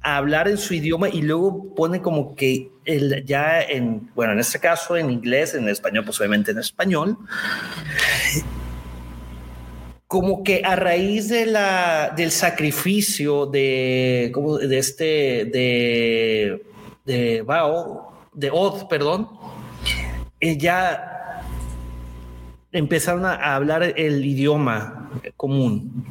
hablar 0.01 0.47
en 0.47 0.57
su 0.57 0.73
idioma 0.73 1.07
y 1.07 1.21
luego 1.21 1.75
pone 1.75 2.01
como 2.01 2.35
que 2.35 2.71
el, 2.83 3.23
ya 3.25 3.61
en, 3.61 4.09
bueno, 4.15 4.33
en 4.33 4.39
este 4.39 4.59
caso 4.59 4.97
en 4.97 5.11
inglés, 5.11 5.53
en 5.53 5.69
español, 5.69 6.03
pues 6.03 6.19
obviamente 6.19 6.49
en 6.49 6.57
español 6.57 7.15
como 10.07 10.43
que 10.43 10.61
a 10.63 10.75
raíz 10.75 11.29
de 11.29 11.45
la, 11.45 12.13
del 12.15 12.31
sacrificio 12.31 13.45
de, 13.47 14.31
de 14.67 14.77
este, 14.77 15.03
de, 15.45 16.63
de 17.05 17.41
Bao, 17.41 18.13
de 18.33 18.49
Od, 18.51 18.87
perdón, 18.87 19.29
ya 20.41 21.41
empezaron 22.71 23.25
a 23.25 23.55
hablar 23.55 23.83
el 23.83 24.23
idioma 24.23 25.09
común. 25.37 26.05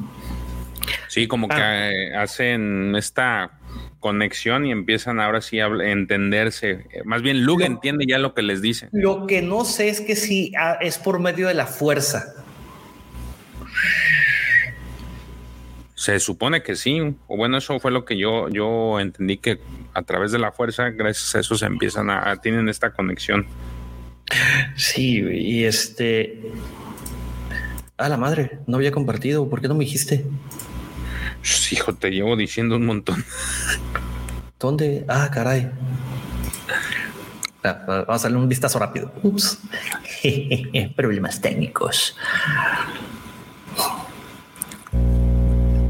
Sí, 1.07 1.27
como 1.27 1.47
que 1.47 1.55
ah. 1.55 1.91
eh, 1.91 2.15
hacen 2.15 2.95
esta 2.95 3.59
conexión 3.99 4.65
y 4.65 4.71
empiezan 4.71 5.19
ahora 5.19 5.41
sí 5.41 5.59
a 5.59 5.67
entenderse. 5.67 6.85
Más 7.05 7.21
bien, 7.21 7.43
Luke 7.43 7.65
entiende 7.65 8.05
ya 8.07 8.17
lo 8.17 8.33
que 8.33 8.41
les 8.41 8.61
dice. 8.61 8.89
Lo 8.91 9.25
que 9.25 9.41
no 9.41 9.63
sé 9.63 9.89
es 9.89 10.01
que 10.01 10.15
si 10.15 10.51
ah, 10.59 10.77
es 10.81 10.97
por 10.97 11.19
medio 11.19 11.47
de 11.47 11.53
la 11.53 11.65
fuerza. 11.65 12.35
Se 15.95 16.19
supone 16.19 16.61
que 16.61 16.75
sí, 16.75 17.15
o 17.27 17.37
bueno, 17.37 17.57
eso 17.57 17.79
fue 17.79 17.91
lo 17.91 18.05
que 18.05 18.17
yo, 18.17 18.49
yo 18.49 18.99
entendí 18.99 19.37
que 19.37 19.59
a 19.93 20.03
través 20.03 20.31
de 20.31 20.39
la 20.39 20.51
fuerza, 20.51 20.89
gracias 20.89 21.35
a 21.35 21.39
eso 21.39 21.55
se 21.55 21.65
empiezan 21.65 22.09
a, 22.09 22.35
tienen 22.37 22.67
esta 22.69 22.91
conexión. 22.91 23.47
Sí, 24.75 25.19
y 25.19 25.63
este. 25.63 26.41
A 27.97 28.09
la 28.09 28.17
madre, 28.17 28.59
no 28.67 28.75
había 28.75 28.91
compartido, 28.91 29.49
¿por 29.49 29.61
qué 29.61 29.67
no 29.67 29.75
me 29.75 29.85
dijiste? 29.85 30.25
hijo, 31.71 31.93
te 31.93 32.11
llevo 32.11 32.35
diciendo 32.35 32.75
un 32.75 32.85
montón. 32.85 33.23
¿Dónde? 34.59 35.05
Ah, 35.07 35.29
caray. 35.31 35.69
Ah, 37.63 38.03
vamos 38.07 38.21
a 38.21 38.23
darle 38.23 38.37
un 38.37 38.49
vistazo 38.49 38.79
rápido. 38.79 39.11
Ups. 39.23 39.59
Problemas 40.95 41.41
técnicos. 41.41 42.15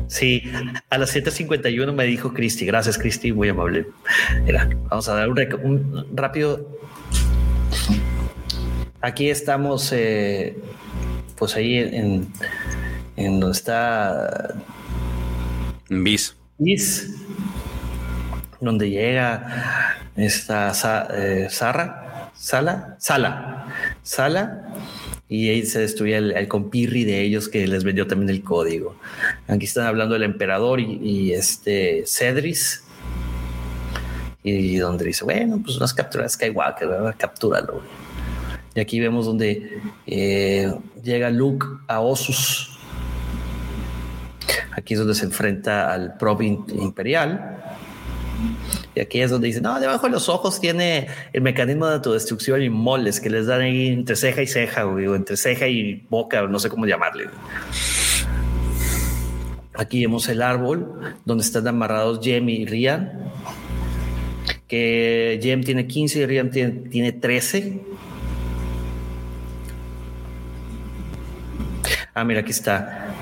Sí, 0.07 0.43
a 0.89 0.97
las 0.97 1.13
7.51 1.13 1.91
me 1.91 2.05
dijo 2.05 2.33
Cristi. 2.33 2.65
Gracias, 2.65 2.97
Cristi, 2.97 3.33
muy 3.33 3.49
amable. 3.49 3.87
Mira, 4.45 4.69
vamos 4.89 5.09
a 5.09 5.15
dar 5.15 5.29
un, 5.29 6.07
rápido. 6.13 6.79
Aquí 9.01 9.29
estamos, 9.29 9.91
eh, 9.91 10.55
pues 11.35 11.57
ahí 11.57 11.79
en, 11.79 12.31
en 13.17 13.39
donde 13.41 13.57
está. 13.57 14.55
Bis. 15.89 16.37
Bis. 16.59 17.13
Donde 18.61 18.89
llega 18.89 19.97
esta 20.15 20.71
eh, 21.13 21.47
Sara, 21.49 22.31
Sala, 22.35 22.95
Sala, 22.99 23.67
Sala 24.01 24.73
y 25.27 25.49
ahí 25.49 25.65
se 25.65 25.79
destruía 25.79 26.19
el, 26.19 26.47
compirri 26.47 27.03
de 27.03 27.21
ellos 27.21 27.49
que 27.49 27.65
les 27.67 27.83
vendió 27.83 28.05
también 28.05 28.29
el 28.29 28.43
código. 28.43 28.95
Aquí 29.47 29.65
están 29.65 29.87
hablando 29.87 30.13
del 30.13 30.23
emperador 30.23 30.79
y, 30.79 31.33
este 31.33 32.03
Cedris. 32.05 32.83
Y 34.43 34.77
donde 34.77 35.05
dice, 35.05 35.23
bueno, 35.23 35.59
pues 35.63 35.77
unas 35.77 35.93
capturas 35.93 36.33
Skywalker, 36.33 36.87
¿verdad? 36.87 37.15
captúralo. 37.17 37.81
Y 38.75 38.79
aquí 38.79 38.99
vemos 38.99 39.25
donde 39.25 39.79
eh, 40.05 40.71
llega 41.01 41.31
Luke 41.31 41.65
a 41.87 42.01
Osus. 42.01 42.77
Aquí 44.73 44.93
es 44.93 44.99
donde 44.99 45.15
se 45.15 45.25
enfrenta 45.25 45.91
al 45.91 46.17
Prob 46.17 46.43
Imperial. 46.43 47.54
Y 48.95 49.01
aquí 49.01 49.21
es 49.21 49.29
donde 49.29 49.47
dice, 49.47 49.59
no, 49.59 49.77
debajo 49.79 50.07
de 50.07 50.13
los 50.13 50.29
ojos 50.29 50.61
tiene 50.61 51.07
el 51.33 51.41
mecanismo 51.41 51.85
de 51.87 51.95
autodestrucción 51.95 52.63
y 52.63 52.69
moles 52.69 53.19
que 53.19 53.29
les 53.29 53.45
dan 53.45 53.61
ahí 53.61 53.89
entre 53.89 54.15
ceja 54.15 54.41
y 54.41 54.47
ceja, 54.47 54.87
o 54.87 55.15
entre 55.15 55.35
ceja 55.35 55.67
y 55.67 56.05
boca, 56.09 56.43
no 56.43 56.59
sé 56.59 56.69
cómo 56.69 56.85
llamarle. 56.85 57.25
Aquí 59.73 60.01
vemos 60.01 60.29
el 60.29 60.41
árbol 60.41 61.15
donde 61.25 61.43
están 61.43 61.67
amarrados 61.67 62.21
Jem 62.21 62.47
y 62.47 62.65
Rian. 62.65 63.31
Que 64.67 65.39
Jem 65.43 65.61
tiene 65.63 65.85
15 65.85 66.19
y 66.19 66.25
Rian 66.25 66.49
tiene, 66.49 66.71
tiene 66.89 67.11
13. 67.11 67.81
Ah, 72.13 72.23
mira, 72.23 72.39
aquí 72.39 72.51
está. 72.51 73.13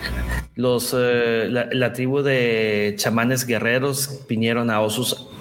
Los, 0.55 0.95
eh, 0.95 1.47
la, 1.49 1.93
tribu 1.93 2.21
de 2.21 2.93
chamanes 2.95 3.47
guerreros 3.47 4.21
vinieron 4.29 4.69
a 4.69 4.81
Osus 4.81 5.32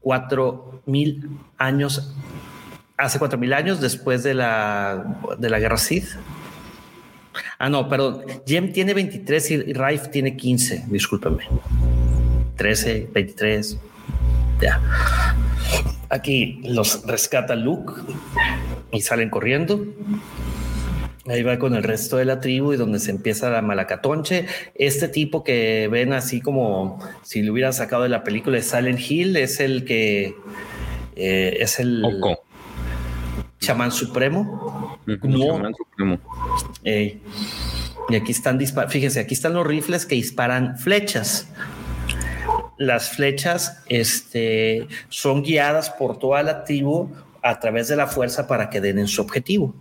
cuatro 0.00 0.82
mil 0.86 1.30
años, 1.58 2.14
hace 2.96 3.18
cuatro 3.18 3.38
mil 3.38 3.52
años 3.52 3.80
después 3.80 4.22
de 4.22 4.34
la, 4.34 5.18
de 5.38 5.50
la 5.50 5.58
guerra 5.58 5.78
Sith. 5.78 6.16
Ah, 7.58 7.68
no, 7.68 7.88
perdón. 7.88 8.24
Jem 8.46 8.72
tiene 8.72 8.94
23 8.94 9.50
y 9.50 9.72
Raif 9.72 10.08
tiene 10.10 10.36
15. 10.36 10.84
Discúlpame. 10.88 11.44
13, 12.56 13.10
23. 13.12 13.78
Ya. 14.60 14.80
Aquí 16.08 16.60
los 16.64 17.04
rescata 17.06 17.54
Luke 17.54 17.94
y 18.92 19.00
salen 19.00 19.30
corriendo. 19.30 19.84
Ahí 21.28 21.42
va 21.42 21.58
con 21.58 21.74
el 21.74 21.82
resto 21.82 22.18
de 22.18 22.24
la 22.24 22.40
tribu 22.40 22.72
y 22.72 22.76
donde 22.76 23.00
se 23.00 23.10
empieza 23.10 23.50
la 23.50 23.62
malacatonche. 23.62 24.46
Este 24.74 25.08
tipo 25.08 25.42
que 25.42 25.88
ven 25.90 26.12
así 26.12 26.40
como 26.40 26.98
si 27.22 27.42
lo 27.42 27.52
hubieran 27.52 27.72
sacado 27.72 28.04
de 28.04 28.08
la 28.08 28.22
película 28.22 28.56
de 28.56 28.62
Silent 28.62 29.00
Hill 29.00 29.36
es 29.36 29.58
el 29.58 29.84
que 29.84 30.36
eh, 31.16 31.56
es 31.60 31.80
el 31.80 32.02
chamán 33.58 33.90
supremo. 33.90 34.98
Chamán 35.06 35.74
supremo. 35.74 36.18
y 36.84 38.14
aquí 38.14 38.32
están 38.32 38.60
Fíjense, 38.88 39.20
aquí 39.20 39.34
están 39.34 39.54
los 39.54 39.66
rifles 39.66 40.06
que 40.06 40.14
disparan 40.14 40.78
flechas. 40.78 41.48
Las 42.78 43.10
flechas 43.10 43.82
este, 43.88 44.86
son 45.08 45.42
guiadas 45.42 45.90
por 45.90 46.18
toda 46.18 46.42
la 46.42 46.64
tribu 46.64 47.10
a 47.42 47.58
través 47.58 47.88
de 47.88 47.96
la 47.96 48.06
fuerza 48.06 48.46
para 48.46 48.70
que 48.70 48.80
den 48.80 48.98
en 48.98 49.08
su 49.08 49.22
objetivo. 49.22 49.74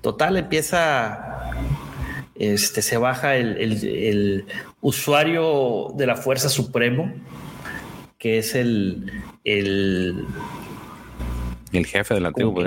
Total, 0.00 0.36
empieza, 0.36 1.52
este, 2.34 2.82
se 2.82 2.96
baja 2.96 3.36
el, 3.36 4.46
usuario 4.80 5.92
de 5.96 6.06
la 6.06 6.16
Fuerza 6.16 6.48
Supremo, 6.48 7.12
que 8.18 8.38
es 8.38 8.54
el, 8.56 9.12
el, 9.44 10.26
el 11.72 11.86
jefe 11.86 12.14
de 12.14 12.20
la 12.20 12.32
tribu, 12.32 12.62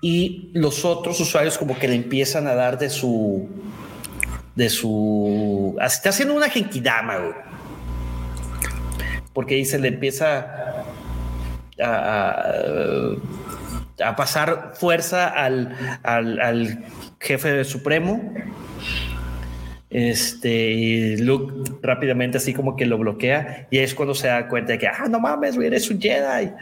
Y 0.00 0.50
los 0.54 0.84
otros 0.84 1.18
usuarios 1.18 1.58
como 1.58 1.76
que 1.78 1.88
le 1.88 1.96
empiezan 1.96 2.46
a 2.46 2.54
dar 2.54 2.78
de 2.78 2.90
su, 2.90 3.48
de 4.54 4.70
su, 4.70 5.76
está 5.84 6.10
haciendo 6.10 6.34
una 6.34 6.48
genkidama, 6.48 7.18
porque 9.32 9.56
dice, 9.56 9.80
le 9.80 9.88
empieza 9.88 10.38
a 10.38 10.76
a 11.80 12.42
pasar 13.96 14.72
fuerza 14.74 15.28
al, 15.28 15.74
al, 16.02 16.84
jefe 17.20 17.64
supremo. 17.64 18.34
Este, 19.88 21.16
Luke 21.18 21.70
rápidamente 21.80 22.38
así 22.38 22.52
como 22.52 22.76
que 22.76 22.84
lo 22.86 22.98
bloquea 22.98 23.68
y 23.70 23.78
es 23.78 23.94
cuando 23.94 24.14
se 24.14 24.26
da 24.26 24.48
cuenta 24.48 24.72
de 24.72 24.78
que, 24.78 24.88
ah, 24.88 25.06
no 25.08 25.20
mames, 25.20 25.56
eres 25.56 25.88
un 25.90 26.00
Jedi. 26.00 26.52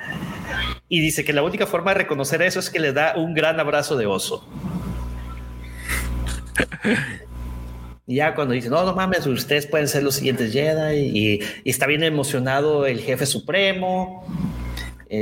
Y 0.88 1.00
dice 1.00 1.24
que 1.24 1.32
la 1.32 1.42
única 1.42 1.66
forma 1.66 1.92
de 1.92 1.98
reconocer 1.98 2.42
eso 2.42 2.60
es 2.60 2.70
que 2.70 2.78
le 2.78 2.92
da 2.92 3.14
un 3.16 3.34
gran 3.34 3.58
abrazo 3.58 3.96
de 3.96 4.06
oso. 4.06 4.48
Y 8.06 8.16
ya 8.16 8.34
cuando 8.34 8.52
dice, 8.52 8.68
no, 8.68 8.84
no 8.84 8.94
mames, 8.94 9.26
ustedes 9.26 9.66
pueden 9.66 9.88
ser 9.88 10.02
los 10.02 10.16
siguientes 10.16 10.52
Jedi 10.52 10.98
y 11.04 11.40
está 11.64 11.86
bien 11.86 12.02
emocionado 12.02 12.84
el 12.84 13.00
jefe 13.00 13.24
supremo 13.24 14.26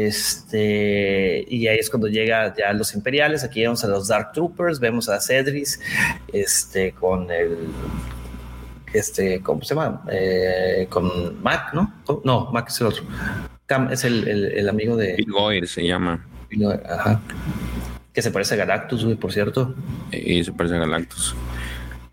este, 0.01 1.45
y 1.49 1.67
ahí 1.67 1.79
es 1.79 1.91
cuando 1.91 2.09
llega 2.09 2.55
ya 2.57 2.73
los 2.73 2.95
imperiales. 2.95 3.45
Aquí 3.45 3.61
vemos 3.61 3.85
a 3.85 3.89
los 3.89 4.09
Dark 4.09 4.33
Troopers, 4.33 4.81
vemos 4.81 5.09
a 5.09 5.21
Cedris, 5.21 5.81
este, 6.33 6.93
con 6.93 7.31
el, 7.31 7.69
este, 8.93 9.41
¿cómo 9.41 9.63
se 9.63 9.75
llama? 9.75 10.03
Eh, 10.11 10.87
con 10.89 11.43
Mac, 11.43 11.73
¿no? 11.75 11.93
No, 12.25 12.51
Mac 12.53 12.69
es 12.69 12.81
el 12.81 12.87
otro. 12.87 13.05
Cam 13.67 13.93
es 13.93 14.05
el, 14.05 14.27
el, 14.29 14.69
amigo 14.69 14.97
de. 14.97 15.17
Goir 15.27 15.69
se 15.69 15.87
llama. 15.87 16.27
Ajá. 16.89 17.21
Que 18.13 18.23
se 18.23 18.31
parece 18.31 18.55
a 18.55 18.59
Galactus, 18.59 19.05
güey, 19.05 19.17
por 19.17 19.33
cierto. 19.33 19.75
Y 20.11 20.45
se 20.45 20.53
parece 20.53 20.77
a 20.77 20.81
Galactus. 20.81 21.35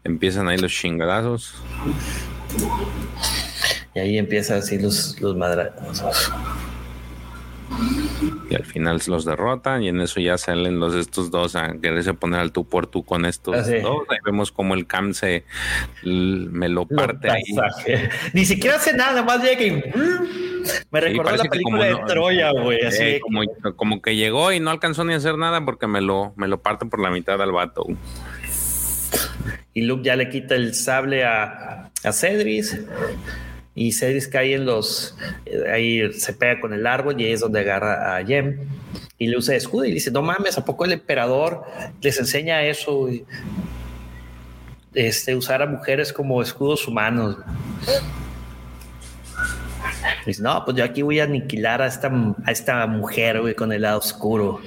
Empiezan 0.04 0.48
ahí 0.48 0.58
los 0.58 0.72
chingadazos. 0.72 1.56
Y 3.94 4.00
ahí 4.00 4.18
empiezan 4.18 4.60
así 4.60 4.80
los, 4.80 5.20
los 5.20 5.36
madrazos. 5.36 6.32
Y 8.50 8.56
al 8.56 8.66
final 8.66 9.00
los 9.08 9.26
derrotan 9.26 9.84
y 9.84 9.90
en 9.90 10.02
eso 10.02 10.20
ya 10.20 10.38
salen 10.38 10.80
los 10.80 10.96
estos 10.96 11.30
dos 11.32 11.56
a 11.56 11.74
quererse 11.80 12.14
poner 12.14 12.40
al 12.40 12.52
tú 12.52 12.68
por 12.68 12.88
tú 12.88 13.04
con 13.04 13.26
estos 13.26 13.56
ah, 13.56 13.80
dos. 13.82 14.04
Ahí 14.10 14.18
vemos 14.26 14.52
como 14.52 14.74
el 14.74 14.88
Cam 14.88 15.14
se 15.14 15.46
me 16.04 16.68
lo 16.68 16.88
parte 16.88 17.30
ahí. 17.30 17.44
Ni 18.34 18.46
siquiera 18.46 18.78
hace 18.78 18.94
nada, 18.94 19.24
más 19.24 19.44
llega 19.44 19.64
y 19.64 19.84
me 20.92 21.00
recordó 21.02 21.36
la 21.36 21.44
película 21.44 21.86
de 21.86 21.96
Troya, 22.08 22.52
güey. 22.52 22.80
Eh, 22.82 23.22
como, 23.76 24.02
que 24.02 24.16
llegó 24.16 24.52
y 24.52 24.60
no 24.60 24.72
alcanzó 24.72 25.04
ni 25.04 25.14
a 25.14 25.18
hacer 25.18 25.38
nada 25.38 25.64
porque 25.64 25.88
me 25.88 26.02
lo, 26.02 26.34
me 26.36 26.48
lo 26.48 26.62
parte 26.62 26.86
por 26.86 27.00
la 27.00 27.12
mitad 27.12 27.42
al 27.42 27.52
vato. 27.52 27.86
Y 29.74 29.82
Luke 29.82 30.04
ya 30.04 30.16
le 30.16 30.30
quita 30.30 30.56
el 30.56 30.74
sable 30.74 31.24
a, 31.24 31.92
a 32.04 32.12
Cedris 32.12 32.78
y 33.80 33.94
Cedric 33.94 34.30
cae 34.30 34.56
en 34.56 34.66
los, 34.66 35.16
eh, 35.46 35.64
ahí 35.72 36.12
se 36.12 36.34
pega 36.34 36.60
con 36.60 36.74
el 36.74 36.86
árbol 36.86 37.20
y 37.20 37.24
ahí 37.24 37.32
es 37.32 37.40
donde 37.40 37.62
agarra 37.62 38.18
a 38.18 38.26
Jem 38.26 38.60
y 39.18 39.28
le 39.28 39.38
usa 39.38 39.56
escudo 39.56 39.86
y 39.86 39.94
dice, 39.94 40.12
no 40.12 40.22
mames, 40.22 40.58
¿a 40.58 40.66
poco 40.66 40.84
el 40.84 40.92
emperador 40.92 41.64
les 42.02 42.20
enseña 42.20 42.62
eso? 42.64 43.08
Este, 44.94 45.34
usar 45.34 45.62
a 45.62 45.66
mujeres 45.66 46.12
como 46.12 46.42
escudos 46.42 46.90
humanos. 46.90 47.38
Dice, 50.26 50.44
no, 50.44 50.66
pues 50.66 50.76
yo 50.76 50.84
aquí 50.84 51.02
voy 51.02 51.22
a 51.22 51.24
aniquilar 51.24 51.82
a 51.82 51.88
esta, 51.88 52.12
a 52.46 52.52
esta 52.52 52.86
mujer, 52.86 53.40
güey, 53.40 53.56
con 53.56 53.72
el 53.72 53.84
lado 53.84 54.00
oscuro. 54.00 54.60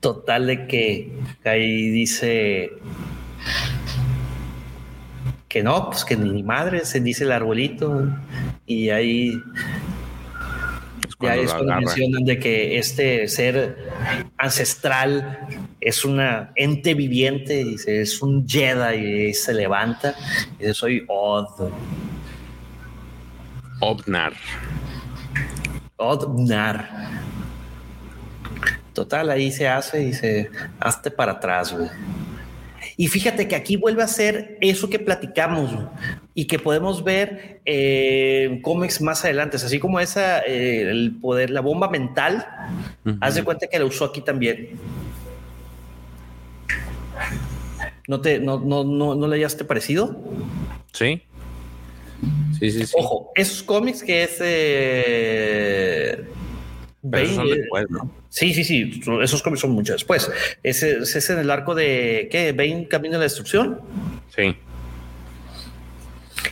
Total 0.00 0.48
de 0.48 0.66
que 0.66 1.12
ahí 1.44 1.88
dice, 1.90 2.72
que 5.54 5.62
no, 5.62 5.88
pues 5.88 6.04
que 6.04 6.16
ni 6.16 6.42
madre, 6.42 6.84
se 6.84 6.98
dice 6.98 7.22
el 7.22 7.30
arbolito. 7.30 8.08
Y 8.66 8.90
ahí 8.90 9.40
ya 11.20 11.36
es 11.36 11.52
cuando 11.52 11.76
mencionan 11.76 12.24
de 12.24 12.40
que 12.40 12.76
este 12.76 13.28
ser 13.28 13.78
ancestral 14.36 15.46
es 15.80 16.04
una 16.04 16.50
ente 16.56 16.94
viviente, 16.94 17.62
dice, 17.62 18.00
es 18.00 18.20
un 18.20 18.48
Jedi 18.48 19.28
y 19.28 19.34
se 19.34 19.54
levanta. 19.54 20.16
Y 20.58 20.62
dice, 20.62 20.74
soy 20.74 21.04
Od. 21.06 21.70
Odnar. 23.78 24.32
Odnar. 25.94 27.10
Total, 28.92 29.30
ahí 29.30 29.52
se 29.52 29.68
hace 29.68 30.02
y 30.02 30.14
se 30.14 30.50
hazte 30.80 31.12
para 31.12 31.32
atrás, 31.32 31.72
güey. 31.72 31.88
Y 32.96 33.08
fíjate 33.08 33.48
que 33.48 33.56
aquí 33.56 33.76
vuelve 33.76 34.02
a 34.02 34.08
ser 34.08 34.56
eso 34.60 34.88
que 34.88 34.98
platicamos 34.98 35.70
y 36.34 36.46
que 36.46 36.58
podemos 36.58 37.02
ver 37.02 37.60
en 37.64 38.62
cómics 38.62 39.00
más 39.00 39.24
adelante, 39.24 39.56
así 39.56 39.80
como 39.80 39.98
esa, 39.98 40.40
eh, 40.40 40.82
el 40.90 41.16
poder, 41.20 41.50
la 41.50 41.60
bomba 41.60 41.88
mental, 41.88 42.46
haz 43.20 43.34
de 43.34 43.42
cuenta 43.42 43.66
que 43.66 43.78
la 43.78 43.84
usó 43.84 44.04
aquí 44.04 44.20
también. 44.20 44.78
¿No 48.06 48.20
te, 48.20 48.38
no, 48.38 48.60
no, 48.60 48.84
no, 48.84 49.14
no 49.14 49.26
le 49.26 49.36
hayaste 49.36 49.64
parecido? 49.64 50.20
Sí. 50.92 51.22
Sí, 52.58 52.70
sí, 52.70 52.86
sí. 52.86 52.94
Ojo, 52.96 53.32
esos 53.34 53.62
cómics 53.62 54.02
que 54.02 54.22
es 54.22 54.36
eh, 54.40 56.24
Sí, 58.30 58.54
sí, 58.54 58.64
sí. 58.64 59.02
Esos 59.22 59.42
cómics 59.42 59.60
son 59.60 59.72
mucho 59.72 59.92
después. 59.92 60.30
Ese, 60.62 60.98
es 60.98 61.30
en 61.30 61.38
el 61.38 61.50
arco 61.50 61.74
de 61.74 62.28
¿qué? 62.30 62.52
¿Bane 62.52 62.88
Camino 62.88 63.12
de 63.12 63.18
la 63.18 63.24
Destrucción? 63.24 63.80
Sí. 64.34 64.56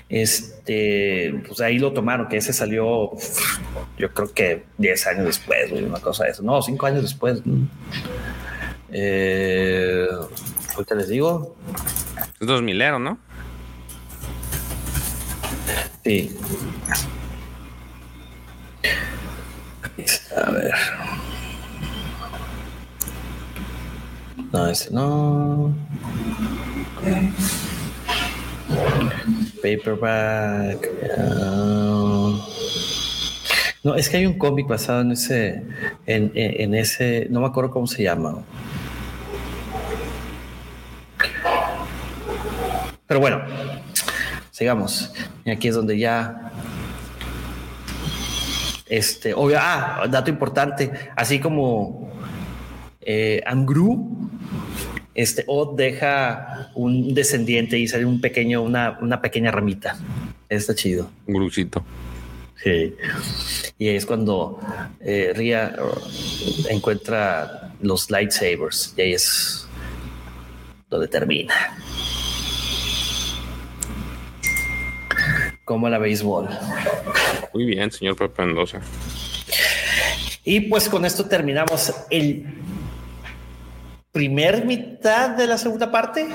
Este, 0.09 1.35
pues 1.47 1.61
ahí 1.61 1.79
lo 1.79 1.93
tomaron, 1.93 2.29
que 2.29 2.37
ese 2.37 2.53
salió, 2.53 3.13
yo 3.99 4.13
creo 4.13 4.33
que 4.33 4.65
10 4.77 5.07
años 5.07 5.25
después, 5.25 5.73
una 5.73 6.01
cosa 6.01 6.25
de 6.25 6.31
eso. 6.31 6.43
No, 6.43 6.61
5 6.61 6.87
años 6.87 7.03
después. 7.03 7.41
Eh, 8.91 10.07
ahorita 10.75 10.95
les 10.97 11.09
digo. 11.09 11.57
Es 12.41 12.47
2000, 12.47 12.79
¿no? 13.01 13.19
Sí. 16.05 16.37
A 20.37 20.51
ver. 20.51 20.75
No, 24.53 24.67
ese 24.67 24.91
no. 24.91 25.75
Paperback. 29.63 30.89
no, 33.85 33.95
es 33.95 34.09
que 34.09 34.17
hay 34.19 34.27
un 34.27 34.39
cómic 34.39 34.67
basado 34.67 35.01
en 35.03 35.13
ese, 35.13 35.63
en, 36.07 36.75
ese, 36.75 37.27
no 37.31 37.41
me 37.41 37.47
acuerdo 37.47 37.71
cómo 37.71 37.87
se 37.87 38.03
llama. 38.03 38.43
Pero 43.07 43.21
bueno, 43.21 43.43
sigamos. 44.51 45.13
Aquí 45.47 45.69
es 45.69 45.75
donde 45.75 45.99
ya 45.99 46.53
este, 48.93 49.33
obvio, 49.33 49.57
ah, 49.59 50.07
dato 50.11 50.29
importante, 50.29 50.91
así 51.17 51.41
como 51.41 52.13
eh, 53.01 53.43
Angru, 53.47 54.29
este 55.15 55.45
Od 55.47 55.77
deja 55.79 56.71
un 56.75 57.15
descendiente 57.15 57.79
y 57.79 57.89
sale 57.89 58.05
un 58.05 58.21
pequeño, 58.21 58.61
una, 58.61 58.99
una 59.01 59.23
pequeña 59.23 59.51
ramita. 59.51 59.97
Está 60.47 60.75
chido. 60.75 61.11
Un. 61.27 61.51
Sí. 62.63 62.95
Y 63.79 63.89
es 63.89 64.05
cuando 64.05 64.61
eh, 65.01 65.33
Ria 65.35 65.75
encuentra 66.69 67.73
los 67.81 68.11
lightsabers 68.11 68.93
y 68.99 69.01
ahí 69.01 69.13
es 69.15 69.67
donde 70.91 71.09
termina. 71.09 71.55
Como 75.65 75.89
la 75.89 75.99
béisbol. 75.99 76.49
Muy 77.55 77.65
bien, 77.65 77.91
señor 77.91 78.17
Pepe 78.17 78.45
Mendoza. 78.45 78.81
Y 80.45 80.61
pues 80.61 80.89
con 80.89 81.05
esto 81.05 81.27
terminamos 81.27 81.95
el 82.11 82.47
primer 84.11 84.65
mitad 84.65 85.31
de 85.31 85.47
la 85.47 85.57
segunda 85.57 85.91
parte. 85.91 86.29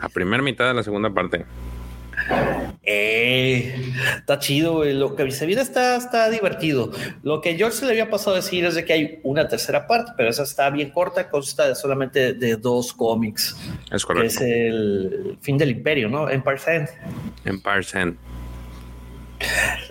La 0.00 0.08
primera 0.08 0.42
mitad 0.42 0.66
de 0.66 0.74
la 0.74 0.82
segunda 0.82 1.10
parte. 1.10 1.44
Eh, 2.84 3.74
está 4.16 4.38
chido, 4.38 4.84
Lo 4.84 5.14
que 5.14 5.30
se 5.30 5.46
viene 5.46 5.62
está, 5.62 5.96
está 5.96 6.28
divertido. 6.30 6.90
Lo 7.22 7.40
que 7.40 7.56
George 7.56 7.76
se 7.76 7.86
le 7.86 7.92
había 7.92 8.10
pasado 8.10 8.32
a 8.32 8.40
decir 8.40 8.64
es 8.64 8.74
de 8.74 8.84
que 8.84 8.92
hay 8.92 9.20
una 9.22 9.48
tercera 9.48 9.86
parte, 9.86 10.12
pero 10.16 10.28
esa 10.28 10.42
está 10.42 10.68
bien 10.70 10.90
corta, 10.90 11.28
consta 11.28 11.74
solamente 11.74 12.34
de 12.34 12.56
dos 12.56 12.92
cómics. 12.92 13.56
Es 13.90 14.04
correcto. 14.04 14.26
es 14.26 14.40
el 14.40 15.38
fin 15.40 15.58
del 15.58 15.70
imperio, 15.70 16.08
¿no? 16.08 16.28
Empire 16.28 16.58
Sand. 16.58 16.88
Empire 17.44 17.82
Sand. 17.82 18.16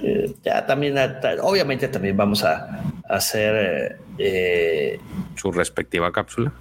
Eh, 0.04 0.34
ya 0.44 0.66
también, 0.66 0.96
obviamente 1.42 1.88
también 1.88 2.18
vamos 2.18 2.44
a, 2.44 2.84
hacer 3.08 3.98
eh, 4.18 5.00
su 5.36 5.52
respectiva 5.52 6.12
cápsula. 6.12 6.54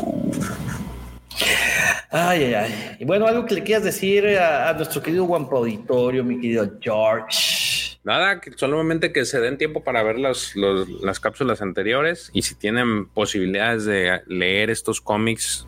Ay, 2.10 2.45
ay, 2.45 2.53
ay. 2.56 2.95
Y 2.99 3.06
bueno, 3.06 3.27
algo 3.27 3.45
que 3.45 3.53
le 3.56 3.64
quieras 3.64 3.84
decir 3.84 4.27
a, 4.39 4.73
nuestro 4.73 5.03
querido 5.03 5.26
Guampo 5.26 5.57
Auditorio, 5.57 6.23
mi 6.23 6.39
querido 6.39 6.68
George. 6.81 7.99
Nada, 8.03 8.39
que 8.39 8.52
solamente 8.56 9.11
que 9.11 9.26
se 9.26 9.39
den 9.39 9.57
tiempo 9.57 9.84
para 9.84 10.02
ver 10.02 10.18
las 10.18 11.19
cápsulas 11.19 11.61
anteriores 11.61 12.31
y 12.34 12.41
si 12.44 12.56
tienen 12.56 13.07
posibilidades 13.07 13.85
de 13.85 14.22
leer 14.27 14.69
estos 14.69 15.02
cómics, 15.02 15.68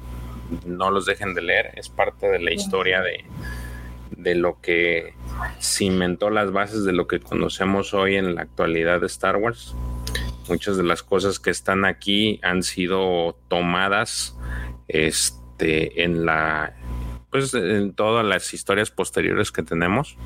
no 0.66 0.90
los 0.90 1.06
dejen 1.06 1.36
de 1.36 1.42
leer. 1.42 1.72
Es 1.76 1.90
parte 1.90 2.28
de 2.28 2.40
la 2.40 2.52
historia 2.52 3.02
de, 3.02 3.26
de 4.22 4.36
lo 4.36 4.60
que 4.62 5.14
cimentó 5.62 6.30
las 6.30 6.52
bases 6.52 6.84
de 6.84 6.94
lo 6.94 7.08
que 7.08 7.20
conocemos 7.20 7.94
hoy 7.94 8.16
en 8.16 8.36
la 8.36 8.42
actualidad 8.42 9.02
de 9.02 9.08
Star 9.08 9.38
Wars. 9.38 9.76
Muchas 10.48 10.78
de 10.78 10.84
las 10.84 11.04
cosas 11.04 11.40
que 11.40 11.52
están 11.52 11.86
aquí 11.86 12.40
han 12.44 12.64
sido 12.64 13.38
tomadas 13.48 14.36
este, 14.88 16.04
en 16.04 16.26
la 16.26 16.76
pues 17.30 17.54
en 17.54 17.94
todas 17.94 18.26
las 18.26 18.54
historias 18.54 18.90
posteriores 18.90 19.52
que 19.52 19.62
tenemos. 19.62 20.18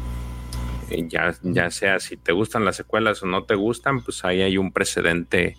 Eh, 0.89 1.05
ya, 1.07 1.33
ya 1.41 1.71
sea 1.71 1.99
si 1.99 2.17
te 2.17 2.31
gustan 2.31 2.65
las 2.65 2.75
secuelas 2.75 3.23
o 3.23 3.25
no 3.25 3.43
te 3.43 3.55
gustan, 3.55 4.01
pues 4.03 4.23
ahí 4.25 4.41
hay 4.41 4.57
un 4.57 4.71
precedente 4.71 5.57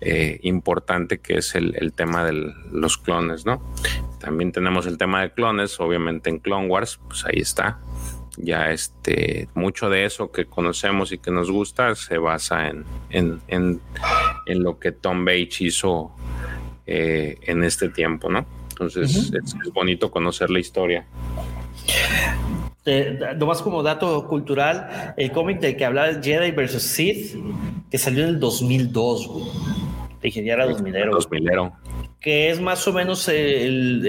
eh, 0.00 0.40
importante 0.42 1.18
que 1.18 1.38
es 1.38 1.54
el, 1.54 1.74
el 1.78 1.92
tema 1.92 2.24
de 2.24 2.54
los 2.72 2.98
clones, 2.98 3.46
¿no? 3.46 3.62
También 4.20 4.52
tenemos 4.52 4.86
el 4.86 4.98
tema 4.98 5.22
de 5.22 5.32
clones, 5.32 5.80
obviamente 5.80 6.30
en 6.30 6.38
Clone 6.38 6.68
Wars, 6.68 7.00
pues 7.08 7.24
ahí 7.24 7.40
está. 7.40 7.78
Ya 8.36 8.70
este, 8.70 9.48
mucho 9.54 9.90
de 9.90 10.04
eso 10.04 10.30
que 10.30 10.46
conocemos 10.46 11.12
y 11.12 11.18
que 11.18 11.30
nos 11.30 11.50
gusta 11.50 11.94
se 11.94 12.16
basa 12.18 12.68
en, 12.68 12.84
en, 13.10 13.40
en, 13.48 14.62
lo 14.62 14.78
que 14.78 14.92
Tom 14.92 15.24
Bates 15.24 15.60
hizo 15.60 16.12
eh, 16.86 17.36
en 17.42 17.64
este 17.64 17.88
tiempo, 17.88 18.30
¿no? 18.30 18.46
Entonces 18.70 19.32
es, 19.34 19.72
bonito 19.74 20.10
conocer 20.10 20.50
la 20.50 20.60
historia. 20.60 21.06
Eh, 22.86 23.18
nomás 23.36 23.60
como 23.60 23.82
dato 23.82 24.26
cultural, 24.26 25.14
el 25.16 25.30
cómic 25.32 25.60
del 25.60 25.76
que 25.76 25.84
hablaba 25.84 26.22
Jedi 26.22 26.50
vs. 26.50 26.82
Sith, 26.82 27.36
que 27.90 27.98
salió 27.98 28.24
en 28.24 28.30
el 28.30 28.40
2002, 28.40 29.26
güey. 29.26 29.44
Dije, 30.22 30.44
ya 30.44 30.54
era 30.54 30.66
2000 30.66 31.10
2000 31.10 31.72
que 32.20 32.50
es 32.50 32.60
más 32.60 32.86
o 32.86 32.92
menos 32.92 33.28
el, 33.28 34.06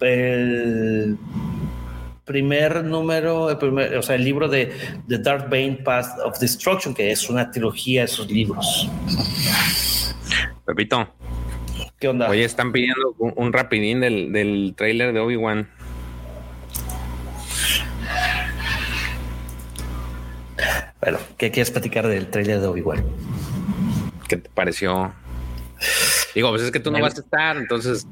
el, 0.00 1.16
primer 2.24 2.84
número, 2.84 3.50
el 3.50 3.58
primer, 3.58 3.96
o 3.96 4.02
sea, 4.02 4.16
el 4.16 4.24
libro 4.24 4.48
de 4.48 4.72
The 5.08 5.18
Dark 5.18 5.48
Bane 5.48 5.78
Path 5.84 6.18
of 6.24 6.38
Destruction, 6.40 6.94
que 6.94 7.12
es 7.12 7.30
una 7.30 7.50
trilogía 7.50 8.00
de 8.00 8.06
esos 8.06 8.30
libros. 8.30 8.88
Pepito. 10.66 11.08
¿Qué 11.98 12.08
onda? 12.08 12.28
Oye, 12.28 12.44
están 12.44 12.72
pidiendo 12.72 13.14
un, 13.18 13.52
rapidín 13.52 14.00
del, 14.00 14.32
del 14.32 14.74
trailer 14.76 15.12
de 15.12 15.20
Obi-Wan. 15.20 15.68
Bueno, 21.00 21.18
¿qué 21.38 21.50
quieres 21.50 21.70
platicar 21.70 22.06
del 22.06 22.28
trailer 22.30 22.60
de 22.60 22.66
Obi-Wan? 22.66 23.04
¿Qué 24.28 24.36
te 24.36 24.50
pareció? 24.50 25.12
Digo, 26.34 26.50
pues 26.50 26.62
es 26.62 26.70
que 26.70 26.78
tú 26.78 26.90
no 26.90 27.00
vas 27.00 27.16
a 27.16 27.20
estar, 27.20 27.56
entonces. 27.56 28.06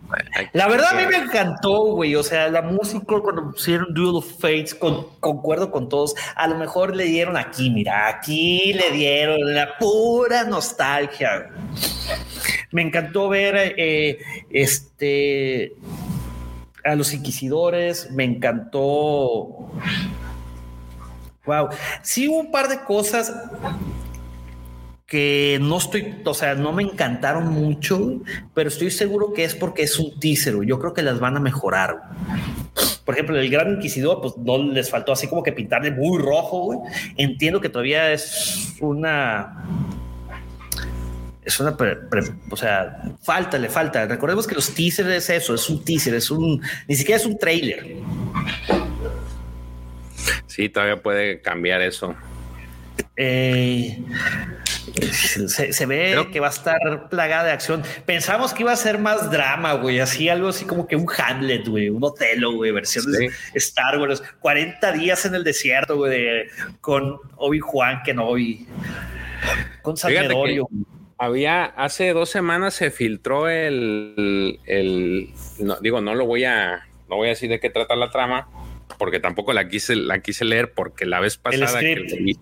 La 0.53 0.67
verdad, 0.69 0.89
a 0.93 0.95
mí 0.95 1.07
me 1.07 1.19
encantó, 1.25 1.93
güey. 1.93 2.17
O 2.17 2.23
sea, 2.23 2.49
la 2.49 2.63
música 2.63 3.05
cuando 3.07 3.53
pusieron 3.53 3.93
Duel 3.95 4.17
of 4.17 4.41
Fates, 4.41 4.75
concuerdo 4.75 5.71
con 5.71 5.89
todos. 5.89 6.15
A 6.35 6.49
lo 6.49 6.57
mejor 6.57 6.97
le 6.97 7.05
dieron 7.05 7.37
aquí, 7.37 7.71
mira, 7.71 8.09
aquí 8.09 8.73
le 8.73 8.91
dieron 8.91 9.55
la 9.55 9.77
pura 9.79 10.45
nostalgia. 10.45 11.51
Me 12.73 12.83
encantó 12.83 13.29
ver 13.29 13.75
eh, 13.77 14.19
este 14.51 15.75
a 16.85 16.95
los 16.97 17.13
inquisidores, 17.13 18.11
me 18.11 18.25
encantó. 18.25 19.71
Wow. 21.49 21.71
Sí, 22.03 22.29
hubo 22.29 22.41
un 22.41 22.51
par 22.51 22.69
de 22.69 22.81
cosas 22.81 23.33
que 25.07 25.59
no 25.63 25.79
estoy, 25.79 26.17
o 26.23 26.35
sea, 26.35 26.55
no 26.55 26.73
me 26.73 26.83
encantaron 26.83 27.49
mucho, 27.49 28.21
pero 28.53 28.69
estoy 28.69 28.91
seguro 28.91 29.33
que 29.33 29.45
es 29.45 29.55
porque 29.55 29.83
es 29.83 29.99
un 29.99 30.21
teaser. 30.21 30.63
Yo 30.67 30.79
creo 30.79 30.93
que 30.93 31.01
las 31.01 31.21
van 31.21 31.39
a 31.39 31.41
mejorar. 31.41 32.03
Por 33.07 33.15
ejemplo, 33.15 33.41
el 33.41 33.49
Gran 33.49 33.77
Inquisidor, 33.77 34.21
pues 34.21 34.37
no 34.37 34.59
les 34.59 34.91
faltó 34.91 35.13
así 35.13 35.27
como 35.27 35.43
que 35.43 35.53
pintarle 35.53 35.91
muy 35.91 36.19
rojo. 36.19 36.65
Güey. 36.65 36.79
Entiendo 37.17 37.63
que 37.63 37.71
todavía 37.71 38.13
es 38.13 38.75
una. 38.83 39.65
Es 41.43 41.59
una, 41.61 41.75
o 42.51 42.57
sea, 42.59 43.01
falta, 43.23 43.57
le 43.57 43.71
falta. 43.71 44.05
Recordemos 44.05 44.47
que 44.47 44.55
los 44.55 44.75
teasers 44.75 45.09
es 45.09 45.31
eso, 45.31 45.55
es 45.55 45.71
un 45.71 45.83
teaser, 45.83 46.13
es 46.13 46.31
un, 46.31 46.61
ni 46.87 46.95
siquiera 46.95 47.19
es 47.19 47.25
un 47.25 47.39
trailer. 47.39 47.97
Sí, 50.47 50.69
todavía 50.69 51.03
puede 51.03 51.41
cambiar 51.41 51.83
eso. 51.83 52.15
Eh, 53.17 54.01
se, 55.13 55.87
ve 55.87 56.29
que 56.33 56.41
va 56.41 56.49
a 56.49 56.51
estar 56.51 57.09
plagada 57.09 57.45
de 57.45 57.53
acción. 57.53 57.83
Pensamos 58.07 58.55
que 58.55 58.63
iba 58.63 58.73
a 58.73 58.77
ser 58.77 58.99
más 58.99 59.31
drama, 59.31 59.75
güey, 59.75 60.01
así 60.01 60.29
algo 60.29 60.49
así 60.49 60.65
como 60.65 60.87
que 60.87 60.97
un 60.97 61.07
Hamlet, 61.17 61.67
güey, 61.67 61.89
un 61.89 62.03
Otelo, 62.03 62.53
güey, 62.53 62.71
versión 62.71 63.11
de 63.11 63.31
Star 63.55 63.99
Wars, 63.99 64.23
40 64.41 64.93
días 64.93 65.25
en 65.27 65.35
el 65.35 65.45
desierto, 65.45 65.97
güey, 65.97 66.47
con 66.81 67.19
Obi-Juan 67.37 68.03
Kenobi, 68.05 68.67
con 69.83 69.97
San 69.97 70.13
Había, 71.21 71.65
hace 71.65 72.13
dos 72.13 72.31
semanas 72.31 72.75
se 72.75 72.93
filtró 72.93 73.49
el, 73.49 74.61
el 74.67 75.31
digo, 75.81 76.01
no 76.01 76.15
lo 76.15 76.27
voy 76.27 76.45
a 76.45 76.87
no 77.09 77.17
voy 77.17 77.27
a 77.27 77.31
decir 77.31 77.51
de 77.51 77.59
qué 77.59 77.71
trata 77.71 77.97
la 77.97 78.11
trama, 78.11 78.49
porque 78.97 79.21
tampoco 79.21 79.53
la 79.53 79.69
quise, 79.69 79.97
la 79.97 80.21
quise 80.21 80.45
leer, 80.45 80.73
porque 80.73 81.07
la 81.07 81.21
vez 81.21 81.37
pasada 81.37 81.81
que 81.81 82.37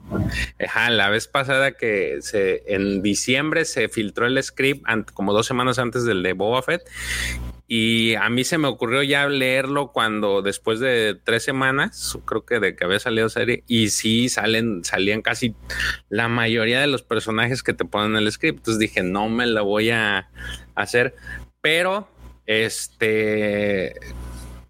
la 0.90 1.10
vez 1.10 1.28
pasada 1.28 1.72
que 1.72 2.18
se 2.20 2.62
en 2.66 3.02
diciembre 3.02 3.64
se 3.64 3.88
filtró 3.88 4.26
el 4.26 4.42
script 4.42 4.84
como 5.12 5.32
dos 5.32 5.46
semanas 5.46 5.78
antes 5.78 6.04
del 6.04 6.22
de 6.22 6.32
Boba 6.32 6.62
Fett. 6.62 6.82
Y 7.68 8.14
a 8.14 8.28
mí 8.28 8.44
se 8.44 8.58
me 8.58 8.68
ocurrió 8.68 9.02
ya 9.02 9.26
leerlo 9.28 9.90
cuando 9.90 10.40
después 10.40 10.78
de 10.78 11.18
tres 11.24 11.42
semanas, 11.42 12.16
creo 12.24 12.44
que 12.46 12.60
de 12.60 12.76
que 12.76 12.84
había 12.84 13.00
salido 13.00 13.28
serie, 13.28 13.64
y 13.66 13.88
sí 13.88 14.28
salen, 14.28 14.84
salían 14.84 15.20
casi 15.20 15.56
la 16.08 16.28
mayoría 16.28 16.80
de 16.80 16.86
los 16.86 17.02
personajes 17.02 17.64
que 17.64 17.74
te 17.74 17.84
ponen 17.84 18.12
en 18.12 18.18
el 18.18 18.30
script. 18.30 18.58
Entonces 18.58 18.78
dije, 18.78 19.02
no 19.02 19.28
me 19.28 19.46
la 19.46 19.62
voy 19.62 19.90
a 19.90 20.30
hacer, 20.76 21.16
pero 21.60 22.08
este 22.46 23.94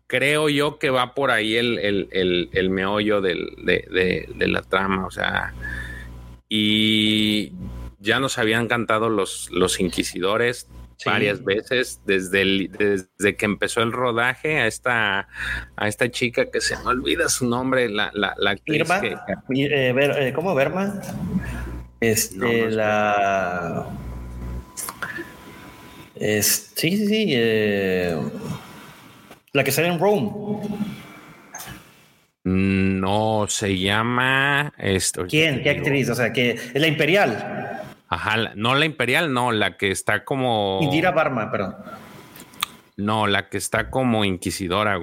creo 0.06 0.48
yo 0.48 0.78
que 0.78 0.90
va 0.90 1.14
por 1.14 1.30
ahí 1.30 1.56
el, 1.56 2.70
meollo 2.70 3.20
de, 3.20 4.28
la 4.38 4.62
trama, 4.62 5.06
o 5.06 5.10
sea, 5.10 5.54
y 6.48 7.52
ya 7.98 8.20
nos 8.20 8.38
habían 8.38 8.68
cantado 8.68 9.08
los, 9.08 9.50
los 9.50 9.80
inquisidores 9.80 10.68
varias 11.04 11.44
veces 11.44 12.00
desde, 12.06 12.68
desde 12.68 13.36
que 13.36 13.44
empezó 13.44 13.82
el 13.82 13.92
rodaje 13.92 14.58
a 14.58 14.66
esta, 14.66 15.28
a 15.76 15.88
esta 15.88 16.10
chica 16.10 16.50
que 16.50 16.60
se 16.60 16.76
me 16.78 16.86
olvida 16.86 17.28
su 17.28 17.48
nombre, 17.48 17.88
la, 17.88 18.10
la, 18.14 18.34
la 18.38 18.52
actriz. 18.52 18.88
Que, 19.00 19.08
eh, 19.08 19.94
eh, 19.94 20.32
¿Cómo 20.34 20.54
Berma? 20.54 21.00
Este, 22.00 22.70
la... 22.70 23.86
Es, 26.14 26.72
sí, 26.74 26.96
sí, 26.96 27.06
sí. 27.06 27.26
Eh, 27.28 28.18
la 29.56 29.64
que 29.64 29.72
sale 29.72 29.88
en 29.88 29.98
Rome. 29.98 30.30
No, 32.44 33.46
se 33.48 33.76
llama 33.76 34.72
esto. 34.78 35.26
¿Quién? 35.26 35.62
¿Qué 35.62 35.70
actriz? 35.70 36.08
O 36.10 36.14
sea, 36.14 36.32
que 36.32 36.50
es 36.50 36.74
la 36.80 36.86
Imperial. 36.86 37.82
Ajá, 38.08 38.52
no 38.54 38.76
la 38.76 38.84
Imperial, 38.84 39.32
no, 39.32 39.50
la 39.50 39.76
que 39.76 39.90
está 39.90 40.24
como. 40.24 40.78
Indira 40.80 41.10
Barma, 41.10 41.50
perdón. 41.50 41.74
No, 42.96 43.26
la 43.26 43.48
que 43.48 43.58
está 43.58 43.90
como 43.90 44.24
inquisidora. 44.24 45.00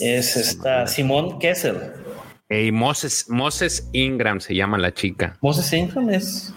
Es 0.00 0.36
esta 0.36 0.86
Simón 0.86 1.38
Kessel. 1.38 1.92
Y 2.48 2.72
Moses, 2.72 3.26
Moses 3.28 3.88
Ingram 3.92 4.40
se 4.40 4.54
llama 4.54 4.78
la 4.78 4.92
chica. 4.92 5.36
Moses 5.40 5.72
Ingram 5.72 6.10
es. 6.10 6.52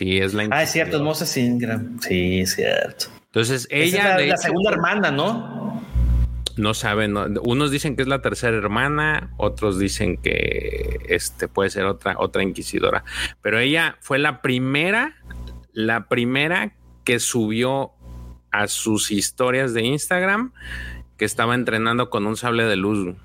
Sí, 0.00 0.16
es 0.16 0.32
la. 0.32 0.48
Ah, 0.50 0.62
es 0.62 0.72
cierto, 0.72 0.96
es 0.96 1.02
Moses 1.02 1.36
Ingram. 1.36 2.00
Sí, 2.00 2.40
es 2.40 2.54
cierto. 2.54 3.08
Entonces 3.26 3.68
ella. 3.70 4.18
Es 4.18 4.28
la, 4.28 4.36
segunda 4.38 4.70
hermana, 4.70 5.10
¿no? 5.10 5.84
No 6.56 6.72
saben, 6.72 7.18
unos 7.42 7.70
dicen 7.70 7.96
que 7.96 8.02
es 8.02 8.08
la 8.08 8.22
tercera 8.22 8.56
hermana, 8.56 9.34
otros 9.36 9.78
dicen 9.78 10.16
que 10.16 11.00
este 11.10 11.48
puede 11.48 11.68
ser 11.68 11.84
otra, 11.84 12.14
otra 12.16 12.42
inquisidora. 12.42 13.04
Pero 13.42 13.58
ella 13.58 13.98
fue 14.00 14.18
la 14.18 14.40
primera, 14.40 15.16
la 15.74 16.08
primera 16.08 16.72
que 17.04 17.20
subió 17.20 17.92
a 18.52 18.68
sus 18.68 19.10
historias 19.10 19.74
de 19.74 19.82
Instagram 19.82 20.54
que 21.18 21.26
estaba 21.26 21.54
entrenando 21.54 22.08
con 22.08 22.26
un 22.26 22.38
sable 22.38 22.64
de 22.64 22.76
luz. 22.76 23.16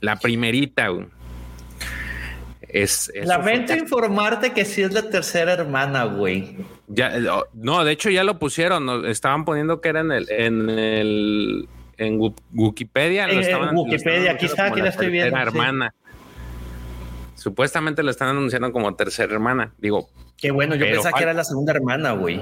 La 0.00 0.20
primerita. 0.20 0.88
Es, 2.72 3.12
Lamento 3.14 3.74
informarte 3.74 4.52
que 4.52 4.64
sí 4.64 4.80
es 4.80 4.94
la 4.94 5.10
tercera 5.10 5.52
hermana, 5.52 6.04
güey. 6.04 6.56
Ya, 6.88 7.14
eh, 7.14 7.28
oh, 7.28 7.44
no, 7.52 7.84
de 7.84 7.92
hecho 7.92 8.08
ya 8.08 8.24
lo 8.24 8.38
pusieron, 8.38 9.04
estaban 9.04 9.44
poniendo 9.44 9.82
que 9.82 9.90
era 9.90 10.00
en 10.00 10.10
el, 10.10 10.30
en 10.30 10.70
el 10.70 11.68
en 11.98 12.18
Wikipedia. 12.54 13.28
En, 13.28 13.76
Wikipedia, 13.76 14.32
aquí 14.32 14.46
está, 14.46 14.66
aquí 14.66 14.80
la, 14.80 14.88
estoy 14.88 15.10
viendo. 15.10 15.36
hermana. 15.36 15.94
Supuestamente 17.34 18.02
lo 18.02 18.10
están 18.10 18.28
anunciando 18.28 18.72
como 18.72 18.94
tercera 18.94 19.32
hermana. 19.32 19.72
Digo. 19.76 20.08
Qué 20.38 20.50
bueno, 20.50 20.74
yo 20.74 20.86
pensaba 20.86 21.16
que 21.16 21.24
era 21.24 21.34
la 21.34 21.44
segunda 21.44 21.72
hermana, 21.72 22.12
güey. 22.12 22.40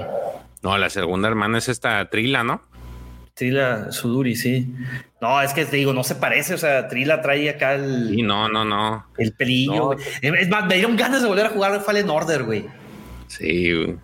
No, 0.63 0.77
la 0.77 0.89
segunda 0.89 1.27
hermana 1.27 1.57
es 1.57 1.67
esta 1.67 2.09
Trila, 2.09 2.43
¿no? 2.43 2.61
Trila 3.33 3.91
Suduri, 3.91 4.35
sí. 4.35 4.73
No, 5.19 5.41
es 5.41 5.53
que 5.53 5.65
te 5.65 5.77
digo, 5.77 5.93
no 5.93 6.03
se 6.03 6.15
parece. 6.15 6.53
O 6.53 6.57
sea, 6.57 6.87
Trila 6.87 7.21
trae 7.21 7.49
acá 7.49 7.75
el. 7.75 8.09
Sí, 8.09 8.21
no, 8.21 8.49
no, 8.49 8.65
no. 8.65 9.05
El 9.17 9.33
pelillo. 9.33 9.95
Es 10.21 10.49
más, 10.49 10.65
me 10.67 10.75
dieron 10.75 10.95
ganas 10.95 11.21
de 11.21 11.27
volver 11.27 11.47
a 11.47 11.49
jugar 11.49 11.81
Fallen 11.81 12.09
Order, 12.09 12.43
güey. 12.43 12.65
Sí, 13.27 13.95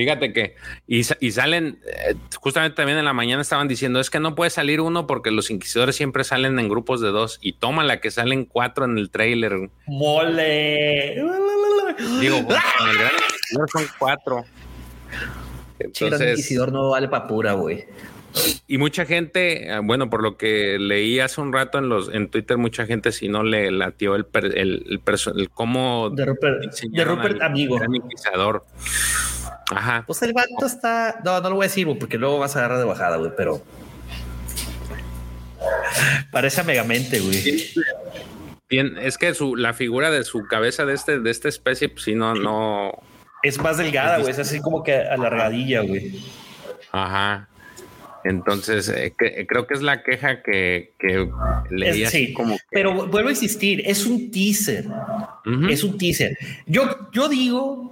Fíjate 0.00 0.32
que, 0.32 0.54
y, 0.86 1.02
salen, 1.04 1.78
eh, 1.84 2.14
justamente 2.40 2.74
también 2.74 2.96
en 2.96 3.04
la 3.04 3.12
mañana 3.12 3.42
estaban 3.42 3.68
diciendo, 3.68 4.00
es 4.00 4.08
que 4.08 4.18
no 4.18 4.34
puede 4.34 4.50
salir 4.50 4.80
uno 4.80 5.06
porque 5.06 5.30
los 5.30 5.50
inquisidores 5.50 5.94
siempre 5.94 6.24
salen 6.24 6.58
en 6.58 6.70
grupos 6.70 7.02
de 7.02 7.08
dos 7.08 7.38
y 7.42 7.52
toma 7.52 7.84
la 7.84 8.00
que 8.00 8.10
salen 8.10 8.46
cuatro 8.46 8.86
en 8.86 8.96
el 8.96 9.10
trailer. 9.10 9.68
Mole. 9.86 11.16
Digo, 12.18 12.46
con 12.46 12.88
el 12.88 12.98
gran 12.98 13.12
inquisidor 13.12 13.70
son 13.70 13.86
cuatro. 13.98 14.44
Entonces, 15.78 16.20
el 16.20 16.30
inquisidor 16.30 16.72
no 16.72 16.88
vale 16.88 17.08
para 17.08 17.26
pura, 17.26 17.52
güey. 17.52 17.84
Y 18.66 18.78
mucha 18.78 19.04
gente, 19.04 19.68
eh, 19.68 19.80
bueno, 19.82 20.08
por 20.10 20.22
lo 20.22 20.36
que 20.36 20.78
leí 20.78 21.18
hace 21.18 21.40
un 21.40 21.52
rato 21.52 21.78
en 21.78 21.88
los 21.88 22.12
en 22.12 22.30
Twitter, 22.30 22.56
mucha 22.56 22.86
gente 22.86 23.12
si 23.12 23.28
no 23.28 23.42
le 23.42 23.70
latió 23.70 24.14
el 24.14 24.26
el, 24.32 24.54
el, 24.56 25.02
el, 25.36 25.50
cómo 25.50 26.10
de 26.10 26.24
Rupert, 26.24 26.72
de 26.72 27.04
Rupert 27.04 27.42
amigo. 27.42 27.76
Gran 27.76 27.94
inquisidor. 27.94 28.64
Ajá. 29.74 30.04
Pues 30.06 30.22
el 30.22 30.32
vato 30.32 30.66
está. 30.66 31.20
No, 31.24 31.40
no 31.40 31.50
lo 31.50 31.56
voy 31.56 31.64
a 31.64 31.68
decir 31.68 31.88
porque 31.98 32.18
luego 32.18 32.38
vas 32.38 32.56
a 32.56 32.60
agarrar 32.60 32.78
de 32.78 32.84
bajada, 32.84 33.16
güey, 33.16 33.32
pero. 33.36 33.62
Parece 36.30 36.60
a 36.60 36.64
Megamente, 36.64 37.20
güey. 37.20 37.72
Bien, 38.68 38.96
es 38.98 39.18
que 39.18 39.34
su, 39.34 39.56
la 39.56 39.74
figura 39.74 40.10
de 40.10 40.22
su 40.24 40.46
cabeza 40.46 40.86
de 40.86 40.94
este, 40.94 41.18
de 41.18 41.30
esta 41.30 41.48
especie, 41.48 41.88
pues 41.88 42.04
sí, 42.04 42.14
no, 42.14 42.34
no. 42.34 42.92
Es 43.42 43.60
más 43.60 43.78
delgada, 43.78 44.18
güey. 44.18 44.30
Es 44.30 44.38
así 44.38 44.60
como 44.60 44.82
que 44.82 44.96
alargadilla, 44.96 45.80
güey. 45.80 46.20
Ajá. 46.92 47.48
Entonces, 48.24 48.88
eh, 48.88 49.14
creo 49.16 49.66
que 49.66 49.74
es 49.74 49.82
la 49.82 50.02
queja 50.02 50.42
que, 50.42 50.92
que 50.98 51.28
leí 51.70 52.04
así 52.04 52.32
como. 52.32 52.58
Pero 52.70 53.06
vuelvo 53.06 53.28
a 53.28 53.32
insistir, 53.32 53.82
es 53.86 54.06
un 54.06 54.30
teaser. 54.30 54.86
Es 55.68 55.84
un 55.84 55.96
teaser. 55.96 56.36
Yo, 56.66 57.10
yo 57.12 57.28
digo, 57.28 57.90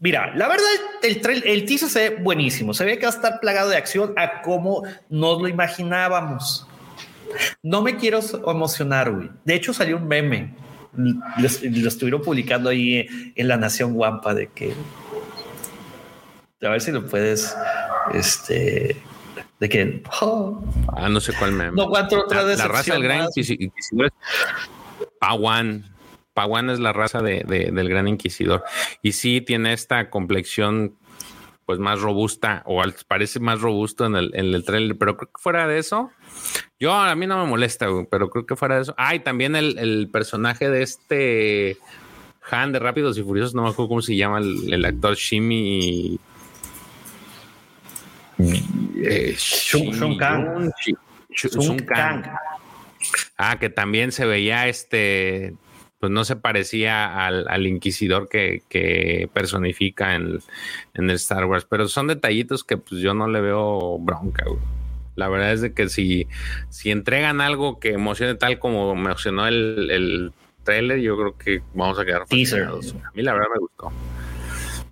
mira, 0.00 0.34
la 0.34 0.48
verdad, 0.48 0.66
el, 1.02 1.42
el 1.44 1.64
teaser 1.64 1.88
se 1.88 2.10
ve 2.10 2.16
buenísimo. 2.22 2.74
Se 2.74 2.84
ve 2.84 2.98
que 2.98 3.06
va 3.06 3.12
a 3.12 3.14
estar 3.14 3.40
plagado 3.40 3.70
de 3.70 3.76
acción 3.76 4.12
a 4.16 4.42
como 4.42 4.82
nos 5.08 5.40
lo 5.40 5.48
imaginábamos. 5.48 6.66
No 7.62 7.82
me 7.82 7.96
quiero 7.96 8.20
emocionar, 8.46 9.12
güey. 9.12 9.30
De 9.44 9.54
hecho, 9.54 9.72
salió 9.72 9.98
un 9.98 10.08
meme. 10.08 10.54
Lo, 10.96 11.46
estuvieron 11.88 12.22
publicando 12.22 12.70
ahí 12.70 13.06
en 13.36 13.46
la 13.46 13.56
Nación 13.56 13.94
Guampa 13.94 14.34
de 14.34 14.48
que. 14.48 14.74
A 16.62 16.68
ver 16.70 16.80
si 16.80 16.90
lo 16.90 17.06
puedes. 17.06 17.56
Este 18.12 18.96
de 19.60 19.68
que 19.68 20.02
ah, 20.96 21.08
no 21.10 21.20
sé 21.20 21.32
cuál 21.38 21.52
me 21.52 21.70
no 21.70 21.82
aguanto 21.82 22.18
otra 22.18 22.42
la, 22.42 22.56
la 22.56 22.68
raza 22.68 22.94
del 22.94 23.02
gran 23.02 23.24
inquisidor 23.24 24.06
es 24.06 24.12
Pawan. 25.20 25.84
Pawan 26.32 26.70
es 26.70 26.80
la 26.80 26.92
raza 26.92 27.20
de, 27.20 27.44
del 27.44 27.88
gran 27.88 28.08
inquisidor. 28.08 28.64
Y 29.02 29.12
sí 29.12 29.40
tiene 29.40 29.72
esta 29.72 30.10
complexión 30.10 30.96
pues 31.66 31.78
más 31.78 32.00
robusta 32.00 32.62
o 32.66 32.82
parece 33.06 33.38
más 33.38 33.60
robusto 33.60 34.06
en 34.06 34.16
el, 34.16 34.32
en 34.34 34.52
el 34.54 34.64
trailer 34.64 34.98
pero 34.98 35.16
creo 35.16 35.28
que 35.28 35.40
fuera 35.40 35.68
de 35.68 35.78
eso 35.78 36.10
yo 36.80 36.92
a 36.92 37.14
mí 37.14 37.28
no 37.28 37.38
me 37.38 37.48
molesta 37.48 37.86
pero 38.10 38.28
creo 38.28 38.44
que 38.44 38.56
fuera 38.56 38.74
de 38.74 38.82
eso. 38.82 38.94
Ay 38.96 39.20
también 39.20 39.54
el, 39.54 39.78
el, 39.78 40.08
personaje 40.10 40.68
de 40.68 40.82
este 40.82 41.76
Han 42.50 42.72
de 42.72 42.80
Rápidos 42.80 43.18
y 43.18 43.22
Furiosos 43.22 43.54
no 43.54 43.62
me 43.62 43.68
acuerdo 43.68 43.88
cómo 43.88 44.02
se 44.02 44.16
llama 44.16 44.38
el, 44.38 44.72
el 44.72 44.84
actor 44.84 45.14
Shimi 45.14 46.18
eh, 48.96 49.34
Shun, 49.36 50.16
Kang. 50.16 50.70
Kang. 51.86 52.22
Ah, 53.36 53.58
que 53.58 53.70
también 53.70 54.12
se 54.12 54.26
veía 54.26 54.68
este, 54.68 55.54
pues 55.98 56.10
no 56.10 56.24
se 56.24 56.36
parecía 56.36 57.26
al, 57.26 57.66
inquisidor 57.66 58.28
que, 58.28 59.28
personifica 59.32 60.14
en, 60.14 60.40
el 60.94 61.10
Star 61.10 61.44
Wars, 61.44 61.66
pero 61.68 61.88
son 61.88 62.06
detallitos 62.06 62.64
que 62.64 62.76
pues 62.76 63.00
yo 63.00 63.14
no 63.14 63.28
le 63.28 63.40
veo 63.40 63.98
bronca. 63.98 64.44
La 65.16 65.28
verdad 65.28 65.52
es 65.52 65.60
de 65.60 65.74
que 65.74 65.88
si, 65.88 66.26
si 66.70 66.90
entregan 66.90 67.40
algo 67.40 67.78
que 67.78 67.92
emocione 67.92 68.34
tal 68.34 68.58
como 68.58 68.94
me 68.94 69.10
emocionó 69.10 69.46
el, 69.46 69.90
el 69.90 70.32
trailer, 70.64 71.00
yo 71.00 71.16
creo 71.16 71.36
que 71.36 71.62
vamos 71.74 71.98
a 71.98 72.04
quedar 72.04 72.22
fascinados. 72.22 72.94
A 72.94 73.10
mí 73.12 73.22
la 73.22 73.34
verdad 73.34 73.48
me 73.52 73.60
gustó. 73.60 73.92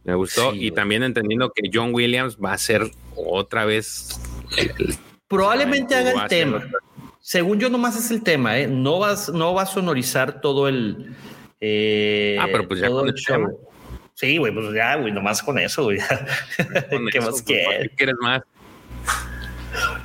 Me 0.04 0.14
gustó 0.14 0.54
y 0.54 0.70
también 0.70 1.02
entendiendo 1.02 1.52
que 1.52 1.70
John 1.72 1.94
Williams 1.94 2.36
va 2.42 2.52
a 2.52 2.58
ser 2.58 2.90
otra 3.26 3.64
vez. 3.64 4.20
Probablemente 5.26 5.94
haga 5.94 6.22
el 6.22 6.28
tema. 6.28 6.64
Según 7.20 7.58
yo, 7.58 7.68
nomás 7.68 7.96
es 7.96 8.10
el 8.10 8.22
tema, 8.22 8.58
¿eh? 8.58 8.66
No 8.66 8.98
vas, 8.98 9.28
no 9.28 9.52
va 9.52 9.62
a 9.62 9.66
sonorizar 9.66 10.40
todo 10.40 10.68
el. 10.68 11.14
Eh, 11.60 12.38
ah, 12.40 12.46
pero 12.50 12.66
pues 12.66 12.80
ya 12.80 12.88
con 12.88 13.08
el, 13.08 13.14
tema. 13.14 13.50
Sí, 14.14 14.38
güey, 14.38 14.52
pues 14.52 14.74
ya, 14.74 14.96
güey, 14.96 15.12
nomás 15.12 15.42
con 15.42 15.58
eso, 15.58 15.84
güey. 15.84 15.98
¿Qué 17.12 17.20
más 17.20 17.42
pues, 17.42 17.90
quieres? 17.96 18.16
más? 18.20 18.42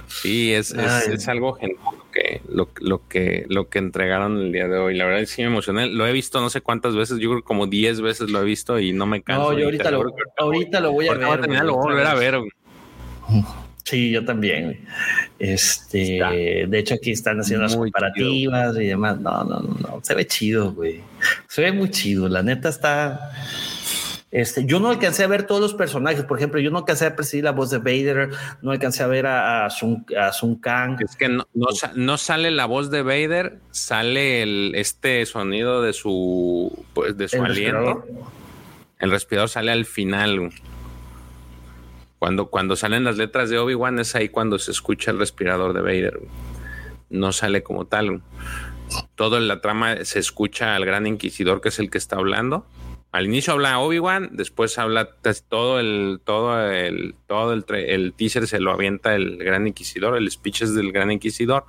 Sí, 0.07 0.53
es, 0.53 0.71
es, 0.71 1.27
algo 1.27 1.53
genial 1.53 1.79
que, 2.11 2.41
lo, 2.47 2.69
lo, 2.79 3.07
que, 3.07 3.45
lo 3.49 3.69
que 3.69 3.79
entregaron 3.79 4.37
el 4.37 4.51
día 4.51 4.67
de 4.67 4.77
hoy. 4.77 4.95
La 4.95 5.05
verdad 5.05 5.25
sí 5.25 5.41
me 5.41 5.47
emocioné. 5.47 5.87
Lo 5.87 6.05
he 6.05 6.11
visto 6.11 6.39
no 6.41 6.49
sé 6.49 6.61
cuántas 6.61 6.95
veces, 6.95 7.19
yo 7.19 7.29
creo 7.31 7.43
como 7.43 7.67
10 7.67 8.01
veces 8.01 8.29
lo 8.29 8.41
he 8.41 8.45
visto 8.45 8.79
y 8.79 8.93
no 8.93 9.05
me 9.05 9.21
canso. 9.23 9.51
No, 9.51 9.57
yo 9.57 9.65
ahorita, 9.65 9.91
lo, 9.91 10.13
ahorita 10.37 10.79
lo 10.79 10.91
voy 10.91 11.07
a 11.07 11.13
ver. 11.13 11.21
lo 11.21 11.75
voy 11.75 11.83
a 11.83 11.85
volver 11.85 12.07
a 12.07 12.15
ver. 12.15 12.41
Sí, 13.83 14.11
yo 14.11 14.23
también. 14.23 14.85
Este, 15.39 15.99
de 16.67 16.79
hecho, 16.79 16.95
aquí 16.95 17.11
están 17.11 17.41
haciendo 17.41 17.63
las 17.63 17.75
comparativas 17.75 18.77
y 18.77 18.85
demás. 18.85 19.19
No, 19.19 19.43
no, 19.43 19.59
no, 19.59 19.77
no. 19.81 19.99
Se 20.01 20.15
ve 20.15 20.25
chido, 20.25 20.71
güey. 20.71 21.01
Se 21.49 21.61
ve 21.61 21.73
muy 21.73 21.91
chido. 21.91 22.29
La 22.29 22.41
neta 22.41 22.69
está. 22.69 23.31
Este, 24.31 24.65
yo 24.65 24.79
no 24.79 24.89
alcancé 24.89 25.23
a 25.23 25.27
ver 25.27 25.43
todos 25.43 25.61
los 25.61 25.73
personajes. 25.73 26.23
Por 26.23 26.37
ejemplo, 26.37 26.59
yo 26.59 26.71
no 26.71 26.79
alcancé 26.79 27.05
a 27.05 27.15
percibir 27.15 27.43
la 27.43 27.51
voz 27.51 27.69
de 27.69 27.77
Vader, 27.77 28.29
no 28.61 28.71
alcancé 28.71 29.03
a 29.03 29.07
ver 29.07 29.27
a, 29.27 29.69
Sun, 29.69 30.05
Kang. 30.59 30.97
Es 30.99 31.15
que 31.15 31.27
no, 31.27 31.45
no, 31.93 32.17
sale 32.17 32.51
la 32.51 32.65
voz 32.65 32.89
de 32.89 33.03
Vader, 33.03 33.59
sale 33.69 34.41
el, 34.41 34.71
este 34.75 35.25
sonido 35.25 35.83
de 35.83 35.93
su, 35.93 36.85
pues, 36.93 37.15
de 37.15 37.27
su 37.27 37.43
aliento. 37.43 38.05
El 38.97 39.11
respirador 39.11 39.49
sale 39.49 39.71
al 39.71 39.85
final. 39.85 40.51
Cuando, 42.23 42.45
cuando 42.45 42.77
salen 42.77 43.03
las 43.03 43.17
letras 43.17 43.49
de 43.49 43.59
Obi-Wan 43.59 43.99
es 43.99 44.15
ahí 44.15 44.29
cuando 44.29 44.57
se 44.57 44.71
escucha 44.71 45.11
el 45.11 45.19
respirador 45.19 45.73
de 45.73 45.81
Vader. 45.81 46.21
No 47.09 47.33
sale 47.33 47.63
como 47.63 47.85
tal. 47.85 48.21
Todo 49.15 49.35
en 49.35 49.49
la 49.49 49.59
trama 49.59 50.05
se 50.05 50.19
escucha 50.19 50.73
al 50.73 50.85
gran 50.85 51.05
inquisidor 51.05 51.59
que 51.59 51.67
es 51.67 51.79
el 51.79 51.89
que 51.89 51.97
está 51.97 52.15
hablando 52.15 52.65
al 53.13 53.27
inicio 53.27 53.53
habla 53.53 53.77
Obi-Wan, 53.77 54.31
después 54.31 54.79
habla 54.79 55.07
todo 55.47 55.79
el, 55.79 56.19
todo 56.23 56.67
el, 56.71 57.13
todo 57.27 57.53
el, 57.53 57.63
el, 57.69 58.13
teaser 58.13 58.47
se 58.47 58.59
lo 58.59 58.71
avienta 58.71 59.13
el 59.13 59.37
Gran 59.37 59.67
Inquisidor, 59.67 60.17
el 60.17 60.29
speech 60.31 60.63
es 60.63 60.73
del 60.73 60.91
Gran 60.91 61.11
Inquisidor, 61.11 61.65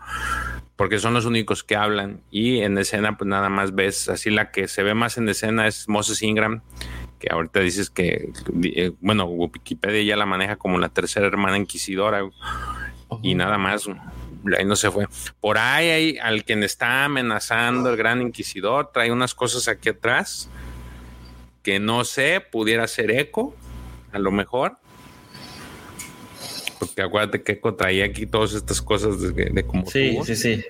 porque 0.75 0.99
son 0.99 1.13
los 1.13 1.27
únicos 1.27 1.63
que 1.63 1.77
hablan. 1.77 2.23
Y 2.31 2.61
en 2.61 2.79
escena, 2.79 3.19
pues 3.19 3.29
nada 3.29 3.51
más 3.51 3.75
ves, 3.75 4.09
así 4.09 4.31
la 4.31 4.53
que 4.53 4.69
se 4.69 4.83
ve 4.83 4.95
más 4.95 5.19
en 5.19 5.29
escena 5.29 5.67
es 5.67 5.87
Moses 5.87 6.23
Ingram, 6.23 6.63
que 7.25 7.33
ahorita 7.33 7.61
dices 7.61 7.91
que, 7.91 8.31
eh, 8.65 8.93
bueno, 9.01 9.25
Wikipedia 9.25 10.03
ya 10.03 10.17
la 10.17 10.27
maneja 10.27 10.57
como 10.57 10.79
la 10.79 10.91
tercera 10.91 11.27
hermana 11.27 11.57
inquisidora, 11.57 12.23
y 13.23 13.35
nada 13.35 13.57
más 13.57 13.87
ahí 14.59 14.65
no 14.65 14.77
se 14.77 14.91
fue. 14.91 15.07
Por 15.41 15.57
ahí 15.59 15.89
hay 15.89 16.19
al 16.19 16.45
quien 16.45 16.63
está 16.63 17.05
amenazando 17.05 17.91
el 17.91 17.97
gran 17.97 18.21
inquisidor, 18.21 18.91
trae 18.93 19.11
unas 19.11 19.35
cosas 19.35 19.69
aquí 19.69 19.89
atrás 19.89 20.51
que 21.63 21.81
no 21.81 22.05
sé, 22.05 22.43
pudiera 22.43 22.87
ser 22.87 23.11
Eco, 23.11 23.55
a 24.13 24.19
lo 24.19 24.31
mejor. 24.31 24.77
Porque 26.79 27.01
acuérdate 27.01 27.43
que 27.43 27.53
Eco 27.53 27.75
traía 27.75 28.05
aquí 28.05 28.27
todas 28.27 28.53
estas 28.53 28.83
cosas 28.83 29.19
de, 29.19 29.47
de 29.47 29.67
como 29.67 29.87
Sí, 29.87 30.19
sí, 30.25 30.37
sí. 30.37 30.65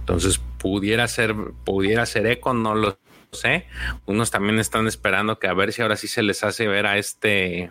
Entonces 0.00 0.40
pudiera 0.58 1.06
ser, 1.06 1.36
pudiera 1.64 2.04
ser 2.04 2.26
Eco, 2.26 2.52
no 2.52 2.74
lo 2.74 2.98
sé. 3.32 3.66
Unos 4.06 4.30
también 4.30 4.58
están 4.58 4.86
esperando 4.86 5.38
que 5.38 5.48
a 5.48 5.54
ver 5.54 5.72
si 5.72 5.82
ahora 5.82 5.96
sí 5.96 6.08
se 6.08 6.22
les 6.22 6.44
hace 6.44 6.66
ver 6.68 6.86
a 6.86 6.98
este, 6.98 7.70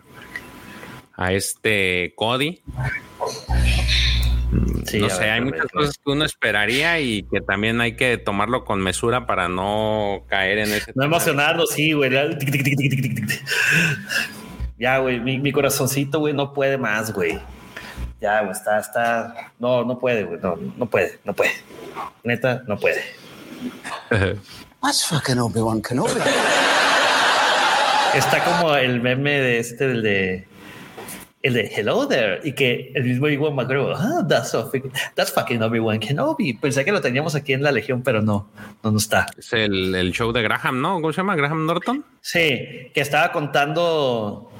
a 1.16 1.32
este 1.32 2.12
Cody 2.16 2.62
no 4.50 5.10
sé, 5.10 5.30
hay 5.30 5.40
muchas 5.42 5.66
cosas 5.70 5.98
que 5.98 6.10
uno 6.10 6.24
esperaría 6.24 7.00
y 7.00 7.22
que 7.24 7.40
también 7.40 7.80
hay 7.80 7.96
que 7.96 8.16
tomarlo 8.16 8.64
con 8.64 8.80
mesura 8.80 9.26
para 9.26 9.48
no 9.48 10.24
caer 10.28 10.58
en 10.58 10.72
ese. 10.72 10.92
No 10.94 11.04
emocionarnos, 11.04 11.70
sí, 11.70 11.92
güey. 11.92 12.10
Ya, 14.78 14.98
güey, 14.98 15.20
mi, 15.20 15.52
corazoncito, 15.52 16.20
güey, 16.20 16.32
no 16.34 16.54
puede 16.54 16.78
más, 16.78 17.12
güey. 17.12 17.38
Ya, 18.20 18.40
güey, 18.40 18.52
está, 18.52 18.78
está. 18.78 19.52
No, 19.58 19.84
no 19.84 19.98
puede, 19.98 20.24
güey. 20.24 20.40
No, 20.40 20.56
no 20.56 20.86
puede, 20.86 21.18
no 21.24 21.34
puede. 21.34 21.52
Neta, 22.24 22.62
no 22.66 22.78
puede. 22.78 23.02
That's 24.82 25.04
fucking 25.04 25.38
Obi-Wan 25.38 25.82
Kenobi. 25.82 26.20
Está 28.14 28.44
como 28.44 28.74
el 28.74 29.00
meme 29.00 29.40
de 29.40 29.58
este, 29.58 29.88
del 29.88 30.02
de 30.02 30.48
el 31.42 31.54
de 31.54 31.70
Hello 31.74 32.06
there 32.08 32.40
y 32.42 32.52
que 32.52 32.92
el 32.94 33.04
mismo 33.04 33.28
Iwan 33.28 33.54
McGregor, 33.54 33.94
ah, 33.96 34.24
that's, 34.28 34.56
that's 35.14 35.32
fucking 35.32 35.62
Obi-Wan 35.62 36.00
Kenobi. 36.00 36.54
Pensé 36.54 36.84
que 36.84 36.92
lo 36.92 37.00
teníamos 37.00 37.34
aquí 37.34 37.52
en 37.52 37.62
la 37.62 37.72
Legión, 37.72 38.02
pero 38.02 38.22
no, 38.22 38.50
no, 38.82 38.90
no 38.90 38.98
está. 38.98 39.26
Es 39.36 39.52
el, 39.52 39.94
el, 39.94 40.12
show 40.12 40.32
de 40.32 40.42
Graham, 40.42 40.80
¿no? 40.80 40.94
¿Cómo 40.94 41.12
se 41.12 41.18
llama? 41.18 41.36
Graham 41.36 41.66
Norton. 41.66 42.04
Sí, 42.20 42.90
que 42.94 43.00
estaba 43.00 43.30
contando 43.32 44.50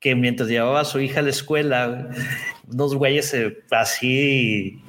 que 0.00 0.14
mientras 0.14 0.48
llevaba 0.48 0.80
a 0.80 0.84
su 0.84 1.00
hija 1.00 1.20
a 1.20 1.22
la 1.22 1.30
escuela, 1.30 2.08
unos 2.68 2.94
güeyes 2.94 3.34
eh, 3.34 3.58
así 3.70 4.82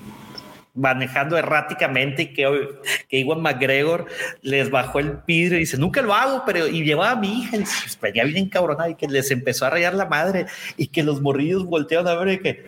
manejando 0.80 1.38
erráticamente 1.38 2.24
y 2.24 2.34
que, 2.34 2.70
que 3.08 3.20
Iwan 3.20 3.42
McGregor 3.42 4.06
les 4.42 4.70
bajó 4.70 5.00
el 5.00 5.20
vidrio 5.28 5.58
y 5.58 5.62
dice, 5.62 5.78
nunca 5.78 6.02
lo 6.02 6.14
hago, 6.14 6.44
pero 6.46 6.68
y 6.68 6.84
llevaba 6.84 7.12
a 7.12 7.16
mi 7.16 7.42
hija 7.42 7.58
y 7.58 8.14
ya 8.14 8.24
bien 8.24 8.50
cabronada 8.50 8.90
y 8.90 8.96
que 8.96 9.08
les 9.08 9.30
empezó 9.32 9.66
a 9.66 9.70
rayar 9.70 9.94
la 9.94 10.06
madre 10.06 10.46
y 10.78 10.88
que 10.88 11.04
los 11.04 11.22
morrillos 11.22 11.66
voltearon 11.66 12.08
a 12.08 12.16
ver 12.16 12.36
y 12.36 12.40
que, 12.40 12.66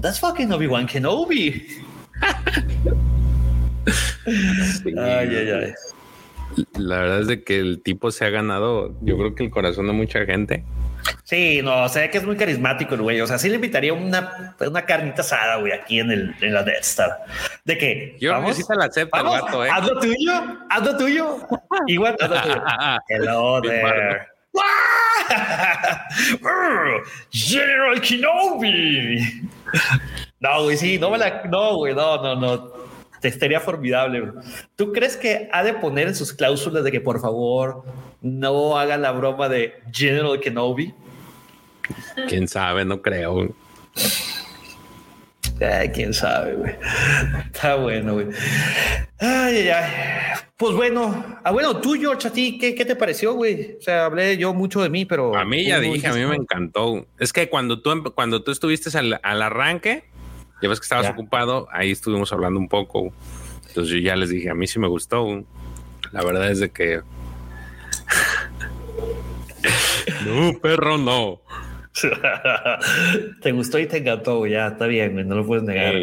that's 0.00 0.18
fucking 0.18 0.52
Obi-Wan 0.52 0.86
Kenobi. 0.86 1.66
Ay, 4.26 5.28
ay, 5.36 5.50
ay. 5.50 5.72
La 6.78 6.98
verdad 6.98 7.20
es 7.20 7.26
de 7.26 7.42
que 7.42 7.58
el 7.58 7.82
tipo 7.82 8.10
se 8.10 8.24
ha 8.24 8.30
ganado, 8.30 8.94
yo 9.00 9.16
creo 9.16 9.34
que 9.34 9.44
el 9.44 9.50
corazón 9.50 9.86
de 9.86 9.92
mucha 9.92 10.24
gente. 10.24 10.64
Sí, 11.24 11.60
no, 11.62 11.84
o 11.84 11.88
sea 11.88 12.10
que 12.10 12.18
es 12.18 12.24
muy 12.24 12.36
carismático 12.36 12.94
el 12.94 13.02
güey. 13.02 13.20
O 13.20 13.26
sea, 13.26 13.38
sí 13.38 13.48
le 13.48 13.56
invitaría 13.56 13.92
una, 13.92 14.54
una 14.60 14.84
carnita 14.84 15.22
asada, 15.22 15.56
güey, 15.56 15.72
aquí 15.72 16.00
en, 16.00 16.10
el, 16.10 16.34
en 16.40 16.54
la 16.54 16.62
Death 16.62 16.82
Star. 16.82 17.24
De 17.64 17.78
que 17.78 18.16
yo 18.20 18.32
vamos, 18.32 18.56
sí 18.56 18.62
la 18.76 18.84
acepto, 18.84 19.18
el 19.18 19.24
gato, 19.24 19.64
¿eh? 19.64 19.70
Haz 19.72 19.86
lo 19.86 19.98
tuyo, 19.98 20.32
haz 20.68 20.84
lo 20.84 20.96
tuyo. 20.96 21.38
Igual, 21.86 22.16
haz 22.20 22.30
lo 22.30 22.42
tuyo. 22.42 22.62
Hello 23.08 23.60
there. 23.62 24.26
General 27.30 28.00
Kenobi. 28.00 29.42
No, 30.40 30.64
güey, 30.64 30.76
sí, 30.76 30.98
no 30.98 31.10
me 31.10 31.18
la. 31.18 31.42
No, 31.44 31.76
güey, 31.76 31.94
no, 31.94 32.22
no, 32.22 32.34
no. 32.36 32.72
Estaría 33.22 33.60
formidable. 33.60 34.32
¿Tú 34.76 34.92
crees 34.92 35.16
que 35.16 35.48
ha 35.52 35.62
de 35.62 35.74
poner 35.74 36.08
en 36.08 36.14
sus 36.14 36.32
cláusulas 36.32 36.84
de 36.84 36.90
que 36.90 37.00
por 37.00 37.20
favor 37.20 37.84
no 38.20 38.78
haga 38.78 38.96
la 38.96 39.12
broma 39.12 39.48
de 39.48 39.74
General 39.92 40.38
Kenobi? 40.40 40.94
Quién 42.28 42.48
sabe, 42.48 42.84
no 42.84 43.00
creo. 43.02 43.54
Ay, 45.60 45.90
quién 45.90 46.12
sabe, 46.12 46.54
güey. 46.54 46.74
Está 47.46 47.76
bueno, 47.76 48.14
güey. 48.14 48.26
Ay, 49.18 49.56
ay, 49.56 49.68
ay. 49.68 49.90
Pues 50.56 50.74
bueno, 50.74 51.24
ah, 51.42 51.50
bueno, 51.50 51.80
tú, 51.80 51.94
George, 51.94 52.28
a 52.28 52.32
ti, 52.32 52.58
¿qué, 52.58 52.74
qué 52.74 52.84
te 52.84 52.96
pareció, 52.96 53.34
güey? 53.34 53.76
O 53.78 53.82
sea, 53.82 54.04
hablé 54.04 54.36
yo 54.36 54.54
mucho 54.54 54.80
de 54.82 54.90
mí, 54.90 55.04
pero. 55.04 55.36
A 55.36 55.44
mí 55.44 55.64
ya 55.64 55.80
dije, 55.80 56.06
a 56.06 56.12
mí 56.12 56.24
me 56.24 56.36
encantó. 56.36 57.06
Es 57.18 57.32
que 57.32 57.48
cuando 57.48 57.80
tú, 57.80 58.12
cuando 58.14 58.42
tú 58.42 58.50
estuviste 58.52 58.96
al, 58.96 59.20
al 59.22 59.42
arranque, 59.42 60.04
ya 60.62 60.68
ves 60.68 60.80
que 60.80 60.84
estabas 60.84 61.10
ocupado, 61.10 61.68
ahí 61.70 61.90
estuvimos 61.90 62.32
hablando 62.32 62.58
un 62.58 62.68
poco. 62.68 63.12
Entonces 63.68 63.92
yo 63.92 63.98
ya 63.98 64.16
les 64.16 64.30
dije, 64.30 64.48
a 64.48 64.54
mí 64.54 64.66
sí 64.66 64.78
me 64.78 64.88
gustó. 64.88 65.44
La 66.12 66.24
verdad 66.24 66.50
es 66.50 66.60
de 66.60 66.70
que. 66.70 67.02
no, 70.26 70.58
perro, 70.60 70.98
no. 70.98 71.42
te 73.42 73.52
gustó 73.52 73.78
y 73.78 73.86
te 73.86 73.98
encantó, 73.98 74.46
ya 74.46 74.68
está 74.68 74.86
bien, 74.86 75.28
no 75.28 75.34
lo 75.34 75.46
puedes 75.46 75.64
negar. 75.64 75.94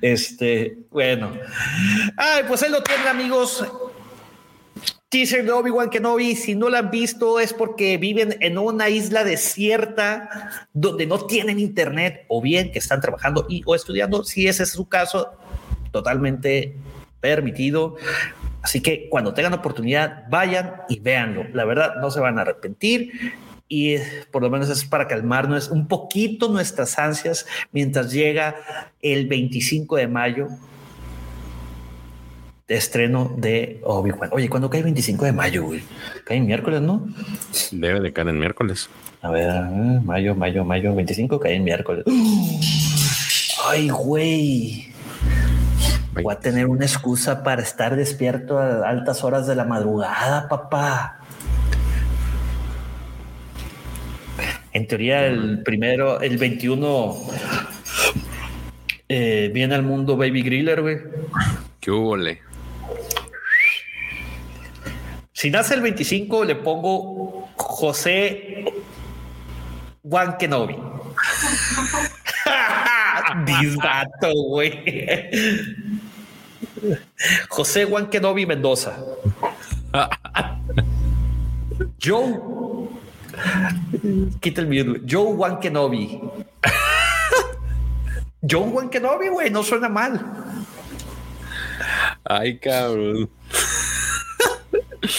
Este, 0.00 0.78
bueno. 0.90 1.32
Ay, 2.16 2.44
pues 2.48 2.62
ahí 2.62 2.70
lo 2.70 2.82
tienen, 2.82 3.06
amigos 3.06 3.64
teaser 5.08 5.44
de 5.44 5.52
Obi-Wan 5.52 5.90
Kenobi, 5.90 6.34
si 6.34 6.54
no 6.54 6.68
la 6.68 6.78
han 6.80 6.90
visto 6.90 7.38
es 7.38 7.52
porque 7.52 7.96
viven 7.96 8.36
en 8.40 8.58
una 8.58 8.88
isla 8.88 9.24
desierta 9.24 10.68
donde 10.72 11.06
no 11.06 11.26
tienen 11.26 11.60
internet 11.60 12.24
o 12.28 12.42
bien 12.42 12.72
que 12.72 12.78
están 12.78 13.00
trabajando 13.00 13.46
y 13.48 13.62
o 13.66 13.74
estudiando, 13.74 14.24
si 14.24 14.48
ese 14.48 14.64
es 14.64 14.70
su 14.70 14.88
caso, 14.88 15.32
totalmente 15.92 16.76
permitido. 17.20 17.96
Así 18.62 18.80
que 18.80 19.08
cuando 19.08 19.32
tengan 19.32 19.54
oportunidad, 19.54 20.24
vayan 20.28 20.82
y 20.88 20.98
véanlo. 20.98 21.44
La 21.52 21.64
verdad, 21.64 21.94
no 22.00 22.10
se 22.10 22.20
van 22.20 22.38
a 22.38 22.42
arrepentir 22.42 23.12
y 23.68 23.96
por 24.30 24.42
lo 24.42 24.50
menos 24.50 24.68
es 24.70 24.84
para 24.84 25.08
calmarnos 25.08 25.68
un 25.70 25.88
poquito 25.88 26.48
nuestras 26.48 26.98
ansias 26.98 27.46
mientras 27.72 28.12
llega 28.12 28.56
el 29.02 29.26
25 29.26 29.96
de 29.96 30.08
mayo 30.08 30.48
de 32.68 32.74
estreno 32.74 33.32
de 33.36 33.80
Obi-Wan. 33.84 34.30
Oye, 34.32 34.48
¿cuándo 34.48 34.68
cae 34.68 34.80
el 34.80 34.84
25 34.84 35.24
de 35.24 35.32
mayo, 35.32 35.64
güey? 35.64 35.82
Cae 36.24 36.38
en 36.38 36.46
miércoles, 36.46 36.80
¿no? 36.80 37.06
Debe 37.70 38.00
de 38.00 38.12
caer 38.12 38.28
en 38.28 38.38
miércoles. 38.40 38.88
A 39.22 39.30
ver, 39.30 39.52
mayo, 40.04 40.34
mayo, 40.34 40.64
mayo, 40.64 40.94
25 40.94 41.38
cae 41.38 41.54
en 41.54 41.64
miércoles. 41.64 42.04
Ay, 43.68 43.88
güey. 43.88 44.88
Voy 46.12 46.32
a 46.32 46.40
tener 46.40 46.66
una 46.66 46.86
excusa 46.86 47.44
para 47.44 47.62
estar 47.62 47.94
despierto 47.94 48.58
a 48.58 48.88
altas 48.88 49.22
horas 49.22 49.46
de 49.46 49.54
la 49.54 49.64
madrugada, 49.64 50.48
papá. 50.48 51.20
En 54.72 54.86
teoría, 54.86 55.26
el 55.26 55.62
primero, 55.62 56.20
el 56.20 56.36
21 56.36 57.16
eh, 59.08 59.50
viene 59.54 59.74
al 59.74 59.82
mundo 59.82 60.16
Baby 60.16 60.42
Griller, 60.42 60.82
güey. 60.82 60.98
¿Qué 61.80 61.90
hubo, 61.90 62.16
le? 62.16 62.45
Si 65.36 65.50
nace 65.50 65.74
el 65.74 65.82
25, 65.82 66.46
le 66.46 66.54
pongo 66.54 67.50
José 67.56 68.64
Juan 70.02 70.38
Kenobi. 70.38 70.78
Disdato, 73.44 74.32
güey. 74.32 75.30
José 77.50 77.84
Juan 77.84 78.08
Kenobi 78.08 78.46
Mendoza. 78.46 78.96
Joe. 82.02 82.40
Quita 84.40 84.62
el 84.62 84.68
miedo. 84.68 84.94
Joe 85.06 85.36
Juan 85.36 85.60
Kenobi. 85.60 86.18
Joe 88.40 88.70
Juan 88.70 88.88
Kenobi, 88.88 89.28
güey, 89.28 89.50
no 89.50 89.62
suena 89.62 89.90
mal. 89.90 90.18
Ay, 92.24 92.58
cabrón. 92.58 93.28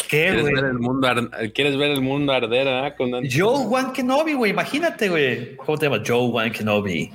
¿Qué, 0.08 0.26
¿Quieres 0.26 0.42
güey? 0.42 0.54
ver, 0.56 0.66
el 0.66 0.80
mundo 0.80 1.08
ar- 1.08 1.52
¿Quieres 1.54 1.78
ver 1.78 1.92
el 1.92 2.02
mundo 2.02 2.34
arder, 2.34 2.68
ah? 2.68 2.96
Con- 2.96 3.12
Joe 3.30 3.66
Juan 3.66 3.92
Kenobi, 3.94 4.34
güey, 4.34 4.52
imagínate, 4.52 5.10
güey. 5.10 5.56
¿Cómo 5.58 5.78
te 5.78 5.86
llamas? 5.88 6.02
Joe 6.08 6.30
Juan 6.30 6.52
Kenobi. 6.52 7.12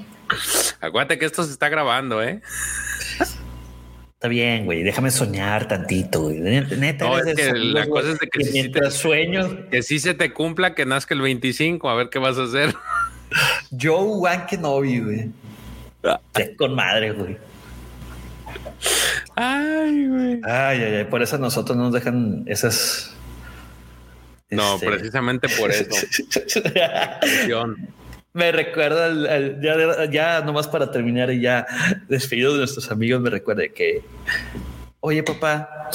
Acuérdate 0.80 1.18
que 1.18 1.26
esto 1.26 1.42
se 1.44 1.52
está 1.52 1.68
grabando, 1.68 2.22
¿eh? 2.22 2.40
Está 4.14 4.28
bien, 4.28 4.64
güey, 4.66 4.84
déjame 4.84 5.10
soñar 5.10 5.66
tantito, 5.66 6.20
güey. 6.22 6.38
Neta, 6.38 7.04
No, 7.06 7.18
es 7.18 7.34
que 7.34 7.42
esos 7.42 7.58
la 7.58 7.86
cosa 7.88 8.12
es 8.12 8.18
de 8.20 8.28
que 8.28 8.44
sí 8.44 8.46
te- 8.46 8.52
mientras 8.52 8.94
sueño, 8.94 9.68
Que 9.70 9.82
sí 9.82 9.98
se 9.98 10.14
te 10.14 10.32
cumpla 10.32 10.74
que 10.76 10.86
nazca 10.86 11.14
el 11.14 11.22
25, 11.22 11.90
a 11.90 11.94
ver 11.96 12.08
qué 12.08 12.18
vas 12.20 12.38
a 12.38 12.44
hacer. 12.44 12.74
Joe 13.80 14.06
Juan 14.18 14.46
Kenobi, 14.46 15.00
güey. 15.00 15.30
Ah. 16.04 16.20
Ya 16.38 16.54
con 16.56 16.74
madre, 16.74 17.12
güey. 17.12 17.36
Ay, 19.44 20.06
güey. 20.08 20.40
Ay, 20.44 20.82
ay, 20.82 20.94
ay, 20.96 21.04
por 21.04 21.20
eso 21.20 21.34
a 21.36 21.38
nosotros 21.40 21.76
nos 21.76 21.92
dejan 21.92 22.44
esas. 22.46 23.12
No, 24.50 24.74
este, 24.74 24.86
precisamente 24.86 25.48
por 25.48 25.70
eso. 25.72 25.88
Me 28.34 28.52
recuerda, 28.52 29.06
al- 29.06 29.26
al- 29.26 29.60
ya, 29.60 30.04
ya 30.10 30.40
nomás 30.44 30.68
para 30.68 30.90
terminar 30.90 31.30
y 31.32 31.40
ya 31.40 31.66
despedido 32.08 32.52
de 32.52 32.58
nuestros 32.60 32.90
amigos, 32.90 33.20
me 33.20 33.30
recuerda 33.30 33.64
que, 33.74 34.02
oye 35.00 35.22
papá, 35.22 35.90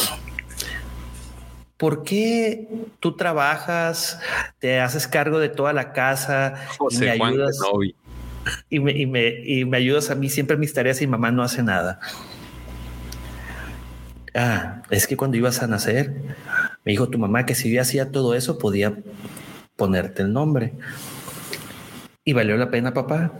¿por 1.77 2.03
qué 2.03 2.67
tú 2.99 3.15
trabajas, 3.15 4.19
te 4.59 4.79
haces 4.79 5.07
cargo 5.07 5.39
de 5.39 5.49
toda 5.49 5.73
la 5.73 5.93
casa 5.93 6.53
y 6.55 6.57
me 6.67 6.75
José 6.77 7.17
Juan 7.17 7.31
ayudas 7.33 7.59
y 8.69 8.79
me, 8.79 8.91
y, 8.91 9.05
me, 9.07 9.27
y 9.43 9.65
me 9.65 9.77
ayudas 9.77 10.09
a 10.11 10.15
mí 10.15 10.29
siempre 10.29 10.53
en 10.55 10.59
mis 10.59 10.73
tareas 10.73 11.01
y 11.01 11.07
mamá 11.07 11.31
no 11.31 11.41
hace 11.43 11.63
nada? 11.63 11.99
Ah, 14.39 14.83
es 14.91 15.07
que 15.07 15.17
cuando 15.17 15.35
ibas 15.35 15.63
a 15.63 15.67
nacer, 15.67 16.13
me 16.85 16.91
dijo 16.91 17.09
tu 17.09 17.17
mamá 17.17 17.47
que 17.47 17.55
si 17.55 17.73
yo 17.73 17.81
hacía 17.81 18.11
todo 18.11 18.35
eso 18.35 18.59
podía 18.59 18.95
ponerte 19.75 20.21
el 20.21 20.31
nombre. 20.31 20.73
¿Y 22.23 22.33
valió 22.33 22.55
la 22.55 22.69
pena, 22.69 22.93
papá? 22.93 23.33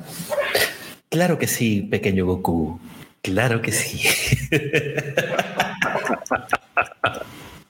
Claro 1.09 1.37
que 1.37 1.45
sí, 1.45 1.83
pequeño 1.83 2.25
Goku. 2.25 2.79
Claro 3.21 3.61
que 3.61 3.71
sí. 3.71 4.07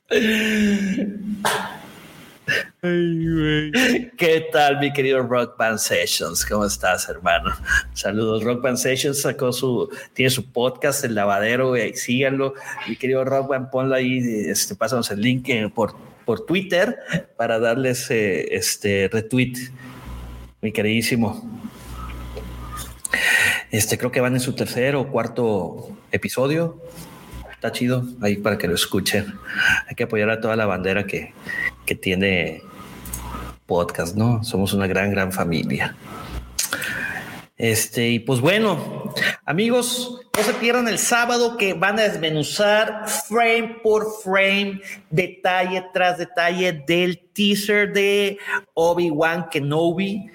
¿Qué 4.18 4.48
tal, 4.52 4.80
mi 4.80 4.94
querido 4.94 5.22
Rock 5.22 5.58
Band 5.58 5.78
Sessions? 5.78 6.46
¿Cómo 6.46 6.66
estás, 6.66 7.10
hermano? 7.10 7.52
Saludos. 7.94 8.44
Rock 8.44 8.62
Band 8.62 8.78
Sessions 8.78 9.22
sacó 9.22 9.52
su, 9.52 9.90
tiene 10.14 10.30
su 10.30 10.52
podcast, 10.52 11.04
El 11.04 11.16
Lavadero, 11.16 11.74
síganlo. 11.96 12.54
Mi 12.88 12.96
querido 12.96 13.26
Rock 13.26 13.50
Band, 13.50 13.70
ponlo 13.72 13.94
ahí, 13.96 14.20
este, 14.48 14.76
pásanos 14.76 15.12
el 15.12 15.20
link 15.20 15.50
eh, 15.50 15.70
por, 15.74 15.96
por 16.26 16.46
Twitter 16.46 16.98
para 17.36 17.60
darles 17.60 18.10
eh, 18.10 18.56
este 18.56 19.10
retweet, 19.12 19.56
mi 20.62 20.72
queridísimo. 20.72 21.62
Este 23.70 23.98
creo 23.98 24.12
que 24.12 24.22
van 24.22 24.34
en 24.34 24.40
su 24.40 24.54
tercer 24.54 24.96
o 24.96 25.10
cuarto 25.10 25.90
episodio. 26.12 26.82
Está 27.52 27.74
chido 27.74 28.06
ahí 28.22 28.38
para 28.38 28.58
que 28.58 28.68
lo 28.68 28.76
escuchen. 28.76 29.34
Hay 29.90 29.96
que 29.96 30.04
apoyar 30.04 30.30
a 30.30 30.40
toda 30.40 30.56
la 30.56 30.66
bandera 30.66 31.06
que, 31.06 31.34
que 31.86 31.96
tiene 31.96 32.62
podcast, 33.68 34.15
¿no? 34.15 34.44
Somos 34.44 34.73
una 34.73 34.88
gran, 34.88 35.11
gran 35.11 35.31
familia. 35.31 35.95
Este, 37.57 38.10
y 38.10 38.19
pues 38.19 38.39
bueno, 38.39 39.14
amigos, 39.44 40.22
no 40.38 40.44
se 40.44 40.53
pierdan 40.53 40.88
el 40.88 40.99
sábado 40.99 41.57
que 41.57 41.73
van 41.73 41.98
a 41.98 42.03
desmenuzar 42.03 43.10
frame 43.27 43.80
por 43.81 44.06
frame, 44.23 44.80
detalle 45.10 45.84
tras 45.91 46.19
detalle 46.19 46.72
del 46.88 47.18
teaser 47.34 47.91
de 47.91 48.38
Obi-Wan 48.76 49.49
Kenobi. 49.49 50.30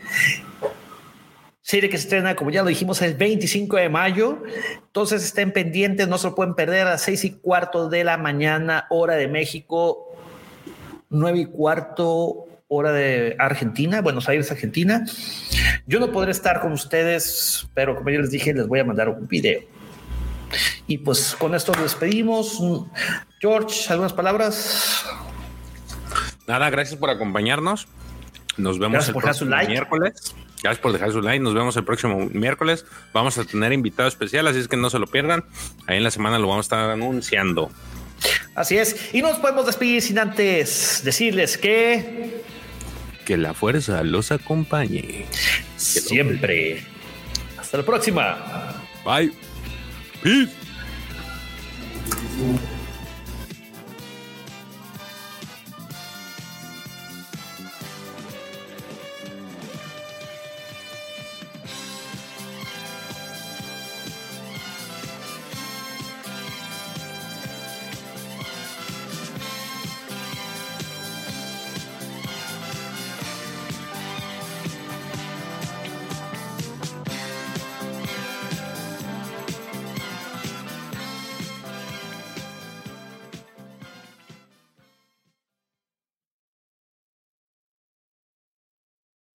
Serie 1.61 1.89
que 1.89 1.97
se 1.97 2.05
estrena, 2.05 2.35
como 2.35 2.51
ya 2.51 2.63
lo 2.63 2.69
dijimos, 2.69 3.01
el 3.03 3.15
25 3.15 3.77
de 3.77 3.89
mayo. 3.89 4.43
Entonces 4.79 5.23
estén 5.23 5.53
pendientes, 5.53 6.09
no 6.09 6.19
se 6.19 6.27
lo 6.27 6.35
pueden 6.35 6.57
perder 6.57 6.89
a 6.89 6.91
las 6.91 7.03
seis 7.03 7.25
y 7.25 7.31
cuarto 7.31 7.89
de 7.89 8.03
la 8.03 8.17
mañana, 8.17 8.87
hora 8.91 9.15
de 9.15 9.29
México, 9.29 10.13
nueve 11.09 11.39
y 11.39 11.47
cuarto, 11.47 12.47
hora 12.75 12.93
de 12.93 13.37
Argentina, 13.39 14.01
Buenos 14.01 14.29
Aires, 14.29 14.51
Argentina. 14.51 15.05
Yo 15.87 16.01
no 16.01 16.11
podré 16.11 16.31
estar 16.31 16.61
con 16.61 16.73
ustedes, 16.73 17.69
pero 17.75 17.95
como 17.95 18.09
yo 18.11 18.21
les 18.21 18.31
dije, 18.31 18.55
les 18.55 18.67
voy 18.67 18.81
a 18.81 18.85
mandar 18.85 19.11
un 19.11 19.29
video. 19.29 19.61
Y 20.87 20.99
pues 20.99 21.37
con 21.39 21.55
esto 21.55 21.73
nos 21.73 21.83
despedimos. 21.83 22.63
George, 23.41 23.93
¿algunas 23.93 24.13
palabras? 24.15 25.05
Nada, 26.47 26.71
gracias 26.71 26.99
por 26.99 27.11
acompañarnos. 27.11 27.87
Nos 28.57 28.79
vemos 28.79 28.93
Gracias 28.93 29.09
el 29.09 29.15
por 29.15 29.23
próximo 29.25 29.51
like. 29.51 29.71
miércoles. 29.71 30.35
Gracias 30.63 30.81
por 30.81 30.93
dejar 30.93 31.13
su 31.13 31.21
like. 31.21 31.43
Nos 31.43 31.55
vemos 31.55 31.77
el 31.77 31.85
próximo 31.85 32.29
miércoles. 32.33 32.87
Vamos 33.13 33.37
a 33.37 33.45
tener 33.45 33.73
invitado 33.73 34.09
especial, 34.09 34.47
así 34.47 34.59
es 34.61 34.69
que 34.69 34.77
no 34.77 34.89
se 34.89 34.99
lo 34.99 35.07
pierdan. 35.07 35.45
Ahí 35.87 35.99
en 35.99 36.05
la 36.05 36.11
semana 36.11 36.39
lo 36.39 36.49
vamos 36.49 36.65
a 36.65 36.67
estar 36.67 36.91
anunciando. 36.91 37.71
Así 38.55 38.79
es. 38.79 39.15
Y 39.15 39.23
no 39.23 39.29
nos 39.29 39.39
podemos 39.39 39.67
despedir 39.67 40.03
sin 40.03 40.19
antes 40.19 41.03
decirles 41.05 41.59
que 41.59 42.43
Que 43.25 43.37
la 43.37 43.55
fuerza 43.55 44.03
los 44.03 44.33
acompañe. 44.33 45.27
siempre. 45.77 46.83
Hasta 47.59 47.79
la 47.79 47.85
próxima. 47.85 48.83
Bye. 49.05 49.33
Peace. 50.23 50.53